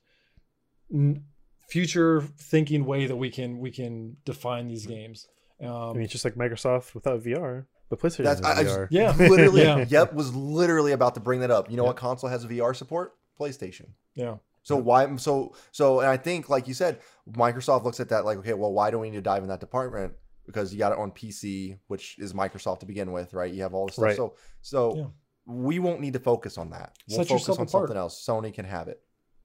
n- 0.93 1.24
future 1.71 2.21
thinking 2.39 2.85
way 2.85 3.07
that 3.07 3.17
we 3.17 3.31
can 3.31 3.59
we 3.59 3.71
can 3.71 4.17
define 4.25 4.67
these 4.69 4.87
games 4.87 5.29
um 5.63 5.69
I 5.71 5.93
mean, 5.95 6.03
it's 6.03 6.13
just 6.13 6.25
like 6.25 6.35
Microsoft 6.35 6.95
without 6.95 7.23
VR, 7.23 7.67
but 7.91 8.01
PlayStation 8.01 8.25
That's 8.25 8.41
has 8.47 8.57
I, 8.59 8.61
I 8.61 8.65
just 8.65 8.77
VR. 8.79 8.89
Yeah. 8.91 9.15
literally, 9.29 9.63
Yeah. 9.63 9.85
yep, 9.89 10.13
was 10.15 10.35
literally 10.35 10.93
about 10.93 11.15
to 11.15 11.21
bring 11.21 11.41
that 11.41 11.51
up. 11.51 11.71
You 11.71 11.77
know 11.77 11.83
Yeah. 11.85 11.89
what 11.89 11.97
console 11.97 12.31
has 12.31 12.45
VR 12.47 12.75
support? 12.75 13.15
PlayStation. 13.39 13.89
yeah 14.15 14.37
So 14.63 14.77
why? 14.77 15.15
So 15.17 15.55
so, 15.73 16.01
and 16.01 16.09
I 16.09 16.17
think, 16.17 16.49
like 16.49 16.67
you 16.69 16.75
said, 16.75 17.01
Microsoft 17.31 17.85
looks 17.85 18.01
at 18.01 18.09
that 18.09 18.25
like, 18.25 18.39
okay, 18.39 18.55
well, 18.55 18.73
why 18.73 18.91
do 18.91 18.99
we 18.99 19.11
need 19.11 19.17
to 19.17 19.23
dive 19.23 19.43
in 19.43 19.49
that 19.51 19.61
department? 19.61 20.15
Because 20.47 20.73
you 20.73 20.79
got 20.79 20.93
it 20.93 20.99
on 20.99 21.11
PC, 21.13 21.79
which 21.89 22.19
is 22.19 22.33
Microsoft 22.33 22.81
to 22.81 22.87
begin 22.87 23.13
with, 23.13 23.33
right? 23.35 23.53
You 23.53 23.63
have 23.63 23.75
all 23.75 23.87
this 23.87 23.95
stuff. 23.97 24.05
Right. 24.05 24.17
So 24.17 24.35
so 24.63 24.97
Yeah. 24.97 25.05
we 25.47 25.79
won't 25.79 26.01
need 26.01 26.15
to 26.15 26.21
focus 26.21 26.57
on 26.59 26.71
that. 26.71 26.95
We'll 27.09 27.19
Set 27.19 27.29
focus 27.29 27.49
on 27.51 27.55
apart. 27.55 27.71
something 27.71 27.97
else. 27.97 28.15
Sony 28.27 28.53
can 28.53 28.65
have 28.65 28.89
it. 28.89 29.01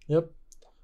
yep 0.08 0.30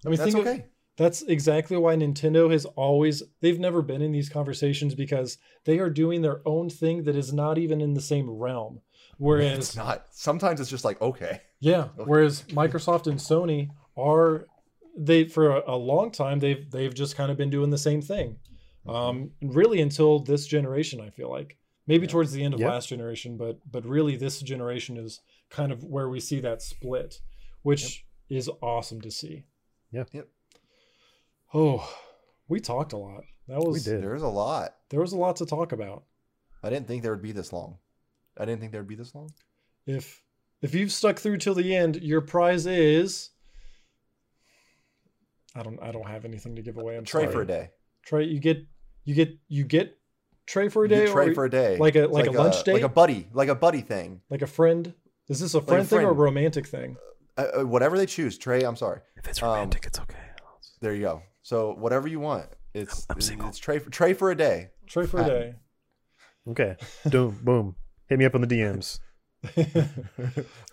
i 0.06 0.10
mean 0.10 0.18
That's 0.18 0.34
think 0.34 0.46
of- 0.46 0.54
okay. 0.54 0.66
That's 0.98 1.22
exactly 1.24 1.78
why 1.78 1.96
nintendo 1.96 2.52
has 2.52 2.66
always 2.66 3.24
they've 3.42 3.60
never 3.60 3.82
been 3.82 4.02
in 4.02 4.12
these 4.12 4.30
conversations 4.30 4.94
because 4.96 5.38
they 5.66 5.80
are 5.80 5.90
doing 5.90 6.22
their 6.22 6.42
own 6.46 6.70
thing 6.70 7.04
that 7.04 7.16
is 7.16 7.32
not 7.34 7.58
even 7.58 7.82
in 7.82 7.94
the 7.94 8.02
same 8.02 8.30
realm 8.30 8.82
whereas 9.18 9.58
It's 9.58 9.76
not. 9.76 10.06
Sometimes 10.12 10.60
it's 10.60 10.70
just 10.70 10.84
like 10.86 11.00
okay. 11.02 11.42
Yeah. 11.60 11.90
Whereas 11.96 12.42
Microsoft 12.50 13.06
and 13.08 13.20
Sony 13.20 13.70
are 13.96 14.48
they 14.98 15.26
for 15.26 15.58
a, 15.58 15.72
a 15.74 15.78
long 15.78 16.12
time 16.12 16.40
they've 16.40 16.70
they've 16.72 16.94
just 16.94 17.16
kind 17.16 17.32
of 17.32 17.38
been 17.38 17.50
doing 17.52 17.70
the 17.70 17.78
same 17.78 18.02
thing. 18.02 18.38
Um 18.88 19.32
really 19.42 19.80
until 19.82 20.20
this 20.20 20.48
generation 20.48 21.00
I 21.00 21.10
feel 21.12 21.30
like. 21.30 21.58
Maybe 21.88 22.08
towards 22.08 22.32
the 22.32 22.44
end 22.44 22.54
of 22.54 22.60
Yep. 22.60 22.70
last 22.70 22.90
generation, 22.90 23.38
but 23.38 23.60
but 23.72 23.86
really 23.86 24.16
this 24.16 24.40
generation 24.42 24.98
is 24.98 25.22
kind 25.50 25.72
of 25.72 25.84
where 25.84 26.10
we 26.10 26.20
see 26.20 26.40
that 26.42 26.62
split, 26.62 27.22
which 27.62 28.06
is 28.30 28.50
awesome 28.62 29.02
to 29.02 29.12
see. 29.12 29.46
Yeah. 29.92 30.06
Yep. 30.14 30.28
Oh, 31.53 31.88
we 32.48 32.60
talked 32.60 32.94
a 32.94 32.98
lot. 32.98 33.23
That 33.48 33.60
was 33.60 33.73
We 33.86 33.91
did. 33.91 34.02
There's 34.03 34.22
a 34.22 34.28
lot. 34.28 34.76
there 34.90 35.02
was 35.02 35.11
a 35.14 35.18
lot 35.18 35.38
to 35.38 35.45
talk 35.45 35.72
about. 35.72 36.03
I 36.64 36.69
didn't 36.69 36.88
think 36.88 37.03
there 37.03 37.11
would 37.11 37.22
be 37.23 37.32
this 37.32 37.52
long. 37.52 37.78
I 38.38 38.45
didn't 38.45 38.60
think 38.61 38.72
there 38.72 38.82
would 38.82 38.88
be 38.88 38.95
this 38.95 39.14
long. 39.15 39.30
If 39.86 40.22
if 40.61 40.73
you've 40.76 40.91
stuck 40.91 41.18
through 41.19 41.38
till 41.38 41.56
the 41.56 41.76
end, 41.76 41.98
your 42.02 42.22
prize 42.22 42.65
is 42.65 43.32
I 45.56 45.64
don't 45.64 45.82
I 45.82 45.91
don't 45.91 46.07
have 46.07 46.23
anything 46.26 46.56
to 46.56 46.61
give 46.61 46.78
away. 46.78 46.95
I'm 46.98 47.03
Trey 47.03 47.23
sorry. 47.23 47.34
for 47.34 47.41
a 47.41 47.48
day. 47.48 47.69
Trey, 48.06 48.26
you 48.26 48.40
get 48.40 48.65
you 49.03 49.15
get 49.15 49.38
you 49.48 49.64
get 49.64 49.98
Trey 50.45 50.69
for 50.69 50.86
a 50.86 50.88
day 50.90 51.06
get 51.06 51.11
Trey 51.14 51.34
for 51.34 51.45
a 51.45 51.49
day. 51.49 51.78
like 51.78 51.95
a- 51.95 52.06
It's 52.06 52.14
like 52.14 52.28
a 52.28 52.32
lunch 52.32 52.56
like 52.56 52.65
date? 52.65 52.84
a 52.84 52.90
buddy, 52.90 53.28
like 53.34 53.49
a 53.49 53.56
buddy 53.56 53.82
thing. 53.82 54.22
like 54.30 54.41
a 54.41 54.48
friend. 54.48 54.94
Is 55.28 55.40
this 55.40 55.53
a 55.56 55.61
friend, 55.61 55.82
a 55.84 55.86
thing 55.86 55.99
or 56.06 56.10
a 56.11 56.14
romantic 56.14 56.68
thing? 56.68 56.98
Uh, 57.38 57.48
uh, 57.60 57.65
whatever 57.65 57.98
they 57.98 58.06
choose. 58.06 58.38
Trey, 58.38 58.64
I'm 58.64 58.76
sorry. 58.76 58.99
If 59.18 59.28
it's 59.28 59.41
Um, 59.41 59.49
romantic, 59.49 59.86
it's 59.86 59.99
okay. 59.99 60.18
There 60.82 60.94
you 60.94 61.02
go. 61.02 61.23
So 61.44 61.74
whatever 61.74 62.08
you 62.08 62.20
want. 62.20 62.48
It's 62.74 63.06
I'm 63.10 63.20
single. 63.22 63.50
it's 63.50 63.58
Trey 63.58 63.80
for, 63.80 63.90
Trey 63.90 64.14
for 64.14 64.32
a 64.32 64.36
day. 64.36 64.70
Trey 64.88 65.06
for 65.06 65.22
a 65.22 65.26
day. 65.26 65.56
Okay. 66.50 66.76
Boom. 67.10 67.38
boom. 67.44 67.76
Hit 68.08 68.20
me 68.20 68.26
up 68.26 68.36
on 68.36 68.42
the 68.42 68.48
DMs. 68.48 69.00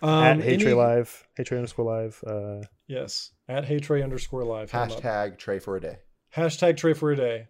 um, 0.01 0.23
At 0.23 0.39
Hey 0.41 0.53
any- 0.53 0.63
Trey 0.63 0.73
Live. 0.73 1.27
Hey 1.35 1.43
Trey 1.43 1.57
underscore 1.57 1.85
live. 1.85 2.23
Uh, 2.25 2.61
Yes, 2.87 3.31
at 3.47 3.65
Hey 3.65 3.79
Trey 3.79 4.01
underscore 4.01 4.43
live. 4.43 4.71
Hit 4.71 4.77
'em 4.79 4.91
up. 4.91 4.99
Hashtag 5.01 5.37
Trey 5.37 5.59
for 5.59 5.75
a 5.77 5.81
day. 5.81 5.97
Hashtag 6.35 6.77
Trey 6.77 6.93
for 6.93 7.11
a 7.11 7.15
day. 7.15 7.47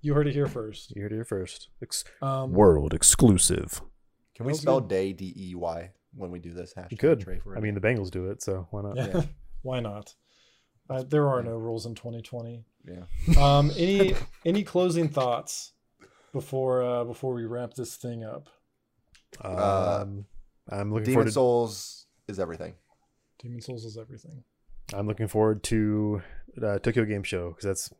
You 0.00 0.14
heard 0.14 0.26
it 0.28 0.34
here 0.34 0.46
first. 0.46 0.92
you 0.94 1.02
heard 1.02 1.12
it 1.12 1.16
here 1.16 1.24
first. 1.24 1.68
Ex- 1.82 2.04
Um, 2.22 2.52
World 2.52 2.94
exclusive. 2.94 3.80
Can 4.34 4.46
we 4.46 4.54
spell 4.54 4.80
good. 4.80 4.88
day 4.90 5.12
D 5.12 5.32
E 5.36 5.54
Y 5.54 5.92
when 6.14 6.30
we 6.30 6.38
do 6.38 6.52
this? 6.52 6.74
Hashtag 6.74 6.90
You 6.92 6.98
could. 6.98 7.20
Trey 7.20 7.38
for 7.38 7.54
a 7.54 7.56
I 7.56 7.60
day. 7.60 7.60
I 7.60 7.62
mean, 7.62 7.74
the 7.74 7.80
Bengals 7.80 8.10
do 8.10 8.26
it, 8.30 8.42
so 8.42 8.68
why 8.70 8.82
not? 8.82 8.96
yeah. 8.96 9.08
Yeah. 9.14 9.22
Why 9.62 9.80
not? 9.80 10.14
Uh, 10.88 11.02
there 11.02 11.28
are 11.28 11.42
no 11.42 11.56
rules 11.56 11.84
in 11.86 11.94
2020. 11.94 12.64
yeah. 12.86 13.02
Um, 13.40 13.70
any 13.76 14.14
any 14.44 14.62
closing 14.62 15.08
thoughts 15.08 15.72
before 16.32 16.82
uh, 16.82 17.04
before 17.04 17.34
we 17.34 17.44
wrap 17.44 17.74
this 17.74 17.96
thing 17.96 18.24
up? 18.24 18.48
Uh, 19.42 20.00
Um, 20.02 20.26
I'm 20.68 20.90
looking 20.92 21.04
Demon 21.06 21.14
forward. 21.14 21.26
To, 21.26 21.32
Souls 21.32 22.06
is 22.28 22.38
everything. 22.38 22.74
Demon 23.40 23.60
Souls 23.60 23.84
is 23.84 23.96
everything. 23.98 24.44
I'm 24.94 25.06
looking 25.06 25.26
forward 25.28 25.62
to 25.64 26.22
uh, 26.62 26.78
Tokyo 26.78 27.04
Game 27.04 27.22
Show 27.24 27.50
because 27.50 27.64
that's 27.64 27.92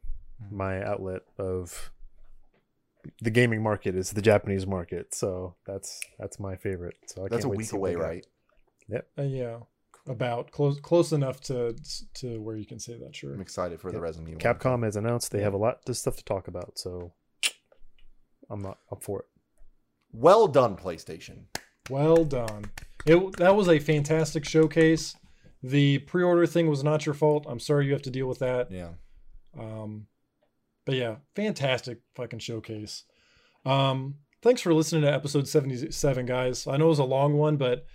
Hmm. 0.51 0.57
my 0.59 0.83
outlet 0.85 1.23
of 1.39 1.91
the 3.23 3.31
gaming 3.31 3.63
market 3.63 3.95
is 3.97 4.11
the 4.11 4.21
Japanese 4.21 4.67
market. 4.67 5.15
So 5.15 5.55
that's 5.67 5.99
that's 6.19 6.39
my 6.39 6.57
favorite. 6.57 6.97
So 7.07 7.25
I 7.25 7.29
That's 7.29 7.45
a 7.45 7.49
can't 7.49 7.51
wait 7.51 7.55
to 7.55 7.59
week 7.59 7.67
see 7.69 7.77
what 7.77 7.89
away, 7.89 7.95
they 7.95 8.21
got. 8.91 8.97
right? 8.99 9.05
Uh, 9.19 9.23
yeah, 9.23 9.59
about 10.09 10.51
close 10.51 10.79
close 10.81 11.13
enough 11.13 11.41
to 11.41 11.75
to 12.15 12.41
where 12.41 12.57
you 12.57 12.67
can 12.67 12.79
say 12.79 12.97
that. 12.99 13.15
Sure. 13.17 13.35
I'm 13.35 13.41
excited 13.41 13.81
for 13.81 13.91
the 13.91 13.97
Yep. 13.97 14.03
Resident 14.03 14.29
Evil. 14.29 14.41
Capcom 14.55 14.85
has 14.85 14.97
announced 14.97 15.33
they 15.33 15.43
have 15.43 15.55
a 15.55 15.59
lot 15.59 15.81
of 15.89 15.97
stuff 15.97 16.17
to 16.17 16.25
talk 16.25 16.49
about, 16.49 16.79
so 16.79 17.13
I'm 18.51 18.63
not 18.63 18.79
up 18.93 19.03
for 19.03 19.21
it. 19.21 19.27
Well 20.13 20.47
done, 20.47 20.77
PlayStation. 20.77 21.45
Well 21.91 22.25
done. 22.25 22.67
It 23.05 23.37
that 23.37 23.57
was 23.57 23.69
a 23.69 23.79
fantastic 23.79 24.45
showcase. 24.45 25.17
The 25.63 25.99
pre-order 26.01 26.47
thing 26.47 26.69
was 26.69 26.85
not 26.85 27.07
your 27.07 27.15
fault. 27.15 27.47
I'm 27.49 27.59
sorry 27.61 27.87
you 27.87 27.93
have 27.93 28.03
to 28.03 28.11
deal 28.11 28.27
with 28.27 28.39
that. 28.39 28.71
Yeah. 28.71 28.91
Um, 29.59 30.07
but 30.85 30.95
yeah, 30.95 31.17
fantastic 31.35 31.99
fucking 32.15 32.39
showcase. 32.41 33.05
Um, 33.65 34.17
thanks 34.43 34.61
for 34.61 34.73
listening 34.73 35.03
to 35.03 35.13
episode 35.13 35.49
77, 35.49 36.27
guys. 36.27 36.67
I 36.69 36.77
know 36.77 36.87
it 36.87 36.91
was 36.91 36.99
a 37.01 37.05
long 37.05 37.35
one, 37.35 37.57
but 37.57 37.87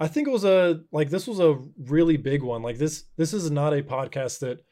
I 0.00 0.08
think 0.08 0.26
it 0.28 0.32
was 0.32 0.44
a 0.44 0.80
like 0.92 1.10
this 1.10 1.26
was 1.26 1.40
a 1.40 1.58
really 1.78 2.16
big 2.16 2.42
one. 2.42 2.62
Like 2.62 2.78
this, 2.78 3.04
this 3.16 3.32
is 3.32 3.50
not 3.50 3.72
a 3.72 3.82
podcast 3.82 4.40
that 4.40 4.64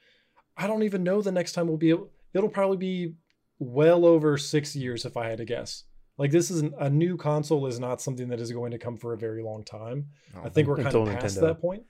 I 0.57 0.67
don't 0.67 0.83
even 0.83 1.03
know 1.03 1.23
the 1.23 1.33
next 1.33 1.53
time 1.53 1.69
we'll 1.69 1.77
be. 1.77 1.95
It'll 2.35 2.49
probably 2.49 2.77
be 2.77 3.15
well 3.59 4.05
over 4.05 4.37
six 4.37 4.75
years 4.75 5.05
if 5.05 5.17
I 5.17 5.29
had 5.29 5.39
to 5.39 5.45
guess. 5.45 5.85
Like 6.19 6.31
this 6.31 6.51
is 6.51 6.61
an, 6.61 6.75
a 6.79 6.91
new 6.91 7.17
console 7.17 7.67
is 7.67 7.81
not 7.81 8.01
something 8.01 8.29
that 8.29 8.41
is 8.41 8.53
going 8.53 8.73
to 8.73 8.79
come 8.79 8.97
for 8.97 9.13
a 9.13 9.19
very 9.19 9.43
long 9.43 9.65
time. 9.65 10.09
I 10.45 10.49
think 10.49 10.69
we're 10.69 10.77
kind 10.77 10.87
Until 10.87 11.09
of 11.09 11.19
past 11.19 11.37
Nintendo. 11.37 11.41
that 11.41 11.61
point. 11.61 11.85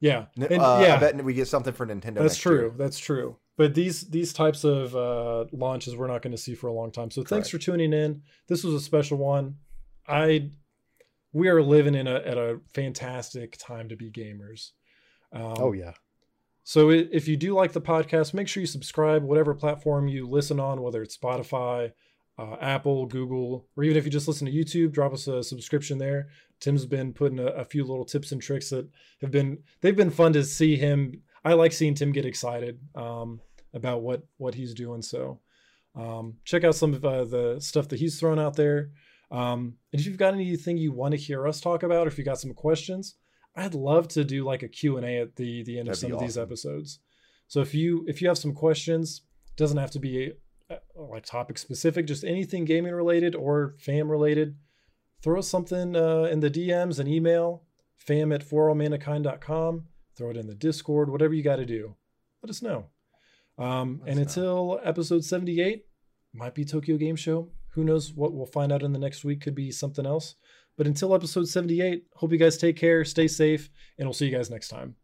Yeah, 0.00 0.26
and 0.36 0.60
uh, 0.60 0.80
yeah, 0.82 0.96
I 0.96 0.98
bet 0.98 1.24
we 1.24 1.32
get 1.32 1.48
something 1.48 1.72
for 1.72 1.86
Nintendo. 1.86 2.16
that's 2.16 2.34
next 2.34 2.38
true. 2.38 2.60
year. 2.60 2.74
That's 2.76 2.98
true. 2.98 3.36
But 3.56 3.74
these 3.74 4.02
these 4.10 4.32
types 4.32 4.64
of 4.64 4.94
uh, 4.94 5.46
launches 5.52 5.96
we're 5.96 6.08
not 6.08 6.22
going 6.22 6.32
to 6.32 6.42
see 6.42 6.54
for 6.54 6.66
a 6.66 6.72
long 6.72 6.90
time. 6.90 7.10
So 7.10 7.22
thanks 7.22 7.48
for 7.48 7.58
tuning 7.58 7.92
in. 7.92 8.22
This 8.48 8.64
was 8.64 8.74
a 8.74 8.80
special 8.80 9.16
one. 9.16 9.56
I 10.06 10.50
we 11.34 11.48
are 11.48 11.60
living 11.60 11.94
in 11.94 12.06
a 12.06 12.14
at 12.14 12.38
a 12.38 12.60
fantastic 12.72 13.58
time 13.58 13.90
to 13.90 13.96
be 13.96 14.10
gamers. 14.10 14.70
Um, 15.32 15.54
oh 15.58 15.72
yeah, 15.72 15.92
So 16.62 16.88
if 16.90 17.28
you 17.28 17.36
do 17.36 17.54
like 17.54 17.72
the 17.72 17.80
podcast, 17.82 18.32
make 18.32 18.48
sure 18.48 18.60
you 18.62 18.66
subscribe 18.66 19.22
whatever 19.22 19.52
platform 19.52 20.08
you 20.08 20.26
listen 20.26 20.60
on, 20.60 20.80
whether 20.80 21.02
it's 21.02 21.18
Spotify, 21.18 21.92
uh, 22.38 22.56
Apple, 22.60 23.06
Google, 23.06 23.66
or 23.76 23.84
even 23.84 23.96
if 23.96 24.04
you 24.04 24.10
just 24.10 24.28
listen 24.28 24.46
to 24.46 24.52
YouTube, 24.52 24.92
drop 24.92 25.12
us 25.12 25.26
a 25.26 25.42
subscription 25.42 25.98
there. 25.98 26.28
Tim's 26.60 26.86
been 26.86 27.12
putting 27.12 27.40
a, 27.40 27.46
a, 27.46 27.64
few 27.64 27.84
little 27.84 28.04
tips 28.04 28.30
and 28.30 28.40
tricks 28.40 28.70
that 28.70 28.88
have 29.20 29.32
been 29.32 29.58
they've 29.80 29.96
been 29.96 30.10
fun 30.10 30.32
to 30.34 30.44
see 30.44 30.76
him. 30.76 31.20
I 31.44 31.54
like 31.54 31.72
seeing 31.72 31.94
Tim 31.94 32.12
get 32.12 32.24
excited 32.24 32.78
um, 32.94 33.40
about 33.74 34.02
what 34.02 34.22
what 34.36 34.54
he's 34.54 34.72
doing. 34.72 35.02
So 35.02 35.40
um, 35.96 36.34
check 36.44 36.62
out 36.62 36.76
some 36.76 36.94
of 36.94 37.04
uh, 37.04 37.24
the 37.24 37.56
stuff 37.58 37.88
that 37.88 37.98
he's 37.98 38.20
thrown 38.20 38.38
out 38.38 38.54
there. 38.54 38.90
Um, 39.34 39.74
and 39.92 40.00
if 40.00 40.06
you've 40.06 40.16
got 40.16 40.34
anything 40.34 40.76
you 40.76 40.92
want 40.92 41.12
to 41.12 41.18
hear 41.18 41.46
us 41.48 41.60
talk 41.60 41.82
about, 41.82 42.06
or 42.06 42.08
if 42.08 42.18
you 42.18 42.24
got 42.24 42.40
some 42.40 42.54
questions, 42.54 43.16
I'd 43.56 43.74
love 43.74 44.06
to 44.08 44.24
do 44.24 44.44
like 44.44 44.62
a 44.62 44.68
Q 44.68 44.96
and 44.96 45.04
A 45.04 45.18
at 45.18 45.36
the 45.36 45.64
the 45.64 45.78
end 45.78 45.88
That'd 45.88 46.04
of 46.04 46.10
some 46.10 46.12
of 46.12 46.20
these 46.20 46.38
episodes. 46.38 47.00
So 47.48 47.60
if 47.60 47.74
you 47.74 48.04
if 48.06 48.22
you 48.22 48.28
have 48.28 48.38
some 48.38 48.54
questions, 48.54 49.22
doesn't 49.56 49.78
have 49.78 49.90
to 49.92 49.98
be 49.98 50.32
uh, 50.70 50.76
like 50.94 51.24
topic 51.24 51.58
specific, 51.58 52.06
just 52.06 52.22
anything 52.22 52.64
gaming 52.64 52.94
related 52.94 53.34
or 53.34 53.74
fam 53.78 54.10
related. 54.10 54.56
Throw 55.22 55.40
something 55.40 55.96
uh, 55.96 56.28
in 56.30 56.40
the 56.40 56.50
DMs 56.50 57.00
and 57.00 57.08
email 57.08 57.64
fam 57.96 58.32
at 58.32 58.48
forallmankind.com. 58.48 59.84
Throw 60.16 60.30
it 60.30 60.36
in 60.36 60.46
the 60.46 60.54
Discord, 60.54 61.10
whatever 61.10 61.34
you 61.34 61.42
got 61.42 61.56
to 61.56 61.66
do. 61.66 61.96
Let 62.42 62.50
us 62.50 62.62
know. 62.62 62.86
Um, 63.58 64.02
and 64.06 64.18
until 64.18 64.80
episode 64.84 65.24
78, 65.24 65.86
might 66.32 66.54
be 66.54 66.64
Tokyo 66.64 66.96
Game 66.96 67.16
Show. 67.16 67.50
Who 67.74 67.84
knows 67.84 68.12
what 68.12 68.32
we'll 68.32 68.46
find 68.46 68.72
out 68.72 68.82
in 68.82 68.92
the 68.92 68.98
next 68.98 69.24
week? 69.24 69.40
Could 69.40 69.54
be 69.54 69.70
something 69.70 70.06
else. 70.06 70.36
But 70.76 70.86
until 70.86 71.14
episode 71.14 71.48
78, 71.48 72.04
hope 72.14 72.32
you 72.32 72.38
guys 72.38 72.56
take 72.56 72.76
care, 72.76 73.04
stay 73.04 73.28
safe, 73.28 73.70
and 73.98 74.06
we'll 74.06 74.14
see 74.14 74.26
you 74.26 74.36
guys 74.36 74.50
next 74.50 74.68
time. 74.68 74.96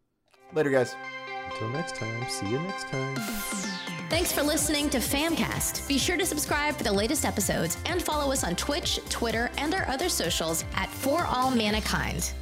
Later, 0.52 0.70
guys. 0.70 0.94
Until 1.52 1.68
next 1.70 1.94
time, 1.96 2.28
see 2.28 2.48
you 2.48 2.58
next 2.60 2.88
time. 2.88 3.14
Thanks 4.08 4.32
for 4.32 4.42
listening 4.42 4.90
to 4.90 4.98
Famcast. 4.98 5.86
Be 5.86 5.98
sure 5.98 6.16
to 6.16 6.26
subscribe 6.26 6.74
for 6.74 6.82
the 6.82 6.92
latest 6.92 7.24
episodes 7.24 7.76
and 7.86 8.02
follow 8.02 8.32
us 8.32 8.42
on 8.42 8.56
Twitch, 8.56 8.98
Twitter, 9.08 9.50
and 9.56 9.74
our 9.74 9.86
other 9.88 10.08
socials 10.08 10.64
at 10.74 10.88
For 10.88 11.24
All 11.26 11.50
Mankind. 11.50 12.32